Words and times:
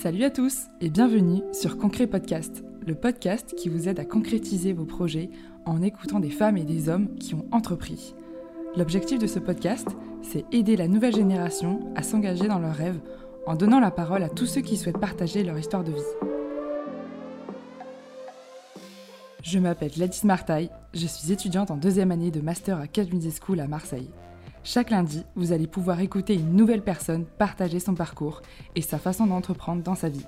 Salut 0.00 0.22
à 0.22 0.30
tous 0.30 0.68
et 0.80 0.90
bienvenue 0.90 1.42
sur 1.52 1.76
Concret 1.76 2.06
Podcast, 2.06 2.62
le 2.86 2.94
podcast 2.94 3.56
qui 3.56 3.68
vous 3.68 3.88
aide 3.88 3.98
à 3.98 4.04
concrétiser 4.04 4.72
vos 4.72 4.84
projets 4.84 5.28
en 5.66 5.82
écoutant 5.82 6.20
des 6.20 6.30
femmes 6.30 6.56
et 6.56 6.62
des 6.62 6.88
hommes 6.88 7.16
qui 7.16 7.34
ont 7.34 7.48
entrepris. 7.50 8.14
L'objectif 8.76 9.18
de 9.18 9.26
ce 9.26 9.40
podcast, 9.40 9.88
c'est 10.22 10.44
aider 10.52 10.76
la 10.76 10.86
nouvelle 10.86 11.16
génération 11.16 11.92
à 11.96 12.04
s'engager 12.04 12.46
dans 12.46 12.60
leurs 12.60 12.76
rêves 12.76 13.00
en 13.44 13.56
donnant 13.56 13.80
la 13.80 13.90
parole 13.90 14.22
à 14.22 14.28
tous 14.28 14.46
ceux 14.46 14.60
qui 14.60 14.76
souhaitent 14.76 15.00
partager 15.00 15.42
leur 15.42 15.58
histoire 15.58 15.82
de 15.82 15.90
vie. 15.90 16.28
Je 19.42 19.58
m'appelle 19.58 19.90
Gladys 19.90 20.20
Martaille, 20.22 20.70
je 20.94 21.08
suis 21.08 21.32
étudiante 21.32 21.72
en 21.72 21.76
deuxième 21.76 22.12
année 22.12 22.30
de 22.30 22.40
Master 22.40 22.78
à 22.78 22.82
Media 22.82 23.30
School 23.42 23.58
à 23.58 23.66
Marseille. 23.66 24.10
Chaque 24.70 24.90
lundi, 24.90 25.24
vous 25.34 25.52
allez 25.52 25.66
pouvoir 25.66 25.98
écouter 26.00 26.34
une 26.34 26.54
nouvelle 26.54 26.82
personne 26.82 27.24
partager 27.24 27.80
son 27.80 27.94
parcours 27.94 28.42
et 28.76 28.82
sa 28.82 28.98
façon 28.98 29.26
d'entreprendre 29.26 29.82
dans 29.82 29.94
sa 29.94 30.10
vie. 30.10 30.26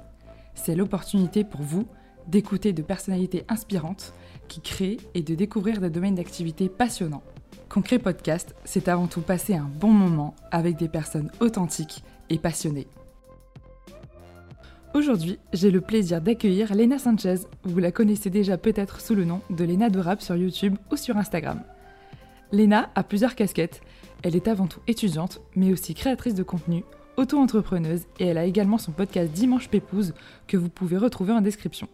C'est 0.55 0.75
l'opportunité 0.75 1.45
pour 1.45 1.61
vous 1.61 1.87
d'écouter 2.27 2.73
de 2.73 2.81
personnalités 2.81 3.45
inspirantes 3.51 4.15
qui 4.49 4.63
créent 4.63 4.97
et 5.13 5.21
de 5.21 5.35
découvrir 5.35 5.83
des 5.83 5.91
domaines 5.91 6.15
d'activité 6.15 6.71
passionnants. 6.71 7.23
Concret 7.69 7.99
Podcast, 7.99 8.55
c'est 8.65 8.89
avant 8.89 9.09
tout 9.09 9.21
passer 9.21 9.57
un 9.57 9.69
bon 9.79 9.91
moment 9.91 10.35
avec 10.51 10.79
des 10.79 10.89
personnes 10.89 11.31
authentiques 11.41 12.03
et 12.31 12.39
passionnées. 12.39 12.89
Aujourd'hui, 14.95 15.39
j'ai 15.53 15.71
le 15.71 15.83
plaisir 15.83 16.23
d'accueillir 16.23 16.75
Lena 16.75 16.99
Sanchez. 16.99 17.41
Vous 17.65 17.79
la 17.79 17.93
connaissez 17.93 18.31
déjà 18.31 18.57
peut-être 18.57 19.03
sous 19.03 19.15
le 19.15 19.27
nom 19.27 19.43
de 19.51 19.65
Lena 19.65 19.91
de 19.91 20.01
Rap 20.01 20.23
sur 20.23 20.35
YouTube 20.35 20.79
ou 20.91 20.97
sur 20.97 21.19
Instagram. 21.19 21.61
Lena 22.53 22.91
a 22.95 23.03
plusieurs 23.03 23.35
casquettes 23.35 23.83
elle 24.23 24.37
est 24.37 24.49
avant 24.49 24.67
tout 24.67 24.81
étudiante, 24.87 25.41
mais 25.57 25.73
aussi 25.73 25.95
créatrice 25.95 26.35
de 26.35 26.43
contenu, 26.43 26.85
auto-entrepreneuse 27.17 28.03
et 28.19 28.27
elle 28.27 28.39
a 28.39 28.45
également 28.45 28.79
son 28.79 28.93
podcast 28.93 29.33
Dimanche 29.33 29.69
Pépouze 29.69 30.15
que 30.47 30.57
vous 30.57 30.69
pouvez 30.69 30.97
retrouver 30.97 31.33
en 31.33 31.41
description. 31.41 31.89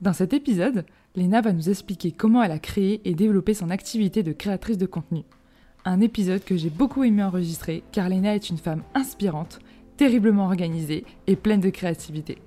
Dans 0.00 0.12
cet 0.12 0.32
épisode, 0.32 0.84
Léna 1.14 1.40
va 1.40 1.52
nous 1.52 1.68
expliquer 1.68 2.12
comment 2.12 2.42
elle 2.42 2.52
a 2.52 2.58
créé 2.58 3.00
et 3.04 3.14
développé 3.14 3.54
son 3.54 3.70
activité 3.70 4.22
de 4.22 4.32
créatrice 4.32 4.78
de 4.78 4.86
contenu. 4.86 5.22
Un 5.84 6.00
épisode 6.00 6.44
que 6.44 6.56
j'ai 6.56 6.70
beaucoup 6.70 7.04
aimé 7.04 7.22
enregistrer 7.22 7.82
car 7.92 8.08
Léna 8.08 8.34
est 8.34 8.50
une 8.50 8.58
femme 8.58 8.82
inspirante, 8.94 9.58
terriblement 9.96 10.46
organisée 10.46 11.04
et 11.26 11.36
pleine 11.36 11.60
de 11.60 11.70
créativité. 11.70 12.38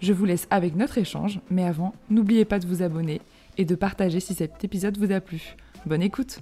Je 0.00 0.12
vous 0.12 0.24
laisse 0.24 0.46
avec 0.50 0.76
notre 0.76 0.98
échange, 0.98 1.40
mais 1.50 1.64
avant, 1.64 1.94
n'oubliez 2.10 2.44
pas 2.44 2.60
de 2.60 2.66
vous 2.66 2.82
abonner 2.82 3.20
et 3.56 3.64
de 3.64 3.74
partager 3.74 4.20
si 4.20 4.34
cet 4.34 4.62
épisode 4.62 4.96
vous 4.98 5.10
a 5.12 5.20
plu. 5.20 5.56
Bonne 5.86 6.02
écoute 6.02 6.40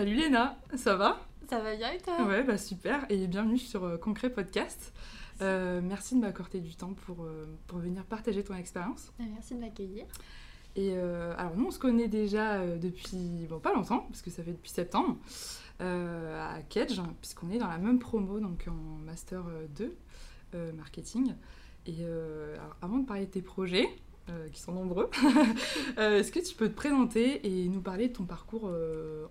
Salut 0.00 0.14
Léna, 0.14 0.56
ça 0.76 0.96
va 0.96 1.20
Ça 1.46 1.60
va 1.60 1.76
bien 1.76 1.92
et 1.92 1.98
toi? 1.98 2.24
Ouais, 2.24 2.42
bah 2.42 2.56
super, 2.56 3.04
et 3.10 3.26
bienvenue 3.26 3.58
sur 3.58 3.84
euh, 3.84 3.98
Concret 3.98 4.30
Podcast. 4.30 4.94
Euh, 5.42 5.82
merci 5.84 6.14
de 6.14 6.20
m'accorder 6.20 6.60
du 6.60 6.74
temps 6.74 6.94
pour, 6.94 7.24
euh, 7.24 7.44
pour 7.66 7.80
venir 7.80 8.02
partager 8.06 8.42
ton 8.42 8.54
expérience. 8.54 9.12
Merci 9.18 9.56
de 9.56 9.60
m'accueillir. 9.60 10.06
Et 10.74 10.96
alors 10.96 11.54
nous, 11.54 11.66
on 11.66 11.70
se 11.70 11.78
connaît 11.78 12.08
déjà 12.08 12.66
depuis, 12.78 13.46
bon 13.46 13.58
pas 13.58 13.74
longtemps, 13.74 14.06
parce 14.08 14.22
que 14.22 14.30
ça 14.30 14.42
fait 14.42 14.52
depuis 14.52 14.70
septembre, 14.70 15.18
à 15.80 16.62
Kedge, 16.70 16.98
puisqu'on 17.20 17.50
est 17.50 17.58
dans 17.58 17.68
la 17.68 17.76
même 17.76 17.98
promo, 17.98 18.40
donc 18.40 18.68
en 18.68 19.04
Master 19.04 19.44
2, 19.76 19.94
marketing. 20.72 21.34
Et 21.84 22.06
alors, 22.06 22.74
avant 22.80 22.96
de 23.00 23.06
parler 23.06 23.26
de 23.26 23.32
tes 23.32 23.42
projets, 23.42 23.90
qui 24.52 24.60
sont 24.60 24.72
nombreux. 24.72 25.10
Est-ce 25.98 26.32
que 26.32 26.38
tu 26.38 26.54
peux 26.54 26.70
te 26.70 26.74
présenter 26.74 27.44
et 27.46 27.68
nous 27.68 27.82
parler 27.82 28.08
de 28.08 28.14
ton 28.14 28.24
parcours 28.24 28.72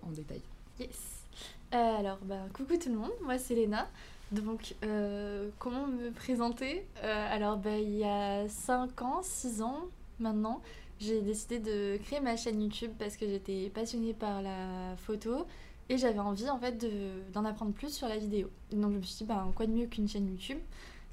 en 0.02 0.10
détail? 0.12 0.42
Yes. 0.80 1.26
Alors, 1.72 2.18
bah, 2.22 2.46
coucou 2.54 2.78
tout 2.78 2.88
le 2.88 2.96
monde, 2.96 3.12
moi 3.22 3.36
c'est 3.36 3.54
Léna. 3.54 3.86
Donc, 4.32 4.74
euh, 4.82 5.50
comment 5.58 5.86
me 5.86 6.10
présenter? 6.10 6.86
Euh, 7.04 7.26
Alors, 7.30 7.58
bah, 7.58 7.76
il 7.76 7.96
y 7.96 8.04
a 8.04 8.48
5 8.48 9.02
ans, 9.02 9.20
6 9.22 9.60
ans 9.60 9.80
maintenant, 10.20 10.62
j'ai 10.98 11.20
décidé 11.20 11.58
de 11.58 11.98
créer 11.98 12.20
ma 12.20 12.36
chaîne 12.36 12.62
YouTube 12.62 12.92
parce 12.98 13.18
que 13.18 13.26
j'étais 13.26 13.68
passionnée 13.68 14.14
par 14.14 14.40
la 14.40 14.96
photo 14.96 15.46
et 15.90 15.98
j'avais 15.98 16.18
envie 16.18 16.48
en 16.48 16.58
fait 16.58 16.86
d'en 17.32 17.44
apprendre 17.44 17.72
plus 17.72 17.92
sur 17.92 18.08
la 18.08 18.16
vidéo. 18.16 18.48
Donc, 18.72 18.92
je 18.92 18.96
me 18.96 19.02
suis 19.02 19.18
dit, 19.18 19.24
bah, 19.24 19.46
quoi 19.54 19.66
de 19.66 19.72
mieux 19.72 19.86
qu'une 19.86 20.08
chaîne 20.08 20.28
YouTube? 20.28 20.58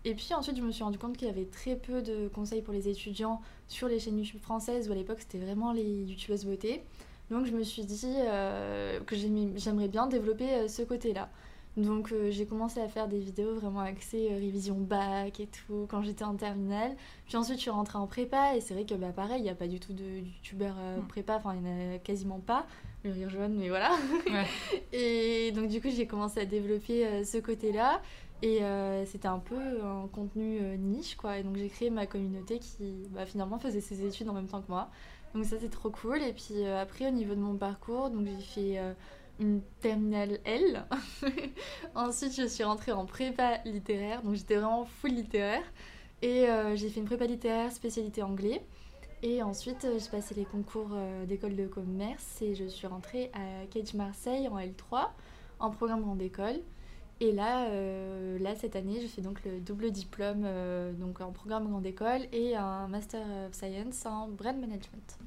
Et 0.05 0.15
puis 0.15 0.33
ensuite, 0.33 0.55
je 0.55 0.61
me 0.61 0.71
suis 0.71 0.83
rendu 0.83 0.97
compte 0.97 1.17
qu'il 1.17 1.27
y 1.27 1.31
avait 1.31 1.45
très 1.45 1.75
peu 1.75 2.01
de 2.01 2.29
conseils 2.29 2.61
pour 2.61 2.73
les 2.73 2.87
étudiants 2.87 3.41
sur 3.67 3.89
les 3.89 3.99
chaînes 3.99 4.17
YouTube 4.17 4.39
françaises 4.39 4.87
où 4.87 4.93
à 4.93 4.95
l'époque 4.95 5.17
c'était 5.19 5.39
vraiment 5.39 5.73
les 5.73 5.83
YouTubeuses 6.03 6.45
beauté. 6.45 6.83
Donc 7.29 7.45
je 7.45 7.51
me 7.51 7.63
suis 7.63 7.83
dit 7.83 8.15
euh, 8.17 8.99
que 9.01 9.15
j'aimerais 9.15 9.87
bien 9.87 10.07
développer 10.07 10.49
euh, 10.49 10.67
ce 10.67 10.81
côté-là. 10.81 11.29
Donc 11.75 12.11
euh, 12.11 12.31
j'ai 12.31 12.47
commencé 12.47 12.79
à 12.79 12.87
faire 12.87 13.07
des 13.07 13.19
vidéos 13.19 13.53
vraiment 13.53 13.81
axées 13.81 14.29
révision 14.29 14.75
bac 14.75 15.39
et 15.39 15.47
tout 15.47 15.85
quand 15.89 16.01
j'étais 16.01 16.23
en 16.23 16.35
terminale. 16.35 16.95
Puis 17.27 17.37
ensuite 17.37 17.57
je 17.57 17.63
suis 17.63 17.69
rentrée 17.69 17.97
en 17.97 18.07
prépa 18.07 18.55
et 18.55 18.61
c'est 18.61 18.73
vrai 18.73 18.85
que 18.85 18.95
bah, 18.95 19.11
pareil, 19.15 19.41
il 19.41 19.43
n'y 19.43 19.49
a 19.49 19.55
pas 19.55 19.67
du 19.67 19.79
tout 19.79 19.93
de 19.93 20.03
youtubeurs 20.03 20.75
mm. 20.75 21.07
prépa, 21.07 21.35
enfin 21.35 21.53
il 21.53 21.61
n'y 21.61 21.69
en 21.69 21.95
a 21.95 21.97
quasiment 21.99 22.39
pas. 22.39 22.65
Le 23.03 23.11
rire 23.11 23.29
jaune, 23.29 23.55
mais 23.55 23.69
voilà. 23.69 23.91
et 24.93 25.51
donc 25.51 25.67
du 25.67 25.81
coup 25.81 25.89
j'ai 25.89 26.07
commencé 26.07 26.39
à 26.39 26.45
développer 26.45 27.23
ce 27.23 27.37
côté-là. 27.37 28.01
Et 28.43 28.61
c'était 29.05 29.27
un 29.27 29.39
peu 29.39 29.55
un 29.83 30.07
contenu 30.11 30.59
niche, 30.77 31.15
quoi. 31.15 31.39
Et 31.39 31.43
donc 31.43 31.57
j'ai 31.57 31.69
créé 31.69 31.89
ma 31.89 32.05
communauté 32.05 32.59
qui 32.59 33.07
bah, 33.09 33.25
finalement 33.25 33.57
faisait 33.57 33.81
ses 33.81 34.05
études 34.05 34.29
en 34.29 34.33
même 34.33 34.47
temps 34.47 34.61
que 34.61 34.69
moi. 34.69 34.89
Donc 35.33 35.45
ça 35.45 35.57
c'est 35.59 35.69
trop 35.69 35.89
cool. 35.89 36.21
Et 36.21 36.33
puis 36.33 36.65
euh, 36.65 36.81
après 36.81 37.07
au 37.07 37.11
niveau 37.11 37.35
de 37.35 37.39
mon 37.39 37.55
parcours, 37.55 38.09
donc 38.09 38.25
j'ai 38.25 38.41
fait 38.41 38.79
euh, 38.79 38.93
une 39.39 39.61
terminale 39.81 40.39
L. 40.45 40.85
Ensuite 41.95 42.35
je 42.35 42.47
suis 42.47 42.63
rentrée 42.63 42.91
en 42.91 43.05
prépa 43.05 43.59
littéraire, 43.65 44.21
donc 44.23 44.35
j'étais 44.35 44.55
vraiment 44.55 44.85
full 44.85 45.11
littéraire. 45.11 45.63
Et 46.21 46.49
euh, 46.49 46.75
j'ai 46.75 46.89
fait 46.89 46.99
une 46.99 47.05
prépa 47.05 47.25
littéraire 47.25 47.71
spécialité 47.71 48.23
anglais. 48.23 48.65
Et 49.23 49.41
ensuite 49.41 49.87
j'ai 49.97 50.09
passé 50.09 50.35
les 50.35 50.45
concours 50.45 50.91
d'école 51.25 51.55
de 51.55 51.65
commerce 51.65 52.39
et 52.43 52.53
je 52.53 52.65
suis 52.65 52.85
rentrée 52.85 53.31
à 53.33 53.65
Cage 53.65 53.95
Marseille 53.95 54.47
en 54.47 54.59
L3 54.59 55.07
en 55.59 55.71
programme 55.71 56.01
grande 56.01 56.21
école. 56.21 56.61
Et 57.19 57.31
là, 57.31 57.65
euh, 57.65 58.37
là, 58.39 58.55
cette 58.55 58.75
année, 58.75 59.01
je 59.01 59.07
fais 59.07 59.21
donc 59.21 59.43
le 59.43 59.59
double 59.59 59.91
diplôme 59.91 60.43
euh, 60.45 60.93
donc 60.93 61.19
en 61.19 61.31
programme 61.31 61.67
grande 61.67 61.85
école 61.85 62.21
et 62.31 62.55
un 62.55 62.87
Master 62.87 63.21
of 63.47 63.53
Science 63.53 64.05
en 64.05 64.27
Brand 64.27 64.55
Management. 64.55 65.17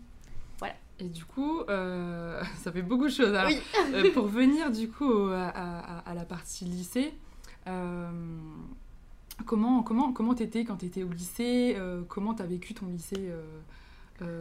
Voilà. 0.59 0.75
Et 1.01 1.09
du 1.09 1.25
coup, 1.25 1.61
euh, 1.69 2.41
ça 2.59 2.71
fait 2.71 2.83
beaucoup 2.83 3.07
de 3.07 3.13
choses. 3.13 3.35
Alors, 3.35 3.51
oui. 3.51 4.11
pour 4.11 4.27
venir 4.29 4.71
du 4.71 4.89
coup 4.89 5.31
à, 5.33 5.49
à, 5.49 6.15
la 6.15 6.25
partie 6.25 6.65
lycée, 6.65 7.13
comment 9.45 9.83
comment 9.83 10.13
comment 10.13 10.35
t'étais 10.35 10.65
quand 10.65 10.77
t'étais 10.77 11.03
au 11.03 11.11
lycée 11.11 11.77
Comment 12.09 12.35
t'as 12.35 12.47
vécu 12.47 12.75
ton 12.75 12.87
lycée 12.87 13.33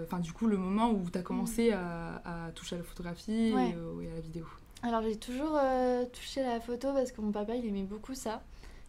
Enfin, 0.04 0.20
du 0.20 0.34
coup, 0.34 0.46
le 0.46 0.58
moment 0.58 0.92
où 0.92 1.10
t'as 1.10 1.22
commencé 1.22 1.72
mm. 1.72 1.74
à, 1.74 2.46
à, 2.48 2.52
toucher 2.52 2.76
à 2.76 2.80
la 2.80 2.84
photographie 2.84 3.54
et 3.54 3.54
à 3.54 4.14
la 4.14 4.22
vidéo? 4.22 4.46
Alors 4.82 5.02
j'ai 5.02 5.18
toujours 5.18 5.58
euh, 5.62 6.06
touché 6.06 6.42
la 6.42 6.60
photo 6.60 6.94
parce 6.94 7.12
que 7.12 7.20
mon 7.20 7.32
papa 7.32 7.56
il 7.56 7.66
aimait 7.66 7.84
beaucoup 7.84 8.14
ça. 8.14 8.42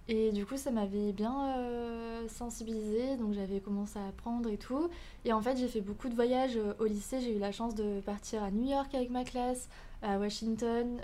Et 0.08 0.32
du 0.32 0.46
coup 0.46 0.56
ça 0.56 0.70
m'avait 0.70 1.12
bien 1.12 1.56
euh, 1.56 2.28
sensibilisée, 2.28 3.16
donc 3.16 3.32
j'avais 3.32 3.60
commencé 3.60 3.98
à 3.98 4.06
apprendre 4.08 4.48
et 4.48 4.56
tout. 4.56 4.88
Et 5.24 5.32
en 5.32 5.40
fait 5.40 5.56
j'ai 5.56 5.68
fait 5.68 5.80
beaucoup 5.80 6.08
de 6.08 6.14
voyages 6.14 6.56
euh, 6.56 6.74
au 6.78 6.84
lycée, 6.84 7.20
j'ai 7.20 7.36
eu 7.36 7.38
la 7.38 7.52
chance 7.52 7.74
de 7.74 8.00
partir 8.00 8.42
à 8.42 8.50
New 8.50 8.68
York 8.68 8.94
avec 8.94 9.10
ma 9.10 9.24
classe, 9.24 9.68
à 10.02 10.18
Washington, 10.18 10.98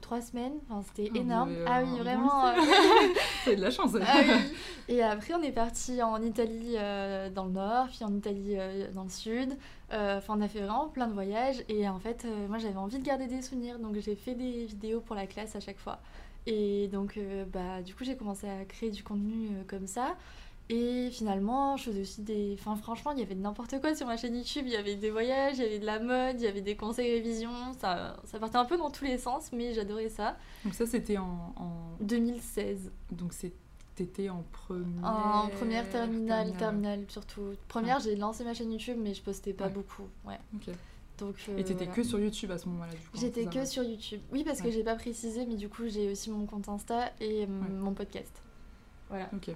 trois 0.00 0.22
semaines, 0.22 0.54
enfin 0.70 0.82
c'était 0.88 1.10
ah, 1.14 1.18
énorme. 1.18 1.54
ah 1.66 1.82
oui 1.82 1.98
vraiment. 1.98 2.54
C'est 3.44 3.56
de 3.56 3.60
la 3.60 3.70
chance. 3.70 3.92
ah 4.00 4.16
oui. 4.16 4.54
Et 4.88 5.02
après 5.02 5.34
on 5.34 5.42
est 5.42 5.52
parti 5.52 6.02
en 6.02 6.22
Italie 6.22 6.76
dans 7.34 7.44
le 7.44 7.52
nord, 7.52 7.88
puis 7.88 8.04
en 8.04 8.14
Italie 8.14 8.56
dans 8.94 9.04
le 9.04 9.10
sud. 9.10 9.56
Euh, 9.92 10.18
enfin, 10.18 10.34
on 10.38 10.40
a 10.40 10.48
fait 10.48 10.60
vraiment 10.60 10.88
plein 10.88 11.08
de 11.08 11.12
voyages 11.12 11.64
et 11.68 11.88
en 11.88 11.98
fait, 11.98 12.24
euh, 12.24 12.46
moi 12.46 12.58
j'avais 12.58 12.76
envie 12.76 12.98
de 12.98 13.04
garder 13.04 13.26
des 13.26 13.42
souvenirs 13.42 13.78
donc 13.80 13.96
j'ai 13.98 14.14
fait 14.14 14.34
des 14.34 14.64
vidéos 14.66 15.00
pour 15.00 15.16
la 15.16 15.26
classe 15.26 15.56
à 15.56 15.60
chaque 15.60 15.78
fois. 15.78 15.98
Et 16.46 16.88
donc, 16.88 17.16
euh, 17.16 17.44
bah, 17.44 17.82
du 17.82 17.94
coup, 17.94 18.04
j'ai 18.04 18.16
commencé 18.16 18.48
à 18.48 18.64
créer 18.64 18.90
du 18.90 19.02
contenu 19.02 19.50
comme 19.66 19.86
ça. 19.86 20.16
Et 20.70 21.10
finalement, 21.10 21.76
je 21.76 21.84
faisais 21.84 22.02
aussi 22.02 22.22
des. 22.22 22.56
Enfin, 22.58 22.76
franchement, 22.76 23.10
il 23.10 23.18
y 23.18 23.22
avait 23.22 23.34
n'importe 23.34 23.80
quoi 23.80 23.94
sur 23.96 24.06
ma 24.06 24.16
chaîne 24.16 24.36
YouTube. 24.36 24.62
Il 24.66 24.72
y 24.72 24.76
avait 24.76 24.94
des 24.94 25.10
voyages, 25.10 25.58
il 25.58 25.64
y 25.64 25.66
avait 25.66 25.80
de 25.80 25.86
la 25.86 25.98
mode, 25.98 26.40
il 26.40 26.44
y 26.44 26.46
avait 26.46 26.60
des 26.60 26.76
conseils 26.76 27.12
révision. 27.12 27.50
Ça, 27.80 28.16
ça 28.24 28.38
partait 28.38 28.56
un 28.56 28.64
peu 28.64 28.76
dans 28.76 28.90
tous 28.90 29.04
les 29.04 29.18
sens, 29.18 29.50
mais 29.52 29.74
j'adorais 29.74 30.08
ça. 30.08 30.36
Donc, 30.64 30.74
ça, 30.74 30.86
c'était 30.86 31.18
en, 31.18 31.52
en, 31.56 31.96
2016. 32.00 32.92
Donc, 33.10 33.32
c'est 33.32 33.52
T'étais 34.00 34.30
en 34.30 34.42
première 34.50 35.04
En 35.04 35.48
première 35.48 35.86
terminale, 35.90 36.56
terminale, 36.56 37.04
surtout. 37.08 37.52
Première, 37.68 37.96
ah. 37.98 38.02
j'ai 38.02 38.16
lancé 38.16 38.44
ma 38.44 38.54
chaîne 38.54 38.72
YouTube, 38.72 38.96
mais 38.98 39.12
je 39.12 39.20
postais 39.20 39.52
pas 39.52 39.68
beaucoup. 39.68 40.08
Ouais. 40.24 40.38
Donc, 41.18 41.36
euh, 41.50 41.58
Et 41.58 41.64
t'étais 41.64 41.86
que 41.86 42.02
sur 42.02 42.18
YouTube 42.18 42.50
à 42.50 42.56
ce 42.56 42.66
moment-là, 42.70 42.92
du 42.92 42.96
coup 42.96 43.10
hein, 43.14 43.18
J'étais 43.20 43.44
que 43.44 43.66
sur 43.66 43.82
YouTube. 43.82 44.22
Oui, 44.32 44.42
parce 44.42 44.62
que 44.62 44.70
j'ai 44.70 44.82
pas 44.82 44.94
précisé, 44.94 45.44
mais 45.44 45.56
du 45.56 45.68
coup, 45.68 45.82
j'ai 45.86 46.10
aussi 46.10 46.30
mon 46.30 46.46
compte 46.46 46.66
Insta 46.70 47.12
et 47.20 47.46
mon 47.46 47.92
podcast. 47.92 48.42
Voilà. 49.10 49.28
Ok. 49.34 49.50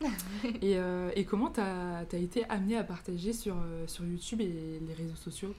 et, 0.62 0.78
euh, 0.78 1.10
et, 1.16 1.24
comment 1.24 1.50
t'as 1.50 2.04
as 2.12 2.16
été 2.16 2.44
amenée 2.48 2.76
à 2.76 2.84
partager 2.84 3.32
sur, 3.32 3.56
euh, 3.56 3.84
sur 3.88 4.04
YouTube 4.04 4.42
et 4.42 4.80
les 4.80 4.94
réseaux 4.94 5.16
sociaux? 5.16 5.56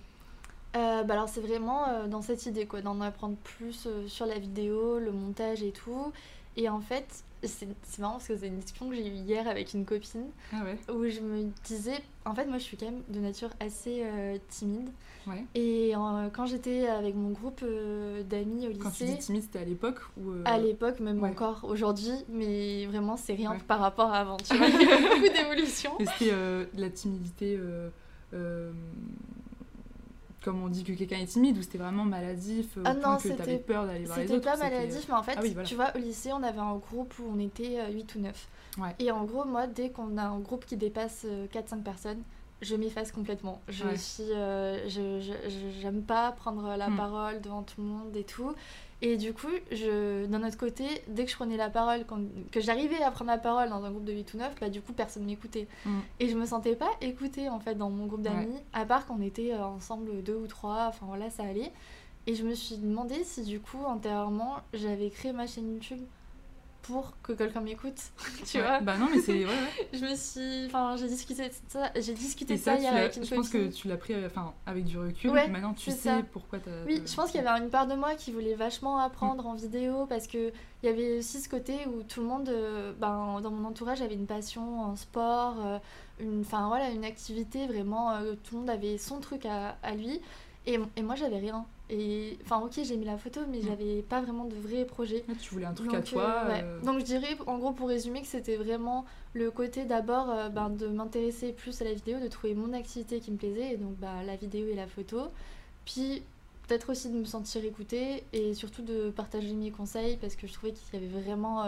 Euh, 0.74 1.04
bah 1.04 1.16
alors 1.16 1.28
c'est 1.28 1.42
vraiment 1.42 1.90
euh, 1.90 2.08
dans 2.08 2.22
cette 2.22 2.46
idée 2.46 2.66
quoi, 2.66 2.82
d'en 2.82 3.02
apprendre 3.02 3.36
plus 3.36 3.88
euh, 3.88 4.08
sur 4.08 4.26
la 4.26 4.40
vidéo, 4.40 5.00
le 5.00 5.12
montage 5.12 5.64
et 5.64 5.72
tout. 5.72 6.14
Et 6.56 6.70
en 6.70 6.80
fait, 6.80 7.24
c'est 7.44 7.68
marrant 8.00 8.14
parce 8.14 8.28
que 8.28 8.38
c'est 8.38 8.48
une 8.48 8.60
discussion 8.60 8.90
que 8.90 8.96
j'ai 8.96 9.08
eue 9.08 9.12
hier 9.16 9.48
avec 9.48 9.74
une 9.74 9.86
copine 9.86 10.26
Ah 10.54 10.64
ouais 10.64 10.78
où 10.94 11.08
je 11.08 11.20
me 11.22 11.44
disais, 11.64 12.00
en 12.26 12.36
fait 12.36 12.46
moi 12.46 12.58
je 12.58 12.64
suis 12.64 12.78
quand 12.78 12.86
même 12.86 13.02
de 13.10 13.20
nature 13.20 13.50
assez 13.60 14.04
euh, 14.04 14.38
timide. 14.50 14.90
Ouais. 15.28 15.44
Et 15.56 15.96
euh, 15.96 16.30
quand 16.34 16.46
j'étais 16.48 16.88
avec 16.88 17.16
mon 17.16 17.30
groupe 17.30 17.62
euh, 17.64 18.24
d'amis 18.24 18.68
au 18.68 18.72
Quand 18.78 18.90
tu 18.92 19.04
dis 19.04 19.12
lycée, 19.12 19.18
timide, 19.20 19.42
c'était 19.44 19.60
à 19.60 19.66
l'époque 19.66 20.00
ou 20.18 20.32
euh, 20.32 20.42
à 20.46 20.58
l'époque, 20.58 21.00
même 21.00 21.22
ouais. 21.22 21.30
encore 21.30 21.64
aujourd'hui, 21.64 22.14
mais 22.30 22.86
vraiment 22.88 23.18
c'est 23.18 23.34
rien 23.34 23.56
par 23.68 23.80
rapport 23.80 24.12
à 24.14 24.18
avant, 24.20 24.38
tu 24.38 24.56
vois, 24.58 24.68
il 24.68 24.82
y 24.82 24.92
a 24.92 24.98
beaucoup 24.98 25.34
d'évolution. 25.34 25.92
Et 26.00 26.06
c'était 26.06 26.32
de 26.32 26.68
la 26.76 26.90
timidité. 26.90 27.58
euh, 28.34 28.72
comme 30.44 30.64
on 30.64 30.70
dit 30.70 30.84
que 30.84 30.94
quelqu'un 30.94 31.20
est 31.20 31.26
timide 31.28 31.58
ou 31.58 31.62
c'était 31.62 31.78
vraiment 31.78 32.04
maladif 32.04 32.78
euh, 32.78 32.82
Ah 32.86 32.92
au 32.92 32.96
non, 32.96 33.02
point 33.02 33.18
que 33.18 33.28
t'avais 33.30 33.58
peur 33.60 33.86
d'aller 33.86 34.06
voir 34.06 34.18
les 34.18 34.24
C'était 34.24 34.36
autres 34.38 34.46
pas 34.46 34.56
c'était- 34.56 34.70
maladif, 34.72 35.06
mais 35.08 35.14
en 35.16 35.24
fait, 35.24 35.36
Ah 35.38 35.42
oui, 35.44 35.52
voilà. 35.54 35.68
tu 35.68 35.76
vois, 35.76 35.92
au 35.96 36.00
lycée, 36.00 36.34
on 36.34 36.42
avait 36.44 36.60
un 36.60 36.76
groupe 36.78 37.14
où 37.20 37.24
on 37.34 37.40
était 37.40 37.80
euh, 37.80 37.92
8 37.92 38.16
ou 38.16 38.20
9. 38.20 38.48
Ouais. 38.80 38.96
Et 39.00 39.12
en 39.12 39.24
gros, 39.26 39.46
moi, 39.46 39.68
dès 39.68 39.90
qu'on 39.92 40.18
a 40.18 40.24
un 40.24 40.40
groupe 40.40 40.66
qui 40.66 40.78
dépasse 40.78 41.26
4-5 41.52 41.84
personnes, 41.84 42.22
je 42.62 42.76
m'efface 42.76 43.12
complètement. 43.12 43.62
Je 43.68 43.86
Ouais. 43.86 43.98
suis. 43.98 44.24
euh, 44.32 44.88
je, 44.88 45.20
j'aime 45.82 46.04
pas 46.04 46.32
prendre 46.32 46.76
la 46.78 46.90
Hmm. 46.90 46.96
parole 46.98 47.42
devant 47.42 47.64
tout 47.64 47.82
le 47.82 47.88
monde 47.88 48.16
et 48.16 48.24
tout. 48.24 48.54
Et 49.04 49.18
du 49.18 49.34
coup, 49.34 49.48
je, 49.72 50.28
d'un 50.28 50.46
autre 50.48 50.60
côté, 50.60 50.86
dès 51.08 51.26
que 51.26 51.32
je 51.32 51.36
prenais 51.36 51.58
la 51.58 51.72
parole, 51.72 52.06
quand- 52.06 52.22
que 52.52 52.60
j'arrivais 52.62 53.02
à 53.02 53.10
prendre 53.10 53.32
la 53.32 53.40
parole 53.40 53.70
dans 53.70 53.84
un 53.84 53.90
groupe 53.90 54.06
de 54.06 54.14
8 54.14 54.36
ou 54.36 54.38
9, 54.38 54.54
bah 54.62 54.70
du 54.70 54.80
coup, 54.80 54.94
personne 54.94 55.24
m'écoutait. 55.26 55.68
Mm. 55.88 56.00
Et 56.20 56.30
je 56.30 56.38
me 56.38 56.46
sentais 56.46 56.76
pas 56.76 56.92
écoutée 57.02 57.50
en 57.50 57.60
fait 57.60 57.74
dans 57.74 57.90
mon 57.90 58.06
groupe 58.06 58.22
d'amis, 58.22 58.46
Ouais. 58.46 58.64
à 58.74 58.86
part 58.86 59.08
qu'on 59.08 59.22
était 59.22 59.54
euh, 59.54 59.64
ensemble 59.66 60.22
deux 60.22 60.36
ou 60.36 60.46
trois, 60.46 60.86
enfin 60.88 61.08
voilà, 61.08 61.32
ça 61.32 61.42
allait. 61.44 61.72
Et 62.28 62.36
je 62.36 62.44
me 62.44 62.54
suis 62.54 62.78
demandé 62.78 63.24
si 63.24 63.42
du 63.42 63.60
coup, 63.60 63.80
antérieurement, 63.88 64.58
j'avais 64.72 65.10
créé 65.10 65.34
ma 65.34 65.48
chaîne 65.48 65.74
YouTube 65.74 66.02
pour 66.84 67.14
que 67.24 67.34
quelqu'un 67.34 67.62
m'écoute, 67.62 67.96
tu 68.46 68.58
Ouais. 68.58 68.64
vois. 68.64 68.80
Bah 68.82 68.98
non, 68.98 69.08
mais 69.14 69.20
c'est. 69.20 69.34
Ouais, 69.34 69.46
ouais. 69.46 69.88
Je 69.94 70.06
me 70.06 70.16
suis. 70.16 70.66
Enfin, 70.68 70.96
j'ai 70.98 71.08
discuté 71.08 71.48
de 71.50 71.54
ça, 71.68 71.92
j'ai 71.96 72.14
discuté 72.14 72.58
ça, 72.58 72.76
ça, 72.76 72.82
hier 72.82 72.94
avec 72.96 73.16
une 73.18 73.24
je 73.26 73.36
pense 73.36 73.50
que 73.50 73.68
tu 73.70 73.88
l'as 73.88 73.98
pris 73.98 74.14
euh, 74.14 74.26
enfin, 74.28 74.54
avec 74.66 74.86
du 74.86 74.98
recul. 74.98 75.30
Ouais, 75.32 75.48
Maintenant, 75.48 75.74
tu 75.74 75.92
sais 75.92 75.98
ça. 75.98 76.22
pourquoi 76.32 76.60
t'as. 76.60 76.84
Oui, 76.88 77.02
je 77.06 77.16
pense 77.16 77.32
qu'il 77.32 77.42
y 77.42 77.46
avait 77.48 77.60
une 77.64 77.70
part 77.70 77.88
de 77.88 77.96
moi 77.96 78.16
qui 78.16 78.32
voulait 78.32 78.56
vachement 78.56 78.98
apprendre 79.00 79.46
en 79.46 79.54
vidéo 79.54 80.06
parce 80.08 80.28
que 80.28 80.52
il 80.84 80.86
y 80.86 80.90
avait 80.90 81.20
aussi 81.20 81.40
ce 81.40 81.48
côté 81.48 81.76
où 81.88 82.02
tout 82.04 82.22
le 82.22 82.26
monde, 82.28 82.50
euh, 82.50 82.92
ben, 83.00 83.40
dans 83.42 83.52
mon 83.52 83.68
entourage, 83.68 84.02
avait 84.02 84.16
une 84.16 84.26
passion 84.26 84.82
en 84.82 84.96
sport, 84.96 85.56
euh, 85.64 85.78
une, 86.20 86.42
enfin 86.42 86.68
voilà, 86.68 86.90
une 86.90 87.06
activité 87.06 87.68
vraiment. 87.68 88.12
euh, 88.12 88.34
tout 88.44 88.56
le 88.56 88.62
monde 88.62 88.70
avait 88.72 88.98
son 88.98 89.20
truc 89.20 89.46
à, 89.46 89.78
à 89.84 89.94
lui 89.94 90.20
et, 90.68 90.80
et 90.96 91.02
moi 91.02 91.16
j'avais 91.16 91.40
rien. 91.40 91.66
Et 91.90 92.38
enfin 92.44 92.60
ok, 92.62 92.80
j'ai 92.84 92.96
mis 92.96 93.06
la 93.06 93.18
photo, 93.18 93.42
mais 93.50 93.58
Mm. 93.60 93.64
j'avais 93.68 94.02
pas 94.02 94.22
vraiment 94.22 94.46
de 94.46 94.56
vrai 94.56 94.86
projet. 94.86 95.26
Ouais, 95.28 95.36
tu 95.42 95.54
voulais 95.54 95.66
un 95.66 95.74
truc 95.74 95.90
Donc, 95.92 96.00
à 96.00 96.02
toi. 96.04 96.22
euh, 96.22 96.48
ouais. 96.48 96.62
euh, 96.64 96.82
Donc 96.82 97.00
je 97.00 97.06
dirais 97.06 97.36
en 97.48 97.58
gros 97.58 97.72
pour 97.72 97.90
résumer 97.90 98.22
que 98.22 98.28
c'était 98.28 98.56
vraiment 98.56 99.06
le 99.34 99.52
côté 99.52 99.84
d'abord 99.86 100.30
euh, 100.30 100.48
ben, 100.50 100.70
de 100.70 100.88
m'intéresser 100.88 101.52
plus 101.52 101.82
à 101.82 101.86
la 101.86 101.94
vidéo, 101.94 102.20
de 102.20 102.28
trouver 102.28 102.54
mon 102.56 102.72
activité 102.74 103.20
qui 103.20 103.32
me 103.32 103.38
plaisait, 103.38 103.74
et 103.74 103.78
donc 103.78 103.96
bah, 103.98 104.24
la 104.26 104.36
vidéo 104.38 104.68
et 104.68 104.76
la 104.76 104.88
photo. 104.88 105.20
Puis 105.86 106.24
peut-être 106.68 106.92
aussi 106.92 107.10
de 107.10 107.16
me 107.18 107.26
sentir 107.26 107.66
écoutée 107.66 108.24
et 108.32 108.54
surtout 108.54 108.82
de 108.84 109.10
partager 109.10 109.52
mes 109.52 109.72
conseils 109.72 110.16
parce 110.18 110.36
que 110.38 110.48
je 110.48 110.54
trouvais 110.54 110.72
qu'il 110.72 110.94
y 111.00 111.04
avait 111.04 111.12
vraiment 111.22 111.66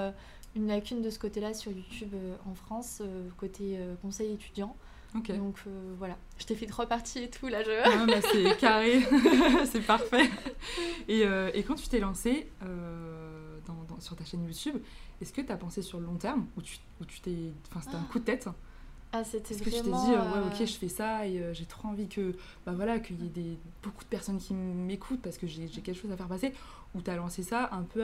une 0.56 0.68
lacune 0.68 1.02
de 1.02 1.10
ce 1.10 1.20
côté-là 1.20 1.54
sur 1.54 1.72
YouTube 1.74 2.14
en 2.50 2.54
France, 2.54 3.02
côté 3.38 3.78
conseil 4.02 4.32
étudiant. 4.32 4.78
Donc 5.16 5.58
euh, 5.68 5.94
voilà, 5.98 6.18
je 6.38 6.46
t'ai 6.46 6.56
fait 6.56 6.66
trois 6.66 6.88
parties 6.88 7.20
et 7.24 7.30
tout 7.30 7.48
là, 7.48 7.64
je... 7.64 7.70
Ah, 7.86 8.06
bah, 8.08 8.22
c'est 8.22 8.58
carré, 8.60 9.02
c'est 9.66 9.82
parfait. 9.82 10.30
Et, 11.08 11.26
euh, 11.26 11.52
et 11.54 11.64
quand 11.64 11.76
tu 11.76 11.88
t'es 11.88 12.00
lancé 12.00 12.50
euh, 12.64 13.58
dans, 13.68 13.84
dans- 13.88 14.00
sur 14.02 14.16
ta 14.16 14.26
chaîne 14.26 14.44
YouTube, 14.44 14.76
est-ce 15.22 15.32
que 15.32 15.42
tu 15.42 15.52
as 15.52 15.58
pensé 15.58 15.82
sur 15.82 16.00
le 16.00 16.06
long 16.08 16.16
terme 16.16 16.48
ou 16.58 16.62
tu 16.62 16.78
ou 17.02 17.06
tu 17.06 17.20
t'es, 17.22 17.36
enfin 17.70 17.82
c'était 17.82 17.96
un 17.96 18.04
coup 18.04 18.20
de 18.20 18.26
tête? 18.26 18.50
Ah 19.12 19.24
c'était 19.24 19.54
Est-ce 19.54 19.62
que 19.62 19.70
tu 19.70 19.82
t'es 19.82 19.92
dit 19.92 20.14
ouais 20.16 20.40
ok 20.48 20.66
je 20.66 20.74
fais 20.78 20.90
ça 20.90 21.28
et 21.28 21.54
j'ai 21.54 21.66
trop 21.66 21.88
envie 21.90 22.08
que 22.08 22.36
bah 22.66 22.74
voilà 22.76 23.00
qu'il 23.00 23.22
y 23.22 23.28
ait 23.28 23.30
des, 23.30 23.58
beaucoup 23.84 24.04
de 24.04 24.10
personnes 24.10 24.40
qui 24.40 24.56
m'écoutent 24.56 25.22
parce 25.22 25.38
que 25.38 25.46
j'ai 25.46 25.68
j'ai 25.68 25.82
quelque 25.82 26.00
chose 26.02 26.12
à 26.12 26.18
faire 26.18 26.28
passer? 26.28 26.54
Ou 26.96 27.02
t'as 27.02 27.16
lancé 27.16 27.44
ça 27.44 27.70
un 27.72 27.84
peu 27.84 28.04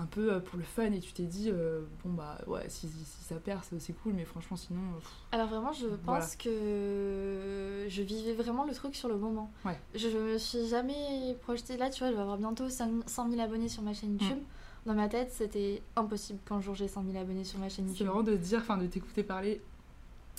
un 0.00 0.06
peu 0.06 0.32
euh, 0.32 0.40
pour 0.40 0.58
le 0.58 0.64
fun 0.64 0.92
et 0.92 1.00
tu 1.00 1.12
t'es 1.12 1.24
dit 1.24 1.50
euh, 1.50 1.80
bon 2.04 2.12
bah 2.12 2.38
ouais 2.46 2.64
si, 2.68 2.88
si, 2.88 3.04
si 3.04 3.24
ça 3.24 3.34
perce 3.36 3.70
c'est 3.78 3.92
cool 3.92 4.12
mais 4.12 4.24
franchement 4.24 4.56
sinon 4.56 4.80
euh, 4.94 4.98
pff, 4.98 5.10
Alors 5.32 5.48
vraiment, 5.48 5.72
je 5.72 5.86
pense 5.86 5.96
Voilà. 6.04 6.26
que 6.38 7.86
je 7.88 8.02
vivais 8.02 8.32
vraiment 8.34 8.64
le 8.64 8.72
truc 8.74 8.94
sur 8.94 9.08
le 9.08 9.16
moment. 9.16 9.50
Ouais. 9.64 9.78
Je 9.94 10.08
me 10.08 10.38
suis 10.38 10.66
jamais 10.68 11.36
projetée 11.42 11.76
là, 11.76 11.90
tu 11.90 12.00
vois, 12.00 12.10
je 12.10 12.14
vais 12.16 12.22
avoir 12.22 12.38
bientôt 12.38 12.68
100 12.68 13.30
000 13.30 13.40
abonnés 13.42 13.68
sur 13.68 13.82
ma 13.82 13.92
chaîne 13.94 14.14
Mm. 14.14 14.18
YouTube. 14.20 14.38
Dans 14.86 14.94
ma 14.94 15.08
tête, 15.08 15.30
c'était 15.32 15.82
impossible 15.96 16.38
qu'un 16.46 16.60
jour 16.60 16.74
j'ai 16.74 16.88
100 16.88 17.04
000 17.04 17.18
abonnés 17.18 17.44
sur 17.44 17.58
ma 17.58 17.68
chaîne 17.68 17.86
c'est 17.86 17.90
YouTube. 17.90 18.06
marrant 18.06 18.22
de 18.22 18.36
dire 18.36 18.60
enfin 18.60 18.78
de 18.78 18.86
t'écouter 18.86 19.22
parler 19.22 19.60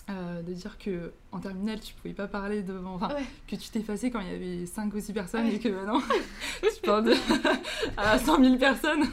euh, 0.09 0.41
de 0.41 0.53
dire 0.53 0.77
que 0.79 1.11
en 1.31 1.39
terminale 1.39 1.79
tu 1.79 1.93
pouvais 1.93 2.13
pas 2.15 2.27
parler 2.27 2.63
devant 2.63 2.95
enfin 2.95 3.09
Ouais. 3.13 3.23
que 3.47 3.55
tu 3.55 3.69
t'effaçais 3.69 4.09
quand 4.09 4.19
il 4.21 4.31
y 4.31 4.33
avait 4.35 4.65
5 4.65 4.93
ou 4.93 4.99
6 4.99 5.13
personnes 5.13 5.45
Ouais. 5.45 5.55
et 5.55 5.59
que 5.59 5.69
maintenant 5.69 6.01
tu 6.61 6.81
parles 6.81 7.03
de 7.05 7.13
à 7.97 8.17
100 8.17 8.43
000 8.43 8.57
personnes 8.57 9.03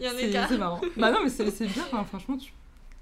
Il 0.00 0.06
y 0.06 0.08
en 0.08 0.42
a 0.42 0.48
C'est 0.48 0.58
marrant. 0.58 0.80
bah 0.96 1.10
non, 1.12 1.18
mais 1.22 1.28
c'est 1.30 1.50
c'est 1.50 1.66
bien. 1.66 1.82
enfin, 1.84 2.04
franchement, 2.04 2.36
tu, 2.38 2.52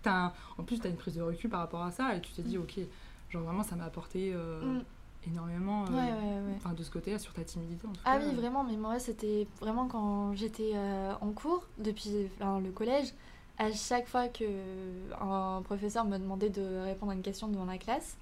un- 0.06 0.32
en 0.58 0.62
plus, 0.64 0.80
tu 0.80 0.86
as 0.86 0.90
une 0.90 0.96
prise 0.96 1.14
de 1.14 1.22
recul 1.22 1.48
par 1.50 1.60
rapport 1.60 1.82
à 1.82 1.90
ça 1.92 2.14
et 2.16 2.20
tu 2.20 2.32
te 2.32 2.40
dis, 2.40 2.58
ok, 2.58 2.78
genre 3.30 3.42
vraiment, 3.42 3.62
ça 3.62 3.76
m'a 3.76 3.84
apporté 3.84 4.32
euh, 4.34 4.60
Mm. 4.62 4.82
énormément 5.30 5.84
euh, 5.90 6.54
Ouais, 6.64 6.74
de 6.74 6.82
ce 6.82 6.90
côté-là 6.90 7.18
sur 7.18 7.32
ta 7.32 7.44
timidité. 7.44 7.86
En 7.86 7.92
tout 7.92 8.00
Ah 8.04 8.18
cas. 8.18 8.24
oui, 8.26 8.34
vraiment, 8.34 8.64
mais 8.64 8.76
moi, 8.76 8.98
c'était 8.98 9.46
vraiment 9.60 9.86
quand 9.86 10.34
j'étais 10.34 10.72
en 11.20 11.30
cours, 11.32 11.64
depuis 11.78 12.28
le 12.40 12.70
collège, 12.70 13.08
à 13.60 13.70
chaque 13.72 14.08
fois 14.08 14.26
que 14.28 14.44
un 15.20 15.62
professeur 15.62 16.04
me 16.04 16.18
demandait 16.18 16.48
de 16.50 16.82
répondre 16.84 17.12
à 17.12 17.14
une 17.14 17.22
question 17.22 17.46
devant 17.48 17.66
la 17.66 17.78
classe, 17.78 18.16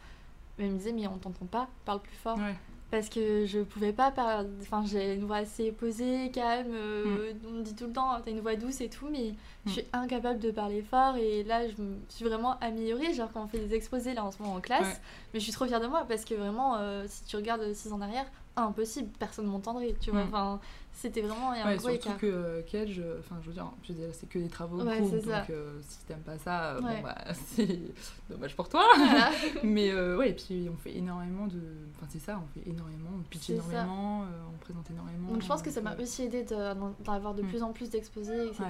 il 0.59 0.67
me 0.67 0.77
disait, 0.77 0.93
mais 0.93 1.07
on 1.07 1.17
t'entend 1.19 1.47
pas, 1.47 1.69
parle 1.85 2.01
plus 2.01 2.17
fort. 2.17 2.37
Ouais. 2.37 2.55
Parce 2.91 3.11
que 3.11 3.45
je 3.45 3.61
pouvais 3.61 3.93
pas 3.93 4.11
parler. 4.11 4.49
Enfin, 4.63 4.83
j'ai 4.87 5.15
une 5.15 5.27
voix 5.27 5.37
assez 5.37 5.71
posée, 5.73 6.31
calme. 6.33 6.73
euh, 6.73 7.35
On 7.47 7.51
me 7.59 7.63
dit 7.63 7.75
tout 7.75 7.87
le 7.87 7.93
temps, 7.93 8.19
t'as 8.25 8.31
une 8.31 8.41
voix 8.41 8.57
douce 8.57 8.81
et 8.81 8.89
tout, 8.89 9.09
mais 9.13 9.35
je 9.67 9.71
Mm. 9.71 9.73
suis 9.75 9.85
incapable 9.93 10.39
de 10.41 10.51
parler 10.51 10.81
fort. 10.81 11.17
Et 11.17 11.45
là, 11.45 11.69
je 11.69 11.81
me 11.83 11.97
suis 12.09 12.25
vraiment 12.25 12.59
améliorée. 12.61 13.13
Genre, 13.13 13.29
quand 13.33 13.43
on 13.45 13.47
fait 13.47 13.59
des 13.59 13.75
exposés 13.75 14.15
là 14.15 14.25
en 14.25 14.31
ce 14.33 14.43
moment 14.43 14.55
en 14.55 14.61
classe, 14.61 14.87
Ouais. 14.87 15.01
mais 15.35 15.39
je 15.41 15.45
suis 15.45 15.53
trop 15.53 15.67
fière 15.67 15.81
de 15.83 15.87
moi 15.87 16.07
parce 16.09 16.25
que 16.25 16.35
vraiment, 16.35 16.77
euh, 16.79 17.05
si 17.07 17.25
tu 17.25 17.37
regardes 17.37 17.73
6 17.75 17.93
ans 17.93 17.97
en 17.97 18.01
arrière, 18.01 18.27
impossible, 18.57 19.11
personne 19.19 19.47
m'entendrait. 19.47 19.95
Tu 20.01 20.11
vois, 20.11 20.25
Mm. 20.25 20.29
enfin, 20.29 20.61
c'était 21.01 21.21
vraiment 21.23 21.53
un 21.53 21.65
Ouais, 21.65 21.77
gros 21.77 21.89
surtout 21.91 22.09
écart. 22.09 22.19
que 22.19 22.27
euh, 22.27 22.63
Kedge, 22.63 22.99
euh, 22.99 23.21
enfin, 23.21 23.37
je 23.43 23.47
veux 23.47 23.53
dire, 23.53 23.71
je 23.85 23.93
veux 23.93 23.99
dire, 24.01 24.09
c'est 24.13 24.29
que 24.29 24.39
des 24.39 24.49
travaux 24.49 24.83
Ouais, 24.83 24.99
groupe, 25.01 25.13
donc 25.25 25.51
euh, 25.51 25.79
si 25.89 26.05
t'aimes 26.07 26.21
pas 26.23 26.37
ça, 26.39 26.73
euh, 26.75 26.81
Ouais. 26.83 26.97
bon, 26.97 27.03
bah, 27.05 27.17
c'est 27.35 27.79
dommage 28.29 28.57
pour 28.57 28.69
toi. 28.69 28.85
Voilà. 28.97 29.31
mais 29.63 29.91
euh, 29.91 30.17
ouais, 30.17 30.31
et 30.31 30.35
puis 30.35 30.69
on 30.73 30.77
fait 30.77 30.97
énormément 30.97 31.47
de. 31.47 31.61
Enfin, 31.97 32.07
c'est 32.11 32.19
ça, 32.19 32.41
on 32.45 32.47
fait 32.61 32.69
énormément, 32.69 33.11
on 33.17 33.23
pitch 33.23 33.51
énormément, 33.51 34.23
euh, 34.25 34.27
on 34.53 34.59
présente 34.59 34.91
énormément. 34.91 35.29
Donc 35.33 35.43
je 35.43 35.47
pense 35.47 35.63
que 35.63 35.71
ça 35.71 35.81
m'a 35.81 35.95
aussi 35.97 36.23
aidé 36.25 36.43
de- 36.43 37.03
d'avoir 37.05 37.35
de 37.35 37.43
Mm. 37.43 37.47
plus 37.49 37.63
en 37.63 37.73
plus 37.73 37.91
d'exposés, 37.91 38.49
etc. 38.49 38.67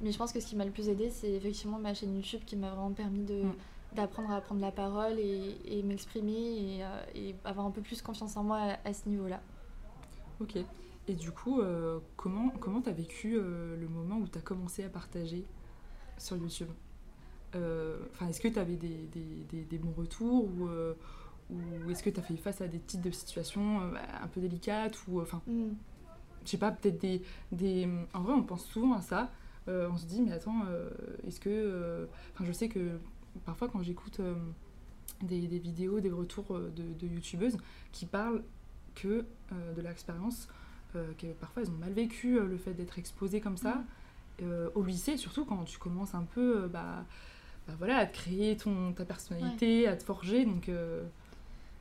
Mais 0.00 0.10
je 0.10 0.18
pense 0.18 0.32
que 0.32 0.40
ce 0.40 0.46
qui 0.46 0.56
m'a 0.56 0.64
le 0.64 0.72
plus 0.72 0.88
aidé, 0.88 1.10
c'est 1.10 1.30
effectivement 1.30 1.78
ma 1.78 1.94
chaîne 1.94 2.14
YouTube 2.16 2.40
qui 2.44 2.56
m'a 2.56 2.70
vraiment 2.70 2.90
permis 2.92 3.22
de 3.24 3.44
Mm. 3.44 3.52
d'apprendre 3.94 4.30
à 4.32 4.40
prendre 4.40 4.60
la 4.60 4.72
parole 4.72 5.18
et, 5.18 5.56
et 5.64 5.82
m'exprimer 5.82 6.32
et, 6.32 6.84
et 7.14 7.34
avoir 7.44 7.66
un 7.66 7.70
peu 7.70 7.82
plus 7.82 8.02
confiance 8.02 8.36
en 8.36 8.42
moi 8.42 8.58
à, 8.84 8.88
à 8.88 8.92
ce 8.92 9.08
niveau-là. 9.08 9.40
Ok. 10.40 10.56
Et 11.08 11.14
du 11.14 11.32
coup, 11.32 11.60
euh, 11.60 11.98
comment 12.16 12.50
comment 12.50 12.80
t'as 12.80 12.92
vécu 12.92 13.36
euh, 13.36 13.76
le 13.76 13.88
moment 13.88 14.18
où 14.18 14.28
t'as 14.28 14.40
commencé 14.40 14.84
à 14.84 14.88
partager 14.88 15.44
sur 16.18 16.36
YouTube? 16.36 16.68
Euh, 17.54 17.98
Enfin, 18.12 18.28
est-ce 18.28 18.40
que 18.40 18.48
t'avais 18.48 18.76
des, 18.76 19.08
des, 19.12 19.44
des, 19.50 19.64
des 19.64 19.78
bons 19.78 19.92
retours 19.92 20.44
ou 20.44 20.68
ou 21.50 21.90
est-ce 21.90 22.02
que 22.02 22.08
t'as 22.08 22.22
fait 22.22 22.36
face 22.36 22.62
à 22.62 22.68
des 22.68 22.78
types 22.78 23.02
de 23.02 23.10
situations 23.10 23.80
un 23.82 24.28
peu 24.28 24.40
délicates 24.40 24.96
ou 25.06 25.20
enfin 25.20 25.42
Mm. 25.46 25.72
je 26.44 26.50
sais 26.50 26.56
pas 26.56 26.70
peut-être 26.72 26.98
des, 26.98 27.22
des 27.50 27.86
en 28.14 28.22
vrai 28.22 28.32
on 28.32 28.42
pense 28.42 28.64
souvent 28.64 28.94
à 28.94 29.02
ça 29.02 29.30
on 29.66 29.96
se 29.98 30.06
dit 30.06 30.22
mais 30.22 30.32
attends 30.32 30.62
est-ce 31.26 31.40
que 31.40 32.08
enfin 32.32 32.44
je 32.46 32.52
sais 32.52 32.68
que 32.70 32.98
parfois 33.44 33.68
quand 33.68 33.82
j'écoute 33.82 34.20
des, 35.22 35.46
des 35.46 35.58
vidéos 35.58 36.00
des 36.00 36.10
retours 36.10 36.58
de, 36.58 36.94
de 36.98 37.06
youtubeuses 37.06 37.58
qui 37.92 38.06
parlent 38.06 38.42
que 38.94 39.24
euh, 39.52 39.72
de 39.74 39.80
l'expérience 39.80 40.48
euh, 40.96 41.12
que 41.18 41.26
parfois 41.28 41.62
elles 41.62 41.70
ont 41.70 41.78
mal 41.80 41.92
vécu 41.92 42.38
euh, 42.38 42.46
le 42.46 42.56
fait 42.58 42.72
d'être 42.72 42.98
exposées 42.98 43.40
comme 43.40 43.56
ça 43.56 43.74
Mhm. 43.76 43.84
Euh, 44.42 44.70
au 44.74 44.82
lycée 44.82 45.18
surtout 45.18 45.44
quand 45.44 45.62
tu 45.64 45.78
commences 45.78 46.14
un 46.14 46.24
peu 46.34 46.62
euh, 46.62 46.66
bah, 46.66 47.04
bah 47.68 47.74
voilà 47.78 47.98
à 47.98 48.06
te 48.06 48.14
créer 48.14 48.56
ton 48.56 48.92
ta 48.92 49.04
personnalité 49.04 49.86
à 49.86 49.94
te 49.94 50.02
forger 50.02 50.46
donc 50.46 50.68
euh, 50.70 51.02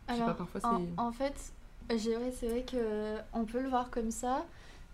je 0.10 0.14
sais 0.14 0.20
pas 0.20 0.26
Alors, 0.26 0.36
parfois 0.36 0.60
en, 0.98 1.08
en 1.08 1.12
fait, 1.14 1.54
c'est 1.90 2.48
vrai 2.50 2.64
que 2.70 3.16
on 3.34 3.46
peut 3.46 3.62
le 3.62 3.70
voir 3.70 3.90
comme 3.90 4.12
ça, 4.12 4.46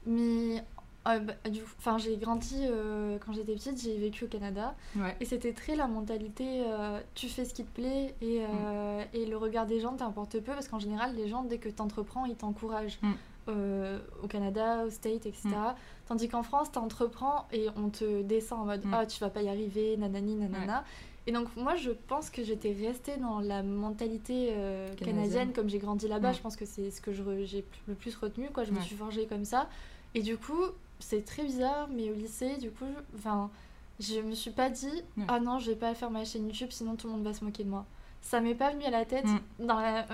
mais 0.06 0.64
Ah, 1.04 1.20
bah, 1.20 1.34
enfin, 1.80 1.98
j'ai 1.98 2.18
grandi 2.18 2.58
euh, 2.64 3.18
quand 3.26 3.32
j'étais 3.34 3.54
petite, 3.54 3.82
j'ai 3.82 3.98
vécu 3.98 4.26
au 4.26 4.28
Canada. 4.28 4.76
Ouais. 4.96 5.16
Et 5.22 5.26
c'était 5.26 5.54
très 5.54 5.76
la 5.76 5.88
mentalité 5.88 6.64
euh, 6.66 7.00
tu 7.16 7.30
fais 7.30 7.46
ce 7.46 7.54
qui 7.54 7.64
te 7.64 7.74
plaît 7.74 8.14
et, 8.22 8.44
euh, 8.46 9.04
et 9.14 9.26
le 9.26 9.38
regard 9.38 9.66
des 9.66 9.80
gens 9.80 9.94
t'importe 9.96 10.34
peu 10.40 10.52
parce 10.54 10.68
qu'en 10.68 10.80
général, 10.80 11.16
les 11.16 11.28
gens, 11.30 11.44
dès 11.44 11.58
que 11.60 11.70
t'entreprends, 11.70 12.26
ils 12.26 12.36
t'encouragent. 12.36 13.00
Mm. 13.02 13.12
Euh, 13.50 14.00
au 14.24 14.27
Canada, 14.27 14.84
au 14.86 14.89
States, 14.89 15.25
etc. 15.25 15.48
Mm. 15.50 15.75
Tandis 16.08 16.27
qu'en 16.27 16.44
France, 16.44 16.72
t'entreprends 16.72 17.48
et 17.54 17.68
on 17.77 17.89
te 17.89 18.22
descend 18.22 18.60
en 18.62 18.66
mode 18.66 18.86
Mm. 18.86 18.94
ah, 18.94 19.06
tu 19.06 19.20
vas 19.20 19.30
pas 19.30 19.42
y 19.42 19.48
arriver, 19.50 19.96
nanani, 19.98 20.36
nanana. 20.36 20.84
Et 21.27 21.32
donc, 21.32 21.48
moi, 21.56 21.75
je 21.75 21.92
pense 21.92 22.30
que 22.30 22.44
j'étais 22.44 22.72
restée 22.74 23.18
dans 23.18 23.39
la 23.39 23.63
mentalité 23.63 24.50
euh, 24.51 24.88
Canadienne. 24.96 25.16
canadienne, 25.16 25.54
comme 25.54 25.70
j'ai 25.70 25.80
grandi 25.80 26.08
là-bas. 26.08 26.32
Mm. 26.32 26.36
Je 26.36 26.42
pense 26.42 26.56
que 26.58 26.66
c'est 26.66 26.92
ce 26.92 27.00
que 27.01 27.12
j'ai 27.13 27.66
le 27.88 27.94
plus 27.96 28.16
retenu, 28.16 28.50
quoi. 28.50 28.63
Je 28.66 28.72
me 28.72 28.80
suis 28.82 28.96
forgée 28.96 29.25
comme 29.27 29.46
ça. 29.46 29.70
Et 30.13 30.22
du 30.22 30.38
coup, 30.38 30.62
c'est 31.00 31.24
très 31.25 31.44
bizarre, 31.44 31.88
mais 31.89 32.10
au 32.10 32.13
lycée, 32.13 32.58
du 32.58 32.72
coup, 32.72 32.86
je- 32.86 33.18
enfin, 33.18 33.50
je 34.00 34.20
me 34.22 34.34
suis 34.36 34.51
pas 34.51 34.70
dit 34.70 35.04
ah 35.27 35.39
non, 35.39 35.60
je 35.60 35.72
vais 35.72 35.75
pas 35.77 35.94
faire 35.96 36.12
ma 36.12 36.24
chaîne 36.25 36.46
YouTube, 36.48 36.70
sinon 36.72 36.96
tout 36.96 37.08
le 37.08 37.13
monde 37.13 37.24
va 37.24 37.34
se 37.34 37.44
moquer 37.46 37.63
de 37.63 37.70
moi. 37.70 37.86
Ça 38.22 38.42
m'est 38.42 38.56
pas 38.56 38.72
venu 38.72 38.84
à 38.86 38.89
la 38.89 39.06
tête, 39.06 39.25
Mm. 39.25 39.70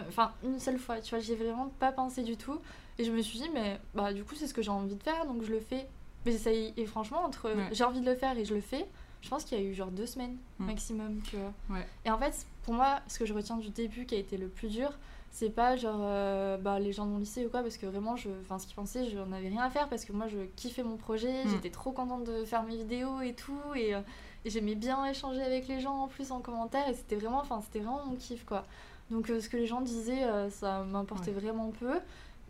enfin, 0.09 0.31
une 0.43 0.59
seule 0.59 0.77
fois, 0.77 0.99
tu 0.99 1.11
vois, 1.15 1.19
j'y 1.19 1.31
ai 1.31 1.35
vraiment 1.35 1.71
pas 1.79 1.91
pensé 1.91 2.21
du 2.23 2.37
tout. 2.37 2.57
Et 2.99 3.03
je 3.03 3.11
me 3.11 3.21
suis 3.21 3.39
dit, 3.39 3.49
mais 3.53 3.79
bah, 3.95 4.13
du 4.13 4.23
coup, 4.23 4.35
c'est 4.35 4.47
ce 4.47 4.53
que 4.53 4.61
j'ai 4.61 4.69
envie 4.71 4.95
de 4.95 5.03
faire, 5.03 5.25
donc 5.25 5.43
je 5.43 5.51
le 5.51 5.59
fais. 5.59 5.87
Mais 6.25 6.33
et 6.77 6.85
franchement, 6.85 7.23
entre 7.25 7.49
Ouais. 7.53 7.67
j'ai 7.73 7.83
envie 7.83 7.99
de 8.01 8.05
le 8.05 8.15
faire 8.15 8.37
et 8.37 8.45
je 8.45 8.53
le 8.53 8.61
fais, 8.61 8.85
je 9.21 9.29
pense 9.29 9.43
qu'il 9.43 9.57
y 9.57 9.61
a 9.61 9.63
eu 9.65 9.73
genre 9.73 9.91
deux 9.91 10.05
semaines 10.05 10.37
maximum, 10.59 11.19
tu 11.29 11.35
vois. 11.37 11.51
Ouais. 11.77 11.85
Et 12.05 12.11
en 12.11 12.17
fait, 12.17 12.45
pour 12.63 12.73
moi, 12.73 12.99
ce 13.07 13.19
que 13.19 13.25
je 13.25 13.33
retiens 13.33 13.57
du 13.57 13.69
début 13.69 14.05
qui 14.05 14.15
a 14.15 14.17
été 14.19 14.37
le 14.37 14.47
plus 14.47 14.69
dur, 14.69 14.91
c'est 15.31 15.49
pas 15.49 15.75
genre 15.75 15.99
euh, 16.01 16.57
bah, 16.57 16.79
les 16.79 16.93
gens 16.93 17.05
de 17.05 17.11
mon 17.11 17.17
lycée 17.17 17.45
ou 17.45 17.49
quoi, 17.49 17.61
parce 17.61 17.75
que 17.77 17.85
vraiment, 17.87 18.15
je, 18.15 18.29
ce 18.59 18.65
qu'ils 18.67 18.75
pensaient, 18.75 19.09
je 19.09 19.17
n'en 19.17 19.31
avais 19.33 19.49
rien 19.49 19.63
à 19.63 19.69
faire 19.69 19.89
parce 19.89 20.05
que 20.05 20.13
moi, 20.13 20.27
je 20.27 20.37
kiffais 20.55 20.83
mon 20.83 20.95
projet, 20.95 21.43
Mm. 21.45 21.49
j'étais 21.49 21.71
trop 21.71 21.91
contente 21.91 22.23
de 22.23 22.45
faire 22.45 22.63
mes 22.63 22.77
vidéos 22.77 23.19
et 23.21 23.33
tout, 23.33 23.59
et, 23.75 23.95
euh, 23.95 24.01
et 24.45 24.49
j'aimais 24.49 24.75
bien 24.75 25.03
échanger 25.05 25.41
avec 25.41 25.67
les 25.67 25.79
gens 25.81 26.03
en 26.03 26.07
plus 26.07 26.31
en 26.31 26.39
commentaire, 26.39 26.87
et 26.87 26.93
c'était 26.93 27.15
vraiment, 27.15 27.41
vraiment 27.41 28.05
mon 28.05 28.15
kiff 28.15 28.45
quoi. 28.45 28.65
Donc, 29.09 29.29
euh, 29.29 29.41
ce 29.41 29.49
que 29.49 29.57
les 29.57 29.65
gens 29.67 29.81
disaient, 29.81 30.23
ça 30.51 30.83
m'importait 30.83 31.31
vraiment 31.31 31.71
peu, 31.71 31.99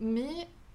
mais 0.00 0.28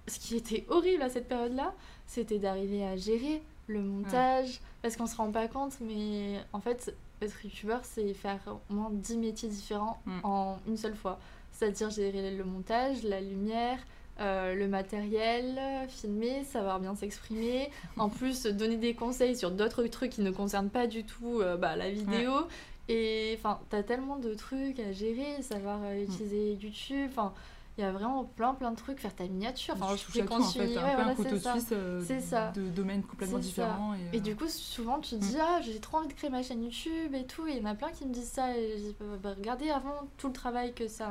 ce 0.06 0.18
qui 0.18 0.36
était 0.36 0.64
horrible 0.68 1.02
à 1.02 1.08
cette 1.08 1.28
période-là, 1.28 1.74
c'était 2.06 2.38
d'arriver 2.38 2.84
à 2.84 2.96
gérer 2.96 3.42
le 3.68 3.80
montage, 3.80 4.60
parce 4.82 4.96
qu'on 4.96 5.06
se 5.06 5.16
rend 5.16 5.30
pas 5.30 5.46
compte, 5.46 5.74
mais 5.80 6.40
en 6.52 6.60
fait, 6.60 6.94
être 7.22 7.44
youtubeur, 7.44 7.80
c'est 7.84 8.12
faire 8.14 8.40
au 8.70 8.72
moins 8.74 8.90
10 8.92 9.18
métiers 9.18 9.48
différents 9.48 10.00
Mm. 10.06 10.20
en 10.24 10.58
une 10.66 10.76
seule 10.76 10.96
fois. 10.96 11.18
C'est-à-dire 11.52 11.90
gérer 11.90 12.34
le 12.34 12.44
montage, 12.44 13.02
la 13.04 13.20
lumière, 13.20 13.78
euh, 14.20 14.54
le 14.54 14.66
matériel, 14.66 15.60
filmer, 15.88 16.42
savoir 16.44 16.80
bien 16.80 16.94
s'exprimer, 16.96 17.70
en 17.96 18.08
plus 18.08 18.44
donner 18.46 18.76
des 18.76 18.94
conseils 18.94 19.36
sur 19.36 19.50
d'autres 19.50 19.84
trucs 19.84 20.10
qui 20.12 20.22
ne 20.22 20.30
concernent 20.30 20.70
pas 20.70 20.86
du 20.86 21.04
tout 21.04 21.40
euh, 21.40 21.56
bah, 21.56 21.76
la 21.76 21.90
vidéo. 21.90 22.32
Et 22.88 23.36
enfin, 23.38 23.60
t'as 23.70 23.84
tellement 23.84 24.16
de 24.16 24.34
trucs 24.34 24.80
à 24.80 24.90
gérer, 24.92 25.42
savoir 25.42 25.78
Mm. 25.78 25.84
euh, 25.84 26.02
utiliser 26.04 26.52
YouTube, 26.54 27.08
enfin, 27.10 27.32
il 27.78 27.82
y 27.82 27.84
a 27.86 27.92
vraiment 27.92 28.24
plein 28.24 28.52
plein 28.54 28.70
de 28.72 28.76
trucs, 28.76 28.98
faire 29.00 29.14
ta 29.14 29.24
miniature. 29.24 29.74
Enfin, 29.80 29.96
je 29.96 30.04
préconçus- 30.04 30.60
en 30.60 30.64
fait, 30.64 30.74
t'as 30.74 30.82
ouais, 30.84 30.90
un 30.90 30.94
voilà, 30.96 31.10
un 31.10 31.14
couteau 31.14 31.38
suisse 31.38 31.68
euh, 31.72 32.02
C'est 32.06 32.20
ça. 32.20 32.50
de 32.52 32.68
domaines 32.68 33.02
complètement 33.02 33.38
différents. 33.38 33.94
Et, 33.94 34.16
Et 34.16 34.18
euh, 34.18 34.22
du 34.22 34.36
coup, 34.36 34.48
souvent, 34.48 34.98
tu 34.98 35.10
te 35.10 35.14
dis, 35.20 35.36
ah, 35.40 35.60
j'ai 35.62 35.78
trop 35.80 35.98
envie 35.98 36.08
de 36.08 36.12
créer 36.12 36.30
ma 36.30 36.42
chaîne 36.42 36.62
YouTube 36.62 37.14
et 37.14 37.24
tout. 37.26 37.46
Et 37.46 37.52
il 37.52 37.62
y 37.62 37.66
en 37.66 37.70
a 37.70 37.74
plein 37.74 37.90
qui 37.90 38.04
me 38.06 38.12
disent 38.12 38.30
ça. 38.30 38.56
Et 38.56 38.72
je 38.76 38.82
dis, 38.82 38.96
bah, 39.00 39.06
bah, 39.22 39.34
regardez 39.36 39.70
avant 39.70 40.08
tout 40.18 40.26
le 40.26 40.32
travail 40.34 40.74
que 40.74 40.88
ça, 40.88 41.08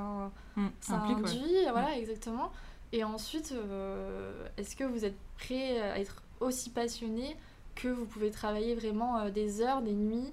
mm, 0.56 0.68
ça 0.82 0.94
implique, 0.96 1.18
ouais. 1.25 1.32
induit. 1.32 1.56
Voilà, 1.72 1.98
exactement. 1.98 2.51
Et 2.92 3.04
ensuite, 3.04 3.51
euh, 3.54 4.48
est-ce 4.58 4.75
que 4.75 4.84
vous 4.84 5.06
êtes 5.06 5.18
prêt 5.38 5.80
à 5.80 6.00
être 6.00 6.22
aussi 6.39 6.70
passionné 6.70 7.36
que 7.75 7.88
vous 7.88 8.06
pouvez 8.06 8.32
travailler 8.32 8.75
vraiment 8.75 9.30
des 9.30 9.62
heures, 9.62 9.82
des 9.82 9.94
nuits, 9.94 10.32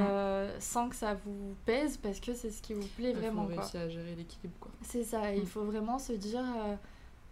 Euh, 0.00 0.56
sans 0.60 0.88
que 0.88 0.96
ça 0.96 1.14
vous 1.14 1.54
pèse 1.66 1.96
parce 1.98 2.18
que 2.20 2.34
c'est 2.34 2.50
ce 2.50 2.60
qui 2.62 2.74
vous 2.74 2.86
plaît 2.96 3.10
Il 3.10 3.16
vraiment. 3.16 3.42
faut 3.42 3.48
quoi. 3.48 3.56
réussir 3.62 3.80
à 3.80 3.88
gérer 3.88 4.14
l'équilibre, 4.14 4.54
quoi. 4.60 4.70
C'est 4.82 5.04
ça, 5.04 5.32
il 5.34 5.42
Mm. 5.42 5.46
faut 5.46 5.64
vraiment 5.64 5.98
se 5.98 6.12
dire. 6.12 6.44
euh, 6.66 6.74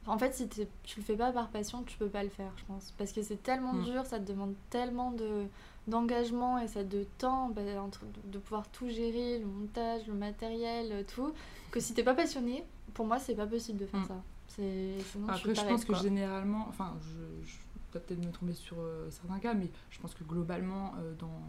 En 0.08 0.18
fait, 0.18 0.34
si 0.34 0.48
tu 0.48 0.66
le 0.96 1.02
fais 1.04 1.14
pas 1.16 1.30
par 1.30 1.48
passion, 1.48 1.84
tu 1.84 1.96
peux 1.96 2.08
pas 2.08 2.24
le 2.24 2.28
faire, 2.28 2.50
je 2.56 2.64
pense. 2.64 2.92
Parce 2.98 3.12
que 3.12 3.22
c'est 3.22 3.40
tellement 3.40 3.72
Mm. 3.74 3.84
dur, 3.84 4.04
ça 4.06 4.18
te 4.18 4.24
demande 4.24 4.54
tellement 4.70 5.12
de 5.12 5.46
d'engagement 5.88 6.58
et 6.60 6.68
ça 6.68 6.84
de 6.84 7.04
temps 7.18 7.48
bah, 7.48 7.62
entre, 7.80 8.04
de, 8.06 8.30
de 8.32 8.38
pouvoir 8.38 8.68
tout 8.68 8.88
gérer, 8.88 9.38
le 9.40 9.46
montage, 9.46 10.06
le 10.06 10.14
matériel, 10.14 10.88
euh, 10.92 11.02
tout, 11.04 11.32
que 11.72 11.80
si 11.80 11.92
t'es 11.94 12.02
pas 12.04 12.14
passionné, 12.14 12.64
pour 12.94 13.04
moi, 13.06 13.18
c'est 13.18 13.34
pas 13.34 13.46
possible 13.46 13.78
de 13.78 13.86
faire 13.86 14.00
Mm. 14.00 14.08
ça. 14.08 14.22
C'est 14.48 14.96
sinon 15.12 15.28
Après, 15.28 15.54
je 15.54 15.64
pense 15.64 15.84
que 15.84 15.94
généralement, 15.94 16.66
enfin, 16.68 16.94
je, 17.00 17.46
je 17.46 17.56
peut-être 17.92 18.24
me 18.24 18.30
tromper 18.32 18.54
sur 18.54 18.76
euh, 18.80 19.10
certains 19.10 19.38
cas, 19.38 19.54
mais 19.54 19.70
je 19.90 20.00
pense 20.00 20.14
que 20.14 20.24
globalement, 20.24 20.92
euh, 20.98 21.14
dans. 21.14 21.40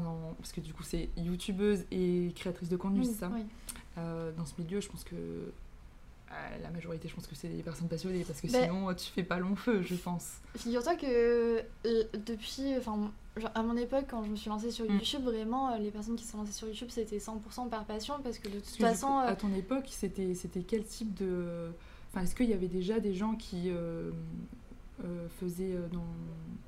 Parce 0.00 0.52
que 0.52 0.60
du 0.60 0.72
coup, 0.72 0.82
c'est 0.82 1.08
youtubeuse 1.16 1.84
et 1.90 2.32
créatrice 2.34 2.68
de 2.68 2.76
contenu, 2.76 3.00
Oui, 3.00 3.06
c'est 3.06 3.20
ça 3.20 3.30
oui. 3.34 3.42
Euh, 3.98 4.32
Dans 4.32 4.46
ce 4.46 4.54
milieu, 4.60 4.80
je 4.80 4.88
pense 4.88 5.04
que. 5.04 5.14
euh, 5.14 6.58
la 6.62 6.70
majorité, 6.70 7.08
je 7.08 7.14
pense 7.14 7.26
que 7.26 7.34
c'est 7.34 7.48
des 7.48 7.62
personnes 7.62 7.88
passionnées, 7.88 8.24
parce 8.24 8.40
que 8.40 8.46
Ben- 8.50 8.62
sinon, 8.64 8.94
tu 8.94 9.10
fais 9.12 9.22
pas 9.22 9.38
long 9.38 9.54
feu, 9.54 9.82
je 9.82 9.94
pense. 9.96 10.36
Figure-toi 10.56 10.94
que 10.96 11.06
euh, 11.84 12.04
depuis, 12.26 12.74
enfin, 12.78 13.10
à 13.54 13.62
mon 13.62 13.76
époque, 13.76 14.06
quand 14.08 14.24
je 14.24 14.30
me 14.30 14.36
suis 14.36 14.48
lancée 14.48 14.70
sur 14.70 14.86
Mm. 14.86 14.94
YouTube, 14.94 15.22
vraiment, 15.24 15.76
les 15.76 15.90
personnes 15.90 16.16
qui 16.16 16.24
se 16.24 16.32
sont 16.32 16.38
lancées 16.38 16.52
sur 16.52 16.68
YouTube, 16.68 16.88
c'était 16.90 17.18
100% 17.18 17.68
par 17.68 17.84
passion 17.84 18.14
parce 18.24 18.38
que 18.38 18.48
de 18.48 18.60
toute 18.60 18.76
façon, 18.76 19.08
coup, 19.08 19.18
à 19.18 19.36
ton 19.36 19.52
époque, 19.54 19.86
c'était 19.90 20.34
c'était 20.34 20.62
quel 20.62 20.84
type 20.84 21.12
de. 21.14 21.70
Enfin, 22.10 22.24
est-ce 22.24 22.34
qu'il 22.34 22.48
y 22.48 22.54
avait 22.54 22.68
déjà 22.68 22.98
des 23.00 23.12
gens 23.14 23.34
qui 23.34 23.64
euh, 23.70 24.10
euh, 25.04 25.26
faisaient 25.40 25.76
dans 25.92 26.04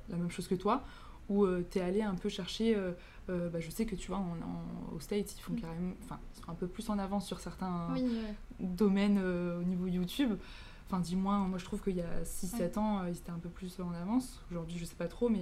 la 0.09 0.17
même 0.17 0.29
chose 0.31 0.47
que 0.47 0.55
toi 0.55 0.83
Ou 1.29 1.43
euh, 1.45 1.65
t'es 1.69 1.81
allé 1.81 2.01
un 2.01 2.15
peu 2.15 2.29
chercher. 2.29 2.75
euh, 2.75 2.91
euh, 3.29 3.49
bah, 3.49 3.59
je 3.59 3.71
sais 3.71 3.85
que 3.87 3.95
tu 3.95 4.09
vois, 4.09 4.17
en, 4.17 4.21
en- 4.41 4.95
aux 4.95 4.99
States, 4.99 5.35
ils 5.37 5.41
font 5.41 5.53
Mm. 5.53 5.59
carrément. 5.61 5.93
Enfin, 6.03 6.19
ils 6.35 6.43
sont 6.43 6.51
un 6.51 6.53
peu 6.55 6.67
plus 6.67 6.87
en 6.89 6.99
avance 6.99 7.25
sur 7.25 7.39
certains 7.39 7.87
oui, 7.95 8.01
ouais. 8.03 8.35
domaines 8.59 9.17
au 9.19 9.63
niveau 9.63 9.87
YouTube. 9.87 10.33
Enfin, 10.87 10.99
dis-moi, 10.99 11.39
moi 11.39 11.57
je 11.57 11.65
trouve 11.65 11.81
qu'il 11.81 11.95
y 11.95 12.01
a 12.01 12.23
6-7 12.23 12.59
Ouais. 12.59 12.77
ans, 12.77 13.03
ils 13.07 13.17
étaient 13.17 13.31
un 13.31 13.39
peu 13.39 13.49
plus 13.49 13.79
en 13.79 13.91
avance. 13.95 14.39
Aujourd'hui, 14.51 14.77
je 14.77 14.85
sais 14.85 14.95
pas 14.95 15.07
trop, 15.07 15.29
mais. 15.29 15.41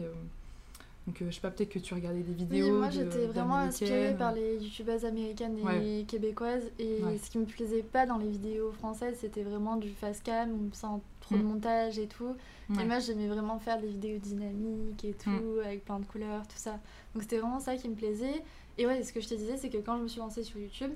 Donc, 1.06 1.22
euh, 1.22 1.26
je 1.30 1.36
sais 1.36 1.42
pas, 1.42 1.52
peut-être 1.52 1.70
que 1.72 1.80
tu 1.80 1.94
regardais 1.94 2.22
des 2.22 2.34
vidéos. 2.34 2.66
Oui, 2.66 2.72
moi 2.72 2.90
j'étais 2.90 3.26
vraiment 3.26 3.58
inspirée 3.58 3.90
d'américaines. 4.14 4.18
par 4.18 4.32
les 4.34 4.56
youtubeuses 4.64 5.04
américaines 5.06 5.58
et 5.58 5.64
Ouais. 5.64 6.06
québécoises. 6.08 6.64
Et 6.80 7.04
Ouais. 7.04 7.18
ce 7.18 7.30
qui 7.30 7.38
me 7.40 7.46
plaisait 7.46 7.84
pas 7.84 8.06
dans 8.06 8.18
les 8.18 8.30
vidéos 8.30 8.72
françaises, 8.72 9.18
c'était 9.20 9.44
vraiment 9.44 9.76
du 9.76 9.90
fast 9.90 10.24
cam, 10.24 10.70
sans 10.72 11.02
trop 11.20 11.36
de 11.36 11.42
Mm. 11.42 11.46
montage 11.46 12.00
et 12.00 12.08
tout. 12.08 12.36
Ouais. 12.70 12.84
Et 12.84 12.86
moi 12.86 13.00
j'aimais 13.00 13.28
vraiment 13.28 13.60
faire 13.60 13.80
des 13.82 13.88
vidéos 13.88 14.18
dynamiques 14.18 15.04
et 15.04 15.14
tout, 15.14 15.30
Mm. 15.30 15.60
avec 15.66 15.84
plein 15.86 16.00
de 16.00 16.06
couleurs, 16.06 16.48
tout 16.48 16.58
ça. 16.58 16.80
Donc 17.14 17.24
c'était 17.24 17.38
vraiment 17.40 17.60
ça 17.60 17.76
qui 17.76 17.90
me 17.90 17.96
plaisait. 17.96 18.42
Et 18.78 18.88
ouais, 18.88 19.04
ce 19.04 19.12
que 19.12 19.20
je 19.20 19.28
te 19.28 19.34
disais, 19.36 19.58
c'est 19.58 19.70
que 19.70 19.78
quand 19.78 19.98
je 19.98 20.04
me 20.04 20.08
suis 20.08 20.20
lancée 20.20 20.44
sur 20.44 20.58
YouTube, 20.60 20.92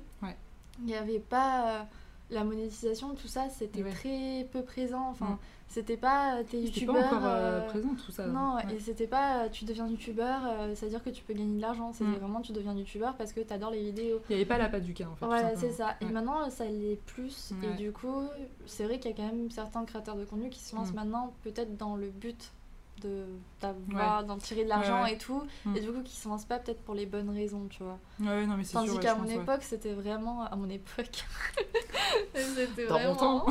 il 0.80 0.86
n'y 0.86 0.96
avait 0.96 1.20
pas. 1.20 1.82
euh, 1.82 1.84
la 2.30 2.44
monétisation, 2.44 3.16
tout 3.16 3.28
ça, 3.28 3.48
c'était 3.50 3.84
Ouais. 3.84 3.92
très 3.92 4.48
peu 4.52 4.62
présent. 4.64 5.08
Enfin, 5.10 5.26
Mm. 5.34 5.38
c'était 5.70 5.96
pas 5.98 6.36
euh, 6.36 6.44
t'es 6.44 6.58
C'était 6.66 6.82
youtubeur. 6.82 6.96
pas 6.96 7.06
encore 7.08 7.26
euh, 7.26 7.60
euh, 7.62 7.68
présent 7.68 7.90
tout 8.06 8.12
ça. 8.12 8.28
non, 8.28 8.56
Ouais. 8.56 8.76
et 8.76 8.80
c'était 8.80 9.08
pas 9.08 9.48
tu 9.50 9.64
deviens 9.66 9.88
youtubeur, 9.88 10.42
euh, 10.46 10.76
c'est-à-dire 10.76 11.04
que 11.04 11.10
tu 11.10 11.24
peux 11.24 11.34
gagner 11.34 11.56
de 11.58 11.62
l'argent. 11.62 11.94
C'était 11.94 12.10
Mm. 12.12 12.16
vraiment 12.16 12.42
tu 12.42 12.52
deviens 12.52 12.74
youtubeur 12.76 13.16
parce 13.16 13.32
que 13.32 13.40
t'adores 13.40 13.72
les 13.72 13.82
vidéos. 13.84 14.20
Il 14.30 14.36
n'y 14.36 14.42
avait 14.42 14.46
pas 14.46 14.58
la 14.58 14.68
patte 14.70 14.84
du 14.84 14.94
cas 14.94 15.06
en 15.12 15.16
fait. 15.16 15.26
Voilà, 15.26 15.56
c'est 15.56 15.72
ça. 15.72 15.96
Et 16.02 16.06
maintenant, 16.06 16.50
ça 16.50 16.66
l'est 16.66 17.00
plus. 17.06 17.54
Et 17.64 17.76
du 17.78 17.92
coup, 17.94 18.24
c'est 18.66 18.84
vrai 18.84 19.00
qu'il 19.00 19.12
y 19.12 19.14
a 19.14 19.18
quand 19.18 19.26
même 19.34 19.50
certains 19.52 19.86
créateurs 19.86 20.16
de 20.18 20.26
contenu 20.26 20.50
qui 20.50 20.60
se 20.60 20.76
lancent 20.76 20.92
Mm. 20.92 20.96
maintenant, 20.96 21.34
peut-être 21.44 21.78
dans 21.78 21.96
le 21.96 22.10
but 22.10 22.52
de 23.02 23.26
d'avoir, 23.62 24.24
d'en 24.24 24.38
tirer 24.38 24.64
de 24.64 24.70
l'argent 24.70 24.98
Ouais, 24.98 25.10
ouais. 25.10 25.14
et 25.14 25.18
tout. 25.18 25.44
Mm. 25.66 25.76
Et 25.76 25.80
du 25.82 25.92
coup, 25.92 26.02
qui 26.04 26.16
se 26.16 26.28
lancent 26.28 26.46
pas 26.46 26.60
peut-être 26.60 26.82
pour 26.82 26.96
les 26.96 27.06
bonnes 27.06 27.30
raisons, 27.30 27.68
tu 27.70 27.84
vois. 27.84 27.98
Non, 28.20 28.58
mais 28.58 28.64
Tandis 28.66 29.00
qu'à 29.00 29.16
mon 29.16 29.28
époque, 29.28 29.64
c'était 29.64 29.94
vraiment. 29.94 30.44
À 30.44 30.56
mon 30.56 30.70
époque. 30.70 31.26
c'était 32.34 32.86
vraiment. 32.86 33.16
temps. 33.16 33.46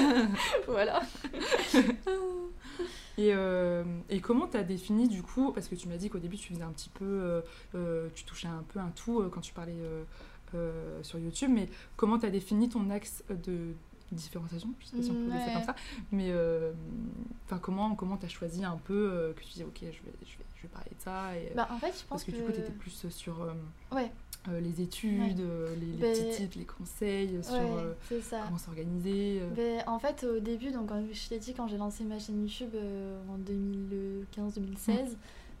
voilà. 0.66 1.00
Et, 3.18 3.32
euh, 3.34 3.82
et 4.08 4.20
comment 4.20 4.46
tu 4.46 4.56
as 4.56 4.62
défini 4.62 5.08
du 5.08 5.24
coup, 5.24 5.50
parce 5.52 5.66
que 5.66 5.74
tu 5.74 5.88
m'as 5.88 5.96
dit 5.96 6.08
qu'au 6.08 6.20
début 6.20 6.36
tu 6.36 6.52
faisais 6.52 6.62
un 6.62 6.70
petit 6.70 6.88
peu, 6.88 7.04
euh, 7.04 7.40
euh, 7.74 8.08
tu 8.14 8.22
touchais 8.22 8.46
un 8.46 8.64
peu 8.72 8.78
un 8.78 8.90
tout 8.90 9.20
euh, 9.20 9.28
quand 9.28 9.40
tu 9.40 9.52
parlais 9.52 9.74
sur 11.02 11.18
YouTube, 11.18 11.50
mais 11.52 11.68
comment 11.96 12.18
tu 12.18 12.26
as 12.26 12.30
défini 12.30 12.68
ton 12.68 12.88
axe 12.90 13.24
de 13.28 13.74
différenciation, 14.14 14.68
je 14.80 14.86
sais 14.86 14.96
pas 14.96 15.02
si 15.02 15.10
on 15.10 15.14
peut 15.14 15.30
dire 15.30 15.40
ça 15.40 15.46
Ouais. 15.46 15.52
comme 15.54 15.62
ça, 15.64 15.74
mais 16.12 16.28
euh, 16.30 16.72
comment 17.62 17.94
comment 17.94 18.16
tu 18.16 18.26
as 18.26 18.28
choisi 18.28 18.64
un 18.64 18.76
peu 18.76 18.94
euh, 19.12 19.32
que 19.34 19.40
tu 19.42 19.52
dis 19.54 19.64
ok 19.64 19.78
je 19.80 19.86
vais, 19.86 19.92
je 20.22 20.38
vais, 20.38 20.44
je 20.56 20.62
vais 20.62 20.68
parler 20.68 20.90
de 20.96 21.00
ça 21.02 21.36
et, 21.36 21.52
Bah, 21.54 21.68
en 21.70 21.78
fait, 21.78 21.88
je 21.88 21.92
pense 22.04 22.06
parce 22.08 22.24
que, 22.24 22.30
du 22.32 22.42
coup 22.42 22.52
tu 22.52 22.60
étais 22.60 22.72
plus 22.72 23.06
sur 23.10 23.42
euh, 23.42 23.52
Ouais. 23.94 24.10
euh, 24.48 24.60
les 24.60 24.80
études, 24.80 25.40
euh, 25.40 25.74
les, 25.76 25.86
les 25.86 25.92
Ben, 25.92 26.12
petits 26.14 26.42
tips, 26.42 26.56
les 26.56 26.64
conseils 26.64 27.38
sur 27.42 27.52
euh, 27.78 27.94
ça. 28.22 28.42
comment 28.46 28.58
s'organiser. 28.58 29.40
euh. 29.42 29.50
Ben, 29.54 29.82
en 29.86 29.98
fait, 29.98 30.24
au 30.24 30.40
début, 30.40 30.70
donc, 30.70 30.86
comme 30.88 31.06
je 31.12 31.28
t'ai 31.28 31.38
dit, 31.38 31.52
quand 31.54 31.68
j'ai 31.68 31.76
lancé 31.76 32.04
ma 32.04 32.18
chaîne 32.18 32.40
YouTube 32.42 32.70
euh, 32.74 33.18
en 33.28 33.38
2015-2016, 33.38 35.16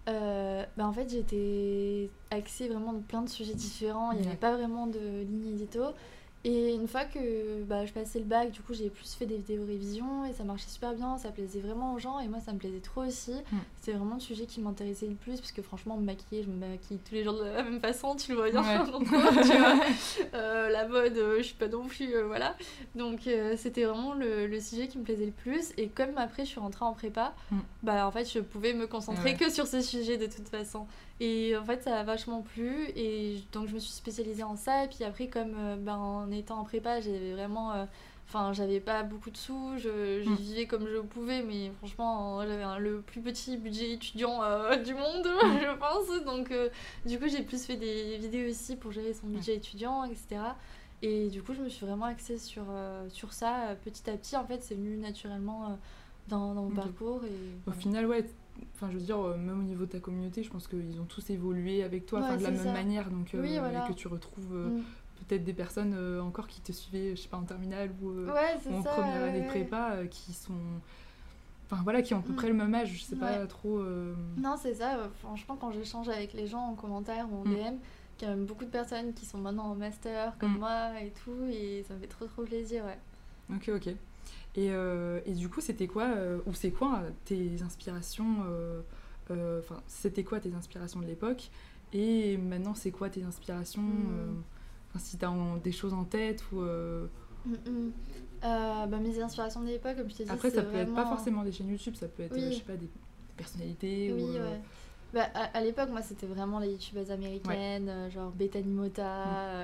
euh, 0.08 0.64
ben, 0.76 0.86
en 0.86 0.92
fait, 0.92 1.08
j'étais 1.10 2.08
axée 2.30 2.68
vraiment 2.68 2.92
dans 2.94 3.00
plein 3.00 3.22
de 3.22 3.28
sujets 3.28 3.54
différents. 3.54 4.12
Il 4.12 4.20
n'y 4.20 4.26
avait 4.26 4.36
pas 4.36 4.56
vraiment 4.56 4.86
de 4.86 4.98
ligne 5.22 5.48
édito. 5.54 5.82
Et 6.44 6.72
une 6.74 6.86
fois 6.86 7.04
que 7.04 7.62
bah, 7.64 7.84
je 7.84 7.92
passais 7.92 8.20
le 8.20 8.24
bac, 8.24 8.50
du 8.52 8.60
coup, 8.60 8.72
j'ai 8.72 8.90
plus 8.90 9.12
fait 9.14 9.26
des 9.26 9.36
vidéos 9.36 9.64
révision 9.66 10.24
et 10.24 10.32
ça 10.32 10.44
marchait 10.44 10.68
super 10.68 10.94
bien, 10.94 11.18
ça 11.18 11.30
plaisait 11.30 11.58
vraiment 11.60 11.94
aux 11.94 11.98
gens 11.98 12.20
et 12.20 12.28
moi 12.28 12.38
ça 12.40 12.52
me 12.52 12.58
plaisait 12.58 12.78
trop 12.78 13.02
aussi. 13.04 13.32
Mm. 13.32 13.56
C'était 13.80 13.92
vraiment 13.98 14.14
le 14.14 14.20
sujet 14.20 14.46
qui 14.46 14.60
m'intéressait 14.60 15.06
le 15.08 15.14
plus 15.16 15.40
parce 15.40 15.50
que 15.52 15.62
franchement, 15.62 15.96
me 15.96 16.04
maquiller, 16.04 16.44
je 16.44 16.48
me 16.48 16.54
maquille 16.56 16.98
tous 16.98 17.14
les 17.14 17.24
jours 17.24 17.34
de 17.34 17.44
la 17.44 17.62
même 17.64 17.80
façon, 17.80 18.14
tu 18.14 18.30
le 18.32 18.36
vois 18.38 18.50
bien. 18.50 18.62
Ouais. 18.62 18.90
Donc, 18.92 19.04
tu 19.04 19.56
vois, 19.58 19.80
euh, 20.34 20.68
la 20.68 20.86
mode, 20.86 21.16
euh, 21.16 21.38
je 21.38 21.42
suis 21.42 21.54
pas 21.56 21.68
non 21.68 21.86
plus, 21.86 22.14
euh, 22.14 22.26
voilà. 22.26 22.56
Donc 22.94 23.26
euh, 23.26 23.54
c'était 23.56 23.84
vraiment 23.84 24.14
le, 24.14 24.46
le 24.46 24.60
sujet 24.60 24.86
qui 24.88 24.98
me 24.98 25.02
plaisait 25.04 25.26
le 25.26 25.32
plus. 25.32 25.72
Et 25.76 25.88
comme 25.88 26.16
après 26.16 26.44
je 26.44 26.50
suis 26.50 26.60
rentrée 26.60 26.84
en 26.84 26.92
prépa, 26.92 27.34
Mm. 27.50 27.56
bah 27.82 28.06
en 28.06 28.10
fait 28.10 28.30
je 28.32 28.38
pouvais 28.40 28.74
me 28.74 28.86
concentrer 28.86 29.30
Ouais. 29.32 29.36
que 29.36 29.50
sur 29.50 29.66
ce 29.66 29.80
sujet 29.80 30.16
de 30.18 30.26
toute 30.26 30.48
façon. 30.48 30.86
Et 31.20 31.56
en 31.56 31.64
fait, 31.64 31.82
ça 31.82 31.98
a 31.98 32.04
vachement 32.04 32.42
plu. 32.42 32.88
Et 32.96 33.38
donc, 33.52 33.66
je 33.68 33.74
me 33.74 33.78
suis 33.78 33.92
spécialisée 33.92 34.42
en 34.44 34.56
ça. 34.56 34.84
Et 34.84 34.88
puis 34.88 35.02
après, 35.04 35.28
comme 35.28 35.54
euh, 35.58 35.76
ben, 35.76 35.96
en 35.96 36.30
étant 36.30 36.58
en 36.60 36.64
prépa, 36.64 37.00
j'avais 37.00 37.32
vraiment. 37.32 37.72
euh, 37.72 37.84
Enfin, 38.30 38.52
j'avais 38.52 38.78
pas 38.78 39.02
beaucoup 39.04 39.30
de 39.30 39.38
sous. 39.38 39.72
Je, 39.78 40.22
je 40.22 40.28
Mm. 40.28 40.34
vivais 40.36 40.66
comme 40.66 40.86
je 40.86 40.98
pouvais. 40.98 41.42
Mais 41.42 41.70
franchement, 41.78 42.40
j'avais 42.46 42.78
le 42.78 43.00
plus 43.00 43.22
petit 43.22 43.56
budget 43.56 43.92
étudiant 43.92 44.42
euh, 44.42 44.76
du 44.84 44.92
monde, 44.94 45.26
Mm. 45.26 45.58
je 45.62 45.76
pense. 45.78 46.24
Donc, 46.26 46.50
euh, 46.50 46.68
du 47.06 47.18
coup, 47.18 47.26
j'ai 47.26 47.42
plus 47.42 47.64
fait 47.64 47.76
des 47.76 48.18
vidéos 48.18 48.50
aussi 48.50 48.76
pour 48.76 48.92
gérer 48.92 49.14
son 49.14 49.28
budget 49.28 49.56
étudiant, 49.56 50.04
etc. 50.04 50.26
Et 51.00 51.28
du 51.30 51.42
coup, 51.42 51.54
je 51.54 51.62
me 51.62 51.68
suis 51.70 51.86
vraiment 51.86 52.04
axée 52.04 52.36
sur, 52.38 52.64
sur 53.08 53.32
ça 53.32 53.74
petit 53.82 54.10
à 54.10 54.16
petit. 54.18 54.36
En 54.36 54.44
fait, 54.44 54.62
c'est 54.62 54.74
venu 54.74 54.96
naturellement 54.98 55.78
dans, 56.28 56.54
dans 56.54 56.62
mon 56.64 56.70
parcours. 56.70 57.24
Et, 57.24 57.28
Au 57.28 57.32
voilà. 57.66 57.80
final, 57.80 58.06
ouais, 58.08 58.26
enfin, 58.74 58.88
je 58.90 58.98
veux 58.98 59.04
dire, 59.04 59.18
euh, 59.18 59.36
même 59.36 59.60
au 59.60 59.62
niveau 59.62 59.84
de 59.86 59.90
ta 59.90 60.00
communauté, 60.00 60.42
je 60.42 60.50
pense 60.50 60.66
qu'ils 60.68 61.00
ont 61.00 61.04
tous 61.04 61.28
évolué 61.30 61.82
avec 61.82 62.06
toi, 62.06 62.20
Ouais, 62.20 62.36
de 62.36 62.42
la 62.42 62.50
même 62.50 62.62
ça. 62.64 62.72
manière, 62.72 63.10
donc 63.10 63.34
euh, 63.34 63.42
Oui, 63.42 63.58
voilà. 63.58 63.84
et 63.84 63.88
que 63.88 63.94
tu 63.94 64.08
retrouves 64.08 64.54
euh, 64.54 64.70
Mm. 64.70 64.82
peut-être 65.26 65.44
des 65.44 65.52
personnes 65.52 65.94
euh, 65.96 66.20
encore 66.22 66.46
qui 66.46 66.60
te 66.60 66.72
suivaient, 66.72 67.16
je 67.16 67.22
sais 67.22 67.28
pas, 67.28 67.36
en 67.36 67.42
terminale 67.44 67.90
ou, 68.02 68.10
euh, 68.10 68.32
Ouais, 68.32 68.54
ou 68.56 68.60
c'est 68.62 68.74
en 68.74 68.82
ça. 68.82 68.90
première 68.90 69.22
année 69.24 69.42
de 69.42 69.46
prépa, 69.48 69.92
euh, 69.94 70.06
qui 70.06 70.32
sont, 70.32 70.54
enfin 71.70 71.80
voilà, 71.82 72.02
qui 72.02 72.14
ont 72.14 72.18
à 72.18 72.22
peu 72.22 72.32
Mm. 72.32 72.36
près 72.36 72.48
le 72.48 72.54
même 72.54 72.74
âge, 72.74 72.92
je 72.94 73.02
sais 73.02 73.16
pas 73.16 73.46
trop. 73.46 73.82
Non, 74.36 74.56
c'est 74.60 74.74
ça. 74.74 75.08
Franchement, 75.20 75.56
quand 75.60 75.70
j'échange 75.72 76.08
avec 76.08 76.32
les 76.32 76.46
gens 76.46 76.60
en 76.62 76.74
commentaire 76.74 77.26
ou 77.32 77.42
en 77.42 77.44
Mm. 77.44 77.54
DM, 77.54 77.74
il 78.20 78.24
y 78.24 78.26
a 78.26 78.30
même 78.34 78.46
beaucoup 78.46 78.64
de 78.64 78.70
personnes 78.70 79.12
qui 79.14 79.26
sont 79.26 79.38
maintenant 79.38 79.66
en 79.66 79.74
master 79.74 80.36
comme 80.38 80.54
Mm. 80.54 80.58
moi 80.58 81.00
et 81.00 81.10
tout, 81.24 81.44
et 81.50 81.84
ça 81.86 81.94
me 81.94 82.00
fait 82.00 82.06
trop 82.06 82.26
trop 82.26 82.42
plaisir, 82.42 82.84
ouais. 82.84 82.98
Ok, 83.56 83.70
ok. 83.74 83.94
Et, 84.58 84.70
euh, 84.72 85.20
et 85.24 85.32
du 85.34 85.48
coup, 85.48 85.60
c'était 85.60 85.86
quoi, 85.86 86.04
euh, 86.16 86.38
ou 86.46 86.52
c'est 86.52 86.70
quoi 86.72 87.00
euh, 87.04 87.10
tes 87.24 87.62
inspirations 87.62 88.38
Enfin, 89.30 89.82
c'était 89.86 90.24
quoi 90.24 90.40
tes 90.40 90.52
inspirations 90.54 91.00
de 91.00 91.06
l'époque 91.06 91.50
Et 91.92 92.36
maintenant, 92.38 92.74
c'est 92.74 92.90
quoi 92.90 93.08
tes 93.10 93.22
inspirations 93.22 93.82
Mm. 93.82 94.08
euh, 94.10 94.32
Enfin, 94.90 94.98
si 95.00 95.18
t'as 95.18 95.28
en- 95.28 95.58
des 95.58 95.70
choses 95.72 95.92
en 95.92 96.04
tête 96.04 96.42
ou. 96.50 96.62
euh, 96.62 97.06
Mm, 97.46 97.52
mm. 97.52 97.92
Euh, 98.44 98.86
bah, 98.86 98.98
mes 98.98 99.20
inspirations 99.22 99.60
de 99.62 99.66
l'époque, 99.68 99.96
comme 99.96 100.08
je 100.10 100.16
t'ai 100.16 100.24
dit, 100.24 100.30
Après, 100.30 100.50
ça 100.50 100.62
peut 100.62 100.76
être 100.76 100.94
pas 100.94 101.06
forcément 101.06 101.44
des 101.44 101.52
chaînes 101.52 101.68
YouTube, 101.68 101.94
ça 101.94 102.08
peut 102.08 102.22
être, 102.24 102.34
Oui. 102.34 102.42
euh, 102.44 102.50
je 102.50 102.56
sais 102.56 102.62
pas, 102.62 102.72
des, 102.72 102.86
des 102.86 102.90
personnalités 103.36 104.12
Oui, 104.12 104.22
ou. 104.22 104.28
euh, 104.36 104.50
ouais. 104.52 104.60
Bah, 105.14 105.26
à, 105.34 105.56
à 105.58 105.60
l'époque, 105.62 105.90
moi, 105.90 106.02
c'était 106.02 106.26
vraiment 106.26 106.58
les 106.58 106.70
youtubeuses 106.72 107.10
américaines, 107.10 108.10
genre 108.10 108.30
Bethany 108.32 108.72
Mota, 108.72 109.04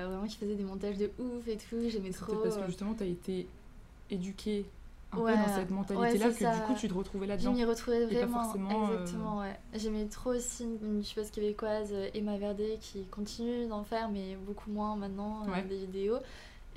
euh, 0.03 0.07
vraiment 0.07 0.25
qui 0.27 0.37
faisaient 0.37 0.55
des 0.55 0.63
montages 0.63 0.97
de 0.97 1.09
ouf 1.19 1.47
et 1.47 1.57
tout, 1.57 1.89
j'aimais 1.89 2.11
trop. 2.11 2.27
peut-être 2.27 2.43
parce 2.43 2.57
que 2.57 2.65
justement, 2.67 2.93
t'as 2.93 3.05
été 3.05 3.47
éduquée 4.09 4.65
un 5.21 5.23
Ouais. 5.23 5.31
peu 5.33 5.37
dans 5.39 5.47
cette 5.55 5.69
mentalité-là 5.71 6.25
Ouais, 6.27 6.31
que 6.31 6.37
c'est 6.37 6.51
du 6.51 6.57
ça. 6.57 6.63
coup, 6.65 6.73
tu 6.73 6.87
te 6.87 6.93
retrouvais 6.93 7.25
Je 7.25 7.31
là-dedans. 7.31 7.53
m'y 7.53 7.63
retrouvais 7.63 8.05
vraiment. 8.05 8.43
forcément, 8.43 8.69
euh, 8.89 8.93
Exactement, 9.01 9.39
ouais. 9.39 9.59
J'aimais 9.75 10.05
trop 10.05 10.31
aussi 10.31 10.63
une 10.63 10.97
youtubeuse 10.97 11.31
québécoise, 11.31 11.89
euh, 11.93 12.09
Emma 12.13 12.37
Verdé, 12.37 12.77
qui 12.81 13.05
continue 13.05 13.67
d'en 13.67 13.83
faire, 13.83 14.09
mais 14.09 14.35
beaucoup 14.45 14.69
moins 14.71 14.95
maintenant, 14.95 15.43
euh, 15.47 15.51
Ouais. 15.51 15.61
des 15.63 15.77
vidéos. 15.77 16.17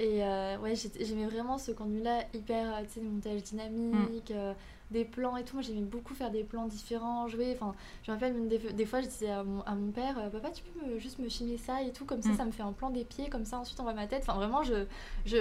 Et 0.00 0.23
euh, 0.25 0.57
ouais, 0.59 0.75
j'aimais 0.76 1.26
vraiment 1.26 1.59
ce 1.59 1.73
contenu-là, 1.73 2.23
hyper, 2.33 2.75
euh, 2.76 2.83
tu 2.85 2.90
sais, 2.95 3.00
des 3.00 3.09
montages 3.09 3.42
dynamiques, 3.42 4.30
euh, 4.30 4.52
des 4.90 5.04
plans 5.04 5.37
et 5.37 5.45
tout. 5.45 5.54
Moi, 5.57 5.62
j'aimais 5.62 5.83
beaucoup 5.83 6.14
faire 6.14 6.30
des 6.30 6.45
plans 6.45 6.66
différents, 6.66 7.28
jouer. 7.28 7.52
Enfin, 7.54 7.75
je 8.02 8.11
me 8.11 8.16
rappelle 8.16 8.33
même 8.33 8.49
des, 8.49 8.59
des 8.59 8.87
fois, 8.87 9.00
je 9.02 9.07
disais 9.07 9.30
à 9.30 9.45
mon, 9.45 9.61
à 9.62 9.75
mon 9.75 9.90
père, 9.90 10.16
euh, 10.18 10.30
papa, 10.30 10.50
tu 10.50 10.62
peux 10.62 10.87
me- 10.95 10.99
juste 10.99 11.18
me 11.18 11.28
filmer 11.28 11.59
ça 11.59 11.83
et 11.83 11.92
tout, 11.92 12.04
comme 12.07 12.23
ça, 12.23 12.30
Mm. 12.30 12.37
ça 12.37 12.45
me 12.47 12.52
fait 12.52 12.62
un 12.62 12.73
plan 12.73 12.90
des 12.90 13.04
pieds, 13.04 13.28
comme 13.28 13.45
ça, 13.45 13.59
ensuite 13.59 13.78
on 13.80 13.83
voit 13.83 13.92
ma 13.95 14.07
tête. 14.07 14.23
Enfin, 14.26 14.35
vraiment, 14.38 14.62
je, 14.62 14.85
je, 15.26 15.37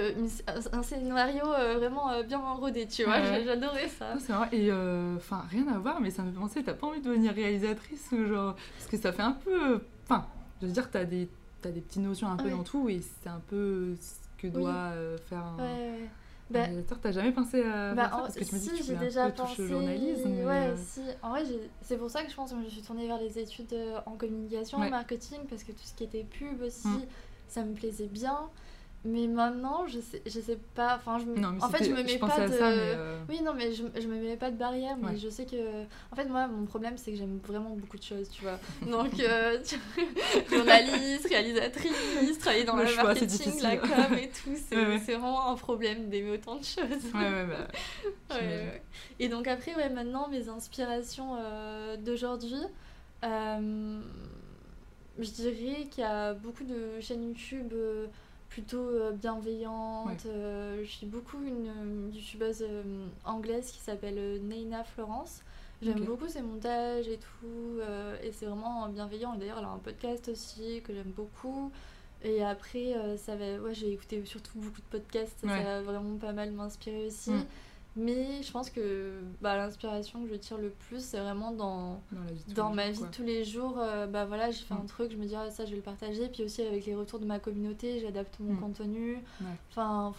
un 0.76 0.82
scénario 0.82 1.44
euh, 1.46 1.78
vraiment 1.78 2.10
euh, 2.10 2.22
bien 2.22 2.38
rodé, 2.38 2.86
tu 2.86 3.04
vois. 3.04 3.20
Ouais. 3.20 3.42
J'adorais 3.44 3.88
ça. 3.88 4.14
C'est 4.18 4.32
vrai, 4.32 4.48
et 4.52 4.70
euh, 4.70 5.16
enfin, 5.16 5.44
rien 5.50 5.66
à 5.68 5.78
voir, 5.78 6.00
mais 6.00 6.10
ça 6.10 6.22
me 6.22 6.30
fait 6.32 6.38
penser, 6.38 6.62
t'as 6.62 6.74
pas 6.74 6.86
envie 6.86 7.00
de 7.00 7.06
devenir 7.06 7.32
réalisatrice 7.32 8.08
ou 8.12 8.26
genre. 8.26 8.54
Parce 8.76 8.90
que 8.90 8.96
ça 8.98 9.12
fait 9.12 9.22
un 9.22 9.32
peu. 9.32 9.80
Enfin, 10.04 10.26
je 10.60 10.66
veux 10.66 10.72
dire, 10.72 10.90
t'as 10.90 11.04
des, 11.04 11.28
t'as 11.62 11.70
des 11.70 11.80
petites 11.80 12.02
notions 12.02 12.28
un 12.28 12.36
peu 12.36 12.44
Ouais. 12.44 12.50
dans 12.50 12.64
tout 12.64 12.88
et 12.88 13.00
c'est 13.22 13.28
un 13.30 13.40
peu 13.48 13.94
ce 13.96 14.14
que 14.42 14.46
doit 14.48 14.92
faire 15.28 15.42
un, 15.44 15.56
Ouais, 15.56 16.08
Bah. 16.50 16.66
T'as 17.02 17.12
jamais 17.12 17.32
pensé 17.32 17.62
à 17.62 17.94
Bah, 17.94 18.08
ça 18.08 18.16
en- 18.16 18.20
Parce 18.22 18.34
que 18.36 18.44
tu 18.44 18.54
me 18.54 18.60
dis 18.60 18.64
si, 18.66 18.70
que 18.72 18.76
tu 18.78 18.82
voulais 18.94 19.06
déjà 19.06 19.24
un 19.24 19.30
peu 19.30 19.42
toucher 19.42 19.48
pensé. 19.48 19.62
au 19.62 19.66
journalisme. 19.66 20.30
ouais, 20.46 20.68
euh, 20.68 20.76
si. 20.76 21.00
En 21.22 21.30
vrai, 21.30 21.42
c'est 21.82 21.96
pour 21.98 22.10
ça 22.10 22.22
que 22.24 22.30
je 22.30 22.34
pense 22.36 22.50
que 22.52 22.56
je 22.58 22.64
me 22.64 22.68
suis 22.70 22.82
tournée 22.82 23.06
vers 23.06 23.18
les 23.18 23.38
études 23.38 23.72
euh, 23.74 23.98
en 24.06 24.12
communication, 24.12 24.78
Ouais. 24.80 24.88
marketing, 24.90 25.40
parce 25.48 25.62
que 25.64 25.72
tout 25.72 25.82
ce 25.84 25.94
qui 25.94 26.04
était 26.04 26.24
pub 26.24 26.62
aussi, 26.62 26.88
Mm. 26.88 27.02
ça 27.48 27.62
me 27.64 27.74
plaisait 27.74 28.06
bien. 28.06 28.48
Mais 29.04 29.28
maintenant, 29.28 29.86
je 29.86 30.00
sais, 30.00 30.20
je 30.26 30.40
sais 30.40 30.58
pas. 30.74 30.96
Enfin, 30.96 31.18
je 31.18 31.24
me- 31.24 31.36
Non, 31.38 31.52
mais 31.52 31.62
en 31.62 31.68
fait, 31.70 31.84
je 31.84 31.90
me 31.92 32.02
mets 32.02 32.18
pas 32.18 32.46
de. 32.48 32.52
ça, 32.52 32.68
mais. 32.70 32.76
euh, 32.78 33.20
Oui, 33.28 33.40
non, 33.42 33.54
mais 33.54 33.72
je, 33.72 33.84
je 33.98 34.06
me 34.08 34.16
mets 34.20 34.36
pas 34.36 34.50
de 34.50 34.56
barrière, 34.56 34.96
mais 34.96 35.10
Ouais. 35.10 35.16
je 35.16 35.28
sais 35.28 35.46
que. 35.46 35.84
En 36.12 36.16
fait, 36.16 36.24
moi, 36.26 36.48
mon 36.48 36.66
problème, 36.66 36.98
c'est 36.98 37.12
que 37.12 37.16
j'aime 37.16 37.38
vraiment 37.46 37.70
beaucoup 37.76 37.96
de 37.96 38.02
choses, 38.02 38.28
tu 38.28 38.42
vois. 38.42 38.58
Donc, 38.90 39.18
euh, 39.20 39.58
tu- 39.64 39.78
journaliste, 40.54 41.28
réalisatrice, 41.28 42.38
travailler 42.40 42.64
dans 42.64 42.76
Le 42.76 42.94
marketing, 42.96 43.62
la 43.62 43.76
com 43.76 43.88
et 44.20 44.28
tout, 44.30 44.56
c'est 44.68 44.76
Ouais, 44.76 44.96
vraiment 44.98 45.48
un 45.50 45.54
problème 45.54 46.08
d'aimer 46.08 46.32
autant 46.32 46.56
de 46.56 46.64
choses. 46.64 47.12
Ouais, 47.14 47.20
ouais, 47.20 47.46
bah. 47.46 48.36
Et 49.20 49.28
donc 49.28 49.46
après, 49.48 49.74
ouais, 49.74 49.88
maintenant, 49.90 50.28
mes 50.28 50.48
inspirations 50.48 51.36
euh, 51.38 51.96
d'aujourd'hui, 51.96 52.60
euh, 53.24 54.00
je 55.18 55.30
dirais 55.30 55.86
qu'il 55.90 56.02
y 56.02 56.06
a 56.06 56.34
beaucoup 56.34 56.64
de 56.64 57.00
chaînes 57.00 57.22
YouTube 57.28 57.72
plutôt 58.48 58.88
euh. 58.88 59.12
Ouais. 60.06 60.16
Euh, 60.26 60.82
je 60.82 60.90
suis 60.90 61.06
beaucoup 61.06 61.38
une, 61.42 61.68
euh, 61.68 62.10
youtubeuse 62.12 62.62
euh, 62.62 63.06
anglaise 63.24 63.70
qui 63.70 63.80
s'appelle 63.80 64.18
euh, 64.18 64.38
Neina 64.38 64.84
Florence. 64.84 65.42
J'aime 65.80 66.04
beaucoup 66.04 66.26
ses 66.26 66.42
montages 66.42 67.06
et 67.06 67.18
tout, 67.18 67.78
euh, 67.80 68.16
et 68.22 68.32
c'est 68.32 68.46
vraiment 68.46 68.88
bienveillant. 68.88 69.34
Et 69.34 69.38
d'ailleurs, 69.38 69.58
elle 69.58 69.64
a 69.64 69.68
un 69.68 69.78
podcast 69.78 70.28
aussi 70.28 70.82
que 70.82 70.92
j'aime 70.92 71.12
beaucoup. 71.14 71.70
Et 72.24 72.42
après, 72.42 72.94
euh, 72.94 73.16
ça 73.16 73.36
va, 73.36 73.58
ouais, 73.60 73.74
j'ai 73.74 73.92
écouté 73.92 74.24
surtout 74.24 74.58
beaucoup 74.58 74.80
de 74.80 74.86
podcasts, 74.98 75.38
ça, 75.40 75.46
va 75.46 75.82
vraiment 75.82 76.16
pas 76.16 76.32
mal 76.32 76.50
m'inspirer 76.50 77.06
aussi. 77.06 77.30
Mm. 77.30 77.46
Mais 78.00 78.42
je 78.42 78.52
pense 78.52 78.70
que 78.70 79.20
bah, 79.40 79.56
l'inspiration 79.56 80.22
que 80.22 80.28
je 80.30 80.34
tire 80.36 80.56
le 80.58 80.70
plus, 80.70 81.04
c'est 81.04 81.18
vraiment 81.18 81.50
dans, 81.50 82.00
Dans 82.12 82.22
la 82.24 82.32
vie 82.32 82.38
de 82.44 82.48
tous 82.50 82.54
dans 82.54 82.70
les 82.70 82.76
ma 82.76 82.92
jours, 82.92 83.04
vie 83.04 83.10
de 83.10 83.16
tous 83.16 83.22
les 83.24 83.44
jours. 83.44 83.78
euh, 83.80 84.06
bah 84.06 84.24
voilà, 84.24 84.50
j'ai 84.52 84.62
fait 84.64 84.74
un 84.74 84.78
Mm. 84.84 84.86
truc, 84.86 85.10
je 85.10 85.16
me 85.16 85.26
dis 85.26 85.34
ah, 85.34 85.50
ça 85.50 85.64
je 85.64 85.70
vais 85.70 85.76
le 85.76 85.82
partager. 85.82 86.28
Puis 86.28 86.44
aussi 86.44 86.62
avec 86.62 86.86
les 86.86 86.94
retours 86.94 87.18
de 87.18 87.26
ma 87.26 87.38
communauté, 87.40 87.98
j'adapte 88.00 88.38
mon 88.38 88.52
Mm. 88.54 88.60
contenu. 88.60 89.14
Ouais. 89.40 89.46
Enfin, 89.70 90.14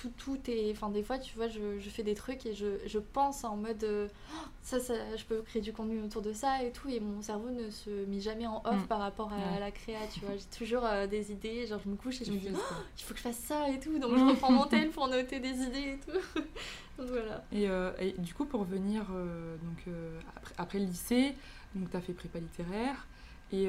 tout, 0.00 0.10
tout 0.16 0.38
est. 0.50 0.70
Enfin, 0.72 0.88
des 0.90 1.02
fois, 1.02 1.18
tu 1.18 1.34
vois, 1.36 1.48
je, 1.48 1.78
je 1.78 1.90
fais 1.90 2.02
des 2.02 2.14
trucs 2.14 2.46
et 2.46 2.54
je, 2.54 2.78
je 2.86 2.98
pense 2.98 3.44
en 3.44 3.56
mode 3.56 3.84
euh, 3.84 4.08
Oh, 4.32 4.36
ça, 4.62 4.80
ça, 4.80 4.94
je 5.16 5.24
peux 5.24 5.42
créer 5.42 5.60
du 5.60 5.72
contenu 5.72 6.00
autour 6.02 6.22
de 6.22 6.32
ça 6.32 6.62
et 6.62 6.70
tout. 6.72 6.88
Et 6.88 7.00
mon 7.00 7.20
cerveau 7.22 7.50
ne 7.50 7.68
se 7.70 7.90
met 8.06 8.20
jamais 8.20 8.46
en 8.46 8.62
off 8.64 8.84
Mm. 8.84 8.86
par 8.86 8.98
rapport 9.00 9.32
à 9.32 9.36
Ouais. 9.36 9.60
la 9.60 9.70
créa, 9.70 9.98
tu 10.12 10.20
vois. 10.20 10.36
J'ai 10.36 10.58
toujours 10.58 10.84
euh, 10.84 11.06
des 11.06 11.32
idées, 11.32 11.66
genre 11.66 11.80
je 11.84 11.88
me 11.90 11.96
couche 11.96 12.22
et 12.22 12.24
je 12.24 12.32
me 12.32 12.38
dis 12.38 12.50
quoi. 12.50 12.60
il 12.98 13.02
faut 13.02 13.12
que 13.12 13.18
je 13.18 13.24
fasse 13.24 13.36
ça 13.38 13.68
et 13.68 13.78
tout. 13.80 13.98
Donc 13.98 14.12
je 14.16 14.24
reprends 14.24 14.52
mon 14.52 14.66
tel 14.66 14.90
pour 14.90 15.08
noter 15.08 15.40
des 15.40 15.54
idées 15.62 15.96
et 15.96 15.98
tout. 15.98 16.40
donc 16.98 17.08
voilà. 17.08 17.44
Et, 17.52 17.68
euh, 17.68 17.90
et 17.98 18.12
du 18.12 18.32
coup, 18.34 18.46
pour 18.46 18.64
venir 18.64 19.04
euh, 19.14 19.56
donc, 19.58 19.94
après, 20.36 20.54
après 20.58 20.78
le 20.78 20.86
lycée, 20.86 21.34
tu 21.90 21.96
as 21.96 22.00
fait 22.00 22.12
prépa 22.14 22.38
littéraire. 22.38 23.06
Et 23.52 23.66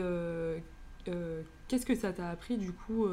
qu'est-ce 1.67 1.85
que 1.85 1.95
ça 1.95 2.13
t'a 2.13 2.29
appris 2.29 2.57
du 2.57 2.71
coup 2.71 3.07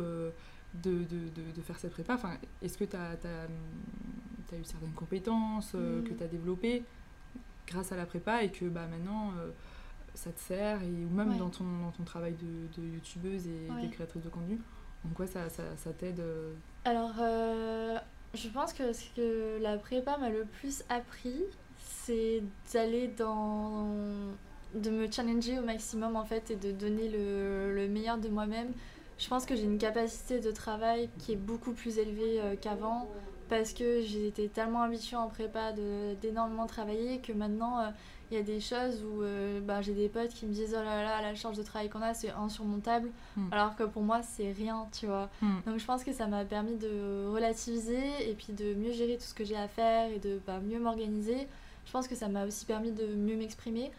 de, 0.74 0.90
de, 0.90 1.52
de, 1.56 1.62
faire 1.62 1.78
cette 1.78 1.92
prépa 1.92 2.14
enfin, 2.14 2.36
Est-ce 2.62 2.76
que 2.78 2.84
tu 2.84 2.96
as, 2.96 3.14
eu 3.14 4.64
certaines 4.64 4.92
compétences 4.92 5.72
euh, 5.74 6.00
Mm. 6.00 6.04
que 6.04 6.12
tu 6.14 6.22
as 6.22 6.26
développées 6.28 6.82
grâce 7.66 7.92
à 7.92 7.96
la 7.96 8.06
prépa 8.06 8.42
et 8.42 8.50
que 8.50 8.64
bah, 8.66 8.86
maintenant 8.90 9.32
euh, 9.38 9.50
ça 10.14 10.30
te 10.30 10.40
sert 10.40 10.82
et, 10.82 10.86
ou 10.86 11.14
même 11.14 11.30
Ouais. 11.32 11.38
dans, 11.38 11.48
ton, 11.50 11.64
dans 11.64 11.90
ton 11.90 12.04
travail 12.04 12.34
de, 12.34 12.80
de 12.80 12.86
youtubeuse 12.86 13.46
et 13.46 13.70
Ouais. 13.72 13.86
de 13.86 13.92
créatrice 13.92 14.22
de 14.22 14.28
contenu 14.28 14.58
En 15.06 15.10
quoi 15.14 15.26
ça, 15.26 15.48
ça, 15.50 15.62
ça 15.76 15.92
t'aide 15.92 16.20
euh, 16.20 16.52
Alors, 16.84 17.12
je 18.34 18.48
pense 18.48 18.72
que 18.72 18.92
ce 18.92 19.04
que 19.16 19.58
la 19.62 19.76
prépa 19.78 20.16
m'a 20.18 20.28
le 20.30 20.44
plus 20.44 20.82
appris, 20.88 21.42
c'est 21.78 22.42
d'aller 22.72 23.08
dans. 23.08 23.86
de 24.74 24.90
me 24.90 25.10
challenger 25.10 25.58
au 25.58 25.62
maximum 25.64 26.14
en 26.16 26.24
fait 26.24 26.50
et 26.50 26.56
de 26.56 26.72
donner 26.72 27.08
le, 27.08 27.74
le 27.74 27.88
meilleur 27.88 28.18
de 28.18 28.28
moi-même. 28.28 28.68
Je 29.18 29.28
pense 29.28 29.44
que 29.46 29.56
j'ai 29.56 29.64
une 29.64 29.78
capacité 29.78 30.38
de 30.40 30.50
travail 30.52 31.10
qui 31.18 31.32
est 31.32 31.36
beaucoup 31.36 31.72
plus 31.72 31.98
élevée 31.98 32.40
euh, 32.40 32.54
qu'avant. 32.60 33.08
parce 33.48 33.72
que 33.72 34.02
j'étais 34.02 34.48
tellement 34.48 34.82
habituée 34.82 35.16
en 35.16 35.28
prépa 35.28 35.72
de- 35.72 36.12
d'énormément 36.20 36.66
travailler 36.66 37.18
que 37.20 37.32
maintenant, 37.32 37.80
euh, 37.80 37.88
il 38.30 38.36
y 38.36 38.40
a 38.40 38.42
des 38.42 38.60
choses 38.60 39.02
où 39.02 39.22
euh, 39.22 39.58
bah, 39.62 39.80
j'ai 39.80 39.94
des 39.94 40.10
potes 40.10 40.28
qui 40.34 40.44
me 40.44 40.52
disent 40.52 40.76
oh 40.78 40.84
là 40.84 41.02
là, 41.02 41.22
la 41.22 41.34
charge 41.34 41.56
de 41.56 41.62
travail 41.62 41.88
qu'on 41.88 42.02
a, 42.02 42.12
c'est 42.12 42.30
insurmontable, 42.30 43.08
Mm. 43.38 43.46
alors 43.50 43.74
que 43.74 43.84
pour 43.84 44.02
moi, 44.02 44.20
c'est 44.22 44.52
rien, 44.52 44.86
tu 44.92 45.06
vois. 45.06 45.30
Mm. 45.40 45.56
Donc 45.66 45.78
je 45.78 45.84
pense 45.86 46.04
que 46.04 46.12
ça 46.12 46.26
m'a 46.26 46.44
permis 46.44 46.76
de 46.76 47.26
relativiser 47.32 48.28
et 48.30 48.34
puis 48.34 48.52
de 48.52 48.74
mieux 48.74 48.92
gérer 48.92 49.16
tout 49.16 49.24
ce 49.24 49.32
que 49.34 49.44
j'ai 49.44 49.56
à 49.56 49.66
faire 49.66 50.10
et 50.12 50.18
de 50.18 50.40
bah, 50.46 50.60
mieux 50.60 50.78
m'organiser. 50.78 51.48
Je 51.86 51.90
pense 51.92 52.06
que 52.06 52.14
ça 52.14 52.28
m'a 52.28 52.44
aussi 52.44 52.66
permis 52.66 52.92
de 52.92 53.06
mieux 53.14 53.36
m'exprimer. 53.36 53.90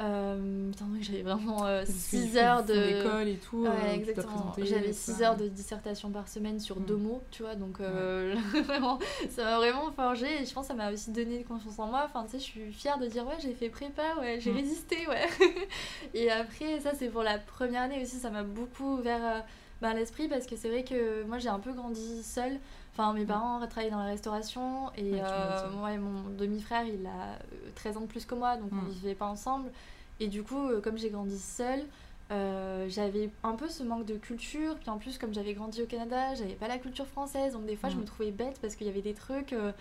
Euh, 0.00 0.70
j'avais 1.02 1.22
vraiment 1.22 1.60
Parce 1.60 1.86
que 1.86 1.92
6 1.92 2.32
du 2.32 2.38
heures 2.38 2.64
de... 2.64 2.72
d'école 2.72 3.28
et 3.28 3.36
tout. 3.36 3.66
euh, 3.66 3.70
Ouais, 3.70 3.94
exactement. 3.96 4.52
J'avais 4.56 4.88
tu 4.92 4.94
6 4.94 5.18
dois- 5.18 5.26
heures 5.26 5.36
de 5.36 5.46
dissertation 5.48 6.10
par 6.10 6.26
semaine 6.28 6.58
sur 6.58 6.80
Mm. 6.80 6.84
deux 6.86 6.96
mots, 6.96 7.22
tu 7.30 7.42
vois, 7.42 7.54
donc 7.54 7.80
euh, 7.80 8.34
vraiment, 8.64 8.98
ça 9.28 9.44
m'a 9.44 9.56
vraiment 9.56 9.90
forgé 9.92 10.26
et 10.42 10.46
je 10.46 10.52
pense 10.54 10.68
que 10.68 10.72
ça 10.72 10.74
m'a 10.74 10.90
aussi 10.90 11.10
donné 11.10 11.42
confiance 11.44 11.78
en 11.78 11.86
moi. 11.88 12.02
Enfin, 12.06 12.24
tu 12.24 12.30
sais, 12.32 12.38
je 12.38 12.44
suis 12.44 12.72
fière 12.72 12.98
de 12.98 13.06
dire, 13.06 13.26
ouais, 13.26 13.36
j'ai 13.42 13.52
fait 13.52 13.68
prépa, 13.68 14.02
ouais, 14.20 14.38
j'ai 14.40 14.52
Mm. 14.52 14.56
résisté, 14.56 15.06
ouais. 15.06 15.26
et 16.14 16.30
après, 16.30 16.80
ça, 16.80 16.92
c'est 16.94 17.08
pour 17.08 17.22
la 17.22 17.38
première 17.38 17.82
année 17.82 18.00
aussi, 18.02 18.16
ça 18.16 18.30
m'a 18.30 18.42
beaucoup 18.42 18.94
ouvert 18.94 19.20
euh, 19.22 19.40
bah, 19.82 19.92
l'esprit 19.94 20.28
parce 20.28 20.46
que 20.46 20.56
c'est 20.56 20.68
vrai 20.68 20.82
que 20.84 21.24
moi, 21.24 21.38
j'ai 21.38 21.48
un 21.50 21.58
peu 21.60 21.72
grandi 21.72 22.22
seule. 22.22 22.58
Enfin, 22.92 23.12
mes 23.12 23.24
parents 23.24 23.58
travaillaient 23.66 23.90
dans 23.92 23.98
la 24.00 24.06
restauration 24.10 24.90
et. 24.96 25.12
Ouais, 25.14 25.22
euh, 25.24 25.70
moi 25.72 25.92
et 25.92 25.98
mon 25.98 26.28
demi-frère, 26.36 26.84
il 26.84 27.06
a 27.06 27.10
euh, 27.10 27.70
13 27.76 27.96
ans 27.96 28.00
de 28.02 28.06
plus 28.06 28.24
que 28.26 28.34
moi, 28.34 28.56
donc 28.56 28.70
on 28.72 28.76
Mm. 28.76 28.88
vivait 28.88 29.14
pas 29.14 29.26
ensemble. 29.26 29.70
Et 30.18 30.28
du 30.28 30.42
coup, 30.42 30.68
euh, 30.68 30.80
comme 30.80 30.98
j'ai 30.98 31.08
grandi 31.08 31.38
seule, 31.38 31.84
euh, 32.30 32.86
j'avais 32.88 33.30
un 33.42 33.54
peu 33.54 33.68
ce 33.68 33.82
manque 33.82 34.04
de 34.06 34.16
culture. 34.16 34.76
Puis 34.78 34.90
en 34.90 34.98
plus, 34.98 35.18
comme 35.18 35.32
j'avais 35.32 35.54
grandi 35.54 35.82
au 35.82 35.86
Canada, 35.86 36.34
j'avais 36.34 36.54
pas 36.54 36.68
la 36.68 36.78
culture 36.78 37.06
française. 37.06 37.54
Donc 37.54 37.64
des 37.66 37.76
fois, 37.76 37.88
je 37.90 37.96
me 37.96 38.04
trouvais 38.04 38.30
bête 38.32 38.58
parce 38.60 38.74
qu'il 38.76 38.86
y 38.86 38.90
avait 38.90 39.02
des 39.02 39.14
trucs 39.14 39.52
euh, 39.52 39.72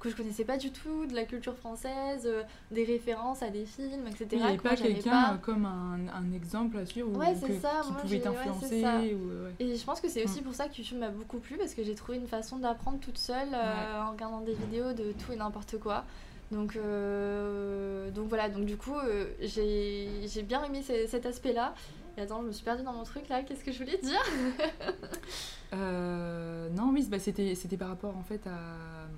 que 0.00 0.08
je 0.10 0.16
connaissais 0.16 0.44
pas 0.44 0.56
du 0.56 0.70
tout, 0.70 1.06
de 1.06 1.14
la 1.14 1.24
culture 1.24 1.56
française, 1.56 2.22
euh, 2.26 2.42
des 2.70 2.84
références 2.84 3.42
à 3.42 3.50
des 3.50 3.64
films, 3.66 4.06
etc. 4.06 4.26
Il 4.32 4.38
n'y 4.38 4.44
avait 4.44 4.56
pas 4.56 4.76
quelqu'un 4.76 5.10
pas. 5.10 5.32
euh, 5.34 5.36
comme 5.38 5.64
un, 5.66 5.98
un 6.14 6.32
exemple 6.32 6.76
à 6.78 6.86
suivre 6.86 7.08
ou 7.10 7.18
Ouais, 7.18 7.34
ou 7.42 7.46
que- 7.46 7.58
ça, 7.60 7.80
qui 7.84 7.92
moi, 7.92 8.00
pouvait 8.02 8.16
ouais, 8.16 8.22
t'influencer 8.22 9.14
ou, 9.14 9.30
euh, 9.30 9.46
ouais. 9.46 9.54
Et 9.58 9.76
je 9.76 9.84
pense 9.84 10.00
que 10.00 10.08
c'est 10.08 10.22
aussi 10.24 10.40
Mm. 10.40 10.44
pour 10.44 10.54
ça 10.54 10.68
que 10.68 10.76
YouTube 10.78 10.98
m'a 10.98 11.08
beaucoup 11.10 11.38
plu 11.38 11.56
parce 11.56 11.74
que 11.74 11.82
j'ai 11.82 11.94
trouvé 11.96 12.18
une 12.18 12.28
façon 12.28 12.58
d'apprendre 12.58 13.00
toute 13.00 13.18
seule 13.18 13.48
euh, 13.52 14.02
en 14.02 14.12
regardant 14.12 14.40
des 14.40 14.54
vidéos 14.54 14.92
de 14.92 15.12
tout 15.12 15.32
et 15.32 15.36
n'importe 15.36 15.78
quoi. 15.78 16.04
Donc, 16.52 16.76
euh, 16.76 18.10
donc 18.12 18.28
voilà, 18.28 18.48
donc 18.48 18.64
du 18.66 18.76
coup, 18.76 18.94
j'ai 19.40 20.08
j'ai 20.26 20.42
bien 20.42 20.62
aimé 20.64 20.82
ce- 20.82 21.06
cet 21.08 21.26
aspect-là. 21.26 21.74
Et 22.16 22.20
attends, 22.22 22.40
je 22.42 22.46
me 22.46 22.52
suis 22.52 22.64
perdue 22.64 22.82
dans 22.84 22.92
mon 22.94 23.04
truc 23.04 23.28
là, 23.28 23.42
qu'est-ce 23.42 23.62
que 23.64 23.70
je 23.72 23.78
voulais 23.84 23.98
dire? 23.98 24.20
Non, 25.72 26.90
oui, 26.92 27.06
bah, 27.10 27.18
c'était 27.18 27.54
c'était 27.54 27.76
par 27.76 27.88
rapport 27.88 28.16
en 28.16 28.22
fait 28.22 28.46
à. 28.46 29.08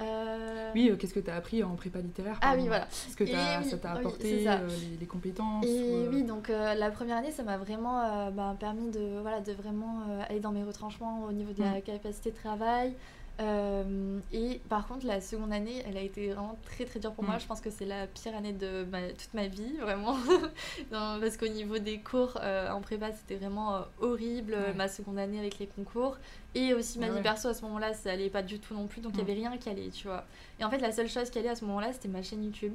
Euh, 0.00 0.70
Oui, 0.74 0.88
euh, 0.90 0.96
qu'est-ce 0.96 1.14
que 1.14 1.20
tu 1.20 1.30
as 1.30 1.36
appris 1.36 1.62
en 1.62 1.74
prépa 1.74 1.98
littéraire 2.00 2.38
Ah 2.42 2.54
oui, 2.56 2.66
voilà. 2.66 2.84
Est-ce 2.86 3.16
que 3.16 3.24
oui, 3.24 3.68
ça 3.68 3.76
t'a 3.78 3.92
apporté 3.92 4.44
ça. 4.44 4.54
euh, 4.54 4.68
les, 4.68 4.96
les 5.00 5.06
compétences 5.06 5.64
Et 5.66 6.06
ou, 6.08 6.10
oui, 6.12 6.22
donc 6.22 6.48
la 6.48 6.90
première 6.90 7.16
année, 7.18 7.30
ça 7.32 7.42
m'a 7.42 7.58
vraiment 7.58 8.30
bah, 8.30 8.56
permis 8.58 8.90
de, 8.90 9.20
voilà, 9.20 9.40
de 9.40 9.52
vraiment 9.52 10.00
aller 10.28 10.40
dans 10.40 10.52
mes 10.52 10.64
retranchements 10.64 11.24
au 11.28 11.32
niveau 11.32 11.52
de 11.52 11.60
la 11.62 11.78
Mm. 11.78 11.82
capacité 11.82 12.30
de 12.30 12.36
travail. 12.36 12.94
Euh, 13.40 14.18
et 14.32 14.60
par 14.68 14.86
contre, 14.86 15.06
la 15.06 15.20
seconde 15.20 15.52
année, 15.52 15.82
elle 15.86 15.96
a 15.96 16.02
été 16.02 16.28
vraiment 16.28 16.58
très 16.64 16.84
très 16.84 17.00
dure 17.00 17.12
pour 17.12 17.24
moi. 17.24 17.36
Mm. 17.36 17.40
Je 17.40 17.46
pense 17.46 17.60
que 17.60 17.70
c'est 17.70 17.86
la 17.86 18.06
pire 18.06 18.36
année 18.36 18.52
de 18.52 18.84
ma- 18.84 19.08
toute 19.08 19.32
ma 19.32 19.46
vie, 19.46 19.76
vraiment. 19.80 20.14
Non, 20.92 21.18
parce 21.20 21.36
qu'au 21.36 21.48
niveau 21.48 21.78
des 21.78 22.00
cours 22.00 22.38
euh, 22.42 22.70
en 22.70 22.80
prépa, 22.80 23.12
c'était 23.12 23.36
vraiment 23.36 23.76
euh, 23.76 23.80
horrible. 24.00 24.52
Ouais. 24.54 24.74
Ma 24.74 24.88
seconde 24.88 25.18
année 25.18 25.38
avec 25.38 25.58
les 25.58 25.66
concours. 25.66 26.18
Et 26.54 26.74
aussi 26.74 26.98
ma 26.98 27.08
vie 27.08 27.14
ouais. 27.14 27.22
perso 27.22 27.48
à 27.48 27.54
ce 27.54 27.62
moment-là, 27.62 27.94
ça 27.94 28.10
allait 28.12 28.28
pas 28.30 28.42
du 28.42 28.58
tout 28.58 28.74
non 28.74 28.86
plus. 28.86 29.00
Donc 29.00 29.12
il 29.14 29.16
Mm. 29.16 29.20
y 29.20 29.22
avait 29.30 29.40
rien 29.40 29.56
qui 29.56 29.68
allait, 29.70 29.88
tu 29.88 30.06
vois. 30.06 30.24
Et 30.58 30.64
en 30.64 30.70
fait, 30.70 30.78
la 30.78 30.92
seule 30.92 31.08
chose 31.08 31.30
qui 31.30 31.38
allait 31.38 31.48
à 31.48 31.56
ce 31.56 31.64
moment-là, 31.64 31.92
c'était 31.92 32.08
ma 32.08 32.22
chaîne 32.22 32.44
YouTube. 32.44 32.74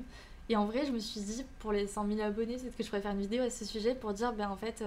Et 0.49 0.55
en 0.55 0.65
vrai, 0.65 0.85
je 0.85 0.91
me 0.91 0.99
suis 0.99 1.21
dit, 1.21 1.43
pour 1.59 1.71
les 1.73 1.87
100 1.87 2.07
000 2.07 2.21
abonnés, 2.21 2.57
c'est 2.59 2.75
que 2.75 2.83
je 2.83 2.87
pourrais 2.89 3.01
faire 3.01 3.11
une 3.11 3.19
vidéo 3.21 3.43
à 3.43 3.49
ce 3.49 3.65
sujet 3.65 3.93
pour 3.95 4.13
dire, 4.13 4.31
ben 4.33 4.49
en 4.49 4.55
fait, 4.55 4.83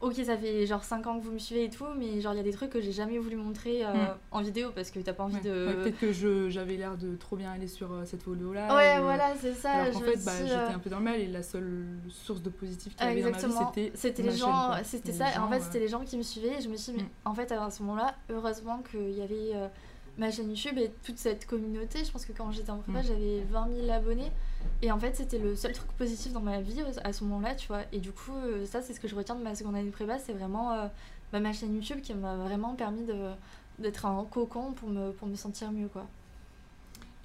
ok, 0.00 0.14
ça 0.24 0.36
fait 0.38 0.64
genre 0.66 0.84
5 0.84 1.06
ans 1.06 1.18
que 1.18 1.24
vous 1.24 1.32
me 1.32 1.38
suivez 1.38 1.64
et 1.64 1.70
tout, 1.70 1.86
mais 1.98 2.20
genre 2.20 2.32
il 2.32 2.36
y 2.36 2.40
a 2.40 2.44
des 2.44 2.52
trucs 2.52 2.70
que 2.70 2.80
j'ai 2.80 2.92
jamais 2.92 3.18
voulu 3.18 3.36
montrer 3.36 3.84
euh, 3.84 3.92
Mm. 3.92 4.08
en 4.30 4.42
vidéo 4.42 4.70
parce 4.74 4.90
que 4.90 5.00
t'as 5.00 5.12
pas 5.12 5.24
envie 5.24 5.34
ouais. 5.36 5.40
de. 5.42 5.66
Ouais, 5.66 5.74
Peut-être 5.74 5.98
que 5.98 6.12
je- 6.12 6.48
j'avais 6.48 6.76
l'air 6.76 6.96
de 6.96 7.16
trop 7.16 7.36
bien 7.36 7.50
aller 7.50 7.66
sur 7.66 7.92
euh, 7.92 8.04
cette 8.04 8.24
vidéo-là. 8.26 8.74
Ouais, 8.76 8.94
ou, 8.94 9.00
euh, 9.00 9.02
voilà, 9.02 9.34
c'est 9.40 9.54
ça. 9.54 9.70
Alors 9.72 10.00
je 10.00 10.04
fait, 10.04 10.24
bah, 10.24 10.32
j'étais 10.40 10.54
un 10.54 10.78
peu 10.78 10.90
dans 10.90 10.98
le 10.98 11.04
mal 11.04 11.20
et 11.20 11.26
la 11.26 11.42
seule 11.42 11.86
source 12.08 12.42
de 12.42 12.50
positif 12.50 12.94
qu'il 12.94 13.06
y 13.06 13.10
avait 13.10 13.22
dans 13.22 13.30
ma 13.30 13.36
exactement. 13.36 13.72
vie, 13.72 13.90
c'était 13.94 14.22
les 14.22 14.28
ma 14.30 14.34
chaîne, 14.36 14.40
gens, 14.46 14.72
c'était 14.84 15.12
ça. 15.12 15.30
les 15.30 15.38
en 15.38 15.48
fait, 15.48 15.60
c'était 15.60 15.80
les 15.80 15.88
gens 15.88 16.04
qui 16.04 16.16
me 16.16 16.22
suivaient. 16.22 16.58
Et 16.58 16.60
je 16.62 16.68
me 16.68 16.76
suis 16.76 16.92
dit, 16.92 16.98
mais 16.98 17.04
Mm. 17.04 17.08
en 17.30 17.34
fait, 17.34 17.50
à 17.52 17.70
ce 17.70 17.82
moment-là, 17.82 18.14
heureusement 18.30 18.82
qu'il 18.90 19.10
y 19.10 19.22
avait 19.22 19.52
ma 20.16 20.30
chaîne 20.30 20.48
YouTube 20.48 20.78
et 20.78 20.90
toute 21.04 21.18
cette 21.18 21.46
communauté. 21.46 22.04
Je 22.04 22.10
pense 22.10 22.24
que 22.26 22.32
quand 22.32 22.50
j'étais 22.50 22.70
en 22.70 22.78
prépa, 22.78 23.00
Mm. 23.00 23.04
j'avais 23.06 23.40
20 23.50 23.68
000 23.82 23.90
abonnés. 23.90 24.32
Et 24.80 24.92
en 24.92 24.98
fait, 24.98 25.16
c'était 25.16 25.38
le 25.38 25.56
seul 25.56 25.72
truc 25.72 25.90
positif 25.92 26.32
dans 26.32 26.40
ma 26.40 26.60
vie 26.60 26.80
euh, 26.80 26.92
à 27.02 27.12
ce 27.12 27.24
moment-là, 27.24 27.54
tu 27.54 27.66
vois. 27.68 27.82
Et 27.92 27.98
du 27.98 28.12
coup, 28.12 28.36
euh, 28.36 28.64
ça, 28.64 28.80
c'est 28.80 28.92
ce 28.92 29.00
que 29.00 29.08
je 29.08 29.14
retiens 29.14 29.34
de 29.34 29.42
ma 29.42 29.54
seconde 29.54 29.74
année 29.74 29.86
de 29.86 29.90
prépa. 29.90 30.18
C'est 30.18 30.32
vraiment 30.32 30.72
euh, 30.72 30.86
bah, 31.32 31.40
ma 31.40 31.52
chaîne 31.52 31.74
YouTube 31.74 32.00
qui 32.00 32.14
m'a 32.14 32.36
vraiment 32.36 32.74
permis 32.74 33.04
de 33.04 33.30
d'être 33.78 34.06
un 34.06 34.24
cocon 34.24 34.72
pour 34.72 34.88
me, 34.88 35.12
pour 35.12 35.28
me 35.28 35.36
sentir 35.36 35.70
mieux, 35.70 35.86
quoi. 35.88 36.06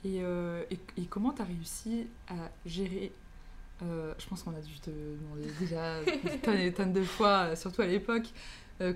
Et, 0.06 0.19
euh, 0.22 0.63
et, 0.69 0.78
et 0.98 1.06
comment 1.06 1.32
tu 1.32 1.41
as 1.41 1.46
réussi 1.46 2.08
à 2.28 2.36
gérer 2.65 3.12
euh, 3.82 4.13
Je 4.19 4.28
pense 4.28 4.43
qu'on 4.43 4.54
a 4.56 4.62
dû 4.62 4.80
te 4.80 4.91
demander 4.91 5.50
déjà 5.60 6.04
des 6.04 6.38
tonnes 6.43 6.60
et 6.60 6.72
tonnes 6.72 6.93
de 6.93 7.04
fois, 7.04 7.56
surtout 7.56 7.82
à 7.82 7.88
l'époque, 7.88 8.28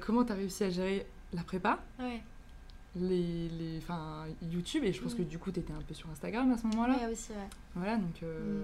comment 0.01 0.23
tu 0.23 0.33
as 0.33 0.35
réussi 0.35 0.65
à 0.65 0.69
gérer 0.69 1.07
la 1.33 1.41
prépa, 1.41 1.79
Ouais, 1.99 2.21
les, 2.95 3.49
les, 3.49 3.77
enfin, 3.79 4.25
YouTube, 4.41 4.83
et 4.83 4.93
je 4.93 5.01
pense 5.01 5.13
Mm. 5.13 5.17
que 5.17 5.21
du 5.23 5.37
coup 5.37 5.51
tu 5.51 5.59
étais 5.59 5.73
un 5.73 5.81
peu 5.87 5.93
sur 5.93 6.09
Instagram 6.09 6.51
à 6.51 6.57
ce 6.57 6.65
moment-là. 6.67 6.95
ouais 7.05 7.11
aussi, 7.11 7.31
ouais. 7.31 7.49
Voilà, 7.75 7.97
donc. 7.97 8.23
Euh, 8.23 8.63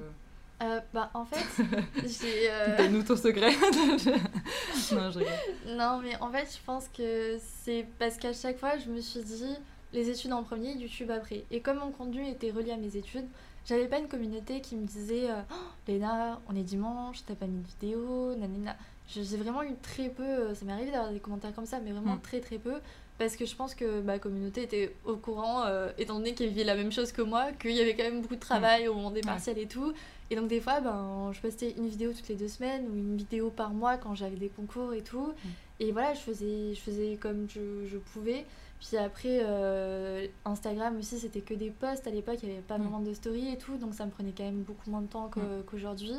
Euh, 0.61 0.79
bah, 0.93 1.09
en 1.13 1.25
fait, 1.25 1.63
j'ai. 2.07 2.49
euh, 2.49 2.77
Donne-nous 2.77 3.03
ton 3.03 3.15
secret. 3.17 3.51
non, 4.93 5.11
je 5.11 5.19
rigole. 5.19 5.33
Non, 5.77 5.99
mais 6.01 6.15
en 6.21 6.29
fait, 6.31 6.47
je 6.57 6.63
pense 6.65 6.87
que 6.87 7.37
c'est 7.63 7.85
parce 7.99 8.17
qu'à 8.17 8.33
chaque 8.33 8.57
fois, 8.59 8.77
je 8.77 8.89
me 8.89 9.01
suis 9.01 9.21
dit 9.23 9.55
les 9.91 10.09
études 10.09 10.31
en 10.33 10.43
premier, 10.43 10.73
YouTube 10.73 11.11
après. 11.11 11.43
Et 11.51 11.59
comme 11.61 11.77
mon 11.79 11.91
contenu 11.91 12.25
était 12.27 12.51
relié 12.51 12.71
à 12.71 12.77
mes 12.77 12.95
études, 12.95 13.25
j'avais 13.65 13.87
pas 13.87 13.99
une 13.99 14.07
communauté 14.07 14.61
qui 14.61 14.75
me 14.75 14.85
disait 14.85 15.29
euh, 15.29 15.41
Oh, 15.51 15.55
Léna, 15.87 16.39
on 16.47 16.55
est 16.55 16.63
dimanche, 16.63 17.23
t'as 17.25 17.35
pas 17.35 17.47
mis 17.47 17.61
de 17.61 17.67
vidéo, 17.67 18.35
nanana. 18.35 18.75
J'ai 19.07 19.21
vraiment 19.37 19.63
eu 19.63 19.75
très 19.81 20.07
peu, 20.09 20.53
ça 20.53 20.63
m'est 20.65 20.71
arrivé 20.71 20.91
d'avoir 20.91 21.11
des 21.11 21.19
commentaires 21.19 21.53
comme 21.53 21.65
ça, 21.65 21.79
mais 21.81 21.91
vraiment 21.91 22.15
Mm. 22.15 22.21
très 22.21 22.39
très 22.39 22.57
peu. 22.57 22.75
Parce 23.19 23.35
que 23.35 23.45
je 23.45 23.55
pense 23.55 23.75
que 23.75 24.01
ma 24.01 24.17
communauté 24.17 24.63
était 24.63 24.95
au 25.05 25.15
courant, 25.15 25.65
euh, 25.65 25.89
étant 25.99 26.15
donné 26.15 26.33
qu'elle 26.33 26.49
vivait 26.49 26.63
la 26.63 26.75
même 26.75 26.91
chose 26.91 27.11
que 27.11 27.21
moi, 27.21 27.51
qu'il 27.51 27.71
y 27.71 27.79
avait 27.79 27.95
quand 27.95 28.03
même 28.03 28.21
beaucoup 28.21 28.35
de 28.35 28.39
travail 28.39 28.87
au 28.87 28.95
moment 28.95 29.11
des 29.11 29.19
Ouais. 29.21 29.25
partiels 29.27 29.59
et 29.59 29.67
tout. 29.67 29.93
Et 30.31 30.35
donc 30.35 30.47
des 30.47 30.59
fois, 30.59 30.79
ben, 30.81 31.29
je 31.31 31.39
postais 31.39 31.71
une 31.77 31.87
vidéo 31.87 32.11
toutes 32.11 32.27
les 32.27 32.35
deux 32.35 32.47
semaines 32.47 32.85
ou 32.89 32.95
une 32.95 33.15
vidéo 33.15 33.51
par 33.51 33.69
mois 33.69 33.97
quand 33.97 34.15
j'avais 34.15 34.35
des 34.35 34.49
concours 34.49 34.93
et 34.93 35.01
tout. 35.01 35.31
Et 35.79 35.91
voilà, 35.91 36.15
je 36.15 36.21
faisais, 36.21 36.73
je 36.73 36.79
faisais 36.79 37.17
comme 37.21 37.47
je, 37.49 37.85
je 37.85 37.97
pouvais. 37.97 38.45
Puis 38.79 38.97
après, 38.97 39.39
euh, 39.43 40.25
Instagram 40.43 40.97
aussi, 40.97 41.19
c'était 41.19 41.41
que 41.41 41.53
des 41.53 41.69
posts. 41.69 42.07
À 42.07 42.09
l'époque, 42.09 42.39
il 42.41 42.47
n'y 42.49 42.53
avait 42.55 42.63
pas 42.63 42.77
Mm. 42.79 42.81
vraiment 42.81 42.99
de 42.99 43.13
story 43.13 43.53
et 43.53 43.57
tout. 43.57 43.77
Donc 43.77 43.93
ça 43.93 44.05
me 44.05 44.11
prenait 44.11 44.33
quand 44.35 44.43
même 44.43 44.63
beaucoup 44.63 44.89
moins 44.89 45.01
de 45.01 45.07
temps 45.07 45.29
Mm. 45.35 45.63
qu'aujourd'hui. 45.67 46.15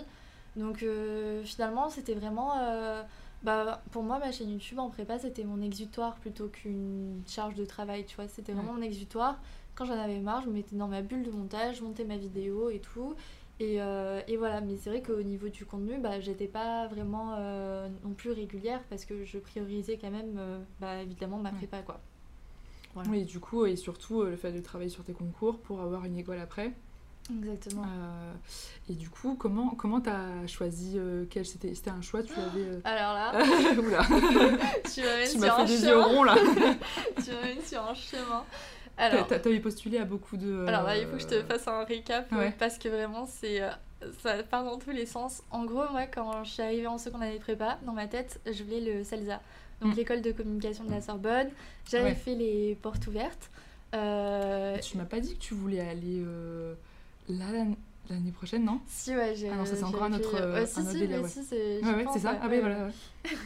Donc 0.57 0.83
euh, 0.85 1.43
finalement, 1.45 1.91
c'était 1.91 2.15
vraiment... 2.15 2.53
bah, 3.45 3.83
pour 3.91 4.03
moi, 4.03 4.19
ma 4.19 4.33
chaîne 4.33 4.51
YouTube 4.51 4.79
en 4.79 4.89
prépa, 4.91 5.19
c'était 5.19 5.45
mon 5.45 5.61
exutoire 5.61 6.17
plutôt 6.17 6.49
qu'une 6.49 7.23
charge 7.27 7.55
de 7.55 7.65
travail, 7.65 8.05
tu 8.07 8.17
vois. 8.17 8.27
C'était 8.27 8.53
vraiment 8.53 8.73
mon 8.73 8.83
exutoire. 8.83 9.39
Quand 9.75 9.85
j'en 9.85 9.99
avais 9.99 10.19
marre, 10.21 10.43
je 10.43 10.49
me 10.49 10.55
mettais 10.55 10.77
dans 10.77 10.89
ma 10.89 11.03
bulle 11.03 11.23
de 11.25 11.31
montage, 11.31 11.77
je 11.77 11.85
montais 11.85 12.05
ma 12.05 12.17
vidéo 12.17 12.71
et 12.71 12.79
tout. 12.81 13.15
Et, 13.61 13.81
euh, 13.81 14.21
et 14.27 14.37
voilà, 14.37 14.61
mais 14.61 14.77
c'est 14.77 14.91
vrai 14.91 15.03
qu'au 15.03 15.23
niveau 15.23 15.49
du 15.49 15.65
contenu, 15.65 15.99
bah, 15.99 16.21
j'étais 16.21 16.49
pas 16.49 16.89
vraiment 16.89 17.35
euh, 17.39 17.89
non 18.03 18.13
plus 18.15 18.33
régulière 18.33 18.81
parce 18.91 19.05
que 19.05 19.25
je 19.25 19.39
priorisais 19.39 19.97
quand 19.97 20.11
même, 20.11 20.37
euh, 20.39 20.59
bah, 20.81 21.03
évidemment, 21.03 21.39
ma 21.39 21.51
Ouais. 21.51 21.57
prépa, 21.57 21.83
quoi. 21.83 22.01
Voilà. 22.95 23.11
Oui, 23.11 23.25
du 23.25 23.41
coup, 23.41 23.67
et 23.67 23.77
surtout 23.77 24.23
le 24.23 24.37
fait 24.37 24.53
de 24.53 24.61
travailler 24.61 24.91
sur 24.91 25.05
tes 25.05 25.13
concours 25.13 25.59
pour 25.59 25.81
avoir 25.81 26.05
une 26.05 26.17
école 26.17 26.39
après. 26.39 26.73
Exactement. 27.31 27.83
Euh, 27.85 28.33
et 28.91 28.93
du 28.95 29.09
coup, 29.09 29.35
comment 29.39 29.71
comment 29.71 30.01
t'as 30.01 30.47
choisi 30.47 30.95
euh, 30.97 31.25
quel 31.31 31.47
c'était 31.47 31.75
c'était 31.75 31.91
un 31.91 32.03
choix 32.03 32.23
Tu 32.23 32.33
avais. 32.33 32.67
euh, 32.67 32.81
Alors 32.85 33.15
là, 33.15 33.33
Oula, 33.79 34.03
tu 34.93 35.01
m'amènes 35.03 35.25
tu 35.25 35.31
sur 35.31 35.41
m'as 35.41 35.51
fait 35.51 35.63
un 35.63 35.65
des 35.65 35.73
yeux 35.85 35.89
chemin. 35.89 36.05
ronds 36.05 36.25
là. 36.25 36.35
tu 37.25 37.31
m'amènes 37.33 37.63
sur 37.65 37.83
un 37.83 37.95
chemin. 37.95 38.45
Alors, 38.97 39.27
T'avais 39.27 39.59
postulé 39.59 39.99
à 39.99 40.05
beaucoup 40.05 40.37
de. 40.37 40.47
euh, 40.53 40.67
Alors 40.67 40.85
là, 40.85 40.97
il 40.99 41.07
faut 41.07 41.15
que 41.17 41.23
je 41.23 41.27
te 41.27 41.43
fasse 41.43 41.67
un 41.67 41.83
récap 41.85 42.31
euh, 42.33 42.37
Ouais. 42.39 42.55
parce 42.59 42.79
que 42.79 42.89
vraiment, 42.89 43.27
c'est 43.27 43.61
euh, 43.63 43.71
ça 44.23 44.41
part 44.45 44.63
dans 44.65 44.79
tous 44.79 44.91
les 44.91 45.07
sens. 45.07 45.43
En 45.51 45.65
gros, 45.65 45.83
moi, 45.91 46.07
quand 46.07 46.45
je 46.45 46.51
suis 46.51 46.63
arrivée 46.63 46.87
en 46.87 46.99
seconde 46.99 47.23
année 47.23 47.39
de 47.39 47.43
prépa, 47.43 47.79
dans 47.87 47.93
ma 47.95 48.07
tête, 48.07 48.39
je 48.47 48.63
voulais 48.63 48.81
le 48.81 49.03
CELSA, 49.03 49.41
donc 49.81 49.95
Mm. 49.95 49.97
l'école 49.97 50.21
de 50.23 50.31
communication 50.31 50.85
de 50.85 50.91
la 50.93 51.01
Sorbonne. 51.01 51.49
J'avais 51.91 52.11
Ouais. 52.11 52.15
fait 52.15 52.35
les 52.37 52.79
portes 52.83 53.05
ouvertes. 53.09 53.51
Euh, 53.95 54.79
Tu 54.79 54.97
m'as 54.97 55.05
pas 55.05 55.21
dit 55.21 55.35
que 55.35 55.41
tu 55.41 55.55
voulais 55.55 55.81
aller 55.81 56.23
euh, 56.25 56.75
là, 57.29 57.47
L'année 58.11 58.33
prochaine, 58.33 58.65
non? 58.65 58.81
Si, 58.87 59.17
ouais, 59.17 59.35
j'ai. 59.35 59.49
Ah 59.49 59.57
non, 59.57 59.65
ça, 59.65 59.77
c'est 59.77 59.83
encore 59.85 60.03
un 60.03 60.13
autre, 60.13 60.35
euh, 60.39 60.61
Ouais, 60.61 60.67
si, 60.67 60.79
un 60.79 60.83
autre 60.83 60.93
si, 60.93 60.99
délire, 60.99 61.17
mais 61.19 61.23
ouais. 61.23 61.29
si, 61.31 61.43
c'est. 61.43 61.81
Ouais, 61.83 61.95
ouais, 61.95 62.05
c'est 62.13 62.19
ça. 62.19 62.33
ouais, 62.33 62.39
Ah, 62.43 62.49
oui, 62.51 62.61
voilà. 62.61 62.89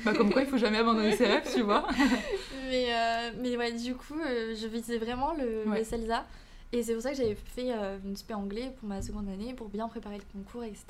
bah, 0.05 0.12
comme 0.14 0.33
quoi, 0.33 0.43
il 0.43 0.49
faut 0.49 0.57
jamais 0.59 0.79
abandonner 0.79 1.14
ses 1.14 1.27
rêves, 1.27 1.49
tu 1.55 1.62
vois. 1.62 1.87
Mais, 2.69 2.87
euh, 2.93 3.31
mais 3.41 3.57
ouais, 3.57 3.73
du 3.73 3.95
coup, 3.95 4.19
euh, 4.19 4.55
je 4.61 4.67
visais 4.67 4.99
vraiment 4.99 5.33
le, 5.33 5.64
le 5.64 5.85
CELSA. 5.85 6.27
Et 6.73 6.83
c'est 6.83 6.93
pour 6.93 7.03
ça 7.03 7.12
que 7.12 7.17
j'avais 7.17 7.35
fait 7.37 7.73
euh, 7.73 7.99
une 8.05 8.14
spé 8.17 8.35
anglais 8.35 8.75
pour 8.79 8.88
ma 8.88 9.01
seconde 9.01 9.29
année, 9.29 9.55
pour 9.55 9.69
bien 9.69 9.88
préparer 9.88 10.19
le 10.19 10.25
concours, 10.38 10.64
etc. 10.64 10.85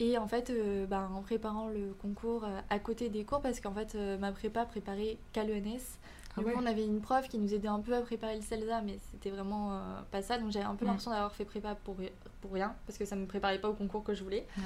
Et 0.00 0.16
en 0.16 0.26
fait, 0.28 0.48
euh, 0.50 0.86
bah, 0.86 1.10
en 1.14 1.20
préparant 1.20 1.68
le 1.68 1.92
concours 2.00 2.44
euh, 2.44 2.60
à 2.70 2.78
côté 2.78 3.08
des 3.10 3.24
cours, 3.24 3.42
parce 3.42 3.60
qu'en 3.60 3.74
fait, 3.74 3.96
euh, 3.96 4.16
ma 4.18 4.30
prépa 4.32 4.64
préparait 4.64 5.18
qu'à 5.32 5.42
l'ENS. 5.44 5.98
Ah 6.38 6.40
Du 6.40 6.46
ouais. 6.46 6.52
coup, 6.54 6.60
on 6.62 6.66
avait 6.66 6.84
une 6.84 7.00
prof 7.00 7.28
qui 7.28 7.38
nous 7.38 7.52
aidait 7.54 7.68
un 7.68 7.80
peu 7.80 7.94
à 7.94 8.00
préparer 8.00 8.36
le 8.36 8.42
CELSA, 8.42 8.80
mais 8.82 8.96
c'était 9.10 9.30
vraiment 9.30 9.72
euh, 9.72 9.78
pas 10.10 10.22
ça. 10.22 10.38
Donc 10.38 10.50
j'avais 10.50 10.64
un 10.64 10.74
peu 10.74 10.84
Mm. 10.84 10.88
l'impression 10.88 11.10
d'avoir 11.10 11.32
fait 11.32 11.44
prépa 11.44 11.74
pour, 11.74 11.96
pour 12.40 12.52
rien, 12.52 12.74
parce 12.86 12.98
que 12.98 13.04
ça 13.04 13.16
me 13.16 13.26
préparait 13.26 13.58
pas 13.60 13.68
au 13.68 13.74
concours 13.74 14.02
que 14.04 14.14
je 14.14 14.22
voulais. 14.24 14.46
Ouais. 14.56 14.64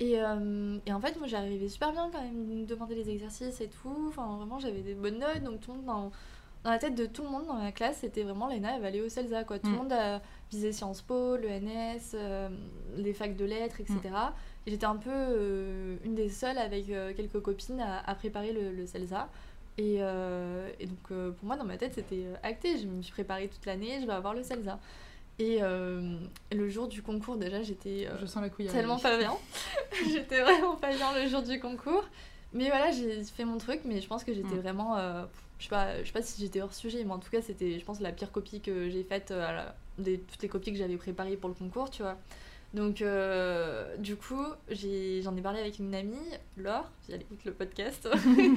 Et, 0.00 0.20
euh, 0.20 0.78
et 0.86 0.92
en 0.92 1.00
fait, 1.00 1.16
moi 1.18 1.26
j'arrivais 1.28 1.68
super 1.68 1.92
bien 1.92 2.10
quand 2.12 2.20
même, 2.22 2.46
de 2.48 2.54
me 2.54 2.66
demander 2.66 2.94
les 2.94 3.08
exercices 3.10 3.60
et 3.60 3.68
tout. 3.68 4.06
Enfin, 4.08 4.36
vraiment, 4.36 4.58
j'avais 4.58 4.82
des 4.82 4.94
bonnes 4.94 5.18
notes. 5.18 5.42
Donc, 5.44 5.60
tout 5.60 5.70
le 5.72 5.76
monde 5.78 5.86
dans, 5.86 6.10
dans 6.64 6.70
la 6.70 6.78
tête 6.78 6.94
de 6.96 7.06
tout 7.06 7.22
le 7.22 7.28
monde 7.28 7.46
dans 7.46 7.58
la 7.58 7.70
classe, 7.72 7.98
c'était 8.00 8.22
vraiment 8.24 8.48
Léna, 8.48 8.74
elle 8.76 8.80
va 8.82 8.88
aller 8.88 9.00
au 9.02 9.08
CELSA. 9.08 9.44
Quoi. 9.44 9.58
Tout 9.60 9.68
Mm. 9.68 9.72
le 9.72 9.78
monde 9.78 9.92
a 9.92 10.20
visé 10.50 10.72
Sciences 10.72 11.02
Po, 11.02 11.36
l'ENS, 11.36 12.00
euh, 12.14 12.48
les 12.96 13.12
facs 13.12 13.36
de 13.36 13.44
lettres, 13.44 13.80
etc. 13.80 14.00
Et 14.66 14.70
j'étais 14.70 14.86
un 14.86 14.96
peu 14.96 15.10
euh, 15.12 15.96
une 16.04 16.14
des 16.14 16.28
seules 16.30 16.58
avec 16.58 16.88
euh, 16.90 17.12
quelques 17.14 17.40
copines 17.40 17.80
à, 17.80 17.98
à 18.08 18.14
préparer 18.14 18.52
le, 18.52 18.72
le 18.72 18.86
CELSA. 18.86 19.28
Et, 19.78 19.96
euh, 20.00 20.68
et 20.78 20.86
donc, 20.86 20.98
euh, 21.10 21.32
pour 21.32 21.46
moi, 21.46 21.56
dans 21.56 21.64
ma 21.64 21.76
tête, 21.76 21.94
c'était 21.94 22.24
euh, 22.26 22.34
acté. 22.42 22.78
Je 22.78 22.86
me 22.86 23.02
suis 23.02 23.12
préparée 23.12 23.48
toute 23.48 23.64
l'année, 23.66 23.98
je 24.00 24.06
vais 24.06 24.12
avoir 24.12 24.32
le 24.34 24.42
CELSA. 24.42 24.78
Et 25.40 25.58
le 26.52 26.68
jour 26.68 26.86
du 26.86 27.02
concours, 27.02 27.36
déjà, 27.36 27.60
j'étais. 27.62 28.08
Je 28.20 28.26
sens 28.26 28.40
la 28.40 28.48
couille. 28.50 28.66
tellement 28.68 28.98
pas 29.00 29.18
bien. 29.18 29.32
j'étais 30.12 30.40
vraiment 30.42 30.76
pas 30.76 30.94
bien 30.94 31.12
le 31.20 31.28
jour 31.28 31.42
du 31.42 31.58
concours. 31.58 32.04
Mais 32.52 32.68
voilà, 32.68 32.92
j'ai 32.92 33.24
fait 33.24 33.44
mon 33.44 33.58
truc, 33.58 33.80
mais 33.84 34.00
je 34.00 34.06
pense 34.06 34.22
que 34.22 34.32
j'étais 34.32 34.54
Mm. 34.54 34.60
vraiment. 34.60 34.96
je 35.58 35.64
sais 35.64 35.70
pas, 35.70 36.00
je 36.02 36.06
sais 36.06 36.12
pas 36.12 36.22
si 36.22 36.40
j'étais 36.40 36.60
hors 36.62 36.72
sujet, 36.72 37.02
mais 37.02 37.12
en 37.12 37.18
tout 37.18 37.30
cas, 37.30 37.42
c'était, 37.42 37.80
je 37.80 37.84
pense, 37.84 38.00
la 38.00 38.12
pire 38.12 38.30
copie 38.30 38.60
que 38.60 38.88
j'ai 38.90 39.02
faite 39.02 39.32
à 39.32 39.52
la- 39.52 39.74
des 39.98 40.20
toutes 40.20 40.42
les 40.42 40.48
copies 40.48 40.70
que 40.72 40.78
j'avais 40.78 40.96
préparées 40.96 41.36
pour 41.36 41.48
le 41.48 41.54
concours, 41.56 41.90
tu 41.90 42.02
vois. 42.02 42.16
Donc, 42.74 43.00
euh, 43.02 43.96
du 43.98 44.16
coup, 44.16 44.44
j'en 44.68 45.36
ai, 45.36 45.40
parlé 45.42 45.60
avec 45.60 45.78
une 45.78 45.94
amie, 45.94 46.16
Laure, 46.56 46.90
si 47.02 47.12
elle 47.12 47.22
écoute 47.22 47.44
le 47.44 47.52
podcast. 47.52 48.08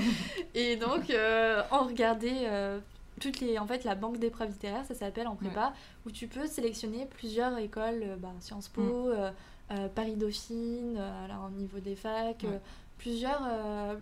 et 0.56 0.76
donc, 0.76 1.10
euh, 1.12 1.62
on 1.72 1.84
regardait 1.86 2.46
euh, 2.48 2.80
toutes 3.22 3.40
les, 3.40 3.60
en 3.60 3.68
fait, 3.68 3.84
la 3.84 3.94
banque 3.94 4.18
d'épreuves 4.18 4.50
littéraires, 4.50 4.86
ça 4.86 4.96
s'appelle 4.96 5.28
en 5.28 5.36
prépa, 5.36 5.74
où 6.06 6.12
tu 6.12 6.28
peux 6.28 6.48
sélectionner 6.48 7.06
plusieurs 7.06 7.56
écoles, 7.60 8.02
euh, 8.04 8.16
bah, 8.18 8.34
Sciences 8.40 8.70
Po, 8.70 8.82
Mm. 8.82 9.12
euh, 9.12 9.32
euh, 9.72 9.88
Paris 9.94 10.16
Dauphine, 10.16 10.96
euh, 10.98 11.26
alors, 11.26 11.46
au 11.48 11.52
niveau 11.52 11.78
des 11.80 11.96
facs, 11.96 12.42
Ouais. 12.44 12.50
euh, 12.50 12.58
plusieurs, 12.98 13.42
euh, 13.48 13.96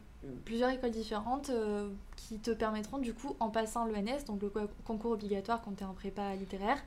plusieurs 0.46 0.70
écoles 0.70 0.92
différentes 0.92 1.50
euh, 1.50 1.90
qui 2.16 2.40
te 2.40 2.52
permettront 2.52 2.98
du 2.98 3.14
coup, 3.14 3.36
en 3.40 3.50
passant 3.50 3.86
l'ENS, 3.86 4.26
donc 4.28 4.42
le 4.42 4.50
co- 4.50 4.60
concours 4.84 5.12
obligatoire 5.12 5.62
quand 5.62 5.72
tu 5.76 5.84
es 5.84 5.86
en 5.86 5.94
prépa 5.94 6.36
littéraire, 6.36 6.78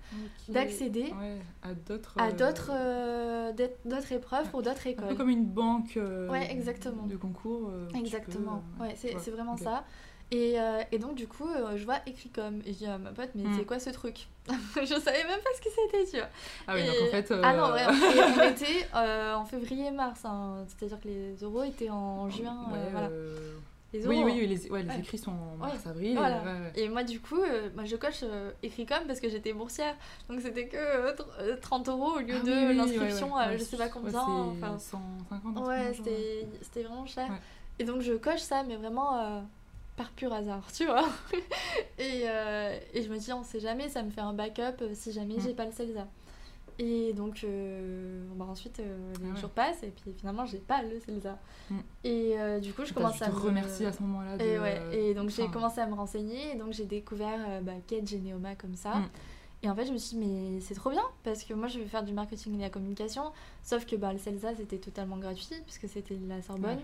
d'accéder 0.49 1.13
Ouais, 1.19 1.39
à 1.63 1.75
d'autres. 1.75 2.15
à 2.19 2.29
euh, 2.29 2.33
d'autres 2.33 2.71
euh, 2.73 3.53
d'autres 3.85 4.13
épreuves 4.13 4.49
pour 4.51 4.63
d'autres 4.63 4.87
Un 4.87 4.93
peu 4.93 5.05
écoles. 5.05 5.17
comme 5.17 5.31
une 5.31 5.47
banque 5.47 5.97
euh, 5.97 6.29
Ouais, 6.31 6.51
exactement. 6.51 7.07
de 7.07 7.17
concours. 7.17 7.71
Exactement, 7.95 8.63
peux, 8.79 8.85
ouais, 8.85 8.95
c'est 8.97 9.15
ouais, 9.15 9.21
c'est 9.21 9.31
vraiment 9.31 9.57
ça. 9.57 9.85
Et, 10.31 10.61
euh, 10.61 10.83
et 10.93 10.99
donc, 10.99 11.15
du 11.15 11.27
coup, 11.27 11.49
euh, 11.49 11.77
je 11.77 11.85
vois 11.85 11.99
écrit 12.07 12.29
comme. 12.29 12.61
Et 12.67 12.73
je 12.75 12.79
dis 12.79 12.87
à 12.87 12.99
ma 12.99 13.11
pote, 13.13 13.31
mais 13.35 13.45
Mm. 13.49 13.55
c'est 13.57 13.65
quoi 13.65 13.79
ce 13.79 13.91
truc 13.91 14.27
Je 14.77 14.85
savais 15.01 15.25
même 15.25 15.41
pas 15.41 15.51
ce 15.57 15.61
que 15.63 15.69
c'était, 15.75 16.05
tu 16.11 16.17
vois. 16.19 16.29
Ah 16.67 16.75
oui, 16.75 16.85
donc 16.87 16.97
en 17.03 17.11
fait. 17.11 17.35
Ah 17.43 17.55
non, 17.57 17.65
euh, 17.69 17.73
ouais, 17.75 17.83
et 17.85 18.23
on 18.37 18.51
était 18.51 18.89
en 18.95 19.45
février-mars, 19.47 20.21
hein. 20.25 20.65
c'est-à-dire 20.69 21.01
que 21.01 21.09
les 21.09 21.35
euros 21.43 21.63
étaient 21.65 21.91
en 21.91 22.29
juin. 22.29 22.67
ouais, 22.73 22.91
voilà. 22.91 23.09
Les 23.95 24.07
Oui, 24.07 24.17
euros, 24.17 24.27
oui, 24.27 24.39
oui, 24.43 24.47
les, 24.49 24.71
ouais, 24.71 24.83
les 24.83 24.89
Ouais. 24.91 24.99
écrits 24.99 25.17
sont 25.17 25.31
en 25.33 25.57
mars-avril. 25.57 26.19
ouais. 26.19 26.73
Et 26.77 26.91
moi, 26.91 27.05
du 27.05 27.21
coup, 27.21 27.41
euh, 27.41 27.71
moi, 27.75 27.87
je 27.87 27.97
coche 27.97 28.21
euh, 28.23 28.51
écrit 28.63 28.85
comme 28.85 29.05
parce 29.07 29.19
que 29.19 29.31
j'étais 29.31 29.55
boursière. 29.55 29.95
Donc, 30.29 30.43
c'était 30.43 30.67
que 30.69 30.77
euh, 30.77 31.15
tr- 31.15 31.25
euh, 31.41 31.57
30 31.59 31.89
euros 31.89 32.17
au 32.17 32.19
lieu 32.19 32.35
Ah 32.39 32.45
de 32.45 32.69
oui, 32.69 32.77
l'inscription 32.77 33.35
à 33.35 33.57
je 33.57 33.63
sais 33.65 33.79
pas 33.79 33.89
combien. 33.89 34.21
Enfin, 34.23 34.79
150 34.79 35.33
un 35.33 35.53
truc 35.55 35.67
ouais, 35.69 35.93
c'était 35.95 36.47
c'était 36.61 36.83
vraiment 36.83 37.07
cher. 37.07 37.31
Et 37.79 37.85
donc, 37.85 38.03
je 38.03 38.13
coche 38.13 38.41
ça, 38.41 38.63
mais 38.63 38.77
vraiment 38.77 39.43
par 39.99 40.11
pur 40.13 40.33
hasard, 40.33 40.67
tu 40.73 40.87
vois. 40.87 41.07
et, 41.99 42.23
euh, 42.27 42.79
et 42.95 43.03
je 43.03 43.11
me 43.13 43.19
dis, 43.19 43.33
on 43.33 43.43
sait 43.43 43.61
jamais, 43.61 43.89
ça 43.91 44.03
me 44.03 44.11
fait 44.11 44.21
un 44.23 44.33
backup 44.33 44.81
euh, 44.83 44.91
si 44.95 45.13
jamais 45.13 45.35
Mm. 45.37 45.41
j'ai 45.41 45.53
pas 45.55 45.67
le 45.67 45.73
CELSA. 45.73 46.07
Et 46.81 47.13
donc, 47.13 47.43
euh, 47.43 48.25
bah, 48.37 48.45
ensuite, 48.49 48.79
euh, 48.79 49.13
les 49.21 49.27
Ah 49.31 49.35
ouais. 49.35 49.41
jours 49.41 49.51
passent 49.51 49.83
et 49.83 49.89
puis 49.91 50.13
finalement, 50.17 50.47
j'ai 50.47 50.59
pas 50.59 50.83
le 50.83 51.01
CELSA. 51.01 51.37
Mm. 51.71 51.79
Et 52.05 52.39
euh, 52.41 52.61
du 52.61 52.73
coup, 52.73 52.85
je 52.85 52.95
commence 52.95 53.21
à 53.21 53.27
te 53.27 53.33
me... 53.33 53.37
remercier 53.41 53.87
à 53.87 53.93
ce 53.93 54.01
moment-là. 54.03 54.37
de- 54.37 54.45
Et, 54.45 54.59
ouais, 54.61 54.81
et 54.97 55.15
donc 55.15 55.29
j'ai 55.31 55.49
commencé 55.49 55.81
à 55.81 55.87
me 55.87 55.95
renseigner, 55.95 56.53
et 56.53 56.55
donc 56.55 56.73
j'ai 56.73 56.85
découvert 56.87 57.61
bah, 57.63 57.73
Neoma 57.91 58.55
comme 58.55 58.77
ça. 58.77 58.95
Mm. 58.95 59.09
Et 59.65 59.69
en 59.69 59.75
fait, 59.75 59.87
je 59.87 59.93
me 59.93 59.99
suis 59.99 60.17
dit, 60.17 60.25
mais 60.25 60.61
c'est 60.61 60.75
trop 60.75 60.91
bien, 60.91 61.03
parce 61.25 61.43
que 61.43 61.53
moi 61.53 61.67
je 61.67 61.81
vais 61.81 61.87
faire 61.87 62.05
du 62.05 62.13
marketing 62.13 62.55
et 62.55 62.59
de 62.59 62.63
la 62.63 62.71
communication, 62.71 63.25
sauf 63.65 63.85
que 63.85 63.97
bah, 63.97 64.13
le 64.13 64.19
CELSA 64.21 64.55
c'était 64.55 64.79
totalement 64.79 65.17
gratuit, 65.17 65.57
puisque 65.67 65.89
c'était 65.89 66.17
la 66.29 66.41
Sorbonne, 66.43 66.79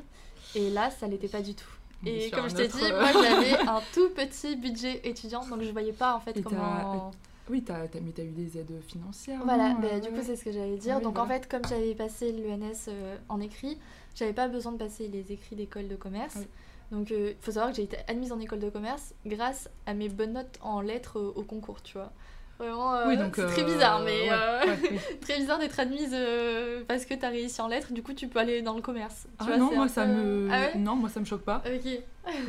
et 0.56 0.70
là 0.70 0.90
ça 0.90 1.06
l'était 1.06 1.28
pas 1.28 1.40
du 1.42 1.54
tout. 1.54 1.70
Et 2.06 2.30
comme 2.30 2.48
je 2.48 2.54
t'ai 2.54 2.64
autre, 2.64 2.78
dit, 2.78 2.84
euh, 2.84 3.00
moi 3.00 3.12
j'avais 3.12 3.58
un 3.68 3.80
tout 3.92 4.10
petit 4.10 4.56
budget 4.56 5.00
étudiant, 5.04 5.44
donc 5.46 5.62
je 5.62 5.70
voyais 5.70 5.92
pas 5.92 6.14
en 6.14 6.20
fait 6.20 6.36
Et 6.36 6.42
comment. 6.42 7.10
Oui, 7.50 7.62
t'as, 7.62 7.86
t'as- 7.88 8.00
mais 8.00 8.12
t'as 8.12 8.22
eu 8.22 8.30
des 8.30 8.58
aides 8.58 8.80
financières. 8.86 9.40
Voilà, 9.44 9.74
bah, 9.74 10.00
du 10.00 10.08
coup 10.08 10.20
c'est 10.22 10.36
ce 10.36 10.44
que 10.44 10.52
j'allais 10.52 10.78
dire. 10.78 11.00
Donc 11.00 11.18
en 11.18 11.26
fait, 11.26 11.48
comme 11.48 11.62
j'avais 11.68 11.94
passé 11.94 12.32
l'ENS 12.32 12.86
euh, 12.88 13.16
en 13.28 13.40
écrit, 13.40 13.78
j'avais 14.14 14.32
pas 14.32 14.48
besoin 14.48 14.72
de 14.72 14.78
passer 14.78 15.08
les 15.08 15.30
écrits 15.32 15.56
d'école 15.56 15.88
de 15.88 15.96
commerce. 15.96 16.36
Oui. 16.38 16.46
Donc 16.90 17.10
il 17.10 17.34
faut 17.40 17.50
savoir 17.50 17.70
que 17.70 17.76
j'ai 17.76 17.82
été 17.84 17.96
admise 18.08 18.32
en 18.32 18.40
école 18.40 18.60
de 18.60 18.70
commerce 18.70 19.14
grâce 19.26 19.68
à 19.86 19.94
mes 19.94 20.08
bonnes 20.08 20.32
notes 20.34 20.58
en 20.62 20.80
lettres 20.80 21.18
euh, 21.18 21.32
au 21.36 21.42
concours, 21.42 21.82
tu 21.82 21.94
vois. 21.98 22.12
Vraiment, 22.58 22.94
euh, 22.94 23.08
Oui, 23.08 23.16
donc, 23.16 23.34
c'est 23.36 23.46
très 23.46 23.62
euh, 23.62 23.74
bizarre, 23.74 24.02
mais 24.04 24.22
ouais, 24.22 24.28
euh, 24.32 24.64
ouais, 24.66 24.78
oui. 24.92 24.98
très 25.20 25.38
bizarre 25.38 25.58
d'être 25.58 25.78
admise 25.80 26.14
parce 26.86 27.04
que 27.04 27.14
t'as 27.14 27.30
réussi 27.30 27.60
en 27.60 27.68
lettres, 27.68 27.92
du 27.92 28.02
coup 28.02 28.12
tu 28.14 28.28
peux 28.28 28.38
aller 28.38 28.62
dans 28.62 28.74
le 28.74 28.82
commerce. 28.82 29.22
Tu 29.24 29.28
Ah 29.40 29.44
vois, 29.44 29.56
non, 29.56 29.74
moi 29.74 29.88
ça 29.88 30.04
peu- 30.06 30.12
me. 30.12 30.48
Ah 30.50 30.60
ouais 30.60 30.78
non, 30.78 30.94
moi 30.96 31.08
ça 31.08 31.20
me 31.20 31.24
choque 31.24 31.42
pas. 31.42 31.62
Ok. 31.66 31.98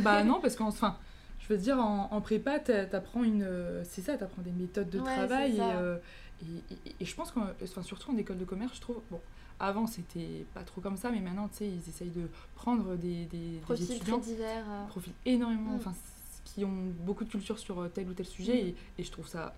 bah 0.01 0.23
non, 0.25 0.39
parce 0.41 0.55
qu'en 0.55 0.67
enfin, 0.67 0.95
je 1.39 1.47
veux 1.53 1.57
dire, 1.59 1.79
en, 1.79 2.07
en 2.11 2.21
prépa, 2.21 2.59
t'a- 2.59 2.85
t'apprends 2.85 3.23
une. 3.23 3.47
C'est 3.83 4.01
ça, 4.01 4.15
t'apprends 4.17 4.41
des 4.43 4.51
méthodes 4.51 4.89
de 4.89 4.99
travail. 4.99 5.59
Et, 6.41 6.45
et, 6.45 6.75
et- 6.89 6.95
et 6.99 7.05
je 7.05 7.15
pense 7.15 7.31
que, 7.31 7.39
enfin, 7.63 7.81
surtout 7.81 8.11
en 8.11 8.17
école 8.17 8.37
de 8.37 8.45
commerce, 8.45 8.75
je 8.75 8.81
trouve. 8.81 8.99
Bon, 9.09 9.19
avant 9.59 9.87
c'était 9.87 10.45
pas 10.53 10.63
trop 10.63 10.81
comme 10.81 10.97
ça, 10.97 11.09
mais 11.11 11.19
maintenant, 11.21 11.47
tu 11.47 11.59
sais, 11.59 11.67
ils 11.67 11.89
essayent 11.89 12.09
de 12.09 12.27
prendre 12.55 12.95
des, 12.95 13.25
des, 13.25 13.37
des 13.37 13.57
Profil 13.59 13.85
très 13.87 13.95
étudiants 13.95 14.17
divers. 14.17 14.65
profils 14.89 15.13
énormément, 15.25 15.71
Mm. 15.71 15.75
enfin, 15.77 15.93
qui 16.43 16.63
ont 16.65 16.91
beaucoup 16.99 17.23
de 17.23 17.29
culture 17.29 17.57
sur 17.57 17.89
tel 17.93 18.07
ou 18.09 18.13
tel 18.13 18.25
sujet, 18.25 18.53
Mm. 18.53 18.67
et, 18.67 18.75
et 18.99 19.03
je 19.03 19.11
trouve 19.11 19.27
ça 19.27 19.53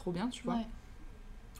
trop 0.00 0.12
bien, 0.12 0.28
tu 0.28 0.42
vois. 0.44 0.54
Ouais. 0.54 0.66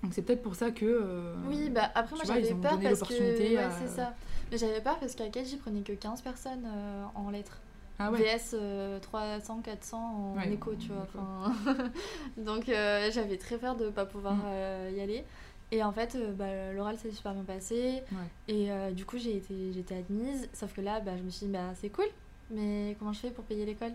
Donc 0.02 0.14
c'est 0.14 0.22
peut-être 0.22 0.42
pour 0.42 0.54
ça 0.54 0.70
que. 0.70 0.84
euh, 0.86 1.34
Oui, 1.46 1.68
bah 1.68 1.90
après 1.94 2.16
moi 2.16 2.24
j'avais 2.24 2.54
peur 2.54 2.72
parce 2.72 2.82
que 2.82 2.88
l'opportunité 2.88 3.56
ouais, 3.56 3.62
à- 3.62 3.70
c'est 3.70 3.88
ça. 3.88 4.14
Mais 4.50 4.56
j'avais 4.58 4.80
peur 4.80 4.98
parce 4.98 5.14
qu'à 5.14 5.28
Kedge, 5.28 5.46
j'y 5.48 5.56
prenais 5.58 5.82
que 5.82 5.92
15 5.92 6.22
personnes 6.22 6.64
euh, 6.66 7.04
en 7.14 7.30
lettres. 7.30 7.60
Ah 7.98 8.10
ouais. 8.10 8.18
VS 8.38 8.54
euh, 8.54 8.98
300 8.98 9.60
400 9.62 9.98
en 9.98 10.36
Ouais, 10.38 10.50
écho, 10.52 10.74
tu 10.74 10.90
vois. 10.90 11.06
Donc 12.38 12.68
euh, 12.70 13.10
j'avais 13.12 13.36
très 13.36 13.58
peur 13.58 13.76
de 13.76 13.90
pas 13.90 14.06
pouvoir 14.06 14.36
Mm. 14.36 14.94
y 14.96 15.00
aller. 15.00 15.24
Et 15.72 15.84
en 15.84 15.92
fait, 15.92 16.16
bah, 16.36 16.72
l'oral 16.72 16.98
s'est 16.98 17.10
super 17.12 17.32
bien 17.34 17.44
passé. 17.44 18.02
Et 18.48 18.68
du 18.92 19.04
coup, 19.04 19.18
j'ai 19.18 19.36
été, 19.36 19.72
j'étais 19.72 19.96
admise. 19.98 20.48
Sauf 20.54 20.72
que 20.74 20.80
là, 20.80 20.98
bah, 21.00 21.12
je 21.16 21.22
me 21.22 21.30
suis 21.30 21.46
dit, 21.46 21.52
bah, 21.52 21.72
c'est 21.74 21.90
cool. 21.90 22.06
Mais 22.50 22.96
comment 22.98 23.12
je 23.12 23.20
fais 23.20 23.30
pour 23.30 23.44
payer 23.44 23.64
l'école? 23.66 23.92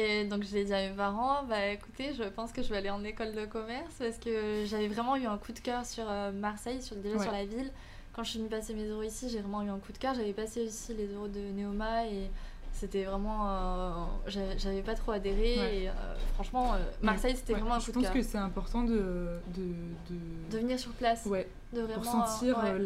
Et 0.00 0.24
donc, 0.26 0.44
je 0.44 0.54
l'ai 0.54 0.64
dit 0.64 0.72
à 0.72 0.88
mes 0.88 0.94
parents, 0.94 1.42
bah 1.48 1.66
écoutez, 1.68 2.12
je 2.14 2.22
pense 2.24 2.52
que 2.52 2.62
je 2.62 2.68
vais 2.68 2.76
aller 2.76 2.90
en 2.90 3.02
école 3.04 3.34
de 3.34 3.46
commerce 3.46 3.94
parce 3.98 4.18
que 4.18 4.64
j'avais 4.66 4.86
vraiment 4.88 5.16
eu 5.16 5.26
un 5.26 5.38
coup 5.38 5.52
de 5.52 5.58
cœur 5.58 5.84
sur 5.84 6.04
euh, 6.08 6.30
Marseille, 6.32 6.80
sur, 6.82 6.94
déjà 6.96 7.16
Ouais. 7.16 7.22
sur 7.22 7.32
la 7.32 7.44
ville. 7.44 7.70
Quand 8.14 8.22
je 8.22 8.30
suis 8.30 8.38
venue 8.38 8.48
passer 8.48 8.74
mes 8.74 8.86
euros 8.88 9.02
ici, 9.02 9.28
j'ai 9.28 9.40
vraiment 9.40 9.62
eu 9.62 9.68
un 9.70 9.78
coup 9.78 9.92
de 9.92 9.98
cœur. 9.98 10.14
J'avais 10.14 10.32
passé 10.32 10.64
aussi 10.66 10.94
les 10.94 11.06
euros 11.14 11.28
de 11.28 11.40
Neoma 11.40 12.06
et 12.06 12.30
c'était 12.72 13.04
vraiment. 13.04 13.48
euh, 13.48 13.90
j'avais 14.58 14.82
pas 14.82 14.94
trop 14.94 15.12
adhéré. 15.12 15.58
Ouais. 15.58 15.76
Et 15.82 15.88
euh, 15.88 15.92
franchement, 16.34 16.74
euh, 16.74 16.78
Marseille, 17.02 17.34
c'était 17.36 17.54
Ouais, 17.54 17.60
vraiment 17.60 17.76
un 17.76 17.78
Je 17.80 17.86
coup 17.86 17.90
de 17.92 17.94
pense 17.96 18.04
cœur. 18.04 18.14
que 18.14 18.22
c'est 18.22 18.38
important 18.38 18.82
de. 18.84 18.94
de, 19.56 19.62
de... 20.10 20.50
De 20.50 20.58
venir 20.58 20.78
sur 20.78 20.92
place, 20.92 21.26
Ouais, 21.26 21.48
de 21.72 21.80
vraiment. 21.82 21.94
pour 22.02 22.04
sentir 22.04 22.58
ouais. 22.58 22.78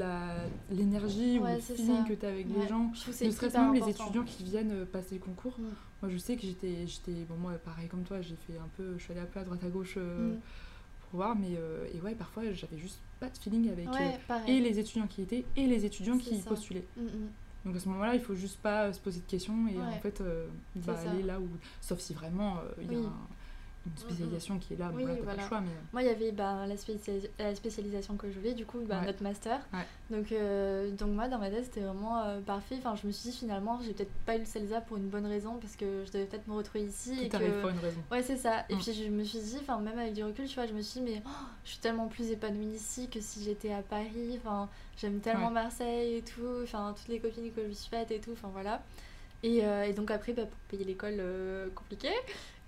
l'énergie 0.70 1.38
ou 1.38 1.44
le 1.46 1.58
feeling 1.60 2.02
ça. 2.02 2.08
que 2.08 2.14
tu 2.14 2.26
as 2.26 2.28
avec 2.28 2.46
les 2.54 2.68
gens. 2.68 2.90
Je 2.94 3.00
trouve 3.02 3.18
que 3.18 3.24
Ne 3.24 3.30
serait-ce 3.30 3.56
même 3.58 3.74
les 3.74 3.88
étudiants 3.88 4.24
qui 4.24 4.44
viennent 4.44 4.84
passer 4.86 5.14
le 5.14 5.20
concours. 5.20 5.56
Moi, 6.02 6.10
je 6.10 6.18
sais 6.18 6.34
que 6.36 6.42
j'étais, 6.42 6.84
j'étais, 6.86 7.12
bon 7.28 7.36
moi, 7.36 7.52
pareil 7.64 7.86
comme 7.88 8.02
toi, 8.02 8.20
j'ai 8.20 8.34
fait 8.48 8.58
un 8.58 8.68
peu, 8.76 8.94
je 8.98 9.02
suis 9.04 9.12
allée 9.12 9.20
un 9.20 9.26
peu 9.26 9.38
à 9.38 9.44
droite 9.44 9.62
à 9.62 9.68
gauche 9.68 9.94
euh, 9.96 10.34
Mm. 10.34 10.38
pour 11.02 11.16
voir, 11.20 11.36
mais 11.36 11.50
euh, 11.56 11.86
et 11.94 12.00
ouais, 12.00 12.14
parfois 12.16 12.42
j'avais 12.52 12.76
juste 12.76 12.98
pas 13.20 13.28
de 13.28 13.38
feeling 13.38 13.70
avec 13.70 13.86
euh, 13.86 13.90
Ouais, 13.92 14.18
et 14.48 14.58
les 14.60 14.80
étudiants 14.80 15.06
qui 15.06 15.22
étaient 15.22 15.44
et 15.54 15.66
les 15.68 15.84
étudiants 15.84 16.18
qui 16.18 16.38
ça. 16.40 16.48
postulaient. 16.48 16.86
Mm, 16.96 17.02
mm. 17.02 17.28
Donc 17.66 17.76
à 17.76 17.78
ce 17.78 17.88
moment-là, 17.90 18.14
il 18.16 18.20
faut 18.20 18.34
juste 18.34 18.58
pas 18.58 18.92
se 18.92 18.98
poser 18.98 19.20
de 19.20 19.26
questions 19.26 19.68
et 19.68 19.76
Ouais. 19.76 19.82
en 19.84 20.00
fait, 20.00 20.20
bah, 20.74 20.98
aller 21.06 21.22
là 21.22 21.38
où, 21.38 21.48
sauf 21.80 22.00
si 22.00 22.14
vraiment 22.14 22.56
il 22.80 22.90
y 22.92 22.96
a 22.96 22.98
Oui. 22.98 23.06
un- 23.06 23.12
une 23.84 23.96
spécialisation 23.96 24.58
qui 24.58 24.74
est 24.74 24.76
là, 24.76 24.90
Oui, 24.94 25.02
voilà, 25.02 25.16
t'as 25.16 25.18
pas 25.18 25.24
voilà. 25.24 25.42
le 25.42 25.48
choix, 25.48 25.60
mais... 25.60 25.70
Moi, 25.92 26.02
il 26.02 26.06
y 26.06 26.10
avait 26.10 26.30
bah, 26.32 26.66
la, 26.68 26.76
spécialis- 26.76 27.28
la 27.38 27.54
spécialisation 27.54 28.16
que 28.16 28.30
je 28.30 28.38
voulais, 28.38 28.54
du 28.54 28.64
coup, 28.64 28.78
bah, 28.86 29.00
Ouais. 29.00 29.06
notre 29.06 29.22
master. 29.24 29.58
Ouais. 29.72 29.86
Donc, 30.16 30.30
euh, 30.30 30.90
donc, 30.92 31.10
moi, 31.10 31.26
dans 31.28 31.38
ma 31.38 31.50
tête, 31.50 31.64
c'était 31.64 31.80
vraiment 31.80 32.22
euh, 32.22 32.40
parfait. 32.40 32.76
Enfin, 32.78 32.94
je 32.94 33.06
me 33.08 33.12
suis 33.12 33.30
dit, 33.30 33.36
finalement, 33.36 33.80
j'ai 33.84 33.92
peut-être 33.92 34.12
pas 34.24 34.36
eu 34.36 34.40
le 34.40 34.44
CELSA 34.44 34.82
pour 34.82 34.98
une 34.98 35.08
bonne 35.08 35.26
raison, 35.26 35.56
parce 35.60 35.74
que 35.74 36.04
je 36.06 36.12
devais 36.12 36.26
peut-être 36.26 36.46
me 36.46 36.54
retrouver 36.54 36.84
ici. 36.84 37.24
et 37.24 37.28
Tout 37.28 37.36
arrive 37.36 37.50
que... 37.54 37.60
pour 37.60 37.70
une 37.70 37.78
raison. 37.80 38.00
Ouais, 38.12 38.22
c'est 38.22 38.36
ça. 38.36 38.64
Et 38.68 38.76
Mm. 38.76 38.78
puis, 38.78 38.92
je 38.94 39.08
me 39.10 39.24
suis 39.24 39.40
dit, 39.40 39.56
enfin, 39.60 39.78
même 39.80 39.98
avec 39.98 40.12
du 40.14 40.22
recul, 40.22 40.46
tu 40.46 40.54
vois, 40.54 40.66
je 40.66 40.72
me 40.74 40.80
suis 40.82 41.00
dit, 41.00 41.10
mais 41.12 41.22
oh, 41.26 41.30
je 41.64 41.70
suis 41.70 41.78
tellement 41.80 42.06
plus 42.06 42.30
épanouie 42.30 42.66
ici 42.76 43.08
que 43.08 43.20
si 43.20 43.42
j'étais 43.42 43.72
à 43.72 43.82
Paris. 43.82 44.38
Enfin, 44.44 44.68
j'aime 44.96 45.18
tellement 45.18 45.48
Ouais. 45.48 45.54
Marseille 45.54 46.16
et 46.18 46.22
tout. 46.22 46.62
Enfin, 46.62 46.94
toutes 46.96 47.08
les 47.08 47.18
copines 47.18 47.50
que 47.52 47.62
je 47.62 47.66
me 47.68 47.72
suis 47.72 47.90
faites 47.90 48.12
et 48.12 48.20
tout. 48.20 48.30
Enfin, 48.32 48.48
voilà. 48.52 48.80
Et, 49.44 49.64
euh, 49.64 49.82
et 49.82 49.92
donc, 49.92 50.12
après, 50.12 50.32
bah, 50.34 50.44
pour 50.46 50.58
payer 50.68 50.84
l'école, 50.84 51.16
euh, 51.18 51.68
compliqué. 51.74 52.10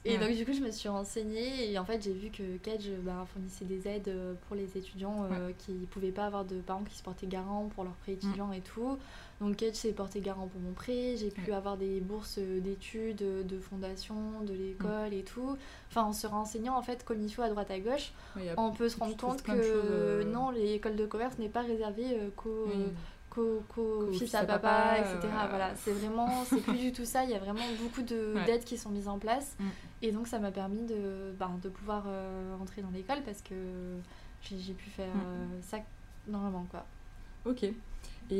Et 0.06 0.18
Ouais. 0.18 0.26
donc, 0.28 0.36
du 0.36 0.44
coup, 0.44 0.52
je 0.52 0.60
me 0.60 0.70
suis 0.70 0.88
renseignée. 0.88 1.70
Et 1.72 1.78
en 1.78 1.84
fait, 1.84 2.02
j'ai 2.02 2.12
vu 2.12 2.28
que 2.30 2.58
Kedge 2.58 2.90
bah, 3.02 3.26
fournissait 3.32 3.64
des 3.64 3.88
aides 3.88 4.08
euh, 4.08 4.34
pour 4.46 4.54
les 4.56 4.76
étudiants 4.76 5.24
euh, 5.30 5.50
qui 5.58 5.72
pouvaient 5.90 6.12
pas 6.12 6.26
avoir 6.26 6.44
de 6.44 6.56
parents 6.60 6.84
qui 6.84 6.94
se 6.94 7.02
portaient 7.02 7.26
garant 7.26 7.70
pour 7.74 7.84
leurs 7.84 7.94
prêts 7.94 8.12
étudiants 8.12 8.52
et 8.52 8.60
tout. 8.60 8.98
Donc, 9.40 9.56
Kedge 9.56 9.74
s'est 9.76 9.92
porté 9.92 10.20
garant 10.20 10.46
pour 10.46 10.60
mon 10.60 10.72
prêt. 10.72 11.16
J'ai 11.16 11.30
pu 11.30 11.50
Ouais. 11.50 11.56
avoir 11.56 11.78
des 11.78 12.00
bourses 12.00 12.38
d'études, 12.38 13.16
de 13.46 13.58
fondation, 13.58 14.40
de 14.46 14.52
l'école 14.52 15.14
et 15.14 15.22
tout. 15.22 15.56
Enfin, 15.90 16.02
en 16.02 16.12
se 16.12 16.26
renseignant, 16.26 16.76
en 16.76 16.82
fait, 16.82 17.02
comme 17.04 17.22
il 17.22 17.30
faut 17.32 17.42
à 17.42 17.48
droite 17.48 17.70
à 17.70 17.78
gauche, 17.80 18.12
on 18.58 18.72
peut 18.72 18.88
se 18.90 18.98
rendre 18.98 19.16
compte 19.16 19.42
que 19.42 19.52
choses, 19.52 19.62
euh, 19.74 20.24
non, 20.24 20.50
l'école 20.50 20.96
de 20.96 21.06
commerce 21.06 21.38
n'est 21.38 21.48
pas 21.48 21.62
réservée 21.62 22.04
euh, 22.12 22.28
qu'aux. 22.36 22.68
Qu'aux 23.34 23.62
Qu'aux 23.74 24.06
fils 24.12 24.20
fils 24.22 24.34
à 24.34 24.44
papa, 24.44 24.58
papa, 24.58 24.98
etc. 24.98 25.18
euh, 25.24 25.46
Voilà, 25.48 25.74
c'est 25.76 25.92
vraiment, 25.92 26.44
c'est 26.44 26.60
plus 26.60 26.78
du 26.78 26.92
tout 26.92 27.04
ça. 27.04 27.24
Il 27.24 27.30
y 27.30 27.34
a 27.34 27.38
vraiment 27.38 27.64
beaucoup 27.82 28.02
de- 28.02 28.34
Ouais. 28.34 28.44
d'aides 28.44 28.64
qui 28.64 28.78
sont 28.78 28.90
mises 28.90 29.08
en 29.08 29.18
place. 29.18 29.56
Mm. 29.58 29.64
Et 30.02 30.12
donc, 30.12 30.28
ça 30.28 30.38
m'a 30.38 30.50
permis 30.52 30.82
de, 30.86 31.32
bah, 31.38 31.50
de 31.62 31.68
pouvoir 31.68 32.04
euh, 32.06 32.54
rentrer 32.58 32.82
dans 32.82 32.90
l'école 32.90 33.22
parce 33.24 33.42
que 33.42 33.54
j'ai 34.42 34.74
pu 34.74 34.90
faire 34.90 35.14
Mm. 35.14 35.20
euh, 35.26 35.60
ça 35.62 35.78
normalement, 36.28 36.66
quoi. 36.70 36.84
Ok. 37.46 37.64
Et, 37.64 37.74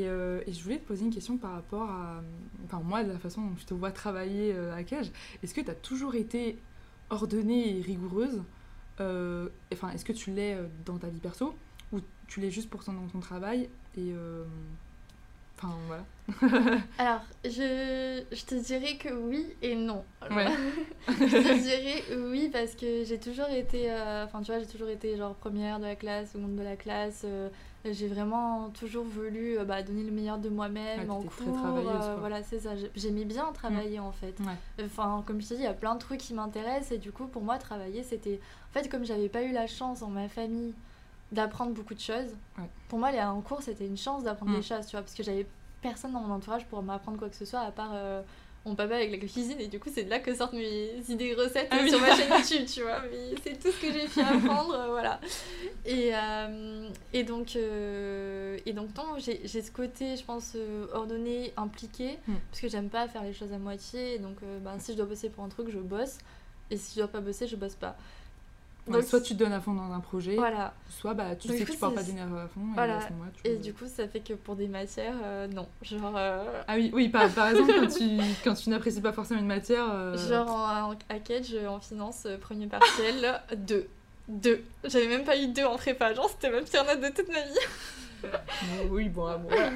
euh, 0.09 0.41
et 0.47 0.53
je 0.53 0.63
voulais 0.63 0.79
te 0.79 0.87
poser 0.87 1.05
une 1.05 1.13
question 1.13 1.37
par 1.37 1.53
rapport 1.53 1.91
à. 1.91 2.23
Enfin, 2.67 2.81
moi, 2.83 3.05
de 3.05 3.13
la 3.13 3.19
façon 3.19 3.43
dont 3.43 3.57
je 3.59 3.67
te 3.67 3.75
vois 3.75 3.91
travailler 3.93 4.57
à 4.57 4.83
Cage, 4.83 5.11
est-ce 5.43 5.53
que 5.55 5.61
tu 5.61 5.71
as 5.71 5.75
toujours 5.75 6.15
été 6.15 6.59
ordonnée 7.11 7.79
et 7.79 7.83
rigoureuse 7.83 8.43
euh, 9.01 9.49
Enfin, 9.73 9.91
est-ce 9.91 10.05
que 10.05 10.13
tu 10.15 10.31
l'es 10.31 10.57
dans 10.87 10.97
ta 10.99 11.09
vie 11.09 11.19
perso 11.21 11.55
ou 11.93 11.99
tu 12.29 12.41
l'es 12.41 12.51
juste 12.51 12.71
pour 12.71 12.83
ton, 12.85 12.93
dans 12.95 13.09
ton 13.09 13.21
travail 13.21 13.69
Et. 13.97 14.13
euh, 14.15 14.45
Enfin, 15.57 15.75
voilà. 15.87 16.05
Alors, 16.99 17.21
je, 17.45 18.23
je 18.33 18.45
te 18.45 18.55
dirais 18.55 18.97
que 18.97 19.13
oui 19.13 19.47
et 19.63 19.75
non. 19.75 20.05
Ouais. 20.31 20.47
je 21.09 21.15
te 21.15 21.63
dirais 21.63 22.03
oui 22.17 22.49
parce 22.53 22.75
que 22.75 23.05
j'ai 23.05 23.19
toujours 23.19 23.49
été, 23.49 23.91
euh, 23.93 24.25
enfin 24.25 24.41
tu 24.43 24.51
vois, 24.51 24.61
j'ai 24.61 24.67
toujours 24.67 24.89
été 24.89 25.17
genre 25.17 25.35
première 25.35 25.79
de 25.79 25.85
la 25.85 25.97
classe, 25.97 26.33
seconde 26.33 26.57
de 26.57 26.63
la 26.63 26.77
classe. 26.77 27.23
euh, 27.25 27.49
j'ai 27.85 28.09
vraiment 28.09 28.71
toujours 28.71 29.05
voulu 29.05 29.59
euh, 29.59 29.65
bah, 29.65 29.83
donner 29.83 30.03
le 30.05 30.11
meilleur 30.11 30.39
de 30.39 30.49
moi-même 30.49 31.01
Ouais, 31.01 31.11
en 31.11 31.21
cours. 31.23 31.59
voilà, 32.19 32.43
c'est 32.43 32.61
ça. 32.61 32.75
J'ai- 32.77 32.91
J'aimais 32.97 33.27
bien 33.27 33.53
travailler 33.53 34.01
en 34.01 34.13
fait. 34.13 34.35
Ouais. 34.41 34.85
Enfin, 34.87 35.23
comme 35.27 35.41
je 35.43 35.49
te 35.49 35.55
dis, 35.55 35.61
il 35.61 35.65
y 35.65 35.69
a 35.69 35.75
plein 35.75 35.95
de 35.95 36.01
trucs 36.01 36.21
qui 36.21 36.33
m'intéressent 36.33 36.93
et 36.93 36.99
du 36.99 37.13
coup, 37.13 37.27
pour 37.27 37.43
moi, 37.43 37.59
travailler, 37.59 38.03
c'était. 38.03 38.41
En 38.71 38.73
fait, 38.81 38.89
comme 38.89 39.05
j'avais 39.05 39.29
pas 39.29 39.43
eu 39.43 39.53
la 39.53 39.67
chance 39.67 40.01
dans 40.01 40.09
ma 40.09 40.29
famille 40.29 40.73
d'apprendre 41.33 41.73
beaucoup 41.73 41.95
de 41.95 42.01
choses, 42.01 42.31
Ouais. 42.59 42.69
pour 42.89 42.99
moi, 42.99 43.09
aller 43.09 43.21
en 43.23 43.41
cours, 43.41 43.63
c'était 43.63 43.87
une 43.87 43.97
chance 43.97 44.23
d'apprendre 44.25 44.53
Mm. 44.53 44.57
des 44.57 44.63
choses, 44.63 44.87
tu 44.87 44.93
vois, 44.93 45.01
parce 45.03 45.15
que 45.15 45.23
j'avais 45.23 45.47
personne 45.83 46.13
dans 46.13 46.21
mon 46.21 46.35
entourage 46.35 46.65
pour 46.67 46.83
m'apprendre 46.83 47.19
quoi 47.19 47.29
que 47.29 47.37
ce 47.37 47.45
soit 47.45 47.61
à 47.61 47.71
part 47.71 47.91
euh, 47.95 48.23
mon 48.65 48.75
papa 48.75 48.95
avec 48.95 49.11
la 49.11 49.19
cuisine 49.19 49.61
et 49.61 49.67
du 49.67 49.79
coup, 49.79 49.91
c'est 49.93 50.05
de 50.05 50.11
là 50.11 50.21
que 50.21 50.35
sortent 50.35 50.55
mes 50.55 50.95
idées 51.11 51.35
recettes 51.35 51.69
Ah 51.71 51.87
sur 51.87 52.01
ma 52.01 52.17
chaîne 52.17 52.31
YouTube, 52.39 52.67
tu 52.67 52.81
vois, 52.83 53.01
mais 53.11 53.35
c'est 53.45 53.59
tout 53.61 53.71
ce 53.71 53.79
que 53.83 53.93
j'ai 53.93 54.07
pu 54.07 54.21
apprendre, 54.21 54.75
euh, 54.75 54.89
voilà. 54.89 55.21
Et, 55.85 56.13
euh, 56.15 56.89
et 57.13 57.25
donc, 57.25 57.57
et 57.57 58.73
donc 58.73 58.89
non, 58.97 59.19
j'ai 59.19 59.47
ce 59.47 59.71
côté, 59.71 60.17
je 60.17 60.25
pense, 60.25 60.57
ordonné, 60.95 61.53
impliqué, 61.59 62.19
Mm. 62.27 62.35
parce 62.51 62.61
que 62.63 62.69
j'aime 62.69 62.89
pas 62.89 63.07
faire 63.09 63.23
les 63.23 63.35
choses 63.35 63.53
à 63.53 63.59
moitié. 63.59 64.19
Donc, 64.19 64.37
ben, 64.63 64.79
si 64.79 64.93
je 64.93 64.97
dois 64.97 65.07
bosser 65.07 65.29
pour 65.29 65.45
un 65.45 65.49
truc, 65.49 65.69
je 65.71 65.79
bosse. 65.79 66.19
Et 66.71 66.79
si 66.79 66.95
je 66.95 67.01
dois 67.01 67.09
pas 67.09 67.21
bosser, 67.21 67.47
je 67.47 67.57
bosse 67.57 67.75
pas. 67.75 67.95
Ouais, 68.87 69.03
soit 69.03 69.21
tu 69.23 69.33
te 69.35 69.39
donnes 69.39 69.53
à 69.53 69.61
fond 69.63 69.73
dans 69.73 69.91
un 69.93 70.01
projet, 70.01 70.37
Voilà. 70.37 70.75
soit 70.91 71.15
bah, 71.15 71.35
tu 71.37 71.49
Donc, 71.49 71.57
sais 71.57 71.65
que 71.65 71.73
tu 71.73 71.79
pourras 71.79 71.93
pas 71.93 72.03
donner 72.03 72.21
à 72.21 72.27
fond. 72.49 72.61
Et 72.61 72.75
Voilà. 72.75 72.99
à 72.99 73.01
ce 73.01 73.49
Et 73.49 73.57
du 73.57 73.73
coup, 73.73 73.87
ça 73.87 74.07
fait 74.09 74.21
que 74.21 74.35
pour 74.35 74.57
des 74.57 74.69
matières, 74.69 75.15
euh, 75.25 75.47
non. 75.49 75.67
Genre, 75.81 76.13
euh, 76.17 76.63
Ah 76.69 76.75
oui, 76.77 76.91
oui 76.93 77.09
par, 77.09 77.31
par 77.31 77.49
exemple, 77.49 77.73
quand 77.81 77.87
tu, 77.99 78.09
quand 78.45 78.55
tu 78.55 78.69
n'apprécies 78.69 79.01
pas 79.01 79.13
forcément 79.13 79.41
une 79.41 79.47
matière. 79.47 79.87
euh, 79.91 80.17
genre 80.29 80.51
en, 80.51 80.93
en- 80.93 81.67
en 81.75 81.81
finance, 81.81 82.27
premier 82.43 82.67
partiel, 82.67 83.41
2. 83.57 83.87
2. 84.29 84.65
J'avais 84.85 85.09
même 85.09 85.25
pas 85.25 85.39
eu 85.39 85.49
2 85.49 85.65
en 85.65 85.77
prépa. 85.77 86.13
Genre, 86.13 86.29
c'était 86.29 86.51
ma 86.51 86.61
pire 86.61 86.85
note 86.85 87.01
de 87.01 87.09
toute 87.09 87.29
ma 87.29 87.41
vie. 87.43 88.31
oui, 88.91 89.09
bon, 89.09 89.27
ah, 89.27 89.37
bon, 89.39 89.49
voilà. 89.49 89.71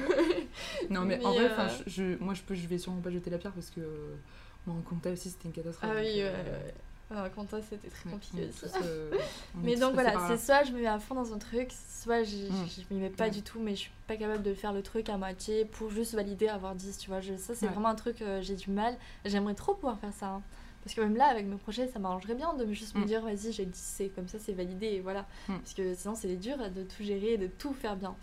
Non, 0.89 1.01
mais, 1.01 1.23
en 1.25 1.33
vrai, 1.33 1.49
je, 1.87 1.91
je- 1.91 2.23
moi, 2.23 2.33
je, 2.35 2.41
peux, 2.41 2.53
je 2.55 2.67
vais 2.67 2.77
sûrement 2.77 3.01
pas 3.01 3.09
jeter 3.11 3.29
la 3.29 3.37
pierre 3.39 3.53
parce 3.53 3.69
que 3.71 3.81
moi, 4.67 4.75
en 4.77 4.81
compta 4.81 5.09
aussi, 5.11 5.29
c'était 5.29 5.45
une 5.47 5.53
catastrophe. 5.53 5.89
Ah 5.91 5.95
donc, 5.95 6.03
oui, 6.05 6.17
ouais. 6.21 6.25
ouais. 6.31 6.73
Alors, 7.11 7.31
compta, 7.31 7.57
c'était 7.61 7.87
très 7.89 8.09
compliqué 8.09 8.47
aussi. 8.49 8.65
euh, 8.83 9.11
Mais 9.55 9.75
donc 9.75 9.93
voilà, 9.95 10.27
c'est 10.27 10.37
soit 10.37 10.63
je 10.63 10.71
me 10.71 10.79
mets 10.81 10.85
à 10.87 10.99
fond 10.99 11.15
dans 11.15 11.33
un 11.33 11.39
truc, 11.39 11.71
soit 11.71 12.23
je, 12.23 12.35
Mm. 12.51 12.67
je, 12.67 12.81
je 12.87 12.93
m'y 12.93 12.99
mets 13.01 13.09
pas 13.09 13.29
du 13.31 13.41
tout, 13.41 13.59
mais 13.59 13.71
je 13.71 13.81
suis 13.81 13.91
pas 14.07 14.15
capable 14.15 14.43
de 14.43 14.53
faire 14.53 14.73
le 14.73 14.83
truc 14.83 15.09
à 15.09 15.17
moitié 15.17 15.65
pour 15.65 15.89
juste 15.89 16.13
valider, 16.13 16.47
avoir 16.47 16.75
10, 16.75 16.97
tu 16.99 17.09
vois. 17.09 17.19
Je, 17.19 17.35
ça, 17.37 17.55
c'est 17.55 17.65
Ouais. 17.65 17.71
vraiment 17.73 17.89
un 17.89 17.95
truc, 17.95 18.21
euh, 18.21 18.41
j'ai 18.43 18.55
du 18.55 18.69
mal. 18.69 18.95
J'aimerais 19.25 19.55
trop 19.55 19.73
pouvoir 19.73 19.99
faire 19.99 20.13
ça. 20.13 20.27
hein. 20.27 20.41
Parce 20.83 20.95
que 20.95 21.01
même 21.01 21.15
là, 21.17 21.25
avec 21.25 21.45
mes 21.45 21.57
projets, 21.57 21.87
ça 21.87 21.99
m'arrangerait 21.99 22.35
bien 22.35 22.53
de 22.53 22.71
juste 22.71 22.95
me 22.95 23.01
Mm. 23.01 23.05
dire, 23.05 23.21
vas-y, 23.23 23.51
j'ai 23.51 23.65
10, 23.65 23.77
c'est 23.79 24.09
comme 24.09 24.27
ça, 24.27 24.37
c'est 24.39 24.53
validé, 24.53 24.85
et 24.87 24.99
voilà. 25.01 25.21
Mm. 25.47 25.57
Parce 25.57 25.73
que 25.73 25.93
sinon, 25.95 26.13
c'est 26.15 26.35
dur 26.35 26.57
de 26.57 26.83
tout 26.83 27.03
gérer, 27.03 27.37
de 27.37 27.47
tout 27.47 27.73
faire 27.73 27.95
bien. 27.95 28.15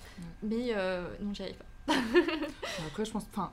Mais 0.45 0.69
euh, 0.75 1.07
non, 1.21 1.35
j'y 1.35 1.43
arrive 1.43 1.57
pas. 1.57 1.95
Après, 2.87 3.05
je 3.05 3.11
pense, 3.11 3.25
enfin, 3.31 3.53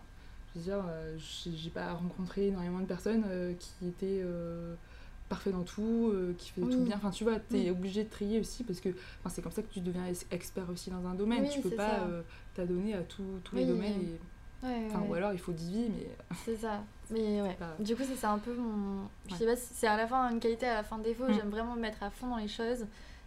je 0.53 0.59
veux 0.59 0.65
dire, 0.65 0.83
euh, 0.87 1.17
j'ai 1.17 1.55
j'ai 1.55 1.69
pas 1.71 1.93
rencontré 1.93 2.47
énormément 2.47 2.79
de 2.79 2.85
personnes 2.85 3.23
euh, 3.27 3.53
qui 3.55 3.87
étaient 3.87 4.21
parfaits 5.33 5.53
dans 5.53 5.63
tout, 5.63 6.11
euh, 6.13 6.33
qui 6.37 6.51
faisaient 6.51 6.67
tout 6.67 6.77
Oui. 6.79 6.85
bien. 6.85 6.95
Enfin, 6.97 7.09
tu 7.11 7.23
vois, 7.23 7.39
t'es 7.39 7.55
Oui. 7.63 7.69
obligé 7.71 8.03
de 8.03 8.09
trier 8.09 8.39
aussi 8.39 8.63
parce 8.63 8.79
que 8.79 8.89
c'est 9.29 9.41
comme 9.41 9.51
ça 9.51 9.61
que 9.61 9.71
tu 9.73 9.79
deviens 9.81 10.05
ex- 10.05 10.25
expert 10.31 10.69
aussi 10.69 10.89
dans 10.89 11.05
un 11.07 11.13
domaine. 11.15 11.43
Oui, 11.43 11.49
tu 11.51 11.61
peux 11.61 11.71
pas 11.71 12.01
euh, 12.07 12.21
t'adonner 12.55 12.93
à 12.93 13.01
tout- 13.01 13.39
tous 13.43 13.55
les 13.55 13.65
domaines. 13.65 14.01
Et... 14.01 14.19
Ouais, 14.65 14.83
Enfin, 14.87 14.99
ouais. 15.01 15.07
ou 15.09 15.13
alors 15.15 15.33
il 15.33 15.39
faut 15.39 15.51
10 15.51 15.71
vies, 15.71 15.89
mais 16.29 16.35
C'est 16.45 16.55
ça. 16.57 16.81
Mais 17.09 17.41
ouais. 17.41 17.55
pas- 17.59 17.75
Du 17.79 17.95
coup, 17.95 18.03
ça 18.03 18.13
c'est 18.15 18.25
un 18.27 18.37
peu 18.39 18.53
mon. 18.55 19.07
Je 19.29 19.35
sais 19.35 19.45
pas 19.45 19.55
si 19.55 19.73
c'est 19.73 19.87
à 19.87 19.97
la 19.97 20.07
fois 20.07 20.19
une 20.31 20.39
qualité, 20.39 20.65
à 20.67 20.75
la 20.75 20.83
fin 20.83 20.97
défaut. 20.99 21.25
Mm. 21.27 21.33
J'aime 21.33 21.49
vraiment 21.49 21.75
me 21.75 21.81
mettre 21.81 22.01
à 22.03 22.09
fond 22.09 22.27
dans 22.27 22.37
les 22.37 22.47
choses. 22.47 22.85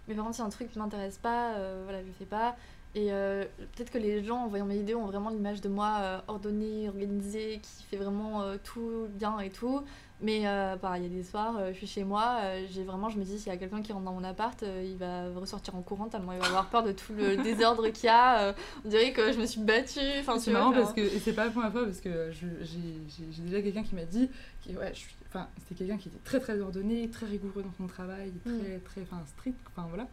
Mais 0.09 0.15
par 0.15 0.25
contre, 0.25 0.37
si 0.37 0.43
un 0.43 0.49
truc 0.49 0.75
ne 0.77 0.81
m'intéresse 0.81 1.19
pas, 1.19 1.55
euh, 1.55 1.83
voilà, 1.85 2.01
je 2.03 2.07
le 2.07 2.13
fais 2.13 2.25
pas. 2.25 2.57
Et 2.95 3.13
euh, 3.13 3.45
peut-être 3.75 3.91
que 3.91 3.99
les 3.99 4.25
gens, 4.25 4.45
en 4.45 4.49
voyant 4.49 4.65
mes 4.65 4.77
vidéos, 4.79 4.99
ont 4.99 5.07
vraiment 5.07 5.29
l'image 5.29 5.61
de 5.61 5.69
moi 5.69 5.99
euh, 6.01 6.19
ordonnée, 6.29 6.89
organisée, 6.89 7.61
qui 7.63 7.83
fait 7.85 7.99
vraiment 7.99 8.41
euh, 8.41 8.57
tout 8.63 9.07
bien 9.11 9.39
et 9.41 9.51
tout. 9.51 9.83
Mais 10.23 10.45
pareil, 10.81 11.05
il 11.05 11.13
y 11.13 11.15
a 11.15 11.19
des 11.19 11.23
soirs, 11.29 11.61
je 11.75 11.77
suis 11.77 11.87
chez 11.87 12.03
moi, 12.03 12.39
j'ai 12.71 12.85
vraiment, 12.85 13.11
je 13.11 13.19
me 13.19 13.25
dis, 13.25 13.39
s'il 13.39 13.53
y 13.53 13.55
a 13.55 13.59
quelqu'un 13.59 13.83
qui 13.83 13.93
rentre 13.93 14.07
dans 14.07 14.15
mon 14.15 14.25
appart, 14.25 14.65
il 14.83 14.97
va 14.97 15.29
ressortir 15.35 15.75
en 15.75 15.83
courant 15.83 16.07
tellement 16.09 16.33
il 16.33 16.39
va 16.39 16.47
avoir 16.47 16.71
peur 16.71 16.83
de 16.85 16.93
tout 16.93 17.13
le 17.13 17.37
désordre 17.43 17.87
qu'il 17.91 18.07
y 18.07 18.09
a. 18.09 18.55
on 18.83 18.89
dirait 18.89 19.13
que 19.13 19.31
je 19.31 19.39
me 19.39 19.45
suis 19.45 19.61
battue. 19.61 20.01
Enfin, 20.21 20.39
C'est 20.39 20.53
vois, 20.53 20.61
marrant 20.61 20.73
parce 20.73 20.95
que 20.95 21.03
et 21.03 21.19
c'est 21.19 21.35
pas 21.35 21.45
la 21.45 21.51
première 21.51 21.71
fois 21.71 21.85
parce 21.85 22.01
que 22.01 22.31
j'ai 22.33 23.43
déjà 23.43 23.61
quelqu'un 23.61 23.83
qui 23.83 23.95
m'a 23.95 24.07
dit 24.07 24.31
qui 24.63 24.75
ouais 24.75 24.89
je 24.95 25.01
suis 25.01 25.15
enfin 25.29 25.49
c'était 25.59 25.75
quelqu'un 25.75 25.99
qui 25.99 26.09
était 26.09 26.25
très 26.25 26.41
très 26.41 26.59
ordonné 26.63 27.11
très 27.11 27.27
rigoureux 27.27 27.63
dans 27.63 27.75
son 27.77 27.87
travail 27.87 28.33
très 28.43 28.53
Mm. 28.79 28.81
très 28.87 29.03
enfin 29.03 29.23
strict 29.27 29.59
enfin 29.69 29.87
voilà 29.91 30.07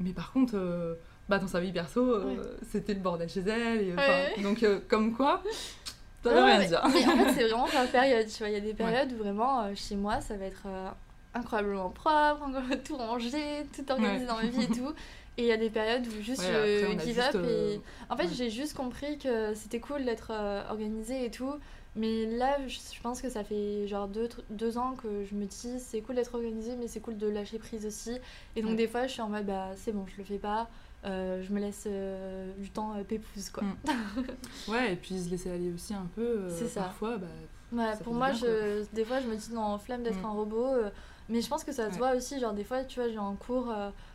mais 0.00 0.10
par 0.12 0.32
contre 0.32 0.98
bah 1.30 1.38
dans 1.38 1.46
sa 1.48 1.60
vie 1.60 1.72
perso 1.72 2.00
euh, 2.02 2.24
Ouais. 2.24 2.36
c'était 2.70 2.92
le 2.94 3.00
bordel 3.00 3.28
chez 3.28 3.40
elle 3.40 3.80
et, 3.88 3.92
enfin, 3.94 4.02
Ouais. 4.36 4.42
donc 4.42 4.62
euh, 4.62 4.80
comme 4.88 5.14
quoi 5.16 5.42
veut 6.24 6.30
Ouais, 6.32 6.42
rien 6.42 6.58
mais- 6.58 6.66
dire 6.66 6.82
Mais 6.92 7.06
en 7.06 7.16
fait, 7.24 7.32
c'est 7.34 7.44
vraiment 7.48 7.66
par 7.68 7.86
période. 7.86 8.26
Tu 8.26 8.38
vois, 8.40 8.48
il 8.48 8.54
y 8.54 8.56
a 8.58 8.60
des 8.60 8.74
périodes 8.74 9.12
où 9.12 9.16
vraiment, 9.16 9.62
euh, 9.62 9.72
chez 9.74 9.96
moi, 9.96 10.20
ça 10.20 10.36
va 10.36 10.44
être 10.44 10.66
incroyablement 11.34 11.90
propre, 11.90 12.50
tout 12.84 12.96
rangé, 12.96 13.64
tout 13.74 13.90
organisé 13.90 14.26
dans 14.26 14.36
ma 14.36 14.46
vie 14.46 14.64
et 14.64 14.66
tout. 14.66 14.92
Et 15.38 15.42
il 15.44 15.46
y 15.46 15.52
a 15.52 15.56
des 15.56 15.70
périodes 15.70 16.06
où 16.06 16.22
juste 16.22 16.42
je 16.42 16.84
après, 16.92 17.06
give 17.06 17.20
up. 17.20 17.36
Et... 17.48 17.80
En 18.10 18.16
fait, 18.16 18.28
j'ai 18.34 18.50
juste 18.50 18.76
compris 18.76 19.16
que 19.16 19.54
c'était 19.54 19.80
cool 19.80 20.04
d'être 20.04 20.32
organisé 20.68 21.24
et 21.24 21.30
tout. 21.30 21.54
Mais 21.96 22.26
là, 22.26 22.56
je 22.68 22.78
pense 23.02 23.20
que 23.20 23.28
ça 23.28 23.42
fait 23.42 23.86
genre 23.88 24.06
deux, 24.06 24.28
deux 24.50 24.78
ans 24.78 24.94
que 25.02 25.24
je 25.24 25.34
me 25.34 25.44
dis 25.46 25.80
c'est 25.80 26.00
cool 26.02 26.14
d'être 26.16 26.34
organisé, 26.34 26.76
mais 26.78 26.86
c'est 26.88 27.00
cool 27.00 27.16
de 27.16 27.26
lâcher 27.28 27.58
prise 27.58 27.84
aussi. 27.86 28.16
Et 28.54 28.62
donc, 28.62 28.76
des 28.76 28.86
fois, 28.86 29.06
je 29.06 29.12
suis 29.12 29.22
en 29.22 29.28
mode 29.28 29.46
bah 29.46 29.68
c'est 29.76 29.92
bon, 29.92 30.04
je 30.06 30.18
le 30.18 30.24
fais 30.24 30.38
pas. 30.38 30.68
Euh, 31.06 31.42
je 31.42 31.50
me 31.52 31.60
laisse 31.60 31.84
euh, 31.86 32.52
du 32.58 32.68
temps 32.70 32.94
euh, 32.94 33.04
pépouse 33.04 33.48
quoi. 33.48 33.62
Mm. 33.62 33.76
ouais 34.70 34.92
et 34.92 34.96
puis 34.96 35.18
se 35.18 35.30
laisser 35.30 35.50
aller 35.50 35.72
aussi 35.72 35.94
un 35.94 36.06
peu 36.14 36.20
euh, 36.20 36.50
C'est 36.58 36.68
ça. 36.68 36.82
parfois 36.82 37.16
bah 37.16 37.26
Ouais, 37.72 37.92
Ça 37.96 38.04
pour 38.04 38.12
moi, 38.14 38.30
bien, 38.32 38.38
je, 38.40 38.84
des 38.92 39.04
fois, 39.04 39.20
je 39.20 39.26
me 39.28 39.36
dis 39.36 39.52
non, 39.54 39.78
flemme 39.78 40.02
d'être 40.02 40.20
Mm. 40.20 40.24
un 40.26 40.30
robot. 40.32 40.74
mais 41.28 41.40
je 41.40 41.48
pense 41.48 41.62
que 41.64 41.70
ça 41.72 41.86
se 41.86 41.92
Ouais. 41.92 41.98
voit 41.98 42.14
aussi. 42.16 42.38
Genre, 42.40 42.52
des 42.52 42.64
fois, 42.64 42.82
tu 42.84 42.98
vois, 43.00 43.08
j'ai 43.08 43.16
un 43.16 43.34
cours, 43.36 43.72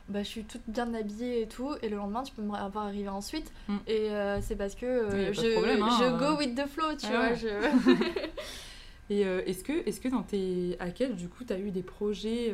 bah, 0.10 0.20
je 0.24 0.28
suis 0.28 0.44
toute 0.44 0.62
bien 0.68 0.94
habillée 0.94 1.42
et 1.44 1.48
tout. 1.48 1.74
Et 1.82 1.88
le 1.90 1.96
lendemain, 1.96 2.22
tu 2.24 2.34
peux 2.36 2.42
me 2.42 2.50
voir 2.50 2.70
arriver 2.78 3.08
ensuite. 3.10 3.52
Mm. 3.70 3.78
Et 3.88 4.10
c'est 4.42 4.56
parce 4.58 4.76
que 4.76 5.06
Oui, 5.30 5.34
je, 5.34 5.54
problème, 5.54 5.82
hein, 5.84 5.98
je 6.00 6.20
go 6.20 6.38
with 6.38 6.54
the 6.56 6.68
flow, 6.68 6.94
tu 6.98 7.06
Ouais, 7.08 7.12
vois. 7.14 7.30
ouais. 7.30 7.36
Je... 7.38 9.10
Et 9.10 9.22
est-ce 9.22 9.64
que, 9.64 9.72
est 9.88 10.00
que 10.02 10.10
dans 10.10 10.24
tes 10.24 10.78
quel 10.94 11.16
du 11.16 11.30
coup, 11.30 11.44
tu 11.46 11.54
as 11.54 11.58
eu 11.60 11.72
des 11.72 11.84
projets 11.84 12.54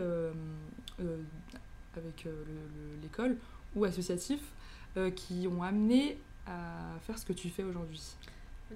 avec 1.97 2.27
l'école 3.01 3.36
ou 3.76 3.86
associatifs 3.86 4.53
qui 5.15 5.47
ont 5.47 5.63
amené 5.63 6.17
à 6.45 6.99
faire 7.05 7.17
ce 7.17 7.26
que 7.26 7.34
tu 7.34 7.49
fais 7.49 7.63
aujourd'hui 7.63 8.01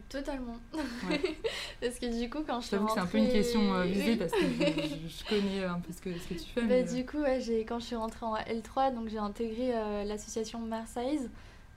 Totalement. 0.10 0.58
parce 1.82 2.00
que 2.00 2.22
du 2.22 2.30
coup, 2.30 2.40
quand 2.46 2.60
je 2.62 2.68
suis 2.68 2.76
rentrée... 2.76 2.94
c'est 2.96 3.00
un 3.00 3.06
peu 3.06 3.18
une 3.18 3.32
question 3.32 3.74
euh, 3.74 3.84
visée 3.84 4.16
parce 4.16 4.32
que 4.32 4.38
je, 5.08 5.30
connais 5.30 5.64
un 5.64 5.80
peu 5.80 5.94
ce 5.94 6.02
que, 6.02 6.18
ce 6.18 6.28
que 6.28 6.34
tu 6.34 6.50
fais. 6.50 6.62
Bah, 6.62 6.84
Du 6.84 7.02
euh, 7.02 7.04
coup, 7.04 7.20
ouais, 7.20 7.66
quand 7.68 7.80
je 7.80 7.86
suis 7.86 7.96
rentrée 7.96 8.26
en 8.26 8.36
L3, 8.36 8.94
donc 8.94 9.08
j'ai 9.08 9.18
intégré 9.18 9.72
euh, 9.74 10.04
l'association 10.04 10.60
Marseille, 10.60 11.20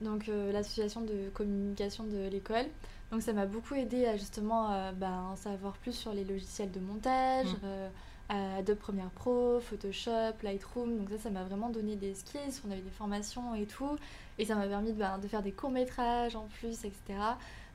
donc 0.01 0.27
l'association 0.27 1.01
de 1.01 1.29
communication 1.33 2.03
de 2.05 2.27
l'école. 2.29 2.65
Donc 3.11 3.21
ça 3.21 3.33
m'a 3.33 3.45
beaucoup 3.45 3.73
aidé 3.73 4.05
à 4.05 4.17
justement 4.17 4.91
bah, 4.93 5.23
en 5.31 5.35
savoir 5.35 5.73
plus 5.77 5.93
sur 5.93 6.13
les 6.13 6.23
logiciels 6.23 6.71
de 6.71 6.79
montage, 6.79 7.47
mm. 7.47 7.89
Adobe 8.29 8.77
Premiere 8.77 9.09
Pro, 9.09 9.59
Photoshop, 9.59 10.33
Lightroom. 10.43 10.97
Donc 10.97 11.09
ça, 11.09 11.17
ça 11.17 11.29
m'a 11.29 11.43
vraiment 11.43 11.69
donné 11.69 11.95
des 11.95 12.13
skills. 12.13 12.61
On 12.67 12.71
avait 12.71 12.81
des 12.81 12.89
formations 12.91 13.55
et 13.55 13.65
tout. 13.65 13.97
Et 14.37 14.45
ça 14.45 14.55
m'a 14.55 14.67
permis 14.67 14.93
de, 14.93 14.99
bah, 14.99 15.17
de 15.21 15.27
faire 15.27 15.41
des 15.41 15.51
courts-métrages 15.51 16.35
en 16.35 16.47
plus, 16.59 16.85
etc. 16.85 17.19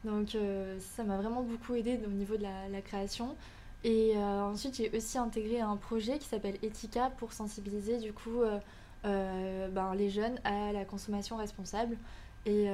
Donc 0.04 0.34
euh, 0.34 0.78
ça 0.80 1.02
m'a 1.02 1.16
vraiment 1.16 1.42
beaucoup 1.42 1.74
aidé 1.74 1.98
au 2.06 2.10
niveau 2.10 2.36
de 2.36 2.42
la, 2.42 2.80
création. 2.82 3.36
Et 3.82 4.12
euh, 4.16 4.42
ensuite, 4.42 4.76
j'ai 4.76 4.90
aussi 4.96 5.18
intégré 5.18 5.60
un 5.60 5.76
projet 5.76 6.18
qui 6.18 6.26
s'appelle 6.26 6.56
Etika 6.62 7.10
pour 7.18 7.32
sensibiliser 7.32 7.98
du 7.98 8.12
coup 8.12 8.42
euh, 9.04 9.68
ben, 9.68 9.94
les 9.94 10.10
jeunes 10.10 10.38
à 10.44 10.72
la 10.72 10.84
consommation 10.84 11.36
responsable. 11.36 11.96
Et, 12.46 12.68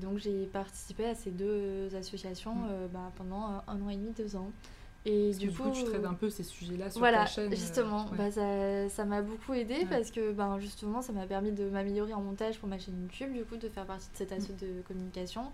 donc 0.00 0.18
j'ai 0.18 0.44
participé 0.46 1.06
à 1.06 1.14
ces 1.14 1.30
deux 1.30 1.94
associations 1.96 2.54
mm. 2.54 2.88
ben, 2.92 3.10
pendant 3.16 3.62
un, 3.66 3.82
an 3.82 3.88
et 3.88 3.96
demi, 3.96 4.12
deux 4.12 4.36
ans. 4.36 4.50
Et 5.06 5.32
du, 5.32 5.50
coup, 5.50 5.70
tu 5.70 5.84
traites 5.84 6.04
un 6.04 6.14
peu 6.14 6.28
ces 6.28 6.42
sujets-là 6.42 6.90
sur 6.90 6.98
voilà, 6.98 7.20
ta 7.20 7.26
chaîne. 7.26 7.50
Justement, 7.50 8.06
bah, 8.16 8.30
ça 8.30 9.04
m'a 9.04 9.22
beaucoup 9.22 9.54
aidé 9.54 9.86
parce 9.88 10.10
que 10.10 10.32
ben, 10.32 10.58
justement, 10.58 11.00
ça 11.00 11.12
m'a 11.12 11.26
permis 11.26 11.52
de 11.52 11.70
m'améliorer 11.70 12.12
en 12.12 12.20
montage 12.20 12.58
pour 12.58 12.68
ma 12.68 12.78
chaîne 12.78 13.00
YouTube, 13.02 13.32
du 13.32 13.44
coup, 13.44 13.56
de 13.56 13.68
faire 13.68 13.86
partie 13.86 14.10
de 14.12 14.16
cette 14.16 14.32
asso 14.32 14.50
mm. 14.50 14.56
de 14.60 14.82
communication. 14.86 15.50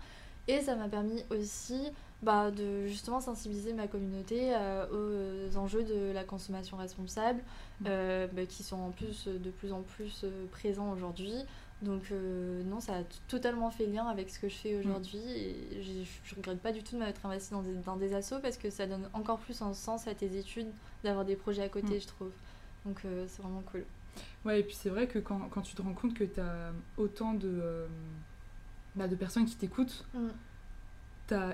Et 0.49 0.61
ça 0.61 0.75
m'a 0.75 0.87
permis 0.87 1.23
aussi 1.29 1.91
bah, 2.23 2.51
de 2.51 2.87
justement 2.87 3.19
sensibiliser 3.19 3.73
ma 3.73 3.87
communauté 3.87 4.53
euh, 4.53 5.49
aux 5.51 5.57
enjeux 5.57 5.83
de 5.83 6.11
la 6.13 6.23
consommation 6.23 6.77
responsable, 6.77 7.41
euh, 7.85 8.27
bah, 8.31 8.45
qui 8.45 8.63
sont 8.63 8.77
en 8.77 8.89
plus 8.89 9.27
de 9.27 9.49
plus 9.49 9.73
en 9.73 9.81
plus 9.81 10.23
euh, 10.23 10.45
présents 10.51 10.91
aujourd'hui. 10.91 11.35
Donc 11.81 12.11
non, 12.65 12.79
ça 12.79 12.97
a 12.97 13.03
totalement 13.27 13.69
fait 13.69 13.85
lien 13.85 14.07
avec 14.07 14.31
ce 14.31 14.39
que 14.39 14.49
je 14.49 14.55
fais 14.55 14.73
mmh. 14.73 14.79
aujourd'hui 14.79 15.19
et 15.19 15.83
je 15.83 15.91
ne 16.31 16.35
regrette 16.37 16.59
pas 16.59 16.71
du 16.71 16.81
tout 16.81 16.95
de 16.95 16.99
m'être 16.99 17.23
investie 17.23 17.51
dans 17.51 17.61
des, 17.61 17.73
dans 17.85 17.97
des 17.97 18.15
assos 18.15 18.39
parce 18.41 18.57
que 18.57 18.71
ça 18.71 18.87
donne 18.87 19.07
encore 19.13 19.37
plus 19.37 19.61
un 19.61 19.75
sens 19.75 20.07
à 20.07 20.15
tes 20.15 20.37
études 20.37 20.71
d'avoir 21.03 21.23
des 21.23 21.35
projets 21.35 21.61
à 21.61 21.69
côté, 21.69 21.97
mmh. 21.97 22.01
je 22.01 22.07
trouve. 22.07 22.31
Donc 22.85 23.01
c'est 23.27 23.41
vraiment 23.43 23.61
cool. 23.71 23.85
Ouais, 24.43 24.61
et 24.61 24.63
puis 24.63 24.73
c'est 24.73 24.89
vrai 24.89 25.07
que 25.07 25.19
quand, 25.19 25.49
quand, 25.51 25.61
tu 25.61 25.75
te 25.75 25.81
rends 25.83 25.93
compte 25.93 26.15
que 26.15 26.23
tu 26.23 26.39
as 26.39 26.71
autant 26.97 27.35
de 27.35 27.85
bah, 28.97 29.07
de 29.07 29.15
personnes 29.15 29.45
qui 29.45 29.55
t'écoutent. 29.55 30.05
Mm. 30.13 30.27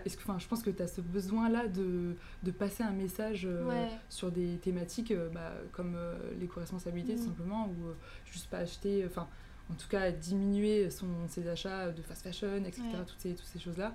Est-ce 0.05 0.17
que, 0.17 0.23
je 0.37 0.47
pense 0.47 0.61
que 0.61 0.69
tu 0.69 0.83
as 0.83 0.87
ce 0.87 1.01
besoin-là 1.01 1.67
de, 1.67 2.15
de, 2.43 2.51
passer 2.51 2.83
un 2.83 2.91
message 2.91 3.47
euh, 3.49 3.87
sur 4.07 4.31
des 4.31 4.57
thématiques 4.57 5.11
euh, 5.11 5.29
bah, 5.29 5.51
comme 5.71 5.95
euh, 5.95 6.15
l'éco-responsabilité, 6.39 7.15
tout 7.15 7.21
mm. 7.21 7.25
simplement, 7.25 7.67
ou 7.67 8.31
juste 8.31 8.47
pas 8.49 8.59
acheter, 8.59 9.03
enfin, 9.05 9.27
en 9.71 9.75
tout 9.75 9.87
cas, 9.87 10.11
diminuer 10.11 10.89
son, 10.89 11.07
ses 11.27 11.47
achats 11.47 11.89
de 11.89 12.01
fast 12.01 12.23
fashion, 12.23 12.63
etc., 12.65 12.83
toutes 13.07 13.19
ces, 13.19 13.33
toutes 13.33 13.47
ces 13.47 13.59
choses-là. 13.59 13.93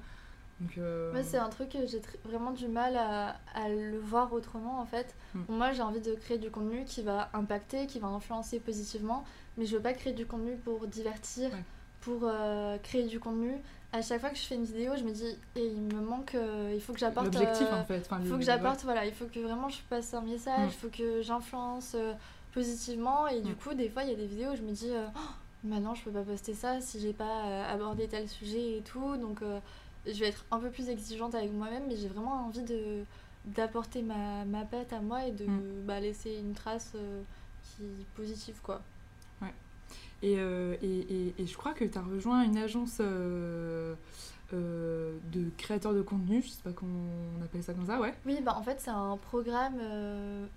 Donc, 0.60 0.80
c'est 1.22 1.38
un 1.38 1.50
truc 1.50 1.68
que 1.68 1.86
j'ai 1.86 2.02
vraiment 2.24 2.50
du 2.50 2.66
mal 2.66 2.96
à, 2.96 3.36
à, 3.54 3.68
le 3.68 3.96
voir 3.98 4.32
autrement, 4.32 4.80
en 4.80 4.86
fait. 4.86 5.14
Mm. 5.34 5.40
Moi, 5.50 5.72
j'ai 5.72 5.82
envie 5.82 6.00
de 6.00 6.14
créer 6.14 6.38
du 6.38 6.50
contenu 6.50 6.84
qui 6.84 7.02
va 7.02 7.30
impacter, 7.32 7.86
qui 7.86 8.00
va 8.00 8.08
influencer 8.08 8.58
positivement, 8.58 9.24
mais 9.56 9.66
je 9.66 9.76
veux 9.76 9.82
pas 9.82 9.92
créer 9.92 10.14
du 10.14 10.26
contenu 10.26 10.56
pour 10.56 10.88
divertir 10.88 11.50
pour 12.00 12.20
euh, 12.24 12.78
créer 12.78 13.04
du 13.04 13.20
contenu. 13.20 13.56
À 13.92 14.02
chaque 14.02 14.20
fois 14.20 14.30
que 14.30 14.36
je 14.36 14.42
fais 14.42 14.54
une 14.54 14.64
vidéo, 14.64 14.92
je 14.96 15.04
me 15.04 15.10
dis, 15.10 15.36
et 15.56 15.66
il 15.66 15.80
me 15.80 16.00
manque, 16.00 16.34
euh, 16.34 16.72
il 16.74 16.80
faut 16.80 16.92
que 16.92 16.98
j'apporte. 16.98 17.26
L'objectif 17.26 17.66
en 17.72 17.84
fait. 17.84 18.08
il 18.20 18.28
faut 18.28 18.36
que 18.36 18.44
j'apporte, 18.44 18.82
voilà, 18.84 19.06
il 19.06 19.14
faut 19.14 19.24
que 19.26 19.40
vraiment 19.40 19.68
je 19.68 19.80
passe 19.88 20.12
un 20.14 20.20
message, 20.20 20.58
mm. 20.58 20.68
il 20.68 20.72
faut 20.72 20.88
que 20.88 21.22
j'influence 21.22 21.92
euh, 21.94 22.12
positivement. 22.52 23.26
Et 23.28 23.40
du 23.40 23.52
mm. 23.52 23.56
coup, 23.56 23.74
des 23.74 23.88
fois, 23.88 24.04
il 24.04 24.10
y 24.10 24.12
a 24.12 24.16
des 24.16 24.26
vidéos 24.26 24.52
où 24.52 24.56
je 24.56 24.62
me 24.62 24.72
dis, 24.72 24.90
oh, 24.92 25.20
maintenant 25.64 25.94
je 25.94 26.04
peux 26.04 26.10
pas 26.10 26.22
poster 26.22 26.54
ça 26.54 26.80
si 26.80 27.00
j'ai 27.00 27.12
pas 27.12 27.64
abordé 27.66 28.08
tel 28.08 28.28
sujet 28.28 28.78
et 28.78 28.82
tout. 28.82 29.16
Donc 29.16 29.40
je 30.06 30.12
vais 30.12 30.28
être 30.28 30.44
un 30.50 30.58
peu 30.58 30.70
plus 30.70 30.88
exigeante 30.88 31.34
avec 31.34 31.52
moi-même, 31.52 31.84
mais 31.88 31.96
j'ai 31.96 32.08
vraiment 32.08 32.46
envie 32.46 32.62
de 32.62 33.04
d'apporter 33.44 34.02
ma, 34.02 34.44
ma 34.44 34.64
patte 34.64 34.92
à 34.92 35.00
moi 35.00 35.24
et 35.26 35.32
de 35.32 35.46
mm. 35.46 35.86
bah, 35.86 36.00
laisser 36.00 36.34
une 36.34 36.52
trace 36.52 36.94
qui 37.62 37.84
positive 38.14 38.60
quoi. 38.62 38.82
Euh, 40.24 40.76
et, 40.82 40.86
et, 40.86 41.34
et, 41.38 41.46
je 41.46 41.56
crois 41.56 41.72
que 41.74 41.84
tu 41.84 41.96
as 41.96 42.02
rejoint 42.02 42.42
une 42.42 42.56
agence 42.56 43.00
euh, 44.52 44.56
euh, 44.58 45.18
de 45.32 45.50
créateurs 45.56 45.94
de 45.94 46.02
contenu, 46.02 46.42
je 46.42 46.48
sais 46.48 46.62
pas 46.62 46.72
comment 46.72 47.08
on 47.38 47.44
appelle 47.44 47.62
ça 47.62 47.74
comme 47.74 47.86
ça, 47.86 48.00
ouais. 48.00 48.14
Oui, 48.26 48.38
bah 48.42 48.54
en 48.56 48.62
fait 48.62 48.80
c'est 48.80 48.90
un 48.90 49.16
programme, 49.16 49.80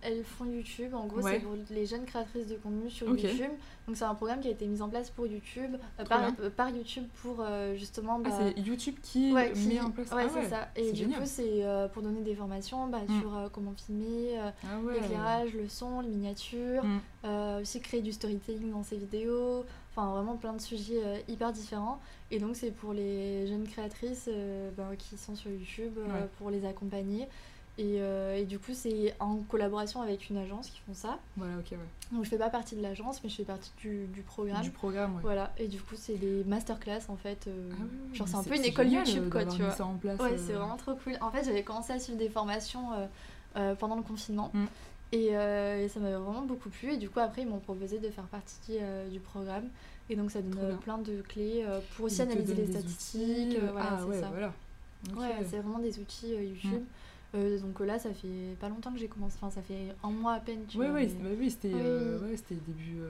elles 0.01 0.23
font 0.23 0.45
YouTube, 0.45 0.93
en 0.93 1.05
gros 1.07 1.21
c'est 1.21 1.39
pour 1.39 1.55
les 1.69 1.85
jeunes 1.85 2.05
créatrices 2.05 2.47
de 2.47 2.55
contenu 2.55 2.89
sur 2.89 3.07
YouTube. 3.09 3.51
Donc 3.87 3.97
c'est 3.97 4.05
un 4.05 4.15
programme 4.15 4.39
qui 4.39 4.47
a 4.47 4.51
été 4.51 4.67
mis 4.67 4.81
en 4.81 4.89
place 4.89 5.09
pour 5.09 5.27
YouTube, 5.27 5.75
par, 6.07 6.33
par, 6.55 6.69
YouTube 6.69 7.05
pour 7.21 7.43
justement... 7.75 8.21
Ah, 8.23 8.29
bah, 8.29 8.35
c'est 8.39 8.61
YouTube 8.61 8.95
qui, 9.01 9.33
met 9.33 9.81
en 9.81 9.91
place 9.91 10.11
Ouais, 10.11 10.25
ah 10.25 10.31
c'est 10.33 10.49
ça. 10.49 10.69
Et 10.75 10.91
du 10.91 11.07
coup 11.07 11.25
c'est 11.25 11.63
pour 11.93 12.01
donner 12.01 12.21
des 12.21 12.35
formations 12.35 12.87
bah, 12.87 13.01
mm. 13.07 13.19
sur 13.19 13.49
comment 13.51 13.73
filmer, 13.73 14.37
ah 14.39 14.67
l'éclairage, 14.93 15.53
le 15.53 15.67
son, 15.67 16.01
les 16.01 16.09
miniatures, 16.09 16.83
mm. 16.83 17.61
aussi 17.61 17.81
créer 17.81 18.01
du 18.01 18.11
storytelling 18.11 18.71
dans 18.71 18.83
ses 18.83 18.97
vidéos, 18.97 19.65
enfin 19.91 20.11
vraiment 20.11 20.35
plein 20.35 20.53
de 20.53 20.61
sujets 20.61 21.23
hyper 21.27 21.51
différents. 21.51 21.99
Et 22.31 22.39
donc 22.39 22.55
c'est 22.55 22.71
pour 22.71 22.93
les 22.93 23.45
jeunes 23.45 23.67
créatrices 23.67 24.29
euh, 24.29 24.71
ben, 24.75 24.95
qui 24.97 25.17
sont 25.17 25.35
sur 25.35 25.51
YouTube, 25.51 25.97
euh, 25.97 26.25
pour 26.37 26.49
les 26.49 26.65
accompagner. 26.65 27.27
Et, 27.77 28.01
euh, 28.01 28.35
et, 28.37 28.43
du 28.43 28.59
coup, 28.59 28.73
c'est 28.73 29.15
en 29.19 29.37
collaboration 29.37 30.01
avec 30.01 30.29
une 30.29 30.37
agence 30.37 30.69
qui 30.69 30.81
font 30.85 30.93
ça. 30.93 31.17
Voilà, 31.37 31.53
ok, 31.57 31.71
ouais. 31.71 31.77
Donc, 32.11 32.25
je 32.25 32.29
fais 32.29 32.37
pas 32.37 32.49
partie 32.49 32.75
de 32.75 32.81
l'agence, 32.81 33.23
mais 33.23 33.29
je 33.29 33.35
fais 33.37 33.45
partie 33.45 33.71
du, 33.77 34.07
du 34.07 34.21
programme. 34.21 34.61
Du 34.61 34.71
programme, 34.71 35.15
ouais. 35.15 35.21
Voilà, 35.21 35.53
et 35.57 35.67
du 35.67 35.79
coup, 35.79 35.95
c'est 35.95 36.15
des 36.15 36.43
masterclass 36.43 36.99
en 37.07 37.15
fait. 37.15 37.47
Ah 37.47 38.13
genre, 38.13 38.27
c'est 38.27 38.35
un 38.35 38.43
peu 38.43 38.55
une 38.55 38.65
école 38.65 38.89
YouTube, 38.89 39.29
quoi, 39.29 39.45
tu 39.45 39.61
vois. 39.61 39.71
Ça 39.71 39.85
en 39.85 39.95
place, 39.95 40.19
ouais, 40.19 40.37
c'est 40.37 40.53
vraiment 40.53 40.77
trop 40.77 40.95
cool. 40.95 41.13
En 41.21 41.31
fait, 41.31 41.43
j'avais 41.45 41.63
commencé 41.63 41.93
à 41.93 41.99
suivre 41.99 42.19
des 42.19 42.29
formations 42.29 42.89
pendant 43.79 43.95
le 43.95 44.03
confinement. 44.03 44.51
Mm. 44.53 44.65
Et, 45.11 45.27
et, 45.27 45.87
ça 45.89 45.99
m'avait 45.99 46.15
vraiment 46.15 46.43
beaucoup 46.43 46.69
plu. 46.69 46.93
Et 46.93 46.97
du 46.97 47.09
coup, 47.09 47.19
après, 47.19 47.41
ils 47.41 47.47
m'ont 47.47 47.59
proposé 47.59 47.99
de 47.99 48.09
faire 48.09 48.25
partie 48.25 48.77
du 49.11 49.19
programme. 49.19 49.69
Et 50.11 50.15
donc 50.17 50.29
ça 50.29 50.41
donne 50.41 50.59
euh, 50.61 50.75
plein 50.75 50.97
de 50.97 51.21
clés 51.21 51.63
euh, 51.65 51.79
pour 51.95 52.05
aussi 52.05 52.21
analyser 52.21 52.53
les 52.53 52.67
statistiques. 52.67 53.57
Euh, 53.57 53.69
voilà, 53.71 53.97
ah, 54.01 54.05
ouais, 54.05 54.19
ça. 54.19 54.27
voilà. 54.27 54.53
Ouais, 55.15 55.45
c'est 55.49 55.59
vraiment 55.59 55.79
des 55.79 55.99
outils 55.99 56.35
YouTube. 56.35 56.83
Mm. 57.33 57.59
donc 57.61 57.79
là, 57.79 57.97
ça 57.97 58.13
fait 58.13 58.57
pas 58.59 58.67
longtemps 58.67 58.91
que 58.91 58.99
j'ai 58.99 59.07
commencé, 59.07 59.37
enfin 59.41 59.49
ça 59.49 59.61
fait 59.61 59.95
un 60.03 60.09
mois 60.11 60.33
à 60.33 60.39
peine. 60.41 60.65
Tu 60.67 60.77
ouais, 60.77 60.89
vois, 60.89 60.95
ouais, 60.95 61.07
bah 61.07 61.29
oui, 61.39 61.49
c'était 61.49 61.73
ouais, 61.73 62.35
début. 62.67 63.01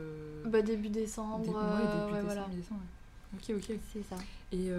Bah, 0.46 0.62
début 0.62 0.90
décembre. 0.90 1.40
Début, 1.40 1.56
ouais, 1.56 2.14
début 2.14 2.28
décembre, 2.28 2.50
décembre 2.56 2.82
Ok, 3.34 3.56
ok. 3.56 3.78
C'est 3.94 4.04
ça. 4.04 4.16
Et 4.52 4.70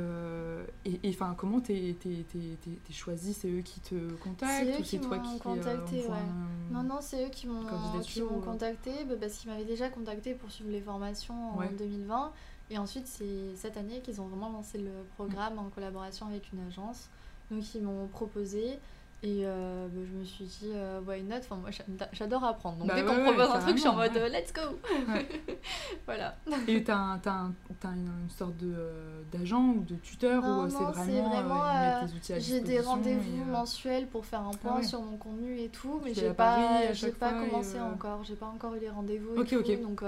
enfin, 1.09 1.33
et, 1.33 1.37
comment 1.37 1.61
t'es 1.61 1.97
choisi 2.91 3.33
C'est 3.33 3.49
eux 3.49 3.63
qui 3.63 3.81
te 3.81 3.95
contactent 4.15 4.81
ou 4.81 4.85
c'est 4.85 4.99
toi 4.99 5.19
qui 5.19 5.39
contacté 5.39 5.97
ouais. 6.03 6.17
Non, 6.71 6.83
non, 6.83 6.99
c'est 7.01 7.27
eux 7.27 7.31
qui 7.31 7.47
m'ont 7.47 7.65
contacté 8.41 9.05
bah, 9.09 9.15
parce 9.21 9.35
qu'ils 9.35 9.51
m'avaient 9.51 9.65
déjà 9.65 9.89
contacté 9.89 10.35
pour 10.35 10.51
suivre 10.51 10.71
les 10.71 10.81
formations 10.81 11.59
en 11.59 11.71
2020. 11.79 12.33
Et 12.71 12.79
ensuite, 12.79 13.07
c'est 13.07 13.55
cette 13.55 13.77
année 13.77 14.01
qu'ils 14.01 14.21
ont 14.21 14.27
vraiment 14.27 14.51
lancé 14.51 14.79
le 14.79 14.91
programme 15.17 15.59
en 15.59 15.69
collaboration 15.69 16.27
avec 16.27 16.53
une 16.53 16.61
agence. 16.67 17.09
Donc, 17.51 17.75
ils 17.75 17.83
m'ont 17.83 18.07
proposé. 18.09 18.79
Et 19.25 19.43
euh, 19.45 19.87
bah, 19.87 20.01
je 20.05 20.19
me 20.19 20.25
suis 20.25 20.45
dit, 20.45 20.73
euh, 20.75 21.01
why 21.07 21.23
not? 21.23 21.37
Enfin, 21.37 21.55
Moi, 21.55 21.71
j'adore 22.13 22.43
apprendre. 22.43 22.79
Donc, 22.79 22.89
bah 22.89 22.95
dès 22.97 23.05
qu'on 23.05 23.23
propose 23.23 23.51
un 23.55 23.61
truc, 23.61 23.77
je 23.77 23.81
suis 23.81 23.89
en 23.89 23.95
mode, 23.95 24.17
euh, 24.17 24.29
let's 24.29 24.53
go 24.53 24.63
Voilà. 26.07 26.35
Et 26.67 26.83
t'as 26.83 26.97
un, 26.97 27.21
as 27.25 27.89
une, 27.89 28.29
sorte 28.29 28.55
d'agent 29.31 29.63
ou 29.63 29.85
de 29.85 29.95
tuteur 29.95 30.43
ou 30.43 30.69
c'est 30.69 30.77
vraiment, 30.77 31.29
vraiment 31.29 32.09
J'ai 32.39 32.61
des 32.63 32.81
rendez-vous 32.81 33.45
mensuels 33.45 34.09
pour 34.09 34.27
faire 34.27 34.41
un 34.41 34.55
point 34.55 34.79
ah 34.81 34.83
sur 34.83 35.01
mon 35.01 35.17
contenu 35.17 35.57
et 35.61 35.69
tout, 35.69 36.01
mais 36.05 36.15
j'ai 36.15 36.31
pas, 36.31 36.81
pas 37.21 37.33
commencé 37.33 37.79
encore. 37.81 38.25
J'ai 38.25 38.35
pas 38.35 38.47
encore 38.47 38.75
eu 38.75 38.81
les 38.81 38.91
rendez-vous. 38.91 39.41
Ok, 39.41 39.53
ok. 39.53 39.83
Donc, 39.83 40.03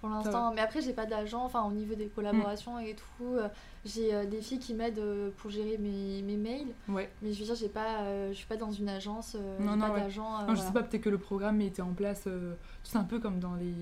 pour 0.00 0.08
l'instant. 0.08 0.54
Mais 0.54 0.62
après, 0.62 0.80
j'ai 0.80 0.94
pas 0.94 1.04
d'agent, 1.04 1.44
enfin, 1.44 1.62
au 1.64 1.72
niveau 1.72 1.94
des 1.94 2.06
collaborations 2.06 2.78
et 2.78 2.94
tout. 2.94 3.36
Euh, 3.86 3.90
j'ai 3.94 4.14
euh, 4.14 4.24
des 4.26 4.40
filles 4.42 4.58
qui 4.58 4.74
m'aident 4.74 4.98
euh, 4.98 5.30
pour 5.38 5.50
gérer 5.50 5.78
mes, 5.78 6.22
mes 6.22 6.36
mails. 6.36 6.68
Ouais. 6.88 7.10
Mais 7.22 7.32
je 7.32 7.38
veux 7.40 7.44
dire, 7.46 7.54
j'ai 7.54 7.68
pas, 7.68 8.28
je 8.28 8.34
suis 8.34 8.46
pas 8.46 8.56
dans 8.56 8.70
une 8.72 8.88
agence, 8.88 9.36
non, 9.60 9.76
non, 9.76 9.88
pas 9.90 10.00
d'agent. 10.00 10.46
non, 10.46 10.54
je 10.54 10.60
sais 10.60 10.72
pas, 10.72 10.82
peut-être 10.82 11.02
que 11.02 11.10
le 11.10 11.18
programme 11.18 11.60
était 11.60 11.82
en 11.82 11.92
place, 11.92 12.28
c'est 12.82 12.98
un 12.98 13.04
peu 13.04 13.18
comme 13.18 13.38
dans 13.38 13.54
les, 13.54 13.74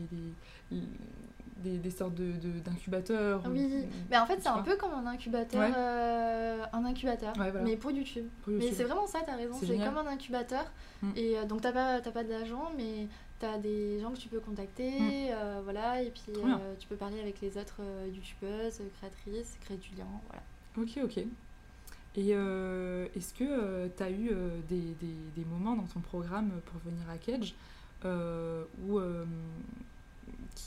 des, 1.62 1.78
des 1.78 1.90
sortes 1.90 2.14
de, 2.14 2.32
de- 2.32 2.58
d'incubateurs 2.60 3.42
ou- 3.46 3.50
Oui, 3.52 3.64
ou- 3.84 3.86
mais 4.10 4.18
en 4.18 4.26
fait 4.26 4.38
c'est 4.40 4.48
un 4.48 4.62
peu 4.62 4.76
comme 4.76 4.92
un 4.92 5.06
incubateur, 5.06 5.60
Ouais. 5.62 5.72
euh, 5.76 6.62
un 6.72 6.84
incubateur, 6.84 7.32
Ouais, 7.38 7.50
voilà. 7.50 7.62
mais 7.62 7.76
pour 7.76 7.90
YouTube. 7.90 8.26
pour 8.42 8.52
Mais 8.52 8.70
c'est 8.72 8.84
vraiment 8.84 9.06
ça, 9.06 9.20
t'as 9.24 9.36
raison, 9.36 9.54
C'est 9.60 9.78
comme 9.78 9.96
un 9.96 10.06
incubateur. 10.06 10.64
Mm. 11.02 11.10
Et 11.16 11.38
euh, 11.38 11.44
donc 11.46 11.62
t'as 11.62 11.72
pas, 11.72 12.00
t'as 12.00 12.10
pas 12.10 12.24
d'agent, 12.24 12.70
mais 12.76 13.06
t'as 13.44 13.58
des 13.58 14.00
gens 14.00 14.10
que 14.12 14.18
tu 14.18 14.28
peux 14.28 14.40
contacter, 14.40 14.90
Mm. 15.00 15.10
euh, 15.32 15.60
voilà, 15.64 16.02
et 16.02 16.10
puis 16.10 16.32
euh, 16.36 16.74
tu 16.78 16.86
peux 16.88 16.96
parler 16.96 17.20
avec 17.20 17.40
les 17.40 17.56
autres 17.58 17.80
euh, 17.80 18.06
youtubeuses, 18.14 18.80
créatrices, 18.98 19.58
lien, 19.98 20.06
voilà. 20.28 20.42
Ok, 20.78 20.98
ok. 21.04 21.24
Et 22.16 22.28
est-ce 22.30 23.34
que 23.34 23.88
tu 23.96 24.02
as 24.02 24.10
eu 24.10 24.30
des, 24.68 24.80
des, 25.00 25.14
des 25.36 25.44
moments 25.50 25.74
dans 25.74 25.82
ton 25.94 26.00
programme 26.00 26.52
pour 26.66 26.80
venir 26.88 27.02
à 27.10 27.18
Cage 27.18 27.54
où, 28.88 29.00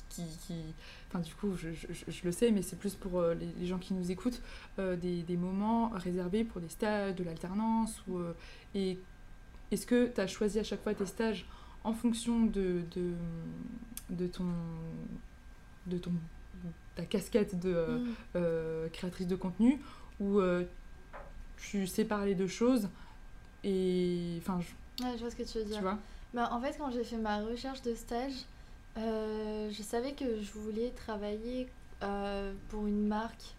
qui, 0.10 0.24
qui, 0.46 0.54
Enfin, 1.08 1.20
du 1.20 1.34
coup, 1.36 1.56
je, 1.56 1.70
je- 1.72 1.88
je- 1.94 2.12
je 2.12 2.22
le 2.26 2.32
sais, 2.34 2.52
mais 2.52 2.62
c'est 2.62 2.76
plus 2.78 2.96
pour 2.96 3.20
euh, 3.22 3.34
les, 3.34 3.48
les 3.60 3.66
gens 3.66 3.78
qui 3.78 3.94
nous 3.94 4.12
écoutent, 4.12 4.42
euh, 4.80 4.98
des, 4.98 5.22
des 5.24 5.38
moments 5.38 5.88
réservés 5.96 6.44
pour 6.44 6.60
des 6.60 6.68
stages, 6.68 7.16
de 7.16 7.24
l'alternance 7.24 8.02
ou, 8.10 8.18
euh, 8.18 8.34
Et 8.76 8.98
est-ce 9.72 9.86
que 9.86 10.08
tu 10.08 10.20
as 10.20 10.28
choisi 10.28 10.60
à 10.60 10.64
chaque 10.66 10.84
fois 10.84 10.94
tes 10.94 11.06
stages 11.06 11.46
en 11.88 11.94
fonction 11.94 12.46
de, 12.46 12.82
de, 12.96 13.14
de 14.10 14.28
ton. 14.28 14.46
de 15.88 15.98
ton 15.98 16.12
ta 16.96 17.04
casquette 17.06 17.60
de, 17.60 17.72
euh, 17.74 17.98
Mm. 18.00 18.06
euh, 18.36 18.90
créatrice 18.90 19.28
de 19.28 19.36
contenu 19.36 19.80
où 20.20 20.40
euh, 20.40 20.64
tu 21.58 21.86
sépares 21.86 22.26
les 22.26 22.34
deux 22.34 22.48
choses 22.48 22.90
et 23.64 24.40
enfin 24.40 24.60
je- 24.60 25.04
Ouais, 25.06 25.12
je 25.14 25.20
vois 25.22 25.30
ce 25.30 25.36
que 25.36 25.44
tu 25.44 25.60
veux 25.60 25.64
dire. 25.64 25.76
tu 25.78 25.82
vois? 25.84 26.00
Bah, 26.34 26.50
en 26.52 26.60
fait, 26.60 26.76
quand 26.80 26.90
j'ai 26.92 27.04
fait 27.04 27.18
ma 27.18 27.44
recherche 27.44 27.84
de 27.84 27.94
stage, 27.94 28.34
je 28.96 29.82
savais 29.84 30.14
que 30.14 30.42
je 30.42 30.52
voulais 30.54 30.90
travailler 30.96 31.68
pour 32.70 32.88
une 32.88 33.08
marque 33.08 33.54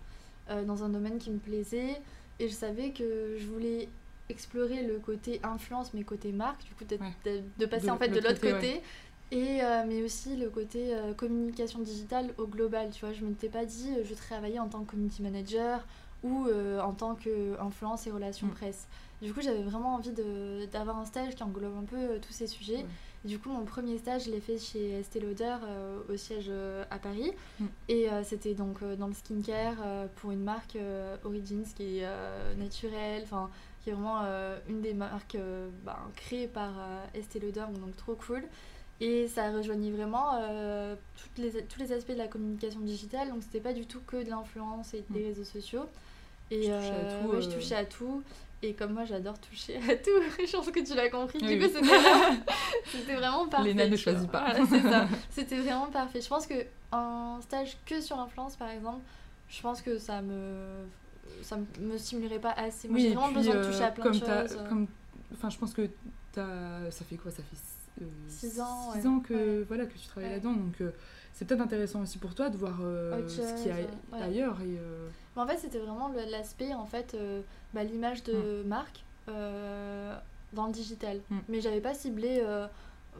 dans 0.66 0.82
un 0.82 0.88
domaine 0.88 1.18
qui 1.18 1.30
me 1.30 1.38
plaisait 1.38 2.00
et 2.40 2.48
je 2.48 2.52
savais 2.54 2.90
que 2.92 3.36
je 3.38 3.46
voulais 3.46 3.88
explorer 4.28 4.82
le 4.82 4.98
côté 4.98 5.40
influence 5.42 5.92
mais 5.94 6.02
côté 6.02 6.32
marque, 6.32 6.64
du 6.64 6.74
coup 6.74 6.84
Ouais. 6.90 7.42
de, 7.58 7.66
passer 7.66 7.86
De 7.86 7.92
en 7.92 7.96
fait 7.96 8.08
de 8.08 8.20
l'autre 8.20 8.40
côté. 8.40 8.82
Et, 9.30 9.62
euh, 9.62 9.84
mais 9.86 10.02
aussi 10.02 10.36
le 10.36 10.48
côté 10.48 10.94
euh, 10.94 11.12
communication 11.12 11.80
digitale 11.80 12.32
au 12.38 12.46
global, 12.46 12.88
tu 12.90 13.04
vois, 13.04 13.12
je 13.14 13.22
m'étais 13.24 13.50
pas 13.50 13.66
dit 13.66 13.90
euh, 13.98 14.02
je 14.02 14.14
travaillais 14.14 14.58
en 14.58 14.68
tant 14.68 14.80
que 14.84 14.90
community 14.92 15.22
manager 15.22 15.86
ou 16.22 16.46
euh, 16.46 16.80
en 16.80 16.92
tant 16.94 17.14
qu'influence 17.14 18.06
et 18.06 18.10
relations 18.10 18.46
Mm. 18.46 18.52
presse. 18.52 18.86
Du 19.20 19.34
coup, 19.34 19.40
j'avais 19.42 19.62
vraiment 19.62 19.96
envie 19.96 20.12
d'avoir 20.72 20.96
un 20.98 21.04
stage 21.04 21.34
qui 21.34 21.42
englobe 21.42 21.76
un 21.76 21.84
peu 21.84 22.18
tous 22.20 22.32
ces 22.32 22.46
sujets. 22.46 22.86
Et 23.24 23.28
du 23.28 23.38
coup, 23.40 23.50
mon 23.50 23.64
premier 23.64 23.98
stage, 23.98 24.26
je 24.26 24.30
l'ai 24.30 24.40
fait 24.40 24.58
chez 24.58 25.00
Estée 25.00 25.18
Lauder 25.18 25.56
au 26.08 26.16
siège 26.16 26.52
à 26.88 26.98
Paris. 27.00 27.32
Mm. 27.58 27.64
Et 27.88 28.06
c'était 28.22 28.54
donc 28.54 28.78
dans 28.96 29.08
le 29.08 29.12
skincare 29.14 29.76
pour 30.16 30.30
une 30.30 30.44
marque 30.44 30.78
Origins 31.24 31.64
qui 31.76 31.98
est 31.98 32.06
naturelle, 32.58 33.22
enfin 33.24 33.50
qui 33.88 33.92
est 33.92 33.94
vraiment 33.94 34.20
euh, 34.24 34.58
une 34.68 34.82
des 34.82 34.92
marques 34.92 35.34
euh, 35.36 35.68
ben, 35.84 35.96
créées 36.14 36.46
par 36.46 36.70
euh, 36.78 37.04
Estée 37.18 37.40
Lauder, 37.40 37.64
donc 37.80 37.96
trop 37.96 38.14
cool. 38.14 38.42
Et 39.00 39.28
ça 39.28 39.50
rejoignait 39.50 39.90
vraiment 39.92 40.34
euh, 40.42 40.94
toutes 41.16 41.38
les, 41.38 41.64
tous 41.64 41.78
les 41.78 41.92
aspects 41.92 42.10
de 42.12 42.18
la 42.18 42.26
communication 42.28 42.80
digitale, 42.80 43.28
donc 43.30 43.42
c'était 43.42 43.60
pas 43.60 43.72
du 43.72 43.86
tout 43.86 44.00
que 44.06 44.22
de 44.22 44.28
l'influence 44.28 44.92
et 44.92 45.04
des 45.10 45.20
Mm. 45.20 45.26
réseaux 45.28 45.44
sociaux. 45.44 45.86
Et 46.50 46.56
touchais 46.62 46.70
à 46.72 46.74
euh, 46.74 47.22
tout, 47.24 47.28
ouais, 47.30 47.42
je 47.42 47.48
touchais 47.50 47.74
à 47.76 47.84
tout. 47.84 48.22
Et 48.62 48.74
comme 48.74 48.92
moi 48.92 49.04
j'adore 49.04 49.38
toucher 49.38 49.76
à 49.76 49.94
tout, 49.96 50.10
je 50.46 50.52
pense 50.52 50.70
que 50.70 50.80
tu 50.80 50.94
l'as 50.94 51.08
compris. 51.08 51.38
Oui, 51.40 51.56
du 51.56 51.64
oui. 51.64 51.70
coup, 51.72 51.78
c'était 51.78 51.86
vraiment, 51.86 52.34
c'était 52.92 53.14
vraiment 53.14 53.48
parfait. 53.48 53.68
Léna 53.68 53.86
ne 53.88 53.96
choisit 53.96 54.30
pas. 54.30 54.52
Voilà. 54.52 55.06
C'était 55.30 55.56
vraiment 55.60 55.86
parfait. 55.86 56.20
Je 56.20 56.28
pense 56.28 56.46
que 56.46 56.54
un 56.92 57.38
stage 57.42 57.76
que 57.86 58.00
sur 58.00 58.16
l'influence, 58.16 58.56
par 58.56 58.68
exemple, 58.70 59.00
je 59.48 59.62
pense 59.62 59.80
que 59.80 59.96
ça 59.98 60.20
me 60.20 60.84
ça 61.42 61.56
me 61.80 61.96
stimulerait 61.98 62.38
pas 62.40 62.52
assez. 62.52 62.88
Moi, 62.88 62.98
j'ai 62.98 63.08
vraiment 63.14 63.26
puis, 63.26 63.36
besoin 63.36 63.54
de 63.54 63.58
euh, 63.60 63.70
toucher 63.70 63.84
à 63.84 63.90
plein 63.90 64.04
comme 64.04 64.12
de 64.12 64.18
choses. 64.18 64.56
euh. 64.58 64.68
comme 64.68 64.86
enfin 65.32 65.50
je 65.50 65.58
pense 65.58 65.74
que 65.74 65.88
t'as 66.32 66.90
ça 66.90 67.04
fait 67.04 67.16
quoi? 67.16 67.30
Ça 67.30 67.42
fait 67.42 68.02
euh, 68.02 68.06
Six 68.28 68.60
ans, 68.60 68.92
six 68.92 69.00
ouais. 69.00 69.06
ans 69.06 69.20
que 69.20 69.34
Ouais. 69.34 69.64
voilà 69.68 69.86
que 69.86 69.96
tu 69.98 70.06
travailles 70.06 70.30
Ouais. 70.30 70.36
là-dedans 70.36 70.52
donc 70.52 70.80
euh, 70.80 70.90
c'est 71.32 71.44
peut-être 71.46 71.60
intéressant 71.60 72.00
aussi 72.02 72.18
pour 72.18 72.34
toi 72.34 72.48
de 72.50 72.56
voir 72.56 72.78
euh, 72.80 73.26
ce 73.28 73.54
qu'il 73.62 73.68
y 73.68 74.20
a 74.20 74.24
ailleurs 74.24 74.60
et 74.60 74.76
euh, 74.78 75.08
en 75.36 75.46
fait, 75.46 75.56
c'était 75.58 75.78
vraiment 75.78 76.08
l'aspect, 76.30 76.74
en 76.74 76.84
fait, 76.86 77.14
euh, 77.14 77.42
bah, 77.72 77.84
l'image 77.84 78.24
de 78.24 78.64
marque 78.66 79.04
euh, 79.28 80.16
dans 80.52 80.66
le 80.66 80.72
digital. 80.72 81.20
Mm. 81.30 81.36
Mais 81.48 81.60
j'avais 81.60 81.80
pas 81.80 81.94
ciblé 81.94 82.40
euh, 82.42 82.66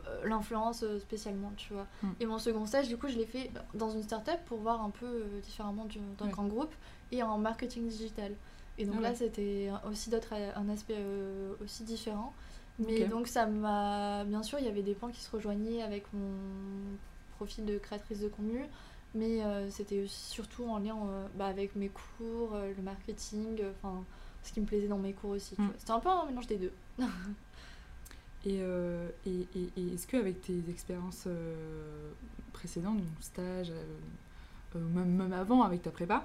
euh, 0.09 0.25
l'influence 0.27 0.83
euh, 0.83 0.99
spécialement, 0.99 1.53
tu 1.57 1.73
vois. 1.75 1.87
Mm. 2.03 2.09
Et 2.19 2.27
mon 2.27 2.39
second 2.41 2.67
stage, 2.67 2.89
du 2.89 2.97
coup, 2.97 3.07
je 3.07 3.17
l'ai 3.17 3.27
fait 3.27 3.51
dans 3.75 3.91
une 3.91 4.03
start-up 4.03 4.41
pour 4.47 4.59
voir 4.59 4.83
un 4.83 4.91
peu 4.91 5.07
euh, 5.07 5.41
différemment 5.45 5.85
du- 5.85 6.01
d'un 6.19 6.27
grand 6.27 6.47
groupe 6.47 6.75
et 7.13 7.23
en 7.23 7.39
marketing 7.39 7.89
digital. 7.89 8.33
Et 8.79 8.85
donc 8.87 8.97
là, 9.03 9.15
c'était 9.15 9.71
aussi 9.91 10.09
d'autres, 10.11 10.33
un 10.55 10.69
aspect 10.69 10.95
euh, 10.99 11.53
aussi 11.65 11.83
différent. 11.85 12.33
Mais 12.79 13.01
donc 13.09 13.27
ça 13.27 13.47
m'a... 13.47 14.25
Bien 14.25 14.43
sûr, 14.45 14.59
il 14.61 14.65
y 14.65 14.69
avait 14.69 14.83
des 14.83 14.95
points 14.95 15.11
qui 15.11 15.21
se 15.21 15.31
rejoignaient 15.31 15.83
avec 15.83 16.05
mon 16.13 16.31
profil 17.37 17.65
de 17.65 17.77
créatrice 17.79 18.21
de 18.21 18.29
contenu, 18.29 18.65
mais 19.15 19.43
euh, 19.45 19.69
c'était 19.71 20.05
surtout 20.07 20.65
en 20.65 20.79
lien 20.79 20.97
euh, 20.97 21.27
bah, 21.37 21.47
avec 21.47 21.75
mes 21.75 21.89
cours, 21.89 22.55
euh, 22.55 22.73
le 22.77 22.83
marketing, 22.83 23.59
euh, 23.61 23.73
enfin 23.83 24.05
ce 24.45 24.53
qui 24.53 24.61
me 24.61 24.67
plaisait 24.67 24.87
dans 24.89 24.99
mes 24.99 25.13
cours 25.13 25.31
aussi. 25.31 25.55
Mm. 25.59 25.71
C'était 25.79 25.91
un 25.91 25.99
peu 26.01 26.09
un 26.09 26.25
mélange 26.27 26.47
des 26.47 26.57
deux. 26.59 26.73
Et, 28.45 28.59
euh, 28.61 29.09
et, 29.27 29.41
et- 29.57 29.71
et 29.77 29.95
est-ce 29.95 30.07
qu'avec 30.07 30.41
tes 30.41 30.63
expériences 30.71 31.25
euh, 31.27 32.13
précédentes, 32.53 32.99
donc 32.99 33.07
stage, 33.21 33.71
euh, 33.71 33.83
euh, 34.77 34.79
même, 34.95 35.09
même 35.17 35.33
avant 35.33 35.63
avec 35.63 35.83
ta 35.83 35.91
prépa, 35.91 36.25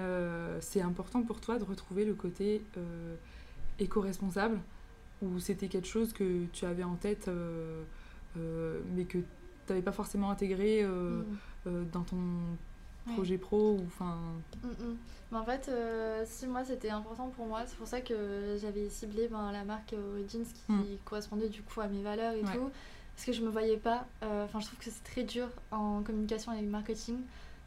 euh, 0.00 0.58
c'est 0.60 0.80
important 0.80 1.22
pour 1.22 1.40
toi 1.40 1.58
de 1.58 1.64
retrouver 1.64 2.04
le 2.04 2.14
côté 2.14 2.62
euh, 2.76 3.14
éco-responsable 3.78 4.58
ou 5.22 5.38
c'était 5.38 5.68
quelque 5.68 5.86
chose 5.88 6.12
que 6.12 6.46
tu 6.52 6.64
avais 6.64 6.82
en 6.84 6.96
tête 6.96 7.28
euh, 7.28 7.82
mais 8.94 9.04
que 9.04 9.18
tu 9.18 9.24
n'avais 9.68 9.82
pas 9.82 9.92
forcément 9.92 10.30
intégré 10.30 10.86
dans 11.66 12.02
ton 12.02 12.16
Ouais. 13.08 13.14
projet 13.14 13.36
pro 13.36 13.72
ou 13.78 13.84
enfin 13.88 14.16
Mm, 14.62 14.68
mm. 14.68 14.96
Mais 15.32 15.38
en 15.38 15.44
fait, 15.44 15.68
euh, 15.68 16.22
si 16.24 16.46
moi 16.46 16.62
c'était 16.64 16.90
important 16.90 17.30
pour 17.30 17.46
moi, 17.46 17.62
c'est 17.66 17.76
pour 17.76 17.88
ça 17.88 18.00
que 18.00 18.56
j'avais 18.60 18.88
ciblé 18.88 19.26
ben, 19.26 19.50
la 19.50 19.64
marque 19.64 19.92
Origins 20.12 20.44
qui 20.44 20.72
Mm. 20.72 20.82
correspondait 21.04 21.48
du 21.48 21.62
coup 21.62 21.80
à 21.80 21.88
mes 21.88 22.00
valeurs 22.02 22.34
et 22.34 22.42
Ouais. 22.44 22.52
tout. 22.56 22.70
Parce 23.16 23.26
que 23.26 23.32
je 23.32 23.42
me 23.42 23.48
voyais 23.50 23.76
pas, 23.76 24.06
euh, 24.22 24.44
enfin 24.44 24.60
je 24.60 24.66
trouve 24.66 24.78
que 24.78 24.84
c'est 24.84 25.02
très 25.02 25.24
dur 25.24 25.48
en 25.72 26.02
communication 26.04 26.52
et 26.52 26.62
marketing 26.62 27.18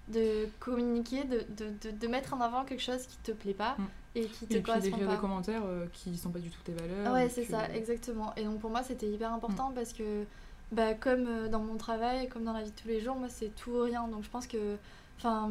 de 0.09 0.47
communiquer, 0.59 1.23
de, 1.23 1.39
de, 1.57 1.71
de, 1.81 1.91
de 1.97 2.07
mettre 2.07 2.33
en 2.33 2.41
avant 2.41 2.63
quelque 2.63 2.83
chose 2.83 3.05
qui 3.07 3.17
te 3.17 3.31
plaît 3.31 3.53
pas 3.55 3.75
Mm. 3.79 3.83
et 4.15 4.25
qui 4.25 4.45
te 4.47 4.53
et 4.53 4.61
puis 4.61 4.73
d'écrire 4.81 5.07
pas. 5.07 5.13
des 5.15 5.19
commentaires 5.19 5.63
euh, 5.65 5.87
qui 5.93 6.15
sont 6.17 6.29
pas 6.29 6.39
du 6.39 6.49
tout 6.49 6.59
tes 6.63 6.73
valeurs 6.73 7.13
ouais, 7.13 7.27
c'est 7.29 7.43
que- 7.43 7.51
ça, 7.51 7.69
exactement. 7.73 8.33
Et 8.37 8.43
donc 8.43 8.59
pour 8.59 8.69
moi, 8.69 8.83
c'était 8.83 9.07
hyper 9.09 9.33
important 9.33 9.71
Mm. 9.71 9.73
parce 9.75 9.93
que, 9.93 10.25
bah, 10.71 10.93
comme 10.93 11.25
euh, 11.27 11.47
dans 11.47 11.59
mon 11.59 11.75
travail, 11.77 12.27
comme 12.29 12.43
dans 12.43 12.53
la 12.53 12.61
vie 12.63 12.71
de 12.71 12.75
tous 12.75 12.87
les 12.87 13.01
jours, 13.01 13.15
moi, 13.15 13.29
c'est 13.29 13.53
tout 13.55 13.71
ou 13.71 13.81
rien. 13.83 14.07
Donc 14.07 14.23
je 14.23 14.29
pense 14.29 14.45
que, 14.47 14.77
enfin, 15.17 15.49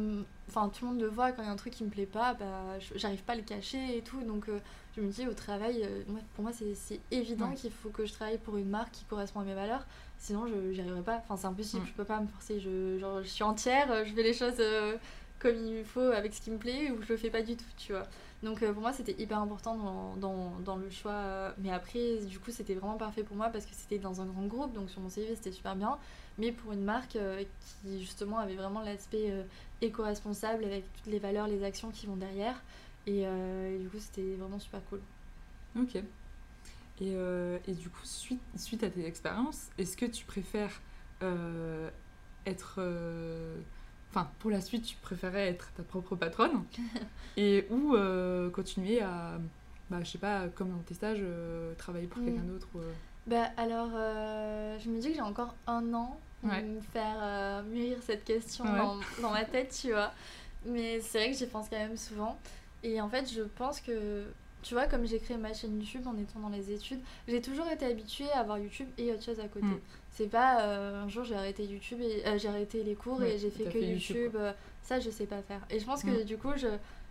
enfin, 0.49 0.69
tout 0.69 0.85
le 0.85 0.91
monde 0.91 1.01
le 1.01 1.07
voit 1.07 1.31
quand 1.31 1.41
il 1.41 1.45
y 1.45 1.49
a 1.49 1.51
un 1.51 1.55
truc 1.55 1.73
qui 1.73 1.83
me 1.83 1.89
plaît 1.89 2.05
pas, 2.05 2.33
bah, 2.33 2.77
j'arrive 2.95 3.23
pas 3.23 3.33
à 3.33 3.35
le 3.35 3.41
cacher 3.43 3.97
et 3.97 4.01
tout. 4.01 4.21
Donc 4.23 4.47
euh, 4.49 4.59
je 4.95 5.01
me 5.01 5.09
dis 5.09 5.27
au 5.27 5.33
travail, 5.33 5.81
euh, 5.83 6.03
moi, 6.07 6.19
pour 6.35 6.43
moi, 6.43 6.53
c'est 6.53 6.99
évident 7.11 7.49
Ouais. 7.49 7.55
qu'il 7.55 7.71
faut 7.71 7.89
que 7.89 8.05
je 8.05 8.13
travaille 8.13 8.37
pour 8.37 8.57
une 8.57 8.69
marque 8.69 8.91
qui 8.91 9.05
correspond 9.05 9.41
à 9.41 9.43
mes 9.43 9.55
valeurs. 9.55 9.85
Sinon, 10.17 10.47
je 10.47 10.55
n'y 10.55 10.79
arriverai 10.79 11.01
pas. 11.03 11.17
Enfin, 11.23 11.35
c'est 11.37 11.47
impossible. 11.47 11.83
Mm. 11.83 11.87
Je 11.87 11.93
peux 11.93 12.05
pas 12.05 12.19
me 12.19 12.27
forcer. 12.27 12.59
Je, 12.59 12.97
genre, 12.99 13.21
je 13.21 13.27
suis 13.27 13.43
entière. 13.43 13.91
euh, 13.91 14.05
Je 14.05 14.13
fais 14.13 14.23
les 14.23 14.33
choses 14.33 14.55
euh, 14.59 14.97
comme 15.39 15.55
il 15.57 15.83
faut 15.83 15.99
avec 15.99 16.33
ce 16.33 16.41
qui 16.41 16.51
me 16.51 16.57
plaît 16.57 16.91
ou 16.91 17.01
je 17.01 17.09
le 17.09 17.17
fais 17.17 17.29
pas 17.29 17.41
du 17.41 17.55
tout, 17.57 17.65
tu 17.77 17.91
vois. 17.91 18.03
Donc 18.43 18.59
pour 18.63 18.81
moi 18.81 18.93
c'était 18.93 19.15
hyper 19.19 19.39
important 19.39 19.75
dans, 19.75 20.15
dans, 20.17 20.59
dans 20.63 20.75
le 20.77 20.89
choix. 20.89 21.53
Mais 21.57 21.71
après 21.71 22.17
du 22.27 22.39
coup 22.39 22.51
c'était 22.51 22.75
vraiment 22.75 22.95
parfait 22.97 23.23
pour 23.23 23.35
moi 23.35 23.49
parce 23.49 23.65
que 23.65 23.71
c'était 23.73 23.97
dans 23.97 24.21
un 24.21 24.25
grand 24.25 24.45
groupe 24.45 24.73
donc 24.73 24.89
sur 24.89 25.01
mon 25.01 25.09
CV 25.09 25.33
c'était 25.35 25.51
super 25.51 25.75
bien. 25.75 25.97
Mais 26.37 26.51
pour 26.51 26.73
une 26.73 26.83
marque 26.83 27.15
euh, 27.15 27.43
qui 27.83 28.01
justement 28.01 28.39
avait 28.39 28.55
vraiment 28.55 28.81
l'aspect 28.81 29.31
euh, 29.31 29.43
éco-responsable 29.81 30.65
avec 30.65 30.83
toutes 30.93 31.07
les 31.11 31.19
valeurs, 31.19 31.47
les 31.47 31.63
actions 31.63 31.91
qui 31.91 32.07
vont 32.07 32.17
derrière. 32.17 32.61
Et, 33.07 33.25
euh, 33.25 33.73
et 33.73 33.79
du 33.79 33.87
coup 33.87 33.97
c'était 33.99 34.35
vraiment 34.35 34.59
super 34.59 34.81
cool. 34.85 34.99
Ok. 35.79 35.95
Et, 37.01 37.11
et 37.67 37.73
du 37.73 37.89
coup, 37.89 38.05
suite, 38.05 38.41
suite 38.55 38.81
à 38.83 38.89
tes 38.89 39.05
expériences, 39.05 39.69
est-ce 39.77 39.97
que 39.97 40.05
tu 40.05 40.23
préfères 40.23 40.81
être. 42.45 42.79
Enfin, 44.09 44.29
pour 44.39 44.49
la 44.49 44.61
suite, 44.61 44.85
tu 44.85 44.95
préférais 44.97 45.47
être 45.49 45.73
ta 45.73 45.83
propre 45.83 46.15
patronne 46.15 46.63
et 47.37 47.67
ou 47.69 47.95
euh, 47.95 48.49
continuer 48.49 49.01
à, 49.01 49.37
bah, 49.89 49.99
je 50.03 50.11
sais 50.11 50.17
pas, 50.17 50.47
comme 50.47 50.69
dans 50.69 50.79
tes 50.83 50.93
stages, 50.93 51.19
euh, 51.21 51.73
travailler 51.75 52.07
pour 52.07 52.21
Mm. 52.21 52.25
quelqu'un 52.25 52.43
d'autre 52.43 52.67
ou, 52.75 52.79
euh, 52.79 52.93
Bah 53.27 53.49
alors 53.57 53.89
euh, 53.95 54.77
je 54.79 54.89
me 54.89 54.99
dis 54.99 55.09
que 55.09 55.15
j'ai 55.15 55.21
encore 55.21 55.55
un 55.67 55.93
an 55.93 56.19
pour 56.41 56.49
Ouais. 56.51 56.61
me 56.61 56.79
faire 56.79 57.17
euh, 57.21 57.63
mûrir 57.63 57.97
cette 58.03 58.23
question 58.23 58.65
Ouais. 58.65 58.77
dans, 58.77 58.97
dans 59.21 59.31
ma 59.31 59.45
tête, 59.45 59.75
tu 59.81 59.91
vois. 59.91 60.11
Mais 60.65 60.99
c'est 61.01 61.17
vrai 61.19 61.31
que 61.31 61.37
j'y 61.37 61.45
pense 61.47 61.69
quand 61.69 61.77
même 61.77 61.97
souvent. 61.97 62.37
Et 62.83 63.01
en 63.01 63.09
fait, 63.09 63.31
je 63.31 63.41
pense 63.41 63.81
que 63.81 64.25
tu 64.61 64.73
vois, 64.75 64.85
comme 64.87 65.05
j'ai 65.07 65.19
créé 65.19 65.37
ma 65.37 65.53
chaîne 65.53 65.79
YouTube 65.79 66.05
en 66.07 66.17
étant 66.17 66.39
dans 66.39 66.49
les 66.49 66.71
études, 66.71 66.99
j'ai 67.27 67.41
toujours 67.41 67.67
été 67.69 67.85
habituée 67.85 68.29
à 68.31 68.39
avoir 68.41 68.57
YouTube 68.59 68.87
et 68.97 69.11
autre 69.11 69.23
chose 69.23 69.39
à 69.39 69.47
côté. 69.47 69.65
Mm. 69.65 69.79
C'est 70.11 70.27
pas 70.29 70.61
euh, 70.61 71.03
un 71.03 71.09
jour 71.09 71.23
j'ai 71.23 71.35
arrêté 71.35 71.65
YouTube 71.65 71.99
et 72.01 72.23
j'ai 72.37 72.47
arrêté 72.47 72.83
les 72.83 72.95
cours 72.95 73.19
Ouais, 73.19 73.35
et 73.35 73.37
j'ai 73.39 73.49
fait 73.49 73.63
que 73.65 73.71
fait 73.71 73.81
YouTube, 73.81 74.35
ça, 74.83 74.99
je 74.99 75.09
sais 75.09 75.25
pas 75.25 75.41
faire. 75.41 75.61
Et 75.71 75.79
je 75.79 75.85
pense 75.85 76.03
que 76.03 76.21
Mm. 76.21 76.25
du 76.25 76.37
coup, 76.37 76.51
je 76.55 76.67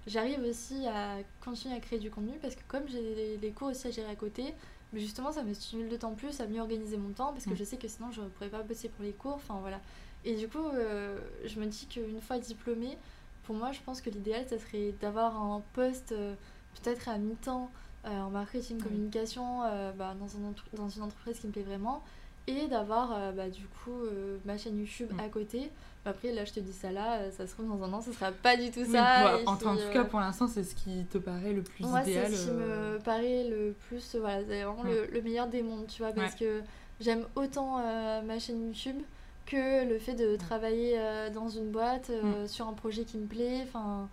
j'arrive 0.06 0.40
aussi 0.44 0.86
à 0.86 1.16
continuer 1.44 1.74
à 1.76 1.80
créer 1.80 1.98
du 1.98 2.10
contenu 2.10 2.34
parce 2.42 2.54
que 2.54 2.60
comme 2.68 2.86
j'ai 2.88 3.00
les, 3.14 3.36
les 3.38 3.50
cours 3.50 3.68
aussi 3.68 3.86
à 3.88 3.90
gérer 3.90 4.10
à 4.10 4.16
côté, 4.16 4.54
mais 4.94 5.00
justement, 5.00 5.32
ça 5.32 5.42
me 5.42 5.52
stimule 5.52 5.88
d'autant 5.90 6.12
plus 6.14 6.40
à 6.40 6.46
mieux 6.46 6.60
organiser 6.60 6.96
mon 6.96 7.10
temps 7.10 7.32
parce 7.32 7.44
que 7.44 7.50
Mm. 7.50 7.56
je 7.56 7.64
sais 7.64 7.76
que 7.76 7.88
sinon 7.88 8.10
je 8.12 8.22
pourrais 8.22 8.48
pas 8.48 8.62
bosser 8.62 8.88
pour 8.88 9.04
les 9.04 9.12
cours. 9.12 9.34
Enfin 9.34 9.58
voilà. 9.60 9.80
Et 10.24 10.36
du 10.36 10.48
coup, 10.48 10.66
euh, 10.72 11.18
je 11.44 11.60
me 11.60 11.66
dis 11.66 11.86
qu'une 11.86 12.20
fois 12.22 12.38
diplômée, 12.38 12.96
pour 13.42 13.54
moi, 13.56 13.72
je 13.72 13.80
pense 13.84 14.00
que 14.00 14.08
l'idéal, 14.08 14.46
ça 14.48 14.58
serait 14.58 14.94
d'avoir 15.00 15.36
un 15.36 15.62
poste 15.74 16.12
euh, 16.12 16.34
peut-être 16.82 17.08
à 17.10 17.18
mi-temps 17.18 17.70
euh, 18.06 18.20
en 18.20 18.30
marketing, 18.30 18.80
communication, 18.82 19.60
bah, 19.98 20.14
dans, 20.18 20.36
un 20.38 20.48
entre- 20.50 20.64
dans 20.74 20.88
une 20.88 21.02
entreprise 21.02 21.38
qui 21.40 21.46
me 21.48 21.52
plaît 21.52 21.62
vraiment, 21.62 22.02
et 22.46 22.66
d'avoir 22.68 23.32
bah, 23.32 23.48
du 23.50 23.66
coup 23.66 24.02
ma 24.44 24.56
chaîne 24.58 24.78
YouTube 24.78 25.10
Mm. 25.14 25.20
à 25.20 25.28
côté. 25.28 25.70
Bah, 26.04 26.10
Après, 26.10 26.32
là, 26.32 26.44
je 26.44 26.52
te 26.52 26.60
dis 26.60 26.72
ça 26.72 26.90
là, 26.92 27.20
euh, 27.20 27.30
ça 27.30 27.46
se 27.46 27.52
trouve 27.54 27.66
dans 27.68 27.82
un 27.82 27.92
an, 27.92 28.00
ce 28.02 28.12
sera 28.12 28.30
pas 28.32 28.56
du 28.56 28.70
tout 28.70 28.84
ça. 28.84 29.38
et 29.40 29.46
en, 29.46 29.56
puis, 29.56 29.66
en 29.66 29.74
tout 29.76 29.82
euh, 29.82 29.92
cas, 29.92 30.04
pour 30.04 30.20
l'instant, 30.20 30.46
c'est 30.48 30.64
ce 30.64 30.74
qui 30.74 31.04
te 31.06 31.18
paraît 31.18 31.52
le 31.52 31.62
plus 31.62 31.84
moi, 31.86 32.02
c'est 32.04 32.10
idéal. 32.12 32.32
ce 32.34 32.44
qui 32.44 32.50
euh, 32.50 32.94
me 32.94 32.98
paraît 33.02 33.44
le 33.48 33.74
plus. 33.88 34.14
euh, 34.14 34.20
Voilà, 34.20 34.42
c'est 34.46 34.62
vraiment 34.62 34.82
le, 34.84 35.06
le 35.06 35.22
meilleur 35.22 35.46
des 35.46 35.62
mondes, 35.62 35.86
tu 35.86 36.02
vois, 36.02 36.12
parce 36.12 36.34
que 36.34 36.62
j'aime 37.00 37.24
autant 37.36 37.78
euh, 37.80 38.22
ma 38.22 38.38
chaîne 38.38 38.66
YouTube 38.66 39.00
que 39.46 39.86
le 39.86 39.98
fait 39.98 40.14
de 40.14 40.36
travailler 40.36 40.94
euh, 40.98 41.28
dans 41.30 41.48
une 41.48 41.70
boîte 41.70 42.10
Mm. 42.10 42.46
sur 42.46 42.66
un 42.68 42.72
projet 42.72 43.04
qui 43.04 43.18
me 43.18 43.26
plaît. 43.26 43.60
Enfin, 43.64 44.08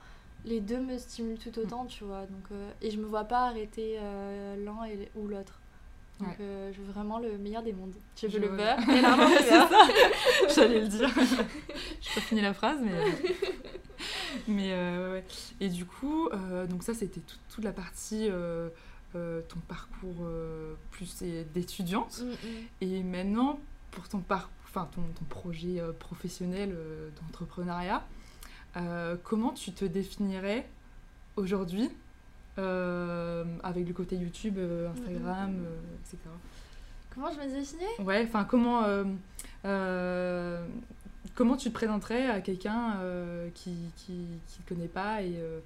les 0.45 0.59
deux 0.59 0.79
me 0.79 0.97
stimulent 0.97 1.37
tout 1.39 1.57
autant, 1.59 1.85
tu 1.85 2.03
vois. 2.03 2.21
Donc, 2.21 2.45
euh, 2.51 2.69
et 2.81 2.89
je 2.91 2.97
me 2.97 3.05
vois 3.05 3.23
pas 3.25 3.47
arrêter 3.47 3.97
l'un 4.65 4.83
et- 4.85 5.09
ou 5.15 5.27
l'autre. 5.27 5.60
Donc, 6.21 6.29
Ouais. 6.29 6.37
euh, 6.41 6.71
je 6.73 6.81
veux 6.81 6.91
vraiment 6.91 7.19
le 7.19 7.37
meilleur 7.37 7.63
des 7.63 7.73
mondes. 7.73 7.93
Je 8.15 8.27
veux 8.27 8.33
Je 8.33 8.37
le 8.39 8.47
vois. 8.47 8.57
beurre 8.57 8.89
et 8.89 9.01
l'argent 9.01 9.27
du 9.29 9.35
C'est 9.43 9.49
beurre. 9.49 9.69
J'allais 10.55 10.79
le 10.81 10.87
dire. 10.87 11.09
Je 12.01 12.15
pas 12.15 12.21
fini 12.21 12.41
la 12.41 12.53
phrase, 12.53 12.79
mais. 12.83 12.91
mais 14.47 14.71
euh, 14.73 15.13
ouais. 15.13 15.23
Et 15.59 15.69
du 15.69 15.85
coup, 15.85 16.29
euh, 16.29 16.65
donc 16.67 16.83
ça, 16.83 16.93
c'était 16.93 17.19
tout- 17.21 17.37
toute 17.53 17.63
la 17.63 17.71
partie. 17.71 18.27
euh, 18.29 18.69
euh, 19.13 19.41
ton 19.49 19.59
parcours 19.67 20.15
euh, 20.21 20.73
plus 20.91 21.19
euh, 21.23 21.43
d'étudiante. 21.53 22.21
Mm, 22.23 22.29
mm. 22.29 22.35
Et 22.79 23.03
maintenant, 23.03 23.59
pour 23.91 24.07
ton, 24.07 24.19
par... 24.19 24.49
enfin, 24.63 24.87
ton, 24.95 25.01
ton 25.01 25.25
projet 25.25 25.81
euh, 25.81 25.91
professionnel 25.91 26.71
euh, 26.73 27.09
d'entrepreneuriat, 27.19 28.05
euh, 28.77 29.17
comment 29.21 29.51
tu 29.51 29.73
te 29.73 29.83
définirais 29.83 30.65
aujourd'hui 31.35 31.89
euh, 31.89 31.89
avec 32.57 33.87
le 33.87 33.93
côté 33.93 34.15
YouTube, 34.15 34.55
euh, 34.57 34.89
Instagram, 34.91 35.51
Mhm. 35.51 35.65
euh, 35.65 35.79
etc. 36.03 36.17
Comment 37.13 37.29
je 37.31 37.39
me 37.39 37.59
définis 37.59 37.83
Ouais, 38.07 38.23
enfin, 38.27 38.43
comment, 38.45 38.83
euh, 38.85 39.03
euh, 39.65 40.65
comment 41.35 41.57
tu 41.57 41.69
te 41.69 41.73
présenterais 41.73 42.27
à 42.29 42.41
quelqu'un 42.41 42.97
euh, 42.99 43.49
qui 43.53 43.75
qui 43.97 44.25
qui 44.47 44.59
te 44.61 44.69
connaît 44.73 44.87
pas 44.87 45.21
et, 45.21 45.33
euh, 45.37 45.59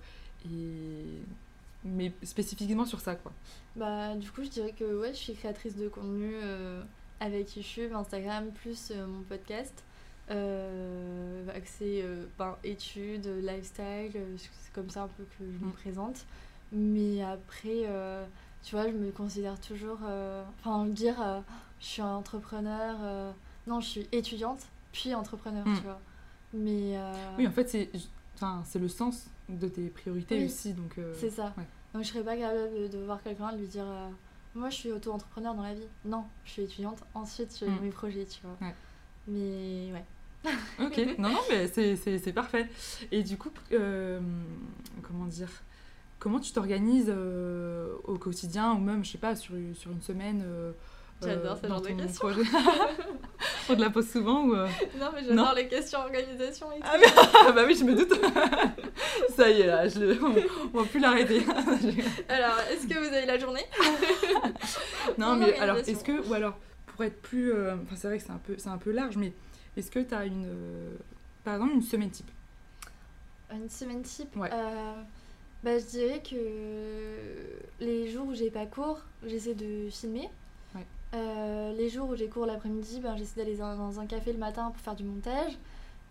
et 0.45 1.05
mais 1.83 2.11
spécifiquement 2.23 2.86
sur 2.86 2.99
ça 2.99 3.15
quoi? 3.15 3.31
Bah, 3.75 4.15
du 4.15 4.31
coup, 4.31 4.43
je 4.43 4.49
dirais 4.49 4.73
que 4.77 4.99
ouais, 4.99 5.09
je 5.09 5.17
suis 5.17 5.33
créatrice 5.36 5.75
de 5.75 5.88
contenu 5.88 6.31
euh, 6.41 6.81
avec 7.19 7.55
YouTube, 7.55 7.93
Instagram, 7.93 8.45
plus 8.61 8.91
euh, 8.91 9.05
mon 9.05 9.21
podcast. 9.21 9.83
Euh, 10.31 11.43
euh, 11.81 12.25
ben, 12.39 12.55
études, 12.63 13.27
lifestyle, 13.43 14.11
euh, 14.15 14.36
c'est 14.38 14.73
comme 14.73 14.89
ça 14.89 15.03
un 15.03 15.07
peu 15.09 15.23
que 15.23 15.43
je 15.45 15.63
me 15.63 15.69
Mm. 15.69 15.73
présente. 15.73 16.25
Mais 16.76 17.23
après, 17.23 17.84
euh, 17.86 18.26
tu 18.63 18.76
vois, 18.76 18.88
je 18.88 18.93
me 18.93 19.09
considère 19.11 19.59
toujours. 19.59 19.99
euh, 20.05 20.43
Enfin, 20.59 20.86
dire 20.86 21.15
euh, 21.21 21.39
je 21.80 21.86
suis 21.86 22.01
entrepreneur. 22.01 23.34
non, 23.65 23.80
je 23.82 23.88
suis 23.88 24.07
étudiante, 24.11 24.59
puis 24.91 25.15
entrepreneur, 25.15 25.65
Mm. 25.65 25.76
tu 25.78 25.84
vois. 25.84 25.99
Mais. 26.53 26.99
Oui, 27.38 27.47
en 27.47 27.51
fait, 27.51 27.69
c'est 27.69 27.89
enfin, 28.36 28.61
c'est 28.65 28.80
le 28.80 28.88
sens 28.89 29.28
de 29.49 29.67
tes 29.67 29.88
priorités 29.89 30.39
Oui, 30.39 30.45
aussi 30.45 30.73
donc 30.73 30.97
euh, 30.97 31.13
C'est 31.17 31.30
ça. 31.30 31.53
ouais. 31.57 31.63
Donc 31.93 32.03
je 32.03 32.09
serais 32.09 32.23
pas 32.23 32.36
capable 32.36 32.89
de, 32.89 32.97
voir 33.05 33.23
quelqu'un 33.23 33.51
et 33.51 33.57
lui 33.57 33.67
dire 33.67 33.86
euh, 33.88 34.09
moi 34.53 34.69
je 34.69 34.76
suis 34.76 34.91
auto-entrepreneur 34.91 35.53
dans 35.55 35.61
la 35.63 35.73
vie. 35.73 35.88
Non, 36.03 36.26
je 36.43 36.51
suis 36.51 36.61
étudiante, 36.63 36.99
ensuite 37.13 37.55
j'ai 37.57 37.67
Mm. 37.69 37.80
mes 37.82 37.89
projets, 37.91 38.26
tu 38.26 38.39
vois. 38.43 38.57
Ouais. 38.67 38.76
Mais 39.28 39.93
ouais. 39.93 40.03
Ok, 40.80 41.17
non, 41.17 41.30
non, 41.30 41.39
mais 41.49 41.67
c'est- 41.67 42.34
parfait. 42.34 42.67
Et 43.11 43.23
du 43.23 43.38
coup, 43.38 43.49
euh, 43.71 44.19
comment 45.01 45.26
dire? 45.26 45.49
Comment 46.26 46.39
tu 46.39 46.51
t'organises 46.53 47.05
euh, 47.15 47.93
au 48.05 48.17
quotidien 48.17 48.71
ou 48.73 48.80
même, 48.80 49.05
je 49.05 49.11
sais 49.11 49.19
pas, 49.19 49.36
sur, 49.36 49.53
sur 49.76 49.91
une 49.91 50.01
semaine 50.01 50.41
euh, 50.43 50.71
J'adore 51.21 51.55
ce 51.55 51.61
dans 51.67 51.76
genre 51.76 51.82
de 51.82 51.88
questions. 52.01 52.28
projet 52.28 52.41
On 53.69 53.76
te 53.76 53.80
la 53.80 53.91
pose 53.91 54.09
souvent 54.09 54.41
ou 54.45 54.55
euh 54.55 54.67
Non 54.99 55.11
mais 55.13 55.23
j'adore 55.23 55.53
les 55.53 55.67
questions 55.67 55.99
organisation 55.99 56.71
et 56.71 56.80
tout. 56.80 56.88
Ah, 56.91 56.97
mais- 56.99 57.05
ah, 57.47 57.51
bah 57.51 57.61
oui, 57.67 57.76
je 57.76 57.84
me 57.84 57.93
doute. 57.93 58.11
Ça 59.36 59.51
y 59.51 59.61
est, 59.61 59.67
là, 59.67 59.88
je 59.88 59.99
le- 59.99 60.19
on, 60.23 60.34
on 60.73 60.82
va 60.82 60.86
plus 60.89 60.99
l'arrêter. 60.99 61.45
Alors, 62.28 62.57
est-ce 62.71 62.88
que 62.88 62.97
vous 62.97 63.13
avez 63.15 63.28
la 63.28 63.38
journée? 63.38 63.65
Non, 65.19 65.36
mais 65.36 65.55
alors, 65.59 65.78
est-ce 65.78 66.03
que, 66.03 66.28
ou 66.28 66.34
alors, 66.34 66.57
pour 66.88 67.03
être 67.03 67.21
plus, 67.21 67.51
euh, 67.53 67.76
enfin, 67.84 67.95
c'est 67.95 68.07
vrai 68.07 68.17
que 68.17 68.23
c'est 68.23 68.32
un 68.32 68.41
peu, 68.43 68.55
c'est 68.57 68.69
un 68.69 68.80
peu 68.80 68.89
large, 68.89 69.15
mais 69.17 69.32
est-ce 69.78 69.91
que 69.91 69.99
tu 69.99 70.15
as 70.15 70.26
une, 70.26 70.47
euh, 70.47 70.95
par 71.43 71.53
exemple, 71.53 71.76
une 71.76 71.84
semaine 71.84 72.09
type? 72.09 72.32
Une 73.53 73.69
semaine 73.69 74.01
type? 74.01 74.36
Ouais. 74.38 74.49
Bah, 75.66 75.80
Je 75.80 75.86
dirais 75.86 76.22
que 76.22 76.36
les 77.84 78.09
jours 78.11 78.28
où 78.28 78.34
j'ai 78.36 78.51
pas 78.51 78.68
cours, 78.68 78.99
j'essaie 79.26 79.55
de 79.55 79.89
filmer. 79.89 80.30
Ouais. 80.76 80.86
Euh, 81.16 81.74
les 81.74 81.89
jours 81.89 82.09
où 82.09 82.16
j'ai 82.16 82.28
cours 82.28 82.45
l'après-midi, 82.45 82.99
ben, 83.01 83.18
j'essaie 83.18 83.41
d'aller 83.41 83.57
dans, 83.57 83.99
un 83.99 84.05
café 84.05 84.32
le 84.32 84.38
matin 84.38 84.70
pour 84.72 84.80
faire 84.80 84.95
du 84.95 85.03
montage. 85.03 85.53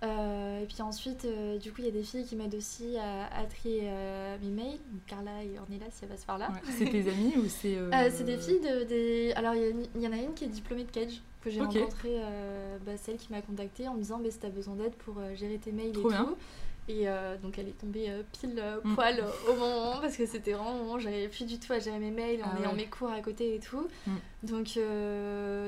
Euh, 0.02 0.61
et 0.61 0.66
puis 0.66 0.82
ensuite, 0.82 1.24
euh, 1.24 1.57
du 1.57 1.70
coup, 1.70 1.76
il 1.78 1.84
y 1.84 1.88
a 1.88 1.92
des 1.92 2.02
filles 2.02 2.26
qui 2.26 2.34
m'aident 2.34 2.57
aussi 2.57 2.96
à, 2.98 3.26
à 3.34 3.44
trier 3.44 3.82
euh, 3.84 4.36
mes 4.42 4.50
mails. 4.50 4.78
Donc, 4.90 5.07
Carla 5.07 5.44
et 5.44 5.57
Ornella, 5.59 5.86
si 5.90 6.00
elle 6.02 6.11
passe 6.11 6.24
par 6.24 6.36
là. 6.36 6.48
Ouais. 6.48 6.72
C'est 6.76 6.90
tes 6.90 7.09
amis 7.09 7.34
ou 7.36 7.48
c'est 7.48 7.78
c'est 8.11 8.24
des 8.24 8.36
filles 8.36 8.61
de, 8.61 8.84
des. 8.84 9.32
Alors, 9.36 9.55
il 9.55 10.02
y, 10.02 10.09
en 10.09 10.12
a 10.12 10.16
une 10.16 10.34
qui 10.34 10.44
est 10.44 10.48
diplômée 10.48 10.84
de 10.84 10.90
Cage, 10.90 11.22
que 11.42 11.48
j'ai 11.48 11.62
Ok. 11.62 11.74
rencontrée, 11.74 12.20
bah, 12.84 12.96
celle 12.96 13.18
qui 13.18 13.32
m'a 13.32 13.40
contactée 13.40 13.86
en 13.86 13.94
me 13.94 14.00
disant 14.00 14.18
bah, 14.18 14.30
si 14.30 14.38
t'as 14.38 14.50
besoin 14.50 14.74
d'aide 14.74 14.94
pour 14.94 15.14
gérer 15.36 15.59
tes 15.59 15.70
mails 15.70 15.92
Trop 15.92 16.09
et 16.09 16.12
bien. 16.12 16.24
tout. 16.24 16.36
Et 16.87 17.09
euh, 17.09 17.37
donc, 17.39 17.59
elle 17.59 17.68
est 17.68 17.78
tombée 17.78 18.11
euh, 18.11 18.22
pile 18.39 18.59
euh, 18.59 18.78
Mm. 18.85 18.95
poil 18.95 19.24
au 19.51 19.55
moment 19.57 20.01
parce 20.03 20.16
que 20.18 20.26
c'était 20.26 20.53
vraiment 20.53 20.74
moment 20.74 20.93
où 20.95 20.99
j'arrivais 20.99 21.28
plus 21.28 21.47
du 21.47 21.59
tout 21.59 21.72
à 21.72 21.78
gérer 21.78 21.99
mes 21.99 22.11
mails 22.11 22.43
en 22.45 22.49
Ah 22.55 22.61
ayant 22.61 22.70
ouais. 22.72 22.76
mes 22.76 22.87
cours 22.87 23.11
à 23.11 23.20
côté 23.20 23.55
et 23.55 23.59
tout. 23.59 23.89
Mm. 24.07 24.12
Donc, 24.43 24.78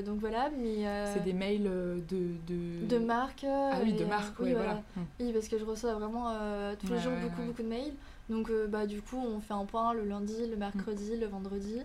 donc 0.04 0.20
voilà, 0.20 0.50
mais. 0.58 0.84
C'est 1.14 1.24
des 1.24 1.32
mails 1.32 1.62
de. 1.64 2.34
De, 2.46 2.86
de 2.86 2.98
marques. 2.98 3.44
euh, 3.44 3.70
Ah 3.72 3.78
oui, 3.82 3.94
de 3.94 4.04
marque, 4.04 4.38
oui, 4.40 4.48
ouais, 4.48 4.54
voilà. 4.54 4.74
Hmm. 4.96 5.02
oui, 5.20 5.32
parce 5.32 5.48
que 5.48 5.58
je 5.58 5.64
reçois 5.64 5.94
vraiment 5.94 6.30
tous 6.78 6.92
les 6.92 7.00
jours 7.00 7.12
ouais, 7.12 7.20
beaucoup, 7.22 7.42
beaucoup 7.42 7.62
de 7.62 7.68
mails. 7.68 7.94
Donc, 8.28 8.50
bah, 8.68 8.86
du 8.86 9.00
coup, 9.00 9.16
on 9.18 9.40
fait 9.40 9.54
un 9.54 9.64
point 9.64 9.94
le 9.94 10.04
lundi, 10.04 10.46
le 10.50 10.56
mercredi, 10.56 11.16
le 11.16 11.26
vendredi. 11.26 11.80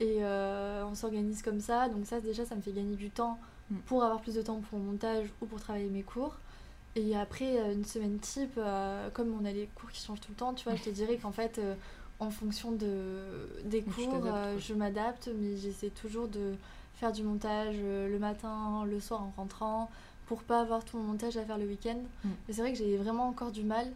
Et 0.00 0.18
on 0.22 0.94
s'organise 0.94 1.42
comme 1.42 1.60
ça. 1.60 1.88
Donc, 1.88 2.06
ça, 2.06 2.20
déjà, 2.20 2.44
ça 2.44 2.54
me 2.54 2.60
fait 2.60 2.72
gagner 2.72 2.94
du 2.96 3.10
temps 3.10 3.38
Mm. 3.70 3.76
pour 3.84 4.02
avoir 4.02 4.22
plus 4.22 4.34
de 4.34 4.40
temps 4.40 4.60
pour 4.60 4.78
mon 4.78 4.92
montage 4.92 5.26
ou 5.42 5.46
pour 5.46 5.60
travailler 5.60 5.90
mes 5.90 6.02
cours. 6.02 6.36
Et 6.98 7.16
après, 7.16 7.58
euh, 7.58 7.72
une 7.74 7.84
semaine 7.84 8.18
type, 8.18 8.54
euh, 8.58 9.08
comme 9.10 9.32
on 9.40 9.44
a 9.44 9.52
les 9.52 9.68
cours 9.74 9.90
qui 9.92 10.04
changent 10.04 10.20
tout 10.20 10.30
le 10.32 10.36
temps, 10.36 10.52
tu 10.52 10.64
vois, 10.64 10.74
je 10.74 10.82
te 10.82 10.90
dirais 10.90 11.16
qu'en 11.16 11.30
fait, 11.32 11.58
euh, 11.58 11.74
en 12.18 12.30
fonction 12.30 12.72
de, 12.72 13.20
des 13.64 13.82
cours, 13.82 13.94
je 14.58 14.74
m'adapte, 14.74 15.30
mais 15.38 15.56
j'essaie 15.56 15.90
toujours 15.90 16.26
de 16.26 16.54
faire 16.94 17.12
du 17.12 17.22
montage 17.22 17.76
le 17.80 18.18
matin, 18.18 18.84
le 18.84 18.98
soir 18.98 19.22
en 19.22 19.32
rentrant, 19.36 19.88
pour 20.26 20.42
pas 20.42 20.60
avoir 20.60 20.84
tout 20.84 20.96
mon 20.98 21.04
montage 21.04 21.36
à 21.36 21.44
faire 21.44 21.56
le 21.58 21.66
week-end. 21.66 21.98
Mm. 22.24 22.28
Mais 22.48 22.54
c'est 22.54 22.60
vrai 22.62 22.72
que 22.72 22.78
j'ai 22.78 22.96
vraiment 22.96 23.28
encore 23.28 23.52
du 23.52 23.62
mal 23.62 23.86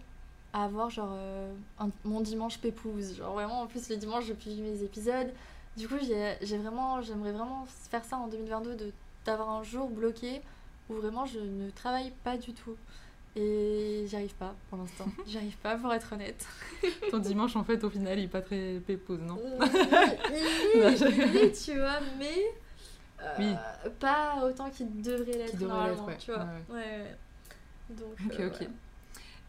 à 0.53 0.65
avoir 0.65 0.89
genre 0.91 1.11
euh, 1.15 1.53
un- 1.81 1.91
mon 2.05 2.21
dimanche 2.21 2.59
pépouze. 2.59 3.17
Genre 3.17 3.33
vraiment, 3.33 3.63
en 3.63 3.67
plus 3.67 3.89
le 3.91 3.97
dimanche 3.97 4.25
je 4.27 4.33
publie 4.35 4.61
mes 4.63 4.83
épisodes. 4.85 5.33
Du 5.77 5.89
coup, 5.89 5.97
j'ai 6.01 6.35
j'ai 6.43 6.59
vraiment, 6.59 7.03
j'aimerais 7.03 7.33
vraiment 7.33 7.67
faire 7.91 8.05
ça 8.05 8.19
en 8.19 8.29
2022, 8.29 8.77
de- 8.77 8.93
d'avoir 9.27 9.49
un 9.51 9.63
jour 9.65 9.89
bloqué 9.91 10.41
où 10.93 11.01
vraiment 11.01 11.27
je 11.27 11.39
ne 11.41 11.71
travaille 11.71 12.13
pas 12.25 12.37
du 12.37 12.53
tout. 12.53 12.77
Et 13.35 14.05
j'y 14.09 14.15
arrive 14.17 14.35
pas 14.35 14.55
pour 14.69 14.77
l'instant. 14.79 15.07
J'y 15.27 15.39
arrive 15.39 15.57
pas 15.57 15.77
pour 15.77 15.91
être 15.95 16.13
honnête. 16.13 16.47
Ton 17.11 17.19
dimanche, 17.19 17.57
en 17.57 17.65
fait, 17.65 17.83
au 17.83 17.89
final, 17.89 18.19
il 18.19 18.25
est 18.25 18.29
pas 18.29 18.43
très 18.43 18.75
pépose, 18.87 19.21
non 19.21 19.39
Euh, 19.39 19.67
il 20.75 20.81
Non, 20.83 20.89
est, 20.89 20.97
je- 20.99 21.07
il 21.07 21.37
est, 21.39 21.65
tu 21.65 21.79
vois, 21.79 21.99
mais 22.19 22.45
euh, 23.23 23.35
Oui. 23.39 23.55
pas 23.99 24.45
autant 24.45 24.69
qu'il 24.69 25.01
devrait 25.01 25.33
l'être 25.33 25.59
normalement, 25.61 26.05
ouais. 26.05 26.17
tu 26.19 26.31
vois. 26.31 26.41
Ouais, 26.69 26.75
Ouais, 26.75 26.77
ouais. 26.77 27.17
Donc, 27.97 28.17
Ok, 28.27 28.41
euh, 28.41 28.49
ok. 28.49 28.69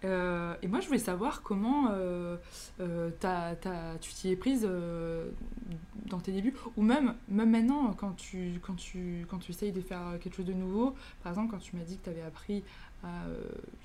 Euh, 0.04 0.56
et 0.62 0.68
moi, 0.68 0.80
je 0.80 0.88
voulais 0.88 1.00
savoir 1.00 1.42
comment 1.42 1.90
euh, 1.92 2.38
euh, 2.80 3.10
tu 4.02 4.14
t'y 4.14 4.32
es 4.32 4.36
prise 4.36 4.68
dans 6.08 6.20
tes 6.20 6.32
débuts, 6.32 6.54
ou 6.76 6.82
même, 6.82 7.16
même 7.30 7.52
maintenant, 7.52 7.94
quand 7.94 8.16
tu, 8.16 8.60
quand, 8.62 8.76
tu, 8.76 9.26
quand 9.30 9.40
tu 9.40 9.52
essayes 9.52 9.72
de 9.72 9.82
faire 9.82 10.18
quelque 10.22 10.36
chose 10.36 10.46
de 10.46 10.54
nouveau. 10.54 10.96
Par 11.24 11.32
exemple, 11.32 11.52
quand 11.52 11.60
tu 11.60 11.76
m'as 11.76 11.84
dit 11.84 11.98
que 11.98 12.04
tu 12.06 12.10
avais 12.10 12.24
appris 12.24 12.64
à 13.04 13.24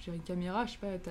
gérer 0.00 0.16
une 0.16 0.22
caméra, 0.22 0.66
je 0.66 0.72
sais 0.72 0.78
pas, 0.78 1.10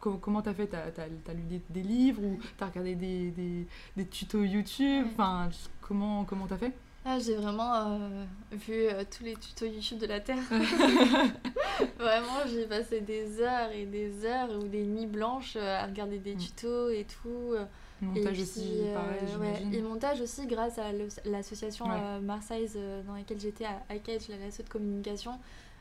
comment 0.00 0.42
t'as 0.42 0.54
fait? 0.54 0.66
T'as 0.66 1.02
as, 1.02 1.34
lu 1.34 1.42
des, 1.42 1.60
des, 1.68 1.82
livres 1.82 2.22
ou 2.22 2.38
t'as 2.56 2.66
regardé 2.66 2.94
des, 2.94 3.30
des, 3.30 3.66
des, 3.96 4.06
tutos 4.06 4.44
YouTube? 4.44 5.06
Enfin, 5.12 5.50
comment 5.82 6.24
comment 6.24 6.46
t'as 6.46 6.56
fait? 6.56 6.72
Ah, 7.08 7.20
j'ai 7.20 7.36
vraiment 7.36 7.72
euh, 7.72 8.24
vu 8.50 8.72
euh, 8.74 9.04
tous 9.08 9.22
les 9.22 9.36
tutos 9.36 9.66
YouTube 9.66 9.98
de 9.98 10.06
la 10.06 10.18
Terre. 10.18 10.42
vraiment, 12.00 12.40
j'ai 12.50 12.66
passé 12.66 13.00
des 13.00 13.40
heures 13.40 13.70
et 13.70 13.86
des 13.86 14.24
heures 14.24 14.50
ou 14.58 14.66
des 14.66 14.82
nuits 14.82 15.06
blanches 15.06 15.54
euh, 15.54 15.80
à 15.80 15.86
regarder 15.86 16.18
des 16.18 16.34
mm. 16.34 16.38
tutos 16.38 16.88
et 16.88 17.04
tout. 17.04 17.54
Montage 18.02 18.40
aussi, 18.40 18.80
pareil, 18.92 19.72
Et 19.72 19.82
montage 19.82 20.20
aussi, 20.20 20.48
grâce 20.48 20.78
à 20.78 20.86
l'association 21.24 21.86
Marseille 22.22 22.68
dans 23.06 23.14
laquelle 23.14 23.38
j'étais 23.40 23.66
à 23.66 23.94
ICAGE, 23.94 24.28
l'asso 24.28 24.64
de 24.64 24.68
communication. 24.68 25.38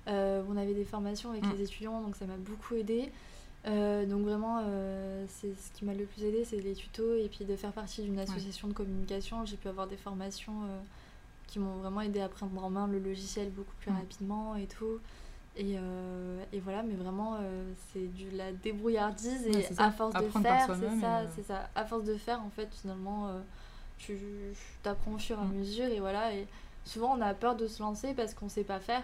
on 0.07 0.57
avait 0.57 0.75
des 0.75 0.85
formations 0.85 1.31
avec 1.31 1.43
mm. 1.43 1.53
les 1.57 1.63
étudiants, 1.63 2.01
donc 2.01 2.15
ça 2.15 2.25
m'a 2.25 2.37
beaucoup 2.37 2.75
aidé. 2.75 3.11
donc 3.65 4.21
vraiment, 4.21 4.63
c'est 5.27 5.55
ce 5.59 5.71
qui 5.73 5.85
m'a 5.85 5.95
le 5.95 6.05
plus 6.05 6.23
aidé, 6.23 6.45
c'est 6.45 6.61
les 6.61 6.75
tutos 6.75 7.15
et 7.15 7.29
puis 7.29 7.45
de 7.45 7.55
faire 7.55 7.73
partie 7.73 8.03
d'une 8.03 8.19
association 8.19 8.67
de 8.67 8.73
communication. 8.73 9.43
J'ai 9.43 9.57
pu 9.57 9.67
avoir 9.67 9.87
des 9.87 9.97
formations 9.97 10.69
qui 11.47 11.59
m'ont 11.59 11.77
vraiment 11.77 12.01
aidé 12.01 12.21
à 12.21 12.29
prendre 12.29 12.63
en 12.63 12.69
main 12.69 12.87
le 12.87 12.99
logiciel 12.99 13.49
beaucoup 13.49 13.75
plus 13.79 13.91
mm. 13.91 13.95
rapidement 13.95 14.55
et 14.55 14.67
tout. 14.67 14.99
Et, 15.57 15.75
euh, 15.77 16.43
et, 16.51 16.59
voilà, 16.59 16.83
mais 16.83 16.95
vraiment, 16.95 17.37
euh, 17.39 17.71
c'est 17.93 18.07
de 18.13 18.37
la 18.37 18.51
débrouillardise 18.51 19.47
et 19.47 19.65
à 19.77 19.89
force 19.89 20.13
de 20.13 20.27
faire, 20.41 20.67
c'est 20.67 20.99
ça, 20.99 21.19
euh, 21.19 21.27
c'est 21.33 21.43
ça. 21.43 21.69
À 21.75 21.85
force 21.85 22.03
de 22.03 22.15
faire, 22.15 22.41
en 22.41 22.49
fait, 22.49 22.73
finalement, 22.73 23.31
tu 23.97 24.19
t'apprends 24.83 25.13
au 25.13 25.17
fur 25.17 25.37
et 25.37 25.41
à 25.41 25.45
mm. 25.45 25.53
mesure 25.53 25.85
et 25.85 25.99
voilà. 25.99 26.33
Et 26.33 26.47
souvent, 26.83 27.17
on 27.17 27.21
a 27.21 27.33
peur 27.33 27.55
de 27.55 27.67
se 27.67 27.81
lancer 27.81 28.13
parce 28.13 28.33
qu'on 28.33 28.49
sait 28.49 28.65
pas 28.65 28.79
faire, 28.79 29.03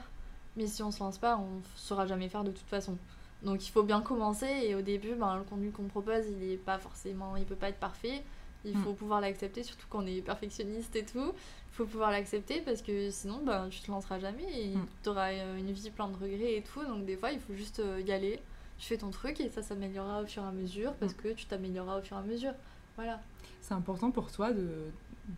mais 0.58 0.68
si 0.68 0.84
on 0.84 0.92
se 0.92 1.00
lance 1.00 1.18
pas, 1.18 1.38
on 1.38 1.62
saura 1.76 2.06
jamais 2.06 2.28
faire 2.28 2.44
de 2.44 2.52
toute 2.52 2.68
façon. 2.68 2.98
Donc, 3.44 3.66
il 3.66 3.72
faut 3.72 3.84
bien 3.84 4.02
commencer 4.02 4.50
et 4.64 4.76
au 4.76 4.82
début, 4.82 5.16
ben, 5.16 5.38
le 5.38 5.44
contenu 5.44 5.72
qu'on 5.72 5.88
propose, 5.88 6.26
il 6.28 6.52
est 6.52 6.58
pas 6.58 6.78
forcément, 6.78 7.38
il 7.38 7.46
peut 7.46 7.56
pas 7.56 7.70
être 7.70 7.80
parfait. 7.80 8.24
Il 8.66 8.78
mm. 8.78 8.84
faut 8.84 8.94
pouvoir 8.94 9.22
l'accepter, 9.22 9.64
surtout 9.64 9.88
quand 9.90 10.04
on 10.04 10.08
est 10.08 10.22
perfectionniste 10.22 10.96
et 10.96 11.06
tout 11.06 11.34
il 11.72 11.76
faut 11.76 11.86
pouvoir 11.86 12.12
l'accepter 12.12 12.62
parce 12.62 12.82
que 12.82 13.10
sinon 13.12 13.40
ben, 13.46 13.70
tu 13.70 13.80
te 13.80 13.90
lanceras 13.90 14.20
jamais 14.20 14.44
et 14.44 14.76
mm. 14.76 14.86
tu 15.04 15.10
auras 15.10 15.32
euh, 15.32 15.58
une 15.58 15.72
vie 15.72 15.90
pleine 15.90 16.12
de 16.12 16.18
regrets 16.18 16.56
et 16.56 16.64
tout. 16.64 16.84
Donc 16.84 17.06
des 17.06 17.16
fois, 17.16 17.32
il 17.32 17.40
faut 17.40 17.54
juste 17.54 17.80
euh, 17.80 18.02
y 18.02 18.12
aller. 18.12 18.42
Tu 18.78 18.88
fais 18.88 18.98
ton 18.98 19.10
truc 19.10 19.40
et 19.40 19.50
ça 19.50 19.62
s'améliorera 19.62 20.22
au 20.22 20.26
fur 20.26 20.44
et 20.44 20.48
à 20.48 20.52
mesure 20.52 20.94
parce 20.96 21.14
mm. 21.14 21.18
que 21.18 21.28
tu 21.30 21.46
t'amélioreras 21.46 22.00
au 22.00 22.02
fur 22.02 22.18
et 22.18 22.20
à 22.20 22.24
mesure. 22.24 22.54
Voilà. 22.98 23.22
C'est 23.62 23.74
important 23.74 24.12
pour 24.12 24.32
toi 24.32 24.50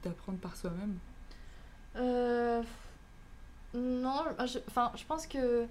d'apprendre 0.04 0.40
par 0.40 0.56
soi-même? 0.56 0.98
Euh, 1.98 2.64
Non, 3.76 4.24
enfin, 4.68 4.92
je 4.96 5.06
pense 5.06 5.28
que 5.28 5.68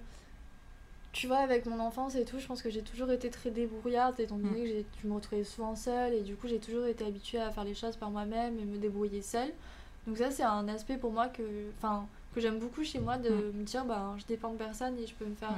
tu 1.12 1.26
vois, 1.26 1.38
avec 1.38 1.66
mon 1.66 1.78
enfance 1.78 2.14
et 2.14 2.24
tout, 2.24 2.38
je 2.38 2.46
pense 2.46 2.62
que 2.62 2.70
j'ai 2.70 2.82
toujours 2.82 3.10
été 3.10 3.30
très 3.30 3.50
débrouillarde, 3.50 4.18
étant 4.18 4.38
donné 4.38 4.62
mm. 4.62 4.82
que 4.82 5.00
tu 5.00 5.06
me 5.06 5.14
retrouvais 5.14 5.44
souvent 5.44 5.76
seule, 5.76 6.14
et 6.14 6.22
du 6.22 6.36
coup, 6.36 6.48
j'ai 6.48 6.58
toujours 6.58 6.86
été 6.86 7.04
habituée 7.04 7.40
à 7.40 7.50
faire 7.50 7.64
les 7.64 7.74
choses 7.74 7.96
par 7.96 8.10
moi-même 8.10 8.58
et 8.58 8.64
me 8.64 8.78
débrouiller 8.78 9.22
seule. 9.22 9.52
Donc 10.06 10.16
ça, 10.16 10.30
c'est 10.30 10.42
un 10.42 10.66
aspect 10.68 10.96
pour 10.96 11.12
moi 11.12 11.28
que, 11.28 11.42
que 12.34 12.40
j'aime 12.40 12.58
beaucoup 12.58 12.82
chez 12.82 12.98
moi, 12.98 13.18
de 13.18 13.30
mm. 13.30 13.58
me 13.58 13.62
dire, 13.64 13.84
bah, 13.84 14.14
je 14.18 14.24
dépends 14.24 14.52
de 14.52 14.56
personne 14.56 14.98
et 14.98 15.06
je 15.06 15.14
peux 15.14 15.26
me 15.26 15.34
faire 15.34 15.54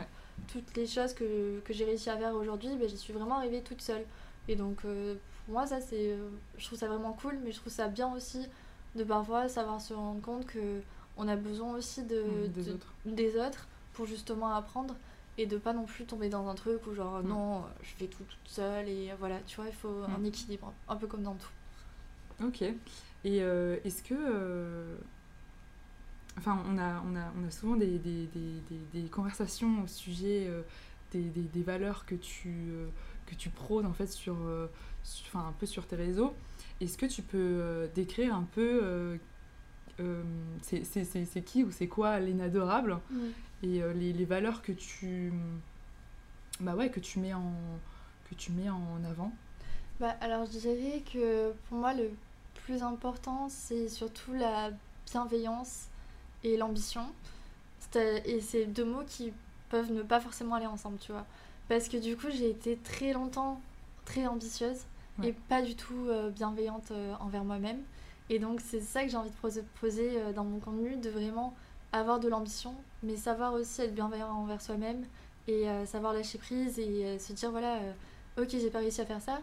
toutes 0.53 0.77
les 0.77 0.87
choses 0.87 1.15
que, 1.15 1.61
que 1.61 1.73
j'ai 1.73 1.85
réussi 1.85 2.11
à 2.11 2.17
faire 2.17 2.35
aujourd'hui, 2.35 2.71
bah, 2.79 2.87
j'y 2.89 2.99
suis 2.99 3.13
vraiment 3.13 3.39
arrivée 3.39 3.63
toute 3.63 3.81
seule. 3.81 4.05
Et 4.49 4.57
donc, 4.57 4.79
euh, 4.85 5.15
pour 5.47 5.55
moi, 5.55 5.67
ça, 5.67 5.81
c'est, 5.81 6.11
euh, 6.11 6.29
je 6.59 6.67
trouve 6.67 6.79
ça 6.79 6.89
vraiment 6.89 7.13
cool, 7.13 7.39
mais 7.45 7.53
je 7.53 7.59
trouve 7.61 7.73
ça 7.73 7.89
bien 7.89 8.13
aussi 8.13 8.47
de 8.95 9.05
parfois 9.05 9.49
savoir 9.49 9.81
se 9.81 9.95
rendre 9.95 10.21
compte 10.21 10.47
que 10.47 10.81
on 11.17 11.29
a 11.29 11.37
besoin 11.37 11.77
aussi 11.77 12.03
de, 12.03 12.23
mm, 12.23 12.49
des, 12.49 12.71
autres. 12.71 12.93
des, 13.05 13.37
autres. 13.37 13.69
pour 13.93 14.07
justement 14.07 14.53
apprendre 14.53 14.97
et 15.37 15.47
de 15.47 15.57
pas 15.57 15.73
non 15.73 15.85
plus 15.85 16.05
tomber 16.05 16.29
dans 16.29 16.49
un 16.49 16.55
truc 16.55 16.87
où 16.87 16.95
genre 16.95 17.23
mm. 17.23 17.29
non 17.29 17.65
je 17.83 17.91
fais 17.99 18.07
tout 18.07 18.23
toute 18.25 18.49
seule 18.49 18.89
et 18.89 19.13
voilà 19.19 19.39
tu 19.47 19.57
vois 19.57 19.67
il 19.67 19.75
faut 19.75 20.05
un 20.09 20.25
équilibre 20.25 20.73
un 20.89 20.97
peu 20.97 21.07
comme 21.07 21.23
dans 21.23 21.35
tout 21.35 22.45
ok 22.45 22.65
et 23.25 23.43
euh, 23.43 23.77
est-ce 23.85 24.03
que. 24.03 24.15
Euh, 24.15 24.97
enfin, 26.39 26.63
on 26.69 26.79
a, 26.79 27.03
on, 27.11 27.17
a, 27.17 27.33
on 27.41 27.47
a 27.47 27.51
souvent 27.51 27.77
des, 27.77 27.99
des, 27.99 28.27
des, 28.27 29.01
des 29.01 29.09
conversations 29.09 29.83
au 29.83 29.87
sujet 29.87 30.47
euh, 30.47 30.63
des, 31.13 31.63
valeurs 31.63 32.05
que 32.05 32.15
tu, 32.15 32.73
que 33.27 33.35
tu 33.35 33.49
prônes 33.49 33.87
en 33.87 33.93
fait 33.93 34.09
sur, 34.09 34.37
enfin, 35.27 35.47
un 35.49 35.53
peu 35.53 35.67
sur 35.67 35.87
tes 35.87 35.97
réseaux. 35.97 36.35
Est-ce 36.81 36.99
que 36.99 37.07
tu 37.07 37.23
peux 37.23 37.89
décrire 37.95 38.35
un 38.35 38.47
peu 38.53 39.19
c'est 40.63 41.45
qui 41.45 41.63
ou 41.63 41.71
c'est 41.71 41.87
quoi 41.87 42.19
l'inadorable 42.19 42.99
et 43.63 43.81
les, 43.95 44.13
les, 44.13 44.25
valeurs 44.25 44.63
que 44.63 44.73
tu 44.73 45.33
bah 46.61 46.75
ouais 46.75 46.91
que 46.91 47.01
tu 47.01 47.19
mets 47.19 47.33
en 47.33 47.53
que 48.29 48.35
tu 48.35 48.53
mets 48.53 48.69
en 48.69 49.03
avant 49.09 49.33
bah 50.01 50.17
alors 50.21 50.45
je 50.47 50.59
dirais 50.59 51.03
que 51.11 51.53
pour 51.69 51.79
moi 51.79 51.95
le 51.95 52.11
plus 52.65 52.83
important, 52.83 53.49
c'est 53.49 53.89
surtout 53.89 54.33
la 54.33 54.71
bienveillance 55.11 55.89
et 56.43 56.57
l'ambition. 56.57 57.07
Et 57.97 58.41
c'est 58.41 58.67
deux 58.67 58.85
mots 58.85 59.05
qui 59.07 59.33
peuvent 59.69 59.93
ne 59.93 60.03
pas 60.03 60.19
forcément 60.19 60.57
aller 60.57 60.67
ensemble, 60.67 60.99
tu 60.99 61.13
vois. 61.13 61.27
Parce 61.69 61.89
que 61.89 61.97
du 61.97 62.17
coup, 62.17 62.27
j'ai 62.31 62.51
été 62.51 62.77
très 62.77 63.13
longtemps 63.13 63.61
très 64.05 64.27
ambitieuse 64.27 64.81
et 65.23 65.33
pas 65.33 65.63
du 65.63 65.77
tout 65.77 66.09
euh, 66.09 66.31
bienveillante 66.31 66.91
euh, 66.91 67.15
envers 67.21 67.45
moi-même. 67.45 67.81
Et 68.31 68.39
donc, 68.39 68.61
c'est 68.61 68.81
ça 68.81 69.05
que 69.05 69.11
j'ai 69.11 69.17
envie 69.17 69.31
de 69.31 69.63
poser 69.81 70.21
euh, 70.21 70.33
dans 70.33 70.45
mon 70.45 70.59
contenu, 70.59 70.97
de 70.97 71.09
vraiment 71.09 71.55
avoir 72.01 72.21
de 72.21 72.29
l'ambition, 72.29 72.75
mais 73.03 73.17
savoir 73.17 73.53
aussi 73.55 73.83
être 73.83 73.95
bienveillant 73.95 74.31
envers 74.31 74.61
soi-même 74.61 75.05
et 75.47 75.67
savoir 75.85 76.15
lâcher 76.15 76.39
prise 76.39 76.79
et 76.79 77.19
se 77.19 77.33
dire 77.35 77.51
voilà, 77.51 77.79
ok, 78.39 78.49
j'ai 78.51 78.71
pas 78.71 78.79
réussi 78.79 79.01
à 79.01 79.07
faire 79.07 79.21
ça, 79.21 79.41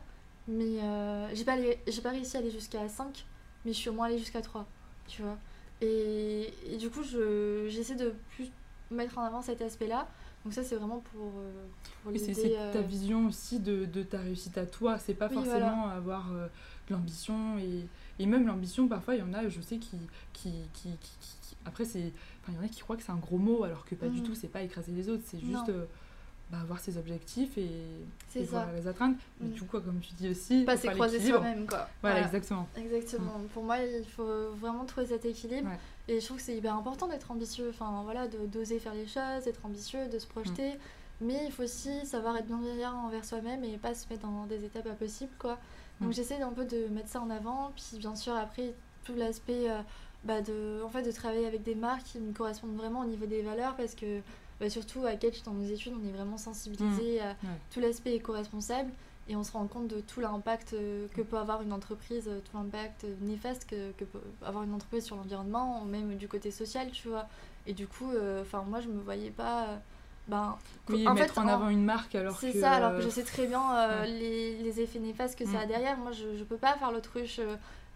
mais 0.47 0.80
euh, 0.82 1.30
j'ai 1.34 1.45
pas, 1.45 1.56
pas 2.04 2.10
réussi 2.10 2.38
à 2.38 2.39
aller 2.39 2.52
jusqu'à 2.52 2.88
5, 2.88 3.26
mais 3.66 3.74
je 3.74 3.78
suis 3.78 3.89
au 3.89 3.93
moins 3.93 4.08
allée 4.08 4.18
jusqu'à 4.18 4.41
3, 4.41 4.66
tu 5.08 5.22
vois. 5.22 5.38
Et, 5.82 6.54
et 6.70 6.78
du 6.78 6.89
coup, 6.89 7.04
j'essaie 7.04 7.95
de 7.95 8.14
plus 8.36 8.49
mettre 8.91 9.18
en 9.18 9.24
avant 9.24 9.41
cet 9.41 9.62
aspect-là. 9.62 10.08
Donc 10.43 10.54
ça, 10.54 10.64
c'est 10.64 10.76
vraiment 10.76 10.99
pour, 10.99 11.32
euh, 11.38 11.66
pour 12.04 12.12
C'est 12.18 12.49
ta 12.49 12.80
euh, 12.80 12.82
vision 12.82 13.28
aussi 13.28 13.60
de, 13.60 13.86
de, 13.86 14.02
ta 14.02 14.20
réussite 14.20 14.58
à 14.58 14.66
toi. 14.66 14.97
C'est 14.97 15.14
pas 15.14 15.30
forcément 15.30 15.88
avoir 15.88 16.30
de 16.32 16.93
l'ambition. 16.93 17.58
Et, 17.60 17.86
et 18.20 18.26
même 18.26 18.47
l'ambition, 18.47 18.88
parfois, 18.88 19.16
il 19.16 19.20
y 19.20 19.24
en 19.24 19.34
a, 19.34 19.47
je 19.47 19.62
sais, 19.62 19.78
qui... 19.78 19.97
qui, 20.34 20.52
qui, 20.74 20.89
qui, 20.99 21.38
après, 21.66 21.86
c'est... 21.86 22.12
Enfin, 22.41 22.53
il 22.53 22.55
y 22.55 22.57
en 22.57 22.64
a 22.64 22.68
qui 22.68 22.82
croient 22.82 22.97
que 22.97 23.03
c'est 23.03 23.12
un 23.12 23.18
gros 23.18 23.38
mot, 23.38 23.64
alors 23.64 23.86
que 23.86 23.95
pas 23.95 24.07
du 24.07 24.22
mm. 24.22 24.24
tout, 24.24 24.36
c'est 24.36 24.47
pas 24.47 24.62
écraser 24.62 24.91
les 24.91 25.09
autres. 25.09 25.24
C'est 25.26 25.39
juste 25.39 25.72
bah, 26.51 26.59
avoir 26.59 26.80
ses 26.80 26.97
objectifs 26.97 27.57
et, 27.57 27.70
et 28.36 28.47
les 28.76 28.88
atteindre. 28.88 29.16
Mais 29.39 29.47
mm. 29.47 29.51
du 29.53 29.64
coup, 29.64 29.80
comme 29.80 29.99
tu 29.99 30.14
dis 30.16 30.30
aussi, 30.30 30.64
pas 30.64 30.76
s'écraser 30.78 31.20
soi-même. 31.20 31.66
quoi. 31.66 31.88
Voilà, 32.01 32.26
exactement. 32.26 32.68
Exactement. 32.76 33.39
Mm. 33.39 33.47
Pour 33.53 33.64
moi, 33.64 33.78
il 33.80 34.05
faut 34.05 34.51
vraiment 34.59 34.86
trouver 34.86 35.07
cet 35.07 35.26
équilibre. 35.26 35.70
Et 36.07 36.20
je 36.20 36.26
trouve 36.26 36.38
que 36.38 36.43
c'est 36.43 36.57
hyper 36.57 36.76
important 36.76 37.07
d'être 37.07 37.32
ambitieux, 37.32 37.70
enfin 37.70 38.01
voilà, 38.03 38.28
d'oser 38.28 38.80
faire 38.80 38.93
les 38.93 39.07
choses, 39.07 39.45
d'être 39.45 39.66
ambitieux, 39.66 40.07
de 40.09 40.20
se 40.20 40.28
projeter. 40.28 40.74
Mais 41.22 41.45
il 41.45 41.51
faut 41.51 41.64
aussi 41.64 42.05
savoir 42.05 42.36
être 42.36 42.47
bienveillant 42.47 43.05
envers 43.05 43.24
soi-même 43.24 43.64
et 43.64 43.78
pas 43.78 43.93
se 43.93 44.09
mettre 44.09 44.24
dans 44.24 44.45
des 44.47 44.66
étapes 44.66 44.88
impossibles, 44.88 45.32
quoi. 45.38 45.57
Donc 46.01 46.14
j'essaie 46.14 46.41
un 46.41 46.51
peu 46.51 46.66
de 46.66 46.88
mettre 46.88 47.09
ça 47.09 47.22
en 47.22 47.30
avant. 47.30 47.72
Puis 47.76 47.99
bien 47.99 48.16
sûr, 48.16 48.36
après, 48.36 48.74
tout 49.03 49.14
l'aspect 49.16 49.70
euh, 49.70 49.82
bah, 50.24 50.41
de, 50.41 50.82
en 50.84 50.89
fait, 50.89 51.03
de 51.03 51.11
travailler 51.11 51.45
avec 51.45 51.63
des 51.63 51.76
marques 51.76 52.03
qui 52.03 52.19
me 52.19 52.34
correspondent 52.34 52.76
vraiment 52.76 53.01
au 53.01 53.05
niveau 53.05 53.26
des 53.26 53.41
valeurs 53.41 53.76
parce 53.76 53.95
que 53.95 54.22
bah, 54.59 54.69
surtout 54.69 55.05
à 55.05 55.15
Catch, 55.15 55.43
dans 55.43 55.53
nos 55.53 55.65
études, 55.65 55.93
on 55.99 56.07
est 56.07 56.11
vraiment 56.11 56.38
sensibilisé 56.38 57.19
mmh. 57.19 57.24
à 57.26 57.36
tout 57.72 57.80
l'aspect 57.80 58.15
éco-responsable 58.15 58.91
et 59.28 59.36
on 59.36 59.43
se 59.43 59.51
rend 59.51 59.67
compte 59.67 59.88
de 59.88 60.01
tout 60.01 60.19
l'impact 60.19 60.74
euh, 60.74 61.07
que 61.15 61.22
peut 61.22 61.38
avoir 61.38 61.61
une 61.61 61.74
entreprise, 61.74 62.28
euh, 62.28 62.39
tout 62.39 62.57
l'impact 62.57 63.05
néfaste 63.22 63.65
que, 63.65 63.91
que, 63.91 64.03
peut 64.03 64.19
avoir 64.41 64.63
une 64.63 64.74
entreprise 64.74 65.05
sur 65.05 65.15
l'environnement, 65.15 65.86
même 65.86 66.15
du 66.15 66.28
côté 66.28 66.51
social, 66.51 66.89
tu 66.91 67.07
vois. 67.07 67.28
Et 67.65 67.74
du 67.74 67.88
coup, 67.88 68.11
euh, 68.11 68.41
enfin 68.41 68.63
moi, 68.67 68.82
je 68.82 68.88
me 68.88 68.99
voyais 68.99 69.30
pas. 69.30 69.80
ben, 70.28 70.57
oui, 70.89 71.07
en 71.07 71.13
mettre 71.13 71.36
fait, 71.36 71.39
en 71.39 71.47
avant 71.47 71.69
une 71.69 71.84
marque 71.84 72.15
alors 72.15 72.39
que. 72.39 72.51
C'est 72.51 72.59
ça, 72.59 72.74
alors 72.74 72.97
que 72.97 73.01
je 73.01 73.09
sais 73.09 73.24
très 73.24 73.47
bien 73.47 74.05
les, 74.05 74.57
les, 74.57 74.82
effets 74.82 74.99
néfastes 74.99 75.38
que 75.38 75.45
ça 75.45 75.59
a 75.59 75.65
mmh. 75.65 75.69
derrière. 75.69 75.97
Moi, 75.97 76.11
je, 76.11 76.36
je 76.38 76.43
peux 76.43 76.57
pas 76.57 76.74
faire 76.74 76.91
l'autruche. 76.91 77.39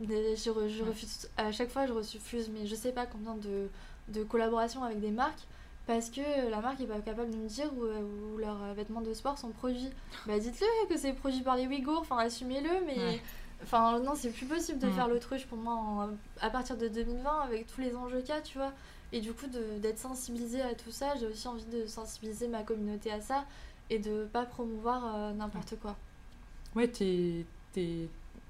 Je, 0.01 0.35
je 0.35 0.83
refuse, 0.83 1.29
à 1.37 1.51
chaque 1.51 1.69
fois, 1.69 1.85
je 1.87 1.93
refuse, 1.93 2.49
mais 2.49 2.65
je 2.65 2.75
sais 2.75 2.91
pas 2.91 3.05
combien 3.05 3.35
de, 3.35 3.69
de 4.09 4.23
collaborations 4.23 4.83
avec 4.83 4.99
des 4.99 5.11
marques 5.11 5.45
parce 5.87 6.09
que 6.09 6.49
la 6.49 6.61
marque 6.61 6.79
n'est 6.79 6.87
pas 6.87 6.99
capable 6.99 7.31
de 7.31 7.37
me 7.37 7.47
dire 7.47 7.69
où, 7.77 8.37
leurs 8.37 8.73
vêtements 8.73 9.01
de 9.01 9.13
sport 9.13 9.37
sont 9.37 9.51
produits. 9.51 9.89
Bah 10.25 10.39
dites-le 10.39 10.87
que 10.89 10.97
c'est 10.97 11.13
produit 11.13 11.41
par 11.41 11.55
les 11.55 11.67
Ouïghours, 11.67 12.01
enfin 12.01 12.17
assumez-le, 12.17 12.85
mais 12.85 13.21
enfin 13.63 13.99
non 13.99 14.15
c'est 14.15 14.31
plus 14.31 14.45
possible 14.45 14.79
de 14.79 14.87
mm. 14.87 14.93
faire 14.93 15.07
l'autruche 15.07 15.45
pour 15.45 15.57
moi 15.57 16.09
à 16.41 16.49
partir 16.49 16.75
de 16.77 16.87
2020 16.87 17.39
avec 17.41 17.67
tous 17.67 17.81
les 17.81 17.95
enjeux 17.95 18.19
qu'il 18.21 18.29
y 18.29 18.37
a, 18.37 18.41
tu 18.41 18.57
vois. 18.57 18.73
Et 19.11 19.21
du 19.21 19.31
coup 19.33 19.45
d'être 19.47 19.99
sensibilisé 19.99 20.61
à 20.61 20.73
tout 20.73 20.91
ça, 20.91 21.13
j'ai 21.19 21.27
aussi 21.27 21.47
envie 21.47 21.65
de 21.65 21.85
sensibiliser 21.85 22.47
ma 22.47 22.63
communauté 22.63 23.11
à 23.11 23.21
ça 23.21 23.45
et 23.89 23.99
de 23.99 24.25
pas 24.25 24.45
promouvoir 24.45 25.15
euh, 25.15 25.33
n'importe 25.33 25.75
quoi. 25.79 25.95
Ouais, 26.75 26.91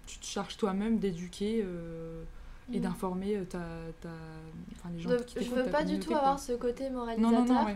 tu 0.06 0.20
te 0.20 0.26
charges 0.26 0.58
toi-même 0.58 1.00
d'éduquer. 1.00 1.62
Euh, 1.64 2.24
et 2.74 2.80
mm. 2.80 2.82
d'informer 2.82 3.36
euh, 3.38 3.44
ta, 3.46 3.60
ta, 4.02 4.10
enfin, 4.72 4.90
les 4.96 5.00
gens 5.00 5.12
de, 5.12 5.18
qui 5.18 5.44
Je 5.44 5.52
veux 5.52 5.66
pas 5.70 5.84
du 5.84 6.00
tout 6.00 6.16
avoir 6.16 6.40
ce 6.40 6.54
côté 6.54 6.90
moralisateur. 6.90 7.68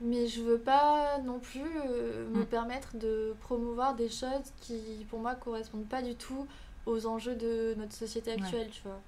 Mais 0.00 0.28
je 0.28 0.40
veux 0.42 0.58
pas 0.58 1.18
non 1.24 1.40
plus 1.40 1.62
euh, 1.84 2.28
me 2.30 2.42
Mm. 2.42 2.46
permettre 2.46 2.96
de 2.96 3.34
promouvoir 3.40 3.96
des 3.96 4.08
choses 4.08 4.52
qui, 4.60 5.04
pour 5.10 5.18
moi, 5.18 5.34
correspondent 5.34 5.88
pas 5.88 6.00
du 6.00 6.14
tout 6.14 6.46
aux 6.86 7.06
enjeux 7.06 7.34
de 7.34 7.74
notre 7.76 7.94
société 7.94 8.30
actuelle, 8.30 8.68
tu 8.70 8.82
vois. 8.84 9.00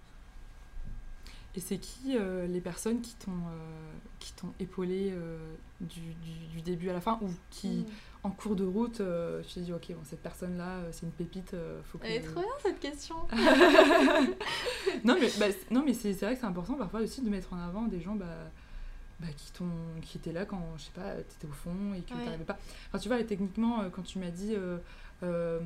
Et 1.54 1.60
c'est 1.60 1.78
qui 1.78 2.16
euh, 2.16 2.46
les 2.46 2.60
personnes 2.60 3.00
qui 3.00 3.14
t'ont 3.14 3.30
euh, 3.30 3.92
qui 4.18 4.32
t'ont 4.32 4.52
épaulé 4.60 5.10
euh, 5.12 5.38
du, 5.80 6.00
du- 6.00 6.46
du 6.56 6.60
début 6.62 6.90
à 6.90 6.92
la 6.92 7.00
fin 7.00 7.18
ou 7.22 7.28
qui, 7.50 7.68
Mm. 7.68 7.86
En 8.28 8.30
cours 8.32 8.56
de 8.56 8.64
route, 8.64 9.00
euh, 9.00 9.42
tu 9.46 9.54
t'es 9.54 9.60
dit, 9.62 9.72
ok, 9.72 9.86
bon, 9.90 10.00
cette 10.04 10.22
personne-là, 10.22 10.76
euh, 10.78 10.88
c'est 10.92 11.06
une 11.06 11.12
pépite, 11.12 11.54
euh, 11.54 11.80
faut 11.84 11.98
que... 11.98 12.06
Elle 12.06 12.12
est 12.16 12.20
trop 12.20 12.40
bien 12.40 12.50
cette 12.62 12.78
question. 12.80 13.16
non, 15.04 15.16
mais, 15.20 15.28
bah, 15.38 15.46
c'est- 15.50 15.70
non, 15.70 15.82
mais 15.84 15.94
c'est 15.94 16.12
c'est 16.14 16.24
vrai 16.26 16.34
que 16.34 16.40
c'est 16.40 16.46
important 16.46 16.74
parfois 16.74 17.00
aussi 17.00 17.22
de 17.22 17.30
mettre 17.30 17.52
en 17.52 17.58
avant 17.58 17.82
des 17.82 18.00
gens 18.00 18.14
bah, 18.14 18.26
bah, 19.20 19.26
qui, 20.02 20.18
étaient 20.18 20.32
là 20.32 20.44
quand, 20.44 20.62
je 20.76 20.84
sais 20.84 20.90
pas, 20.94 21.14
t'étais 21.14 21.46
au 21.48 21.52
fond 21.52 21.94
et 21.96 22.00
que 22.02 22.14
Ouais. 22.14 22.24
t'arrivais 22.24 22.44
pas. 22.44 22.58
Enfin, 22.88 22.98
tu 22.98 23.08
vois, 23.08 23.22
techniquement, 23.24 23.84
quand 23.90 24.02
tu 24.02 24.18
m'as 24.18 24.30
dit 24.30 24.54
euh, 24.54 24.78
euh, 25.22 25.60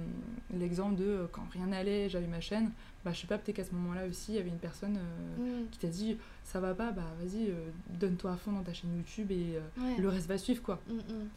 l'exemple 0.54 0.96
de 0.96 1.26
quand 1.32 1.42
rien 1.52 1.66
n'allait, 1.66 2.08
j'avais 2.08 2.26
ma 2.26 2.40
chaîne, 2.40 2.70
bah, 3.04 3.12
je 3.12 3.20
sais 3.20 3.26
pas, 3.26 3.38
peut-être 3.38 3.56
qu'à 3.56 3.64
ce 3.64 3.74
moment-là 3.74 4.06
aussi, 4.06 4.32
il 4.32 4.36
y 4.36 4.38
avait 4.38 4.48
une 4.48 4.58
personne 4.58 4.96
euh, 4.98 5.62
Mm. 5.62 5.68
qui 5.70 5.78
t'a 5.78 5.88
dit, 5.88 6.16
ça 6.44 6.60
va 6.60 6.72
pas, 6.74 6.92
bah 6.92 7.02
vas-y, 7.20 7.48
euh, 7.50 7.54
donne-toi 7.90 8.32
à 8.32 8.36
fond 8.36 8.52
dans 8.52 8.62
ta 8.62 8.72
chaîne 8.72 8.94
YouTube 8.96 9.30
et 9.30 9.56
euh, 9.56 9.60
Ouais. 9.82 9.96
le 10.00 10.08
reste 10.08 10.28
va 10.28 10.38
suivre, 10.38 10.62
quoi. 10.62 10.80
Mm, 10.88 10.94
mm. 10.94 11.28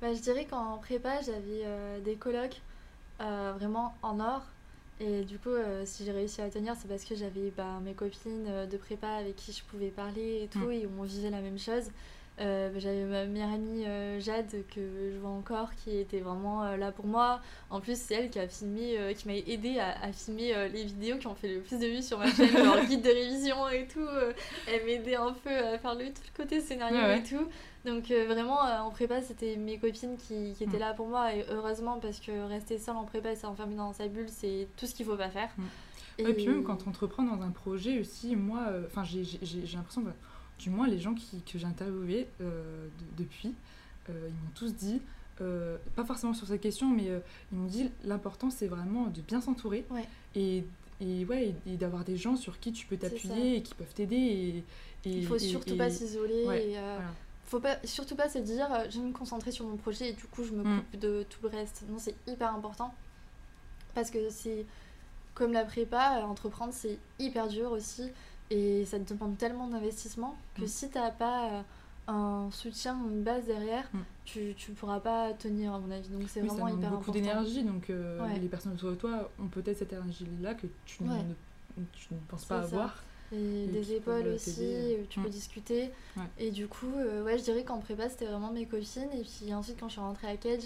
Bah, 0.00 0.14
je 0.14 0.20
dirais 0.20 0.44
qu'en 0.44 0.78
prépa, 0.78 1.20
j'avais 1.22 1.62
euh, 1.64 2.00
des 2.00 2.14
colocs 2.14 2.60
euh, 3.20 3.52
vraiment 3.58 3.94
en 4.02 4.20
or. 4.20 4.42
Et 5.00 5.22
du 5.24 5.38
coup, 5.38 5.50
euh, 5.50 5.82
si 5.86 6.04
j'ai 6.04 6.12
réussi 6.12 6.40
à 6.40 6.50
tenir, 6.50 6.74
c'est 6.80 6.88
parce 6.88 7.04
que 7.04 7.14
j'avais 7.14 7.52
bah, 7.56 7.80
mes 7.84 7.94
copines 7.94 8.66
de 8.68 8.76
prépa 8.76 9.08
avec 9.08 9.36
qui 9.36 9.52
je 9.52 9.62
pouvais 9.64 9.88
parler 9.90 10.42
et 10.44 10.48
tout, 10.48 10.68
Mm. 10.68 10.72
et 10.72 10.88
on 10.98 11.02
vivait 11.02 11.30
la 11.30 11.40
même 11.40 11.58
chose. 11.58 11.84
Euh, 12.40 12.70
bah, 12.70 12.78
j'avais 12.78 13.02
ma 13.04 13.24
meilleure 13.24 13.52
amie 13.52 13.84
euh, 13.86 14.20
Jade, 14.20 14.50
que 14.74 15.10
je 15.12 15.18
vois 15.18 15.30
encore, 15.30 15.74
qui 15.74 15.98
était 15.98 16.20
vraiment 16.20 16.62
euh, 16.62 16.76
là 16.76 16.92
pour 16.92 17.06
moi. 17.06 17.40
En 17.70 17.80
plus, 17.80 17.98
c'est 17.98 18.14
elle 18.14 18.30
qui 18.30 18.38
a 18.38 18.46
filmé, 18.46 18.96
qui 19.16 19.26
m'a 19.26 19.34
aidé 19.34 19.78
à, 19.78 20.00
à 20.02 20.12
filmer 20.12 20.68
les 20.72 20.84
vidéos 20.84 21.16
qui 21.18 21.26
ont 21.26 21.34
fait 21.34 21.48
le 21.54 21.60
plus 21.60 21.78
de 21.78 21.86
vues 21.86 22.02
sur 22.02 22.18
ma 22.18 22.30
chaîne, 22.32 22.56
genre 22.64 22.80
guide 22.84 23.02
de 23.02 23.08
révision 23.10 23.68
et 23.68 23.86
tout. 23.86 24.06
Elle 24.66 24.84
m'aidait 24.86 25.16
un 25.16 25.32
peu 25.32 25.50
à 25.50 25.78
faire 25.78 25.94
le, 25.94 26.06
tout 26.06 26.22
le 26.36 26.42
côté 26.42 26.60
scénario 26.60 26.96
Ouais, 26.96 27.04
ouais. 27.04 27.18
et 27.18 27.22
tout. 27.22 27.48
Donc 27.84 28.08
vraiment, 28.08 28.58
en 28.60 28.90
prépa, 28.90 29.20
c'était 29.20 29.56
mes 29.56 29.78
copines 29.78 30.16
qui, 30.16 30.52
qui 30.54 30.64
étaient 30.64 30.76
Mm. 30.76 30.80
là 30.80 30.94
pour 30.94 31.08
moi. 31.08 31.34
Et 31.34 31.44
heureusement, 31.50 31.98
parce 31.98 32.20
que 32.20 32.46
rester 32.48 32.78
seule 32.78 32.96
en 32.96 33.04
prépa 33.04 33.32
et 33.32 33.36
s'enfermer 33.36 33.74
dans 33.76 33.92
sa 33.92 34.08
bulle, 34.08 34.28
c'est 34.28 34.68
tout 34.76 34.86
ce 34.86 34.94
qu'il 34.94 35.06
faut 35.06 35.16
pas 35.16 35.30
faire. 35.30 35.50
Mm. 35.56 35.62
Et 36.20 36.34
puis 36.34 36.48
même 36.48 36.64
quand 36.64 36.78
on 36.86 36.90
entreprend 36.90 37.22
dans 37.22 37.42
un 37.42 37.50
projet 37.50 38.00
aussi, 38.00 38.34
moi, 38.34 38.66
enfin 38.86 39.04
j'ai 39.04 39.22
l'impression, 39.76 40.02
que, 40.02 40.10
du 40.58 40.70
moins 40.70 40.86
les 40.88 40.98
gens 40.98 41.14
qui, 41.14 41.40
que 41.42 41.58
j'ai 41.58 41.66
interviewés 41.66 42.26
euh, 42.40 42.86
de- 43.16 43.22
depuis, 43.24 43.54
euh, 44.10 44.28
ils 44.28 44.34
m'ont 44.34 44.50
tous 44.54 44.74
dit, 44.74 45.00
euh, 45.40 45.76
pas 45.96 46.04
forcément 46.04 46.34
sur 46.34 46.46
cette 46.46 46.60
question, 46.60 46.88
mais 46.88 47.04
ils 47.52 47.58
m'ont 47.58 47.66
dit 47.68 47.90
l'important 48.04 48.50
c'est 48.50 48.66
vraiment 48.66 49.06
de 49.06 49.20
bien 49.20 49.40
s'entourer 49.40 49.84
Ouais. 49.90 50.04
et, 50.34 50.64
et, 51.00 51.24
ouais, 51.26 51.54
et, 51.66 51.72
et 51.74 51.76
d'avoir 51.76 52.04
des 52.04 52.16
gens 52.16 52.34
sur 52.36 52.58
qui 52.58 52.72
tu 52.72 52.86
peux 52.86 52.96
t'appuyer 52.96 53.56
et 53.56 53.62
qui 53.62 53.74
peuvent 53.74 53.94
t'aider. 53.94 54.16
Et, 54.16 54.64
il 55.04 55.24
faut 55.26 55.38
surtout 55.38 55.76
pas 55.76 55.90
s'isoler. 55.90 56.44
ouais, 56.44 56.66
voilà. 56.70 57.00
faut 57.46 57.60
pas, 57.60 57.76
surtout 57.84 58.16
pas 58.16 58.28
se 58.28 58.38
dire, 58.38 58.68
je 58.90 58.98
vais 58.98 59.06
me 59.06 59.12
concentrer 59.12 59.52
sur 59.52 59.64
mon 59.64 59.76
projet 59.76 60.10
et 60.10 60.12
du 60.12 60.24
coup, 60.24 60.42
je 60.44 60.52
me 60.52 60.64
Mm. 60.64 60.80
coupe 60.90 61.00
de 61.00 61.22
tout 61.30 61.38
le 61.44 61.48
reste. 61.48 61.84
Non, 61.88 61.98
c'est 61.98 62.16
hyper 62.26 62.52
important. 62.54 62.92
Parce 63.94 64.10
que 64.10 64.28
c'est 64.28 64.66
comme 65.34 65.52
la 65.52 65.64
prépa, 65.64 66.20
entreprendre, 66.26 66.72
c'est 66.74 66.98
hyper 67.20 67.46
dur 67.46 67.70
aussi. 67.70 68.10
Et 68.50 68.84
ça 68.86 68.98
te 68.98 69.12
demande 69.12 69.36
tellement 69.36 69.68
d'investissement 69.68 70.36
que 70.54 70.62
Mm. 70.62 70.68
si 70.68 70.88
t'as 70.90 71.10
pas 71.10 71.50
euh, 71.50 71.60
un 72.08 72.48
soutien, 72.50 72.96
une 73.10 73.22
base 73.22 73.44
derrière, 73.46 73.84
Mm. 73.92 73.98
tu, 74.24 74.54
tu 74.56 74.72
pourras 74.72 75.00
pas 75.00 75.32
tenir, 75.34 75.74
à 75.74 75.78
mon 75.78 75.90
avis. 75.90 76.08
Donc 76.08 76.22
c'est 76.28 76.40
Oui, 76.40 76.48
ça 76.48 76.54
vraiment 76.54 76.66
demande 76.68 76.78
hyper 76.78 76.90
beaucoup 76.90 77.02
important. 77.10 77.18
d'énergie, 77.18 77.62
donc 77.64 77.90
euh, 77.90 78.20
Ouais. 78.22 78.38
les 78.38 78.48
personnes 78.48 78.72
autour 78.72 78.90
de 78.90 78.94
toi 78.96 79.30
ont 79.38 79.48
peut-être 79.48 79.76
cette 79.78 79.92
énergie-là 79.92 80.54
que 80.54 80.66
tu, 80.86 81.02
Ouais. 81.02 81.08
ne, 81.76 81.84
tu 81.92 82.14
ne 82.14 82.18
penses 82.28 82.46
pas 82.46 82.62
ça. 82.62 82.76
avoir. 82.76 83.02
Et, 83.30 83.64
et 83.64 83.66
des 83.66 83.92
épaules 83.92 84.26
aussi, 84.28 84.96
où 85.02 85.04
tu 85.06 85.20
Mm. 85.20 85.24
peux 85.24 85.28
discuter. 85.28 85.90
Ouais. 86.16 86.22
Et 86.38 86.50
du 86.50 86.66
coup, 86.66 86.90
euh, 86.96 87.22
ouais, 87.24 87.36
je 87.36 87.42
dirais 87.44 87.62
qu'en 87.64 87.78
prépa, 87.78 88.08
c'était 88.08 88.24
vraiment 88.24 88.50
mes 88.50 88.64
copines. 88.64 89.10
Et 89.12 89.22
puis 89.22 89.52
ensuite, 89.52 89.78
quand 89.78 89.88
je 89.88 89.92
suis 89.92 90.00
rentrée 90.00 90.28
à 90.28 90.36
Cage, 90.38 90.62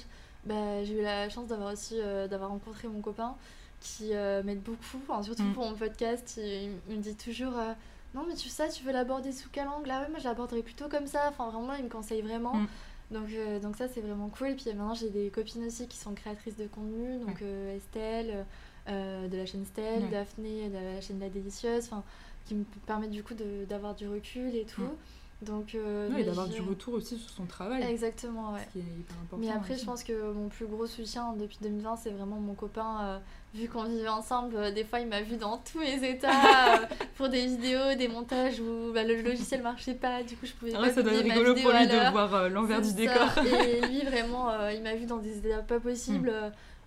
bah, 0.47 0.85
j'ai 0.85 1.01
eu 1.01 1.03
la 1.03 1.29
chance 1.29 1.49
d'avoir 1.49 1.73
aussi 1.73 1.97
euh, 1.99 2.29
d'avoir 2.29 2.51
rencontré 2.51 2.87
mon 2.87 3.01
copain 3.01 3.35
qui 3.83 4.15
euh, 4.15 4.43
m'aide 4.43 4.63
beaucoup, 4.63 4.99
enfin, 5.09 5.23
surtout 5.23 5.43
Mm. 5.43 5.53
pour 5.55 5.65
mon 5.69 5.75
podcast. 5.77 6.35
Il, 6.43 6.73
il 6.89 6.97
me 6.97 7.03
dit 7.03 7.15
toujours 7.17 7.57
euh, 7.59 7.73
Non, 8.15 8.25
mais 8.29 8.35
tu 8.35 8.49
sais, 8.49 8.69
tu 8.69 8.85
veux 8.85 8.93
l'aborder 8.93 9.33
sous 9.33 9.49
quel 9.51 9.69
angle 9.69 9.91
Ah 9.91 10.03
ouais, 10.03 10.09
moi 10.11 10.19
je 10.19 10.25
l'aborderais 10.25 10.63
plutôt 10.63 10.89
comme 10.89 11.07
ça. 11.07 11.29
Enfin, 11.29 11.51
vraiment, 11.51 11.75
il 11.75 11.85
me 11.85 11.89
conseille 11.91 12.23
vraiment. 12.23 12.55
Mm. 12.55 12.67
Donc, 13.11 13.29
euh, 13.33 13.61
donc 13.61 13.77
ça, 13.77 13.89
c'est 13.89 14.01
vraiment 14.01 14.29
cool. 14.31 14.49
Et 14.51 14.55
puis 14.55 14.67
maintenant, 14.67 14.95
j'ai 14.95 15.11
des 15.11 15.29
copines 15.31 15.65
aussi 15.67 15.87
qui 15.89 15.99
sont 15.99 16.15
créatrices 16.15 16.57
de 16.57 16.67
contenu. 16.67 17.19
Donc 17.19 17.37
Ouais. 17.41 17.43
euh, 17.43 17.77
Estelle, 17.77 18.47
de 18.87 19.37
la 19.37 19.47
chaîne 19.47 19.65
Ouais. 19.77 20.09
Daphné, 20.11 20.69
de 20.69 20.75
la 20.75 21.01
chaîne 21.01 21.21
La 21.21 21.29
Délicieuse. 21.29 21.91
Qui 22.47 22.57
me 22.57 22.65
permettent 22.87 23.13
du 23.13 23.23
coup 23.23 23.35
de- 23.35 23.65
d'avoir 23.69 23.95
du 23.95 24.09
recul 24.09 24.57
et 24.57 24.65
tout. 24.65 24.83
Donc, 25.43 25.75
euh, 25.75 26.09
Ouais, 26.11 26.21
et 26.21 26.25
d'avoir 26.25 26.47
du 26.49 26.61
retour 26.61 26.95
aussi 26.95 27.19
sur 27.19 27.29
son 27.31 27.47
travail, 27.47 27.83
Exactement, 27.83 28.53
ouais. 28.53 28.61
ce 28.69 28.73
qui 28.73 28.79
est 28.79 28.83
hyper 29.01 29.17
important. 29.23 29.39
Mais 29.39 29.51
après, 29.51 29.77
je 29.77 29.85
pense 29.85 30.05
que 30.05 30.33
mon 30.33 30.49
plus 30.49 30.67
gros 30.67 30.87
soutien 30.87 31.33
depuis 31.39 31.59
2020, 31.61 31.97
c'est 31.97 32.11
vraiment 32.11 32.37
mon 32.37 32.55
copain. 32.55 32.99
euh, 33.03 33.19
vu 33.55 33.69
qu'on 33.69 33.85
vivait 33.85 34.09
ensemble, 34.09 34.55
euh, 34.57 34.71
des 34.71 34.85
fois, 34.85 35.01
il 35.01 35.09
m'a 35.09 35.21
vu 35.21 35.37
dans 35.37 35.59
tous 35.59 35.79
mes 35.81 36.09
états 36.09 36.31
euh, 36.83 36.87
pour 37.17 37.29
des 37.29 37.45
vidéos, 37.47 37.95
des 37.99 38.09
montages 38.09 38.61
où 38.61 38.93
bah, 38.95 39.03
le 39.05 39.21
logiciel 39.21 39.63
marchait 39.63 39.95
pas. 39.95 40.23
Du 40.23 40.37
coup, 40.37 40.47
je 40.47 40.53
pouvais 40.53 40.73
Ah 40.77 40.81
pas 40.81 40.93
ça 40.93 41.03
doit 41.03 41.13
être 41.13 41.23
rigolo 41.25 41.55
pour 41.55 41.71
lui 41.73 41.87
de 41.89 42.11
voir 42.13 42.33
euh, 42.35 42.49
l'envers 42.49 42.81
du 42.81 42.93
décor. 42.95 43.29
Et 43.45 43.81
lui, 43.89 44.01
vraiment, 44.05 44.49
euh, 44.51 44.73
il 44.73 44.83
m'a 44.83 44.95
vu 44.95 45.07
dans 45.07 45.19
des 45.19 45.39
états 45.39 45.59
pas 45.59 45.81
possibles 45.81 46.31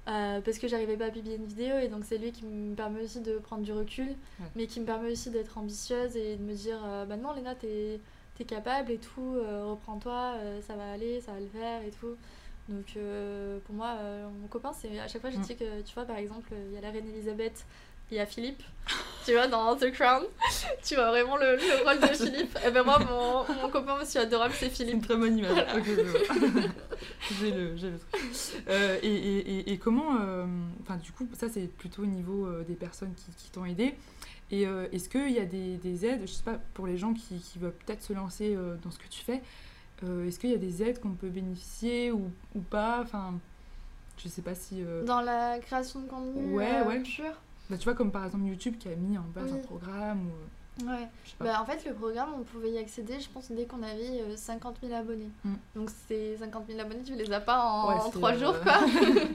Mm. 0.07 0.11
euh, 0.11 0.39
parce 0.41 0.59
que 0.59 0.67
j'arrivais 0.67 0.97
pas 0.97 1.05
à 1.05 1.09
publier 1.09 1.35
une 1.35 1.45
vidéo. 1.45 1.77
Et 1.81 1.87
donc, 1.87 2.03
c'est 2.05 2.17
lui 2.17 2.31
qui 2.31 2.45
me 2.45 2.73
permet 2.75 3.01
aussi 3.03 3.19
de 3.21 3.37
prendre 3.39 3.63
du 3.63 3.73
recul, 3.73 4.07
Ouais. 4.07 4.45
mais 4.55 4.65
qui 4.67 4.79
me 4.79 4.85
permet 4.85 5.11
aussi 5.11 5.29
d'être 5.31 5.57
ambitieuse 5.57 6.15
et 6.15 6.35
de 6.37 6.43
me 6.43 6.53
dire 6.53 6.77
euh, 6.85 7.05
Bah 7.05 7.17
non, 7.17 7.33
Léna, 7.33 7.53
t'es 7.55 7.99
es 8.43 8.45
capable 8.45 8.91
et 8.91 8.97
tout, 8.97 9.35
euh, 9.37 9.65
reprends-toi, 9.65 10.33
euh, 10.37 10.61
ça 10.61 10.75
va 10.75 10.91
aller, 10.91 11.21
ça 11.21 11.31
va 11.33 11.39
le 11.39 11.47
faire 11.47 11.81
et 11.83 11.91
tout. 11.91 12.15
Donc, 12.69 12.85
euh, 12.97 13.59
pour 13.65 13.75
moi, 13.75 13.93
euh, 13.99 14.27
mon 14.41 14.47
copain, 14.47 14.71
c'est 14.73 14.99
à 14.99 15.07
chaque 15.07 15.21
fois, 15.21 15.29
je 15.29 15.37
Mm. 15.37 15.41
dis 15.41 15.55
que, 15.55 15.81
tu 15.81 15.93
vois, 15.93 16.05
par 16.05 16.17
exemple, 16.17 16.51
il 16.67 16.73
y 16.73 16.77
a 16.77 16.81
la 16.81 16.89
reine 16.91 17.07
Elisabeth. 17.07 17.65
Il 18.11 18.17
y 18.17 18.19
a 18.19 18.25
Philippe, 18.27 18.61
tu 19.25 19.31
vois, 19.33 19.47
dans 19.47 19.75
The 19.75 19.91
Crown, 19.91 20.23
tu 20.83 20.93
vois 20.93 21.09
vraiment 21.09 21.37
le, 21.37 21.55
le 21.55 21.83
rôle 21.83 21.99
de 21.99 22.13
Philippe. 22.15 22.55
Et 22.63 22.69
ben 22.69 22.83
moi, 22.83 22.99
mon, 22.99 23.43
mon 23.63 23.69
copain 23.69 23.99
aussi 23.99 24.19
adorable, 24.19 24.53
c'est 24.55 24.69
C'est 24.69 24.83
une 24.83 24.89
Philippe. 24.89 25.05
très 25.07 25.15
bonne 25.17 25.37
image. 25.39 25.57
J'ai 27.39 27.51
le, 27.51 27.75
j'ai 27.75 27.89
le 27.89 27.97
truc. 27.97 28.21
Euh, 28.69 28.97
et, 29.01 29.07
et, 29.07 29.37
et, 29.59 29.71
et 29.73 29.77
comment, 29.79 30.09
enfin 30.81 30.97
du 30.97 31.11
coup, 31.11 31.27
ça 31.33 31.49
c'est 31.49 31.67
plutôt 31.67 32.03
au 32.03 32.07
niveau 32.07 32.47
des 32.67 32.75
personnes 32.75 33.13
qui, 33.15 33.31
qui 33.35 33.49
t'ont 33.51 33.65
aidé. 33.65 33.95
Et 34.51 34.67
euh, 34.67 34.87
est-ce 34.91 35.09
qu'il 35.09 35.31
y 35.31 35.39
a 35.39 35.45
des, 35.45 35.77
des 35.77 36.05
aides, 36.05 36.21
je 36.21 36.31
sais 36.31 36.43
pas, 36.43 36.59
pour 36.73 36.85
les 36.87 36.97
gens 36.97 37.13
qui, 37.13 37.39
qui 37.39 37.57
veulent 37.59 37.73
peut-être 37.85 38.03
se 38.03 38.13
lancer 38.13 38.55
euh, 38.55 38.75
dans 38.83 38.91
ce 38.91 38.99
que 38.99 39.07
tu 39.07 39.23
fais, 39.23 39.41
euh, 40.03 40.27
est-ce 40.27 40.39
qu'il 40.39 40.51
y 40.51 40.53
a 40.53 40.57
des 40.57 40.83
aides 40.83 40.99
qu'on 40.99 41.13
peut 41.13 41.29
bénéficier 41.29 42.11
ou, 42.11 42.29
ou 42.53 42.59
pas? 42.61 42.99
Enfin, 43.01 43.33
je 44.17 44.27
sais 44.27 44.41
pas 44.43 44.53
si. 44.55 44.83
Dans 45.05 45.21
la 45.21 45.59
création 45.59 46.01
de 46.01 46.07
contenu 46.07 46.53
Ouais, 46.53 46.81
ouais. 46.83 47.01
pur. 47.01 47.33
bah, 47.69 47.77
tu 47.77 47.83
vois, 47.85 47.95
comme 47.95 48.11
par 48.11 48.25
exemple 48.25 48.45
YouTube 48.45 48.75
qui 48.77 48.87
a 48.89 48.95
mis 48.95 49.17
en 49.17 49.23
place 49.33 49.49
Oui. 49.51 49.57
un 49.59 49.63
programme 49.63 50.27
ou. 50.27 50.31
Euh, 50.81 50.85
Ouais. 50.85 51.07
Bah, 51.39 51.61
en 51.61 51.65
fait, 51.65 51.85
le 51.85 51.93
programme, 51.93 52.29
on 52.37 52.43
pouvait 52.43 52.71
y 52.71 52.77
accéder, 52.77 53.19
je 53.19 53.29
pense, 53.29 53.49
dès 53.51 53.65
qu'on 53.65 53.81
avait 53.83 54.21
euh, 54.21 54.35
50 54.35 54.77
000 54.83 54.93
abonnés. 54.93 55.29
Mm. 55.43 55.53
Donc, 55.75 55.89
ces 56.07 56.35
50 56.37 56.67
000 56.67 56.79
abonnés, 56.79 57.03
tu 57.03 57.15
les 57.15 57.31
as 57.31 57.39
pas 57.39 57.63
en, 57.63 57.89
Ouais, 57.89 57.95
en 57.95 58.05
c'est, 58.05 58.11
3 58.11 58.31
euh, 58.33 58.39
jours, 58.39 58.59
quoi. 58.61 58.79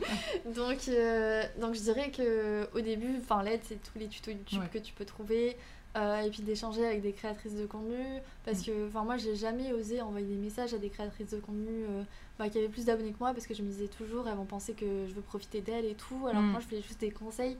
donc, 0.55 0.78
euh, 0.88 1.43
donc, 1.61 1.74
je 1.74 1.80
dirais 1.80 2.11
que 2.11 2.68
au 2.74 2.80
début, 2.80 3.16
enfin, 3.20 3.43
l'aide, 3.43 3.61
c'est 3.64 3.82
tous 3.82 3.99
les 3.99 4.09
tutos 4.09 4.30
YouTube 4.32 4.61
Ouais. 4.62 4.68
que 4.72 4.78
tu 4.78 4.93
peux 4.93 5.05
trouver. 5.05 5.57
euh, 5.97 6.20
et 6.20 6.30
puis 6.30 6.43
d'échanger 6.43 6.86
avec 6.86 7.03
des 7.03 7.12
créatrices 7.12 7.57
de 7.57 7.66
contenu. 7.66 7.99
Parce 8.45 8.61
Mm. 8.61 8.64
que, 8.66 8.86
enfin, 8.88 9.03
moi, 9.03 9.16
j'ai 9.16 9.34
jamais 9.34 9.72
osé 9.72 10.01
envoyer 10.01 10.24
des 10.26 10.36
messages 10.36 10.72
à 10.72 10.78
des 10.78 10.88
créatrices 10.88 11.30
de 11.30 11.41
contenu 11.41 11.84
euh, 11.88 12.03
bah, 12.38 12.49
qui 12.49 12.59
avaient 12.59 12.68
plus 12.68 12.84
d'abonnés 12.84 13.11
que 13.12 13.18
moi. 13.18 13.32
Parce 13.32 13.47
que 13.49 13.55
je 13.55 13.62
me 13.62 13.68
disais 13.68 13.88
toujours, 13.88 14.28
elles 14.28 14.36
vont 14.36 14.45
penser 14.45 14.74
que 14.74 14.86
je 15.09 15.12
veux 15.14 15.20
profiter 15.22 15.61
d'elles 15.62 15.86
et 15.86 15.95
tout. 15.97 16.26
Alors 16.28 16.43
Mm. 16.43 16.51
moi, 16.53 16.61
je 16.61 16.66
faisais 16.66 16.82
juste 16.82 17.01
des 17.01 17.11
conseils. 17.11 17.57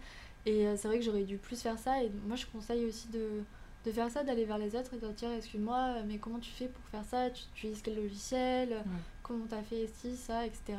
Et 0.47 0.65
euh, 0.69 0.77
c'est 0.77 0.87
vrai 0.87 0.99
que 1.01 1.05
j'aurais 1.05 1.25
dû 1.25 1.39
plus 1.39 1.61
faire 1.61 1.77
ça. 1.79 2.03
Et 2.05 2.11
moi, 2.29 2.37
je 2.37 2.47
conseille 2.47 2.85
aussi 2.87 3.09
de, 3.09 3.43
de 3.85 3.93
faire 3.93 4.11
ça, 4.11 4.23
d'aller 4.25 4.45
vers 4.45 4.59
les 4.59 4.75
autres 4.77 4.95
et 4.95 4.97
de 4.99 5.03
leur 5.03 5.15
dire 5.15 5.31
Excuse-moi, 5.33 5.95
euh, 5.99 6.03
mais 6.07 6.19
comment 6.19 6.39
tu 6.39 6.51
fais 6.51 6.69
pour 6.69 6.85
faire 6.87 7.05
ça? 7.05 7.31
Tu 7.31 7.45
utilises 7.57 7.83
quel 7.83 7.97
logiciel? 7.97 8.85
Comment 9.23 9.47
t'as 9.49 9.63
fait 9.63 9.85
ici, 9.85 10.17
ça, 10.17 10.45
etc. 10.47 10.79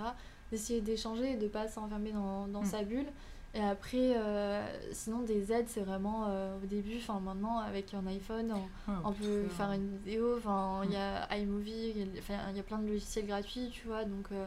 D'essayer 0.51 0.81
d'échanger 0.81 1.31
et 1.33 1.37
de 1.37 1.47
pas 1.47 1.67
s'enfermer 1.67 2.11
dans, 2.11 2.47
dans 2.47 2.61
Mm. 2.61 2.65
sa 2.65 2.83
bulle. 2.83 3.07
Et 3.53 3.59
après, 3.61 4.13
euh, 4.15 4.65
sinon, 4.93 5.19
des 5.21 5.51
aides, 5.51 5.67
c'est 5.67 5.81
vraiment 5.81 6.27
euh, 6.29 6.57
au 6.61 6.65
début, 6.65 6.97
enfin 6.97 7.19
maintenant, 7.19 7.57
avec 7.57 7.93
un 7.93 8.05
iPhone, 8.07 8.53
on, 8.87 8.91
on 9.09 9.11
peut 9.13 9.47
faire 9.49 9.71
une 9.71 9.97
vidéo. 9.97 10.37
Enfin, 10.37 10.81
il 10.85 10.91
y 10.91 10.93
Mm. 10.93 10.97
a 11.29 11.37
iMovie, 11.37 11.89
il 11.95 11.97
y 11.97 12.01
a- 12.03 12.19
enfin, 12.19 12.35
il 12.51 12.57
y 12.57 12.59
a 12.59 12.63
plein 12.63 12.77
de 12.79 12.87
logiciels 12.87 13.25
gratuits, 13.27 13.69
tu 13.71 13.87
vois. 13.87 14.05
Donc, 14.05 14.27
euh, 14.31 14.45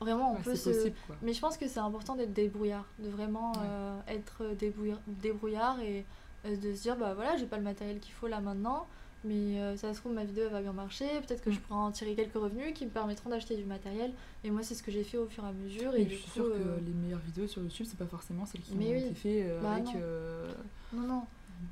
vraiment, 0.00 0.32
on 0.32 0.36
Ouais, 0.36 0.42
peut 0.42 0.54
se. 0.56 0.70
possible. 0.70 0.96
Mais 1.22 1.32
je 1.32 1.40
pense 1.40 1.56
que 1.56 1.66
c'est 1.68 1.80
important 1.80 2.14
d'être 2.14 2.32
débrouillard, 2.34 2.84
de 2.98 3.08
vraiment 3.08 3.52
Ouais. 3.52 4.14
être 4.14 4.44
débrouillard, 4.54 5.00
débrouillard 5.06 5.80
et 5.80 6.04
de 6.50 6.74
se 6.74 6.82
dire 6.82 6.96
bah 6.96 7.14
voilà, 7.14 7.36
j'ai 7.36 7.46
pas 7.46 7.56
le 7.56 7.62
matériel 7.64 7.98
qu'il 8.00 8.12
faut 8.14 8.28
là 8.28 8.40
maintenant, 8.40 8.86
Mais 9.24 9.58
euh, 9.60 9.76
ça 9.76 9.92
se 9.92 9.98
trouve, 9.98 10.12
ma 10.12 10.24
vidéo 10.24 10.48
va 10.50 10.60
bien 10.62 10.72
marcher. 10.72 11.06
Peut-être 11.26 11.42
que 11.42 11.50
je 11.50 11.56
Mm. 11.58 11.62
pourrai 11.62 11.80
en 11.80 11.90
tirer 11.90 12.14
quelques 12.14 12.34
revenus 12.34 12.72
qui 12.74 12.84
me 12.84 12.90
permettront 12.90 13.28
d'acheter 13.30 13.56
du 13.56 13.64
matériel. 13.64 14.12
Et 14.44 14.50
moi, 14.50 14.62
c'est 14.62 14.74
ce 14.76 14.84
que 14.84 14.92
j'ai 14.92 15.02
fait 15.02 15.18
au 15.18 15.26
fur 15.26 15.42
et 15.44 15.48
à 15.48 15.52
mesure. 15.52 15.94
Et, 15.96 16.04
je 16.08 16.14
suis 16.14 16.30
sûre 16.30 16.44
que 16.44 16.50
euh, 16.52 16.78
les 16.86 16.92
meilleures 16.92 17.18
vidéos 17.20 17.48
sur 17.48 17.60
YouTube, 17.62 17.86
c'est 17.88 17.98
pas 17.98 18.06
forcément 18.06 18.46
celles 18.46 18.60
qui 18.60 18.76
Mais 18.76 18.86
ont 18.86 18.90
oui. 18.92 19.04
été 19.06 19.14
faites 19.14 19.46
euh, 19.48 19.60
Bah 19.62 19.72
avec 19.72 19.84
non. 19.86 19.92
euh, 19.96 20.52
non, 20.92 21.02
non. 21.08 21.22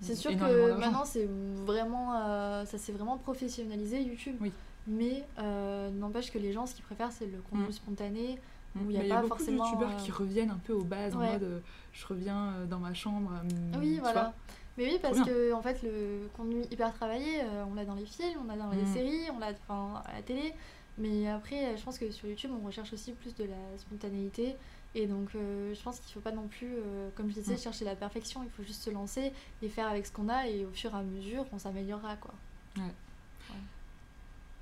C'est 0.01 0.17
sûr 0.17 0.33
que 0.37 0.73
maintenant, 0.81 1.05
c'est 1.05 1.29
vraiment, 1.65 2.15
euh, 2.17 2.65
ça 2.65 2.79
s'est 2.79 2.93
vraiment 2.93 3.19
professionnalisé 3.19 4.03
YouTube. 4.03 4.37
Oui. 4.41 4.51
Mais 4.89 5.25
euh, 5.39 5.91
n'empêche 5.91 6.33
que 6.33 6.39
les 6.39 6.53
gens, 6.53 6.67
ce 6.67 6.75
qu'ils 6.75 6.85
préfèrent, 6.85 7.13
c'est 7.13 7.27
le 7.27 7.39
contenu 7.51 7.69
Mm. 7.69 7.73
spontané. 7.73 8.39
Mm. 8.75 8.81
où 8.87 8.91
il 8.91 8.97
y 8.97 8.99
a 8.99 9.03
Mais 9.03 9.09
pas 9.11 9.17
beaucoup 9.23 9.29
forcément, 9.39 9.63
de 9.65 9.69
youtubeurs 9.69 9.93
euh, 9.93 10.03
qui 10.05 10.11
reviennent 10.11 10.51
un 10.51 10.59
peu 10.65 10.73
aux 10.73 10.83
bases 10.83 11.15
en 11.15 11.19
mode 11.21 11.43
euh, 11.45 11.61
je 11.93 12.05
reviens 12.07 12.55
euh, 12.55 12.67
dans 12.67 12.81
ma 12.81 12.93
chambre. 12.95 13.31
euh, 13.33 13.79
Oui, 13.79 13.99
voilà. 14.01 14.21
vois. 14.23 14.35
Mais 14.77 14.87
oui, 14.93 14.99
parce 15.01 15.19
que 15.25 15.53
en 15.53 15.63
fait, 15.63 15.83
le 15.83 16.29
contenu 16.37 16.63
hyper 16.71 16.93
travaillé, 16.95 17.41
euh, 17.43 17.65
on 17.71 17.75
l'a 17.75 17.85
dans 17.85 17.95
les 17.95 18.07
films, 18.07 18.41
on 18.43 18.45
l'a 18.49 18.57
dans 18.57 18.71
les 18.71 18.83
Mm. 18.83 18.93
séries, 18.93 19.31
on 19.35 19.39
l'a 19.39 19.49
à 19.49 20.13
la 20.15 20.23
télé. 20.23 20.53
Mais 20.99 21.29
après, 21.29 21.77
je 21.77 21.83
pense 21.83 21.99
que 21.99 22.11
sur 22.11 22.29
YouTube, 22.29 22.51
on 22.61 22.65
recherche 22.67 22.93
aussi 22.93 23.13
plus 23.13 23.35
de 23.35 23.45
la 23.45 23.79
spontanéité. 23.79 24.57
Et 24.97 25.07
donc, 25.07 25.35
euh, 25.35 25.75
je 25.75 25.83
pense 25.83 25.99
qu'il 26.01 26.13
faut 26.15 26.21
pas 26.21 26.31
non 26.33 26.47
plus, 26.47 26.73
euh, 26.77 27.09
comme 27.17 27.29
je 27.29 27.35
disais, 27.35 27.55
Mm. 27.55 27.59
chercher 27.59 27.85
la 27.85 27.97
perfection. 27.97 28.43
Il 28.45 28.51
faut 28.51 28.63
juste 28.63 28.83
se 28.83 28.91
lancer 28.91 29.33
et 29.63 29.69
faire 29.69 29.89
avec 29.89 30.07
ce 30.07 30.13
qu'on 30.13 30.29
a. 30.29 30.49
Et 30.49 30.65
au 30.65 30.71
fur 30.71 30.93
et 30.95 30.99
à 30.99 31.03
mesure, 31.03 31.45
on 31.53 31.59
s'améliorera, 31.59 32.17
quoi. 32.17 32.35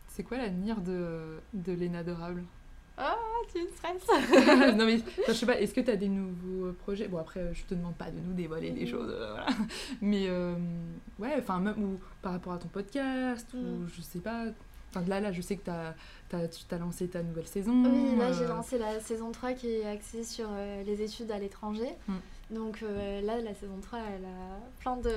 C'est 0.08 0.24
quoi 0.24 0.36
l'avenir 0.36 0.80
de, 0.82 1.38
de 1.54 1.72
Léna 1.72 2.02
Ah, 2.96 3.16
tu 3.52 3.58
me 3.62 3.68
stresses 3.68 4.74
Non 4.76 4.84
mais 4.86 4.98
je 5.26 5.32
sais 5.32 5.46
pas, 5.46 5.58
est-ce 5.60 5.72
que 5.74 5.80
tu 5.80 5.90
as 5.90 5.96
des 5.96 6.08
nouveaux 6.08 6.72
projets? 6.72 7.08
Bon 7.08 7.18
après, 7.18 7.52
je 7.54 7.64
te 7.64 7.74
demande 7.74 7.94
pas 7.96 8.10
de 8.10 8.18
nous 8.20 8.34
dévoiler 8.34 8.70
des 8.70 8.84
Mm. 8.84 8.88
choses, 8.88 9.10
euh, 9.10 9.30
voilà. 9.30 9.46
Mais 10.00 10.26
euh, 10.28 10.54
ouais, 11.18 11.34
enfin 11.38 11.58
même 11.58 11.82
ou 11.82 11.98
par 12.20 12.32
rapport 12.32 12.52
à 12.52 12.58
ton 12.58 12.68
podcast 12.68 13.46
ou 13.54 13.58
Mm. 13.58 13.88
je 13.96 14.02
sais 14.02 14.18
pas. 14.20 14.44
Enfin 14.94 15.02
là, 15.08 15.20
là, 15.20 15.32
je 15.32 15.40
sais 15.40 15.56
que 15.56 15.64
t'as, 15.64 15.94
t'as, 16.28 16.46
tu 16.48 16.64
t'as 16.68 16.76
lancé 16.78 17.08
ta 17.08 17.22
nouvelle 17.22 17.46
saison. 17.46 17.72
Oui, 17.82 18.14
là 18.18 18.30
j'ai 18.32 18.44
euh, 18.44 18.48
lancé 18.48 18.76
la 18.78 19.00
saison 19.00 19.32
3 19.32 19.52
qui 19.54 19.68
est 19.68 19.86
axée 19.86 20.22
sur 20.22 20.48
les 20.84 21.00
études 21.02 21.30
à 21.30 21.38
l'étranger. 21.38 21.88
Mm. 22.08 22.12
Donc 22.52 22.82
euh, 22.82 23.20
là, 23.22 23.40
la 23.40 23.54
saison 23.54 23.78
3, 23.80 23.98
elle 24.16 24.24
a 24.26 24.60
plein 24.80 24.96
de... 24.98 25.10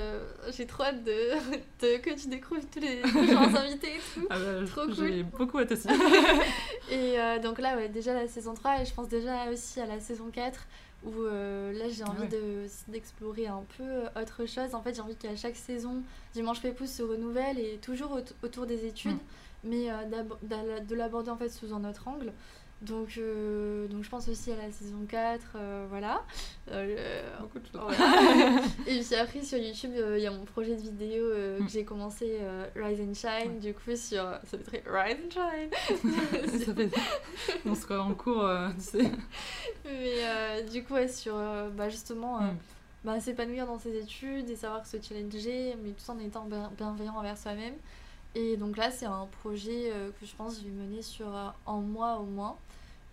J'ai 0.56 0.66
trop 0.66 0.84
hâte 0.84 1.04
de... 1.04 1.12
de- 1.80 1.98
que 1.98 2.18
tu 2.18 2.28
découvres 2.28 2.62
tous 2.72 2.80
les 2.80 3.02
gens 3.32 3.54
invités 3.54 3.96
et 3.96 4.00
tout. 4.14 4.26
Ah 4.30 4.38
bah, 4.38 4.66
Trop 4.66 4.90
j'ai 4.92 5.22
beaucoup 5.22 5.58
hâte 5.58 5.72
aussi. 5.72 5.86
Et 6.90 7.18
euh, 7.20 7.38
donc 7.38 7.58
là, 7.58 7.76
ouais, 7.76 7.88
déjà 7.88 8.14
la 8.14 8.26
saison 8.28 8.54
3 8.54 8.80
et 8.82 8.84
je 8.86 8.94
pense 8.94 9.08
déjà 9.08 9.50
aussi 9.50 9.80
à 9.80 9.86
la 9.86 10.00
saison 10.00 10.30
4 10.32 10.60
où 11.04 11.10
euh, 11.24 11.72
là 11.74 11.84
j'ai 11.90 12.04
envie 12.04 12.22
ouais. 12.22 12.28
de- 12.28 12.66
d'explorer 12.88 13.46
un 13.48 13.64
peu 13.76 13.84
autre 14.20 14.46
chose. 14.46 14.74
En 14.74 14.80
fait, 14.82 14.94
j'ai 14.94 15.02
envie 15.02 15.16
qu'à 15.16 15.36
chaque 15.36 15.56
saison, 15.56 16.02
Dimanche 16.32 16.62
Pépouze 16.62 16.90
se 16.90 17.02
renouvelle 17.02 17.58
et 17.58 17.76
toujours 17.82 18.12
aut- 18.12 18.46
autour 18.46 18.66
des 18.66 18.86
études, 18.86 19.18
Mm. 19.64 19.68
mais 19.68 19.86
de 20.42 20.94
l'aborder 20.94 21.30
en 21.30 21.36
fait 21.36 21.48
sous 21.50 21.74
un 21.74 21.84
autre 21.88 22.06
angle. 22.08 22.32
Donc, 22.82 23.14
euh, 23.16 23.88
donc 23.88 24.04
je 24.04 24.10
pense 24.10 24.28
aussi 24.28 24.52
à 24.52 24.56
la 24.56 24.70
saison 24.70 24.98
4, 25.08 25.40
euh, 25.56 25.86
voilà. 25.88 26.22
Euh, 26.70 27.22
beaucoup 27.40 27.58
de 27.58 27.64
choses. 27.66 27.80
voilà. 27.80 28.60
et 28.86 29.00
puis 29.00 29.14
après 29.14 29.42
sur 29.42 29.56
YouTube, 29.58 29.92
il 29.96 30.20
y 30.20 30.26
a 30.26 30.30
mon 30.30 30.44
projet 30.44 30.76
de 30.76 30.82
vidéo 30.82 31.24
euh, 31.24 31.58
Mm. 31.58 31.64
que 31.66 31.72
j'ai 31.72 31.84
commencé, 31.86 32.38
Rise 32.76 33.00
and 33.00 33.14
Shine, 33.14 33.52
Ouais. 33.54 33.58
du 33.60 33.72
coup 33.72 33.96
sur... 33.96 34.22
Ça 34.44 34.58
fait 34.58 34.82
très 34.82 34.82
Rise 34.86 35.16
and 35.24 35.30
Shine 35.30 36.58
Ça 36.66 36.74
fait... 36.74 36.90
On 37.64 37.74
sera 37.74 38.02
en 38.02 38.12
cours, 38.14 38.46
tu 38.76 38.84
sais. 38.84 39.10
Mais 39.86 40.62
du 40.70 40.84
coup, 40.84 40.94
ouais, 40.94 41.08
sur 41.08 41.34
bah, 41.74 41.88
justement 41.88 42.38
euh, 42.38 42.40
Mm. 42.42 42.56
bah, 43.04 43.20
s'épanouir 43.20 43.66
dans 43.66 43.78
ses 43.78 43.96
études 43.96 44.50
et 44.50 44.56
savoir 44.56 44.84
se 44.86 44.98
challenger, 45.00 45.76
mais 45.82 45.92
tout 45.92 46.10
en 46.10 46.18
étant 46.18 46.44
bien- 46.44 46.70
bienveillant 46.76 47.14
envers 47.16 47.38
soi-même. 47.38 47.74
Et 48.34 48.58
donc 48.58 48.76
là, 48.76 48.90
c'est 48.90 49.06
un 49.06 49.26
projet 49.40 49.90
que 50.20 50.26
je 50.26 50.34
pense 50.34 50.56
que 50.58 50.60
je 50.62 50.66
vais 50.66 50.72
mener 50.72 51.00
sur 51.00 51.26
un 51.66 51.80
mois 51.80 52.18
au 52.18 52.24
moins. 52.26 52.58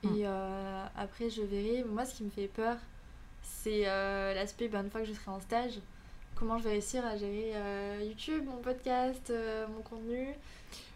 Mm. 0.04 0.16
Et 0.18 0.24
euh, 0.26 0.86
après, 0.98 1.30
je 1.30 1.42
verrai. 1.42 1.84
Moi, 1.84 2.06
ce 2.06 2.16
qui 2.16 2.24
me 2.24 2.30
fait 2.30 2.48
peur, 2.48 2.78
c'est 3.42 3.84
euh, 3.88 4.34
l'aspect, 4.34 4.68
bah, 4.68 4.80
une 4.82 4.90
fois 4.90 5.02
que 5.02 5.08
je 5.08 5.14
serai 5.14 5.32
en 5.32 5.40
stage, 5.40 5.80
comment 6.36 6.58
je 6.58 6.64
vais 6.64 6.72
réussir 6.72 7.06
à 7.06 7.16
gérer 7.18 7.52
euh, 7.56 8.02
YouTube, 8.06 8.44
mon 8.46 8.58
podcast, 8.58 9.30
euh, 9.30 9.66
mon 9.68 9.82
contenu. 9.82 10.28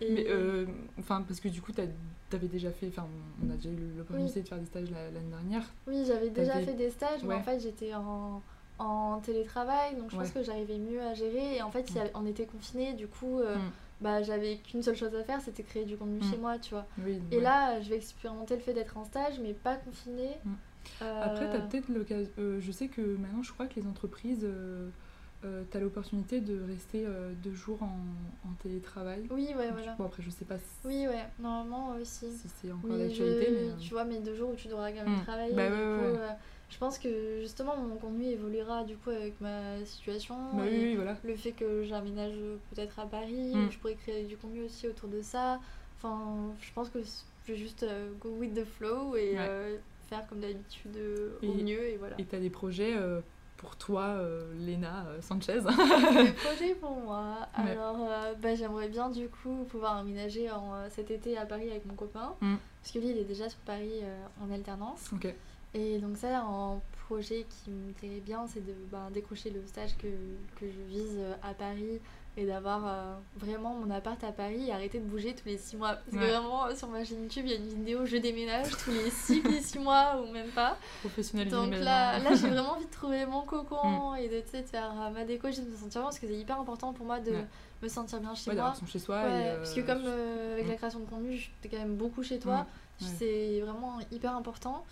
Et... 0.01 0.12
Mais 0.12 0.26
euh, 0.28 0.66
enfin 0.99 1.22
parce 1.28 1.39
que 1.39 1.49
du 1.49 1.62
coup 1.62 1.72
t'avais 1.72 2.47
déjà 2.47 2.72
fait, 2.72 2.88
enfin 2.88 3.05
on 3.45 3.49
a 3.51 3.53
déjà 3.55 3.70
eu 3.70 3.78
l'opportunité 3.95 4.41
de 4.41 4.47
faire 4.47 4.58
des 4.58 4.66
stages 4.66 4.89
la- 4.89 5.12
l'année 5.12 5.30
dernière. 5.30 5.64
Oui, 5.86 6.03
j'avais 6.08 6.30
déjà 6.32 6.53
fait 6.62 6.74
des 6.74 6.89
stages, 6.89 7.22
mais 7.24 7.36
en 7.36 7.43
fait 7.43 7.60
j'étais 7.60 7.93
en, 7.93 8.41
en 8.80 9.20
télétravail, 9.20 9.95
donc 9.95 10.10
je 10.10 10.16
pense 10.18 10.32
que 10.32 10.41
j'arrivais 10.43 10.80
mieux 10.80 11.01
à 11.01 11.14
gérer. 11.14 11.58
Et 11.58 11.62
en 11.62 11.70
fait, 11.70 11.86
a- 11.95 12.10
on 12.18 12.26
était 12.26 12.47
confinés, 12.47 12.93
du 12.93 13.08
coup, 13.08 13.39
Mm. 13.39 13.72
Bah, 14.02 14.22
j'avais 14.24 14.58
qu'une 14.58 14.84
seule 14.84 14.95
chose 14.95 15.14
à 15.16 15.24
faire, 15.24 15.41
c'était 15.41 15.64
créer 15.64 15.86
du 15.86 15.98
contenu 15.98 16.20
Mm. 16.20 16.32
chez 16.32 16.38
moi, 16.38 16.60
tu 16.60 16.72
vois. 16.72 16.86
Oui. 17.04 17.20
Et 17.32 17.38
ouais. 17.38 17.43
là, 17.43 17.82
je 17.82 17.89
vais 17.89 17.95
expérimenter 17.98 18.56
le 18.56 18.62
fait 18.62 18.74
d'être 18.74 18.98
en 18.98 19.04
stage, 19.06 19.39
mais 19.41 19.54
pas 19.54 19.76
confinée. 19.76 20.38
Mm. 20.45 20.54
Euh, 21.02 21.22
Après, 21.26 21.50
t'as 21.50 21.60
peut-être 21.62 21.89
l'occasion. 21.89 22.32
euh, 22.39 22.60
je 22.62 22.72
sais 22.72 22.88
que 22.88 23.02
maintenant, 23.02 23.43
je 23.43 23.52
crois 23.52 23.66
que 23.68 23.80
les 23.80 23.86
entreprises, 23.88 24.43
euh, 24.43 24.88
euh, 25.45 25.64
t'as 25.70 25.80
l'opportunité 25.80 26.39
de 26.41 26.60
rester 26.68 27.06
deux 27.43 27.54
jours 27.54 27.84
en, 27.84 27.98
en 28.48 28.54
télétravail. 28.64 29.28
Oui, 29.30 29.48
ouais, 29.58 29.68
Donc, 29.68 29.78
voilà. 29.78 29.95
Bon, 30.00 30.06
après, 30.06 30.24
je 30.24 30.30
sais 30.30 30.45
pas 30.45 30.58
si, 30.58 30.66
Oui, 30.88 31.06
ouais, 31.08 31.26
normalement 31.39 31.89
aussi. 32.02 32.32
si 32.32 32.48
c'est 32.62 32.72
encore 32.72 32.89
Oui, 32.91 33.00
d'actualité, 33.00 33.48
je- 33.48 33.66
mais. 33.76 33.78
tu 33.80 33.93
vois, 33.93 34.06
mais 34.06 34.20
deux 34.20 34.36
jours 34.36 34.52
où 34.52 34.56
tu 34.56 34.68
devras 34.68 34.91
quand 34.91 35.04
même 35.04 35.20
Mm. 35.20 35.24
travailler. 35.24 35.54
Bah 35.54 35.68
du 35.68 35.74
ouais, 35.74 35.78
coup, 35.80 36.02
ouais, 36.06 36.12
ouais. 36.14 36.18
euh, 36.20 36.34
je 36.70 36.78
pense 36.78 36.99
que 36.99 37.39
justement, 37.41 37.78
mon 37.78 37.95
contenu 37.95 38.26
évoluera 38.26 38.84
du 38.84 38.97
coup 38.97 39.09
avec 39.09 39.39
ma 39.41 39.84
situation. 39.86 40.36
bah 40.53 40.63
oui, 40.63 40.70
oui, 40.84 40.95
voilà. 40.95 41.15
le 41.24 41.36
fait 41.36 41.51
que 41.53 41.84
j'aménage 41.84 42.36
peut-être 42.74 42.99
à 42.99 43.05
Paris, 43.05 43.53
Mm. 43.55 43.72
je 43.72 43.78
pourrais 43.80 43.95
créer 43.95 44.24
du 44.26 44.36
contenu 44.38 44.63
aussi 44.65 44.88
autour 44.88 45.09
de 45.09 45.22
ça. 45.22 45.59
Enfin, 45.97 46.53
je 46.61 46.72
pense 46.74 46.89
que 46.89 46.99
je 47.01 47.51
vais 47.53 47.57
juste 47.57 47.84
euh, 47.84 48.11
go 48.20 48.30
with 48.30 48.53
the 48.53 48.65
flow 48.65 49.15
et 49.15 49.32
Ouais. 49.32 49.38
euh, 49.39 49.78
faire 50.09 50.28
comme 50.28 50.39
d'habitude 50.41 50.95
euh, 50.97 51.38
au 51.41 51.45
Et- 51.57 51.63
mieux 51.63 51.84
et 51.84 51.97
voilà. 51.97 52.15
Et 52.20 52.26
t'as 52.26 52.39
des 52.39 52.49
projets 52.49 52.95
euh, 52.95 53.22
pour 53.55 53.76
toi, 53.78 54.03
euh, 54.03 54.53
Léna 54.59 55.05
euh, 55.07 55.22
Sanchez? 55.22 55.61
Les 55.61 56.32
projets 56.34 56.76
pour 56.76 56.91
moi. 56.97 57.47
Ouais. 57.57 57.72
Alors, 57.72 57.97
euh, 58.01 58.34
bah, 58.36 58.53
j'aimerais 58.55 58.89
bien 58.89 59.09
du 59.09 59.28
coup 59.30 59.65
pouvoir 59.70 60.03
en, 60.03 60.05
euh, 60.76 60.88
cet 60.89 61.09
été 61.11 61.38
à 61.38 61.45
Paris 61.45 61.70
avec 61.72 61.86
mon 61.86 61.95
copain. 61.95 62.36
Mm. 62.41 62.55
Parce 62.84 62.91
que 62.93 62.99
lui, 62.99 63.09
il 63.09 63.18
est 63.18 63.24
déjà 63.24 63.49
sur 63.49 63.59
Paris 63.59 64.01
euh, 64.03 64.26
en 64.45 64.51
alternance. 64.53 65.09
ok. 65.13 65.34
Et 65.74 65.99
donc 65.99 66.18
ça, 66.18 66.39
un 66.39 66.80
projet 67.07 67.45
qui 67.49 67.70
me 67.72 67.91
plairait 67.93 68.20
bien, 68.20 68.45
c'est 68.47 68.65
de 68.65 68.74
ben, 68.91 69.09
décrocher 69.13 69.49
le 69.49 69.65
stage 69.68 69.95
que, 69.97 70.07
que 70.59 70.65
je 70.70 70.82
vise 70.89 71.15
euh, 71.18 71.34
à 71.43 71.53
Paris 71.53 71.99
et 72.39 72.45
d'avoir 72.45 72.86
euh, 72.86 73.15
vraiment 73.38 73.74
mon 73.74 73.89
appart 73.89 74.22
à 74.24 74.32
Paris 74.32 74.68
et 74.68 74.72
arrêter 74.72 74.99
de 74.99 75.05
bouger 75.05 75.34
tous 75.34 75.47
les 75.47 75.57
6 75.57 75.78
mois. 75.78 75.95
Parce 75.95 76.11
que 76.11 76.30
vraiment, 76.30 76.76
sur 76.76 76.88
ma 76.88 77.03
chaîne 77.03 77.24
YouTube, 77.24 77.45
il 77.47 77.51
y 77.51 77.55
a 77.55 77.57
une 77.57 77.68
vidéo 77.68 78.05
je 78.05 78.18
déménage 78.18 78.70
tous 78.84 78.91
les 78.91 79.09
6 79.09 79.41
les 79.43 79.61
6 79.61 79.80
mois 79.80 80.22
ou 80.22 80.32
même 80.32 80.49
pas. 80.49 80.78
Professionnalisé. 80.99 81.55
Donc 81.55 81.72
là, 81.72 82.20
là 82.20 82.36
j'ai 82.36 82.47
vraiment 82.49 82.74
envie 82.74 82.86
de 82.86 82.91
trouver 82.91 83.26
mon 83.26 83.41
cocon 83.41 84.13
et 84.15 84.28
de, 84.30 84.36
de 84.36 84.65
faire 84.68 84.91
euh, 85.01 85.09
ma 85.09 85.24
déco, 85.26 85.47
de 85.47 85.61
me 85.61 85.76
sentir 85.76 85.89
bien 85.89 86.03
parce 86.03 86.20
que 86.20 86.28
c'est 86.28 86.38
hyper 86.38 86.59
important 86.59 86.93
pour 86.93 87.05
moi 87.07 87.20
de 87.20 87.32
Ouais. 87.32 87.45
me 87.82 87.88
sentir 87.88 88.20
bien 88.20 88.36
chez 88.36 88.51
Ouais, 88.51 88.55
moi. 88.57 88.74
chez 88.88 88.99
soi. 88.99 89.22
Et, 89.22 89.26
euh, 89.32 89.57
parce 89.57 89.74
que 89.74 89.82
comme 89.82 90.05
avec 90.53 90.65
mm. 90.65 90.70
la 90.70 90.76
création 90.76 90.99
de 90.99 91.05
contenu, 91.05 91.49
t'es 91.61 91.70
quand 91.70 91.78
même 91.80 91.95
beaucoup 91.95 92.22
chez 92.24 92.38
toi, 92.39 92.65
Mm, 92.99 93.05
c'est 93.20 93.61
vraiment 93.61 93.99
hyper 94.11 94.36
important. 94.36 94.84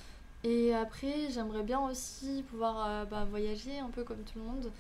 Et 0.44 0.74
après, 0.76 1.30
j'aimerais 1.32 1.64
bien 1.64 1.80
aussi 1.80 2.44
pouvoir 2.50 2.86
euh, 2.88 3.06
bah, 3.06 3.26
voyager 3.30 3.80
un 3.80 3.90
peu 3.90 4.04
comme 4.04 4.20
tout 4.24 4.38
le 4.38 4.44
monde. 4.46 4.72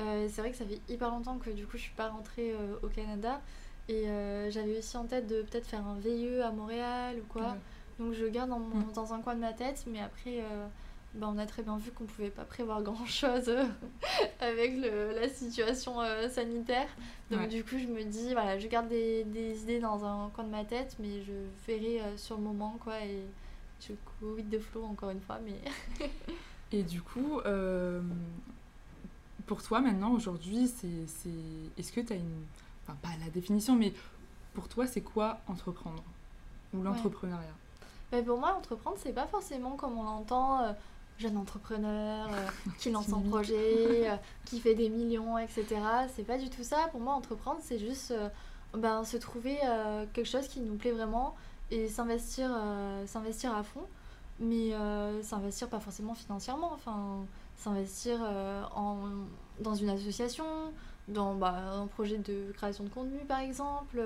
Euh, 0.00 0.26
c'est 0.30 0.40
vrai 0.40 0.50
que 0.50 0.56
ça 0.56 0.64
fait 0.64 0.80
hyper 0.88 1.10
longtemps 1.10 1.36
que 1.38 1.50
du 1.50 1.66
coup 1.66 1.76
je 1.76 1.82
suis 1.82 1.92
pas 1.94 2.08
rentrée 2.08 2.52
euh, 2.52 2.74
au 2.82 2.88
Canada. 2.88 3.40
Et 3.88 4.04
j'avais 4.50 4.78
aussi 4.78 4.96
en 4.96 5.04
tête 5.04 5.26
de 5.26 5.42
peut-être 5.42 5.66
faire 5.66 5.84
un 5.86 5.96
VIE 5.98 6.40
à 6.40 6.50
Montréal 6.52 7.16
ou 7.20 7.32
quoi. 7.32 7.56
Donc 7.98 8.14
je 8.14 8.24
garde 8.26 8.48
dans, 8.48 8.58
mon- 8.60 8.76
Mm. 8.86 8.92
dans 8.94 9.12
un 9.12 9.20
coin 9.20 9.34
de 9.34 9.40
ma 9.40 9.52
tête, 9.52 9.84
mais 9.86 10.00
après, 10.00 10.42
bah, 11.14 11.28
on 11.30 11.36
a 11.36 11.44
très 11.46 11.62
bien 11.62 11.76
vu 11.76 11.90
qu'on 11.90 12.04
pouvait 12.04 12.30
pas 12.30 12.44
prévoir 12.44 12.80
grand 12.82 13.04
chose 13.04 13.52
avec 14.40 14.76
le- 14.78 15.12
la 15.20 15.28
situation 15.28 15.96
sanitaire. 16.30 16.88
Donc 17.30 17.40
Ouais. 17.40 17.46
du 17.48 17.64
coup, 17.64 17.76
je 17.76 17.86
me 17.86 18.02
dis, 18.04 18.32
voilà, 18.32 18.58
je 18.58 18.66
garde 18.68 18.88
des, 18.88 19.24
des 19.24 19.60
idées 19.62 19.80
dans 19.80 20.04
un 20.04 20.30
coin 20.30 20.44
de 20.44 20.50
ma 20.50 20.64
tête, 20.64 20.96
mais 21.00 21.20
je 21.22 21.32
verrai 21.66 22.00
sur 22.16 22.36
le 22.36 22.42
moment, 22.44 22.78
quoi, 22.82 22.98
et 23.04 23.24
je 23.86 23.94
go 24.20 24.34
with 24.34 24.50
the 24.50 24.60
flow 24.60 24.84
encore 24.84 25.10
une 25.10 25.20
fois, 25.20 25.38
mais... 25.44 25.60
Et 26.72 26.82
du 26.82 27.02
coup, 27.02 27.40
euh, 27.44 28.00
pour 29.46 29.62
toi 29.62 29.80
maintenant, 29.80 30.12
aujourd'hui, 30.12 30.68
c'est, 30.68 31.06
c'est... 31.06 31.28
est-ce 31.78 31.92
que 31.92 32.00
tu 32.00 32.12
as 32.12 32.16
une... 32.16 32.44
Enfin, 32.82 32.96
pas 33.02 33.10
la 33.22 33.30
définition, 33.30 33.76
mais 33.76 33.92
pour 34.54 34.68
toi, 34.68 34.86
c'est 34.86 35.02
quoi 35.02 35.40
entreprendre 35.48 36.02
Ou 36.74 36.82
l'entrepreneuriat? 36.82 37.54
Mais 38.12 38.22
pour 38.22 38.38
moi, 38.38 38.54
entreprendre, 38.54 38.96
c'est 39.00 39.12
pas 39.12 39.26
forcément 39.26 39.76
comme 39.76 39.98
on 39.98 40.02
l'entend, 40.02 40.60
euh, 40.60 40.72
jeune 41.18 41.38
entrepreneur 41.38 42.28
euh, 42.30 42.48
qui 42.78 42.90
lance 42.90 43.06
son 43.06 43.22
projet, 43.22 44.10
euh, 44.10 44.16
qui 44.44 44.60
fait 44.60 44.74
des 44.74 44.90
millions, 44.90 45.38
etc. 45.38 45.66
C'est 46.14 46.26
pas 46.26 46.38
du 46.38 46.50
tout 46.50 46.62
ça. 46.62 46.88
Pour 46.90 47.00
moi, 47.00 47.14
entreprendre, 47.14 47.60
c'est 47.62 47.78
juste 47.78 48.14
ben, 48.74 49.04
se 49.04 49.16
trouver 49.16 49.58
quelque 50.12 50.28
chose 50.28 50.46
qui 50.48 50.60
nous 50.60 50.76
plaît 50.76 50.92
vraiment 50.92 51.34
et 51.72 51.88
s'investir 51.88 52.50
euh, 52.54 53.06
s'investir 53.06 53.56
à 53.56 53.62
fond. 53.64 53.86
Mais 54.38 54.74
euh, 54.74 55.22
s'investir 55.22 55.68
pas 55.68 55.80
forcément 55.80 56.14
financièrement, 56.14 56.72
enfin, 56.72 57.24
s'investir 57.56 58.18
euh, 58.22 58.62
en, 58.74 58.98
dans 59.60 59.74
une 59.74 59.90
association, 59.90 60.44
dans 61.08 61.34
bah, 61.34 61.54
un 61.74 61.86
projet 61.86 62.18
de 62.18 62.50
création 62.52 62.84
de 62.84 62.88
contenu 62.88 63.18
par 63.28 63.40
exemple, 63.40 64.02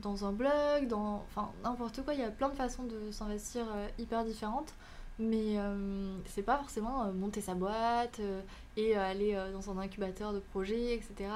dans 0.00 0.24
un 0.24 0.32
blog, 0.32 0.88
dans 0.88 1.24
enfin 1.28 1.50
n'importe 1.62 2.02
quoi. 2.02 2.14
Il 2.14 2.20
y 2.20 2.24
a 2.24 2.30
plein 2.30 2.48
de 2.48 2.56
façons 2.56 2.84
de 2.84 3.10
s'investir 3.10 3.66
hyper 3.98 4.24
différentes. 4.24 4.74
Mais 5.20 5.56
c'est 6.26 6.44
pas 6.44 6.56
forcément 6.58 7.12
monter 7.12 7.40
sa 7.40 7.54
boîte 7.54 8.20
et 8.76 8.94
aller 8.96 9.36
dans 9.52 9.68
un 9.68 9.78
incubateur 9.78 10.32
de 10.32 10.38
projets, 10.38 10.94
etc. 10.94 11.28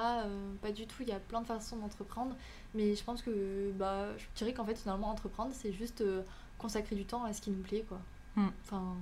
Pas 0.63 0.71
du 0.71 0.87
tout, 0.87 1.03
il 1.03 1.09
y 1.09 1.13
a 1.13 1.19
plein 1.19 1.41
de 1.41 1.47
façons 1.47 1.77
d'entreprendre. 1.79 2.37
Mais 2.75 2.95
je 2.95 3.05
pense 3.05 3.21
que 3.23 3.71
bah, 3.79 4.07
je 4.17 4.25
dirais 4.37 4.55
qu'en 4.55 4.65
fait, 4.65 4.77
finalement, 4.77 5.11
entreprendre, 5.11 5.53
c'est 5.55 5.73
juste 5.73 6.01
euh, 6.01 6.23
consacrer 6.59 6.97
du 6.97 7.05
temps 7.05 7.25
à 7.25 7.33
ce 7.33 7.41
qui 7.43 7.51
nous 7.51 7.63
plaît, 7.63 7.85
quoi. 7.89 8.01
Mm. 8.37 8.49
Enfin, 8.65 8.95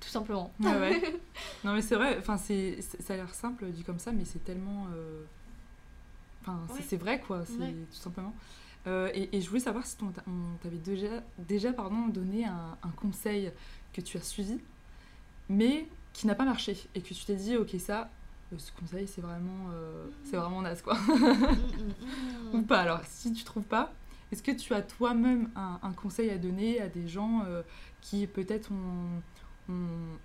tout 0.00 0.08
simplement. 0.08 0.52
Ouais, 0.60 0.78
ouais. 0.78 1.20
non, 1.64 1.72
mais 1.74 1.82
c'est 1.82 1.94
vrai, 1.94 2.16
enfin, 2.18 2.36
c'est, 2.36 2.80
ça 2.82 3.14
a 3.14 3.16
l'air 3.16 3.34
simple 3.34 3.66
dit 3.70 3.82
comme 3.84 3.98
ça, 3.98 4.12
mais 4.12 4.24
c'est 4.24 4.44
tellement. 4.44 4.86
euh, 4.94 5.22
Enfin, 6.42 6.58
c'est- 6.68 6.72
Ouais. 6.74 6.84
c'est 6.88 6.96
vrai, 6.96 7.20
quoi, 7.20 7.44
c'est 7.44 7.54
tout 7.90 7.96
simplement. 7.96 8.34
Euh, 8.86 9.10
et, 9.12 9.36
et 9.36 9.40
je 9.42 9.48
voulais 9.48 9.60
savoir 9.60 9.84
si 9.84 9.96
on 10.02 10.10
t'avait 10.62 10.78
déjà, 10.78 11.22
déjà 11.38 11.70
pardon, 11.72 12.06
donné 12.08 12.46
un, 12.46 12.78
un 12.82 12.88
conseil 12.90 13.52
que 13.92 14.00
tu 14.00 14.16
as 14.16 14.22
suivi, 14.22 14.58
mais 15.50 15.86
qui 16.14 16.26
n'a 16.26 16.34
pas 16.34 16.46
marché, 16.46 16.78
et 16.94 17.02
que 17.02 17.12
tu 17.12 17.24
t'es 17.26 17.34
dit, 17.36 17.56
ok, 17.58 17.76
ça, 17.78 18.08
ce 18.58 18.72
conseil, 18.72 19.06
c'est 19.06 19.20
vraiment, 19.20 19.68
euh, 19.72 20.06
c'est 20.24 20.36
vraiment 20.36 20.62
naze, 20.62 20.82
quoi. 20.82 20.94
Mm, 20.94 21.92
mm, 22.52 22.52
Ou 22.54 22.58
mm. 22.58 22.66
pas, 22.66 22.80
alors, 22.80 23.00
si 23.04 23.32
tu 23.32 23.44
trouves 23.44 23.64
pas, 23.64 23.92
est-ce 24.32 24.42
que 24.42 24.50
tu 24.52 24.74
as 24.74 24.82
toi-même 24.82 25.50
un, 25.56 25.78
un 25.82 25.92
conseil 25.92 26.30
à 26.30 26.38
donner 26.38 26.80
à 26.80 26.88
des 26.88 27.08
gens 27.08 27.42
euh, 27.46 27.62
qui 28.00 28.26
peut-être 28.26 28.70
ont, 28.72 29.22
ont- 29.68 29.72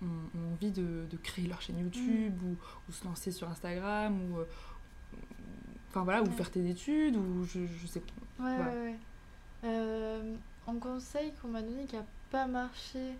ont- 0.02 0.38
ont 0.38 0.52
envie 0.52 0.70
de, 0.70 1.06
de 1.10 1.16
créer 1.16 1.46
leur 1.46 1.60
chaîne 1.60 1.78
YouTube 1.78 2.34
ou, 2.44 2.56
ou 2.88 2.92
se 2.92 3.04
lancer 3.04 3.30
sur 3.32 3.48
Instagram 3.48 4.14
ou. 4.30 4.38
euh, 4.38 4.44
Enfin 5.88 6.04
voilà, 6.04 6.22
ou 6.22 6.30
faire 6.30 6.50
tes 6.50 6.68
études, 6.68 7.16
ou 7.16 7.44
je, 7.44 7.60
je 7.66 7.86
sais 7.86 8.00
pas. 8.00 8.44
Ouais, 8.44 8.54
Voilà. 8.56 8.70
ouais, 8.72 8.80
ouais. 8.82 8.96
Euh, 9.64 10.34
un 10.68 10.74
conseil 10.78 11.32
qu'on 11.40 11.48
m'a 11.48 11.62
donné 11.62 11.86
qui 11.86 11.96
a 11.96 12.04
pas 12.30 12.46
marché, 12.46 13.14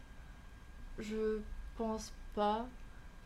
je 0.99 1.39
pense 1.79 2.13
pas. 2.35 2.67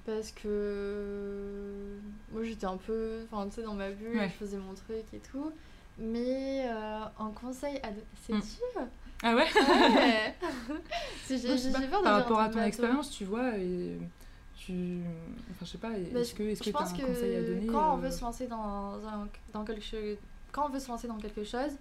Parce 0.07 0.32
que 0.32 1.96
moi 2.32 2.42
j'étais 2.42 2.64
un 2.66 2.76
peu, 2.78 3.20
enfin 3.30 3.46
tu 3.48 3.57
sais, 3.57 3.62
dans 3.62 3.74
ma 3.74 3.90
bulle, 3.90 4.16
Ouais. 4.16 4.28
je 4.28 4.34
faisais 4.44 4.57
mon 4.57 4.74
truc 4.74 5.05
et 5.12 5.18
tout. 5.18 5.53
Mais 5.98 6.64
euh, 6.66 7.01
un 7.18 7.30
conseil 7.30 7.80
c'est 8.26 8.32
Mm. 8.34 8.40
dur. 8.40 8.82
Ah 9.22 9.34
ouais? 9.36 9.44
J'ai 11.28 11.38
peur 11.88 12.01
de 12.01 12.05
Par 12.05 12.14
rapport 12.14 12.40
à 12.40 12.48
ton 12.48 12.55
bateau. 12.57 12.66
expérience, 12.68 13.11
tu 13.11 13.24
vois, 13.26 13.57
et 13.59 13.98
tu. 14.57 15.01
Enfin, 15.51 15.64
je 15.64 15.66
sais 15.66 15.78
pas, 15.78 15.90
Bah, 15.90 16.20
est-ce 16.20 16.34
que 16.34 16.42
est-ce 16.44 16.61
que 16.61 16.70
tu 16.70 16.70
as 16.70 16.78
pense 16.78 16.92
un 16.92 16.96
que 16.96 17.03
conseil 17.07 17.36
à 17.36 17.42
donner 17.42 17.66
quand 17.66 17.94
on 17.94 17.98
euh, 17.98 18.01
veut 18.01 18.11
se 18.11 18.20
lancer 18.22 18.46
dans, 18.46 18.94
un- 19.07 19.28
dans 19.53 19.64
quelque 19.64 19.84
chose, 19.84 20.16
quand 20.53 20.66
on 20.66 20.70
veut 20.70 20.80
se 20.80 20.88
lancer 20.88 21.07
dans 21.09 21.18
quelque 21.18 21.44
chose, 21.44 21.72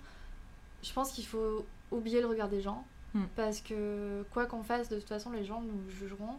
je 0.84 0.94
pense 0.94 1.12
qu'il 1.14 1.26
faut 1.26 1.66
oublier 1.92 2.20
le 2.22 2.28
regard 2.28 2.50
des 2.50 2.62
gens 2.62 2.86
Hmm. 3.16 3.24
parce 3.36 3.60
que 3.62 4.24
quoi 4.32 4.46
qu'on 4.46 4.62
fasse, 4.62 4.88
de 4.88 4.98
toute 5.00 5.08
façon, 5.08 5.32
les 5.32 5.44
gens 5.44 5.62
nous 5.62 5.90
jugeront 5.90 6.36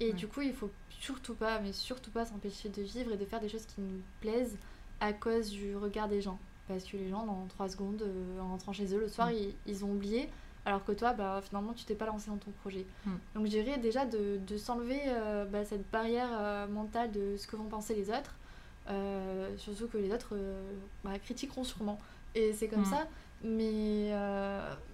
et 0.00 0.08
Ouais. 0.08 0.12
du 0.12 0.26
coup, 0.28 0.40
il 0.42 0.52
faut 0.52 0.70
surtout 0.90 1.34
pas, 1.34 1.60
mais 1.60 1.72
surtout 1.72 2.10
pas 2.10 2.24
s'empêcher 2.24 2.68
de 2.68 2.82
vivre 2.82 3.12
et 3.12 3.16
de 3.16 3.24
faire 3.24 3.40
des 3.40 3.48
choses 3.48 3.66
qui 3.66 3.80
nous 3.80 4.00
plaisent 4.20 4.56
à 5.00 5.12
cause 5.12 5.50
du 5.50 5.76
regard 5.76 6.08
des 6.08 6.20
gens 6.22 6.38
parce 6.68 6.84
que 6.84 6.96
les 6.96 7.10
gens, 7.10 7.26
dans 7.26 7.44
3 7.48 7.68
secondes, 7.68 8.00
euh, 8.02 8.40
en 8.40 8.48
rentrant 8.48 8.72
chez 8.72 8.86
eux 8.94 8.98
le 9.00 9.08
soir, 9.08 9.28
Hmm. 9.28 9.34
ils, 9.34 9.54
ils 9.66 9.84
ont 9.84 9.90
oublié. 9.92 10.28
Alors 10.66 10.82
que 10.82 10.92
toi, 10.92 11.12
bah, 11.12 11.42
finalement, 11.46 11.74
tu 11.74 11.84
t'es 11.84 11.94
pas 11.94 12.06
lancé 12.06 12.30
dans 12.30 12.38
ton 12.38 12.50
projet. 12.62 12.86
Hmm. 13.04 13.10
Donc 13.34 13.44
je 13.44 13.50
dirais 13.50 13.76
déjà 13.76 14.06
de, 14.06 14.38
de 14.46 14.56
s'enlever 14.56 14.98
euh, 15.08 15.44
bah, 15.44 15.62
cette 15.66 15.90
barrière 15.90 16.30
euh, 16.32 16.66
mentale 16.66 17.12
de 17.12 17.36
ce 17.36 17.46
que 17.46 17.56
vont 17.56 17.64
penser 17.68 17.94
les 17.94 18.08
autres. 18.08 18.34
Surtout 19.58 19.88
que 19.88 19.98
les 19.98 20.12
autres 20.12 20.34
bah, 21.04 21.18
critiqueront 21.18 21.64
sûrement. 21.64 21.98
Et 22.34 22.52
c'est 22.54 22.68
comme 22.68 22.80
Mm. 22.80 22.84
ça. 22.86 23.06
Mais, 23.42 24.10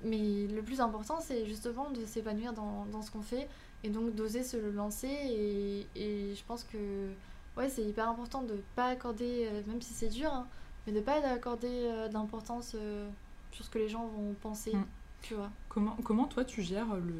mais 0.04 0.46
le 0.48 0.62
plus 0.62 0.80
important, 0.80 1.20
c'est 1.20 1.46
justement 1.46 1.90
de 1.90 2.04
s'épanouir 2.04 2.52
dans, 2.52 2.84
dans 2.86 3.02
ce 3.02 3.10
qu'on 3.12 3.22
fait 3.22 3.48
et 3.84 3.88
donc 3.88 4.14
d'oser 4.14 4.42
se 4.42 4.56
lancer. 4.56 5.08
Et, 5.08 5.86
et 5.94 6.34
je 6.34 6.44
pense 6.44 6.64
que 6.64 7.08
ouais, 7.56 7.68
c'est 7.68 7.82
hyper 7.82 8.08
important 8.08 8.42
de 8.42 8.56
pas 8.76 8.86
accorder, 8.86 9.48
euh, 9.50 9.62
même 9.66 9.80
si 9.80 9.92
c'est 9.92 10.08
dur, 10.08 10.32
hein, 10.32 10.46
mais 10.86 10.92
de 10.92 11.00
pas 11.00 11.16
accorder 11.26 11.68
euh, 11.68 12.08
d'importance 12.08 12.72
euh, 12.74 13.08
sur 13.52 13.64
ce 13.64 13.70
que 13.70 13.78
les 13.78 13.88
gens 13.88 14.06
vont 14.06 14.34
penser. 14.40 14.74
Mm. 14.74 14.86
Tu 15.22 15.34
vois. 15.34 15.50
Comment, 15.68 15.96
comment 16.02 16.24
toi 16.26 16.44
tu 16.44 16.62
gères 16.62 16.96
le, 16.96 17.14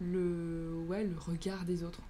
le, 0.00 0.74
ouais, 0.88 1.04
le 1.04 1.18
regard 1.18 1.64
des 1.64 1.82
autres? 1.82 2.00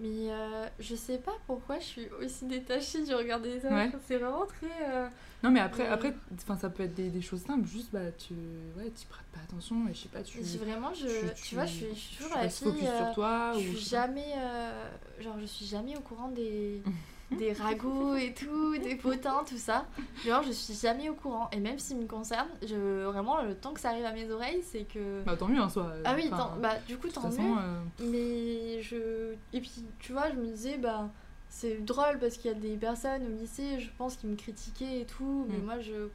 Mais 0.00 0.32
euh, 0.32 0.66
je 0.80 0.96
sais 0.96 1.18
pas 1.18 1.34
pourquoi 1.46 1.78
je 1.78 1.84
suis 1.84 2.08
aussi 2.20 2.46
détachée 2.46 3.04
du 3.04 3.14
regard 3.14 3.40
des 3.40 3.58
autres. 3.58 3.68
Ouais. 3.72 3.92
C'est 4.08 4.18
vraiment 4.18 4.44
très. 4.44 4.90
euh, 4.90 5.08
Non 5.44 5.50
mais 5.50 5.60
après, 5.60 5.86
après 5.86 6.14
ça 6.58 6.70
peut 6.70 6.82
être 6.82 6.94
des, 6.94 7.10
des 7.10 7.20
choses 7.20 7.42
simples, 7.42 7.68
juste 7.68 7.90
bah 7.92 8.10
tu 8.16 8.34
ouais, 8.76 8.90
t'y 8.90 9.06
prêtes 9.06 9.26
pas 9.32 9.40
attention 9.44 9.86
et 9.88 9.94
je 9.94 10.00
sais 10.00 10.08
pas, 10.08 10.22
tu, 10.22 10.40
vraiment, 10.40 10.92
je, 10.94 11.06
tu- 11.06 11.34
tu, 11.36 11.42
tu- 11.50 11.54
vois, 11.54 11.66
je 11.66 11.72
suis, 11.72 11.86
je 11.90 11.94
suis 11.94 12.16
tu 12.16 12.22
toujours 12.22 12.38
la 12.38 12.48
fille. 12.48 12.68
focus 12.68 12.88
euh, 12.88 13.04
sur 13.04 13.14
toi 13.14 13.52
je 13.54 13.58
ou 13.58 13.62
suis 13.76 13.88
jamais. 13.90 14.32
euh, 14.36 14.88
genre, 15.20 15.36
je 15.40 15.44
suis 15.46 15.66
jamais 15.66 15.96
au 15.96 16.00
courant 16.00 16.28
des. 16.28 16.82
des 17.38 17.52
ragots 17.52 18.14
et 18.16 18.32
tout, 18.32 18.76
des 18.78 18.94
potins, 18.96 19.42
tout 19.48 19.56
ça. 19.56 19.86
Genre, 20.24 20.42
je 20.44 20.52
suis 20.52 20.74
jamais 20.74 21.08
au 21.08 21.14
courant. 21.14 21.48
Et 21.52 21.58
même 21.58 21.78
s'il 21.78 21.96
me 21.96 22.06
concerne, 22.06 22.46
je, 22.62 23.04
vraiment, 23.04 23.42
le 23.42 23.54
temps 23.56 23.72
que 23.72 23.80
ça 23.80 23.88
arrive 23.90 24.04
à 24.04 24.12
mes 24.12 24.30
oreilles, 24.30 24.62
c'est 24.62 24.84
que. 24.84 25.22
Bah 25.24 25.34
tant 25.36 25.48
mieux 25.48 25.60
en 25.60 25.68
soi. 25.68 25.92
ah 26.04 26.14
oui, 26.14 26.28
tant- 26.30 26.56
bah, 26.60 26.74
du 26.86 26.96
coup, 26.96 27.08
tant 27.08 27.22
façon, 27.22 27.42
mieux. 27.42 27.58
euh, 27.58 27.80
Mais 28.10 28.82
je. 28.82 29.34
Et 29.52 29.60
puis, 29.60 29.84
tu 29.98 30.12
vois, 30.12 30.30
je 30.30 30.36
me 30.36 30.46
disais, 30.46 30.76
bah, 30.78 31.10
c'est 31.56 31.84
drôle 31.84 32.18
parce 32.18 32.36
qu'il 32.36 32.50
y 32.50 32.54
a 32.54 32.58
des 32.58 32.76
personnes 32.76 33.22
au 33.26 33.30
lycée, 33.40 33.78
je 33.78 33.88
pense, 33.96 34.16
qui 34.16 34.26
me 34.26 34.34
critiquaient 34.36 35.00
et 35.02 35.04
tout, 35.06 35.46
mais 35.48 35.58
Mm. 35.58 35.64
moi, 35.64 35.80
je. 35.80 36.08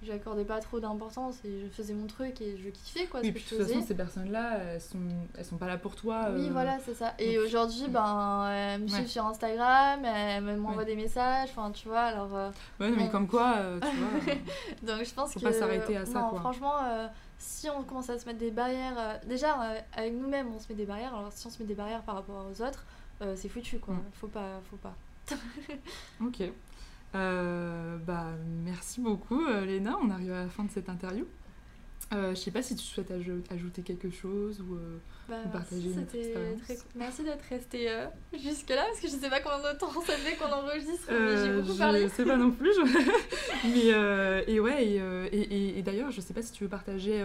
J'accordais 0.00 0.44
pas 0.44 0.60
trop 0.60 0.78
d'importance 0.78 1.44
et 1.44 1.58
je 1.60 1.66
faisais 1.66 1.92
mon 1.92 2.06
truc 2.06 2.40
et 2.40 2.56
je 2.56 2.68
kiffais 2.68 3.06
quoi 3.06 3.18
oui, 3.18 3.26
ce 3.26 3.32
puis 3.32 3.42
que 3.42 3.54
de 3.56 3.58
toute 3.64 3.66
façon, 3.72 3.84
ces 3.84 3.96
personnes-là, 3.96 4.58
elles 4.58 4.80
sont, 4.80 5.00
elles 5.36 5.44
sont 5.44 5.56
pas 5.56 5.66
là 5.66 5.76
pour 5.76 5.96
toi. 5.96 6.28
Oui, 6.36 6.46
euh, 6.46 6.52
voilà, 6.52 6.78
c'est 6.86 6.94
ça. 6.94 7.14
Et 7.18 7.36
aujourd'hui, 7.40 7.88
ben, 7.88 8.48
elle 8.48 8.82
me 8.82 8.88
Ouais. 8.88 8.94
suit 9.00 9.08
sur 9.08 9.26
Instagram, 9.26 10.04
elle 10.04 10.56
m'envoie 10.56 10.82
Ouais. 10.82 10.84
des 10.84 10.94
messages, 10.94 11.48
enfin, 11.50 11.72
tu 11.72 11.88
vois, 11.88 11.98
alors. 12.02 12.32
euh, 12.36 12.50
Ouais, 12.78 12.90
non, 12.90 12.96
mais 12.96 13.08
comme 13.08 13.26
quoi, 13.26 13.54
euh, 13.56 13.80
tu 13.80 13.96
vois. 13.96 14.20
Donc 14.96 15.04
je 15.04 15.12
pense 15.14 15.32
Faut 15.32 15.40
que 15.40 15.44
pas 15.46 15.52
s'arrêter 15.52 15.96
à 15.96 16.06
ça, 16.06 16.20
non, 16.20 16.30
quoi. 16.30 16.38
franchement, 16.42 16.76
si 17.36 17.68
on 17.68 17.82
commence 17.82 18.08
à 18.08 18.20
se 18.20 18.26
mettre 18.26 18.38
des 18.38 18.52
barrières, 18.52 19.18
déjà 19.26 19.56
avec 19.96 20.14
nous-mêmes, 20.14 20.46
on 20.54 20.60
se 20.60 20.68
met 20.68 20.76
des 20.76 20.86
barrières. 20.86 21.12
Alors 21.16 21.32
si 21.32 21.44
on 21.44 21.50
se 21.50 21.58
met 21.60 21.66
des 21.66 21.74
barrières 21.74 22.02
par 22.04 22.14
rapport 22.14 22.46
aux 22.48 22.62
autres, 22.62 22.86
euh, 23.22 23.34
c'est 23.36 23.48
foutu 23.48 23.78
quoi. 23.78 23.94
Mm. 23.94 24.02
Faut 24.14 24.28
pas, 24.28 24.60
faut 24.70 24.76
pas. 24.76 24.96
Ok. 26.24 26.42
Euh, 27.14 27.96
bah, 28.06 28.26
merci 28.64 29.00
beaucoup, 29.00 29.44
euh, 29.46 29.64
Léna. 29.64 29.96
On 30.02 30.10
arrive 30.10 30.32
à 30.32 30.42
la 30.44 30.48
fin 30.48 30.64
de 30.64 30.70
cette 30.70 30.88
interview. 30.88 31.24
Euh, 32.14 32.30
je 32.30 32.36
sais 32.40 32.50
pas 32.50 32.62
si 32.62 32.74
tu 32.74 32.82
souhaites 32.84 33.10
aj- 33.10 33.42
ajouter 33.52 33.82
quelque 33.82 34.08
chose 34.10 34.60
ou. 34.62 34.76
euh, 34.76 34.96
Bah, 35.28 35.36
c'était 35.68 36.20
expérience. 36.20 36.60
très. 36.62 36.78
Merci 36.96 37.22
d'être 37.24 37.42
resté 37.50 37.90
euh, 37.90 38.06
jusque 38.32 38.70
là 38.70 38.84
parce 38.88 39.00
que 39.00 39.08
je 39.08 39.12
sais 39.12 39.28
pas 39.28 39.40
combien 39.40 39.74
de 39.74 39.78
temps 39.78 39.90
ça 40.06 40.14
fait 40.14 40.36
qu'on 40.36 40.50
enregistre, 40.50 41.06
mais 41.10 41.36
j'ai 41.44 41.52
beaucoup 41.60 41.72
je 41.74 41.78
parlé. 41.78 42.08
sais 42.08 42.24
pas 42.24 42.36
non 42.38 42.50
plus. 42.50 42.72
je- 42.74 42.80
mais 44.44 44.52
et 44.52 44.60
ouais 44.60 44.84
et, 44.86 44.96
et, 45.32 45.40
et- 45.40 45.78
et 45.78 45.82
d'ailleurs, 45.82 46.10
je 46.10 46.20
sais 46.22 46.32
pas 46.32 46.40
si 46.42 46.52
tu 46.52 46.64
veux 46.64 46.70
partager 46.70 47.22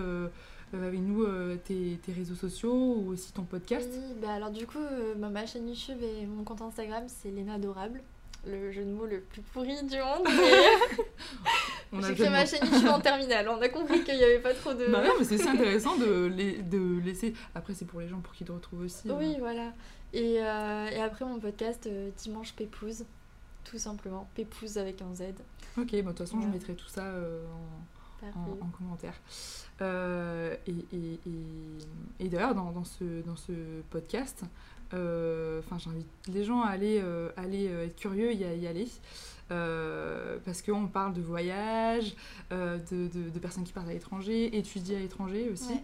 avec 0.82 1.00
nous 1.02 1.24
euh, 1.24 1.58
tes, 1.64 2.00
tes 2.04 2.12
réseaux 2.14 2.36
sociaux 2.36 2.74
ou 2.98 3.10
aussi 3.12 3.32
ton 3.34 3.44
podcast. 3.44 3.90
Oui, 3.94 4.16
bah 4.22 4.34
alors 4.34 4.50
du 4.52 4.66
coup, 4.66 4.80
euh, 4.80 5.14
bah, 5.16 5.30
ma 5.30 5.46
chaîne 5.46 5.68
YouTube 5.68 6.00
et 6.02 6.26
mon 6.26 6.44
compte 6.44 6.62
Instagram, 6.62 7.04
c'est 7.08 7.30
Léna 7.30 7.54
Adorable. 7.56 8.02
Le 8.46 8.72
jeu 8.74 8.84
de 8.84 8.90
mots 8.92 9.06
le 9.06 9.22
plus 9.22 9.42
pourri 9.42 9.76
du 9.84 9.98
monde. 9.98 10.28
mais 11.94 12.02
J'ai 12.08 12.16
créé 12.16 12.30
ma 12.30 12.46
chaîne 12.46 12.66
YouTube 12.66 12.90
en 12.90 13.00
terminale. 13.00 13.48
On 13.48 13.62
a 13.62 13.70
compris 13.70 14.04
qu'il 14.04 14.16
y 14.18 14.24
avait 14.24 14.40
pas 14.40 14.54
trop 14.54 14.74
de. 14.74 14.88
Bah 14.88 15.02
non, 15.06 15.14
mais 15.18 15.24
c'est 15.26 15.48
intéressant 15.48 15.96
de, 15.98 16.26
les- 16.26 16.62
de 16.62 17.00
laisser. 17.06 17.34
Après, 17.56 17.74
c'est 17.74 17.86
pour 17.86 18.02
les 18.02 18.08
gens 18.10 18.20
pour 18.20 18.34
qu'ils 18.34 18.48
te 18.48 18.52
retrouvent 18.52 18.82
aussi. 18.82 19.10
hein. 19.10 19.16
Oui, 19.18 19.36
voilà. 19.40 19.72
Et, 20.12 20.40
euh, 20.42 20.88
et 20.90 21.02
après, 21.02 21.24
mon 21.26 21.40
podcast 21.40 21.88
euh, 21.88 22.10
Dimanche 22.18 22.54
Pépouze, 22.54 23.06
tout 23.64 23.78
simplement. 23.78 24.28
Pépouze 24.36 24.78
avec 24.78 25.02
un 25.02 25.16
Z. 25.16 25.22
Ok, 25.78 25.92
bon, 25.92 25.98
de 25.98 26.02
toute 26.10 26.18
façon, 26.20 26.42
je 26.42 26.48
mettrai 26.48 26.74
tout 26.76 26.88
ça 26.90 27.06
euh, 27.06 27.44
en, 27.46 27.93
En, 28.36 28.66
en 28.66 28.70
commentaire. 28.70 29.16
Euh, 29.82 30.56
et 30.68 30.72
et, 30.96 31.14
et, 31.28 32.26
et 32.26 32.30
d'ailleurs, 32.30 32.56
dans, 32.56 32.72
dans, 32.72 32.84
ce, 32.84 33.22
dans 33.26 33.36
ce 33.36 33.52
podcast, 33.90 34.44
euh, 34.94 35.60
enfin, 35.60 35.78
j'invite 35.80 36.08
les 36.28 36.44
gens 36.44 36.62
à 36.62 36.70
aller, 36.70 37.00
euh, 37.04 37.30
aller 37.38 37.66
être 37.66 37.96
curieux 37.96 38.32
et 38.32 38.46
à 38.46 38.54
y 38.54 38.68
aller. 38.68 38.88
Euh, 39.52 40.38
parce 40.46 40.62
qu'on 40.62 40.88
parle 40.88 41.14
de 41.14 41.22
voyage, 41.22 42.16
euh, 42.52 42.80
de, 42.92 43.08
de, 43.08 43.30
de 43.30 43.40
personnes 43.40 43.66
qui 43.66 43.74
partent 43.74 43.90
à 43.90 43.94
l'étranger, 43.94 44.58
étudier 44.58 44.96
à 44.96 45.00
l'étranger 45.00 45.50
aussi. 45.52 45.74
Ouais. 45.74 45.84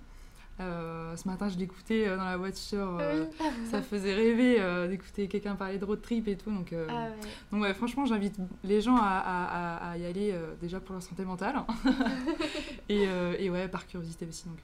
Euh, 0.59 1.15
ce 1.15 1.27
matin, 1.27 1.47
je 1.47 1.57
l'écoutais 1.57 2.07
euh, 2.07 2.17
dans 2.17 2.25
la 2.25 2.35
voiture. 2.37 2.97
euh, 2.99 3.25
ça 3.71 3.81
faisait 3.81 4.13
rêver 4.13 4.59
euh, 4.59 4.87
d'écouter 4.87 5.27
quelqu'un 5.27 5.55
parler 5.55 5.77
de 5.77 5.85
road 5.85 6.01
trip 6.01 6.27
et 6.27 6.35
tout. 6.35 6.51
Donc, 6.51 6.73
Ah 6.73 7.05
ouais. 7.05 7.11
donc 7.51 7.61
ouais, 7.61 7.73
franchement, 7.73 8.05
j'invite 8.05 8.35
les 8.63 8.81
gens 8.81 8.97
à, 8.97 9.01
à- 9.07 9.45
à- 9.87 9.91
à 9.91 9.97
y 9.97 10.05
aller 10.05 10.35
déjà 10.61 10.79
pour 10.79 10.93
leur 10.93 11.01
santé 11.03 11.23
mentale. 11.23 11.55
et, 12.89 13.07
euh, 13.07 13.35
et 13.39 13.49
ouais, 13.49 13.67
par 13.69 13.87
curiosité 13.87 14.25
aussi. 14.27 14.45
Donc, 14.49 14.57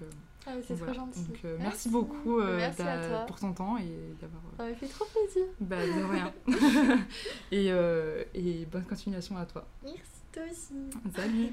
Ah 0.45 0.51
ouais, 0.55 0.61
c'est 0.67 0.75
trop 0.75 0.85
voilà. 0.85 0.93
gentil. 0.93 1.23
Donc, 1.23 1.39
merci 1.59 1.89
beaucoup 1.89 2.39
Merci 2.41 2.83
pour 3.27 3.39
ton 3.39 3.53
temps 3.53 3.77
et 3.77 4.15
d'avoir. 4.21 4.41
Ça 4.57 4.63
m'a 4.65 4.75
fait 4.75 4.87
trop 4.87 5.05
plaisir. 5.05 5.45
bah, 5.61 5.77
de 5.77 6.03
rien. 6.11 6.33
et, 7.51 7.67
et 8.33 8.65
bonne 8.65 8.83
continuation 8.85 9.37
à 9.37 9.45
toi. 9.45 9.65
Merci, 9.83 10.01
toi 10.33 10.43
aussi. 10.51 10.73
Salut 11.15 11.51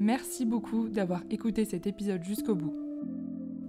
Merci 0.00 0.44
beaucoup 0.44 0.88
d'avoir 0.88 1.22
écouté 1.30 1.64
cet 1.64 1.86
épisode 1.86 2.24
jusqu'au 2.24 2.54
bout. 2.54 2.74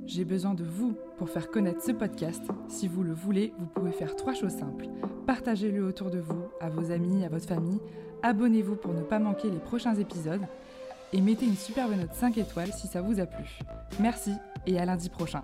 J'ai 0.05 0.25
besoin 0.25 0.53
de 0.53 0.63
vous 0.63 0.95
pour 1.17 1.29
faire 1.29 1.49
connaître 1.49 1.81
ce 1.81 1.91
podcast. 1.91 2.43
Si 2.67 2.87
vous 2.87 3.03
le 3.03 3.13
voulez, 3.13 3.53
vous 3.57 3.67
pouvez 3.67 3.91
faire 3.91 4.15
trois 4.15 4.33
choses 4.33 4.51
simples. 4.51 4.87
Partagez-le 5.25 5.85
autour 5.85 6.09
de 6.09 6.19
vous, 6.19 6.43
à 6.59 6.69
vos 6.69 6.91
amis, 6.91 7.23
à 7.23 7.29
votre 7.29 7.47
famille. 7.47 7.79
Abonnez-vous 8.21 8.75
pour 8.75 8.93
ne 8.93 9.01
pas 9.01 9.19
manquer 9.19 9.49
les 9.49 9.59
prochains 9.59 9.95
épisodes. 9.95 10.45
Et 11.13 11.21
mettez 11.21 11.45
une 11.45 11.55
superbe 11.55 11.95
note 11.95 12.13
5 12.13 12.37
étoiles 12.37 12.73
si 12.73 12.87
ça 12.87 13.01
vous 13.01 13.19
a 13.19 13.25
plu. 13.25 13.59
Merci 13.99 14.31
et 14.65 14.79
à 14.79 14.85
lundi 14.85 15.09
prochain. 15.09 15.43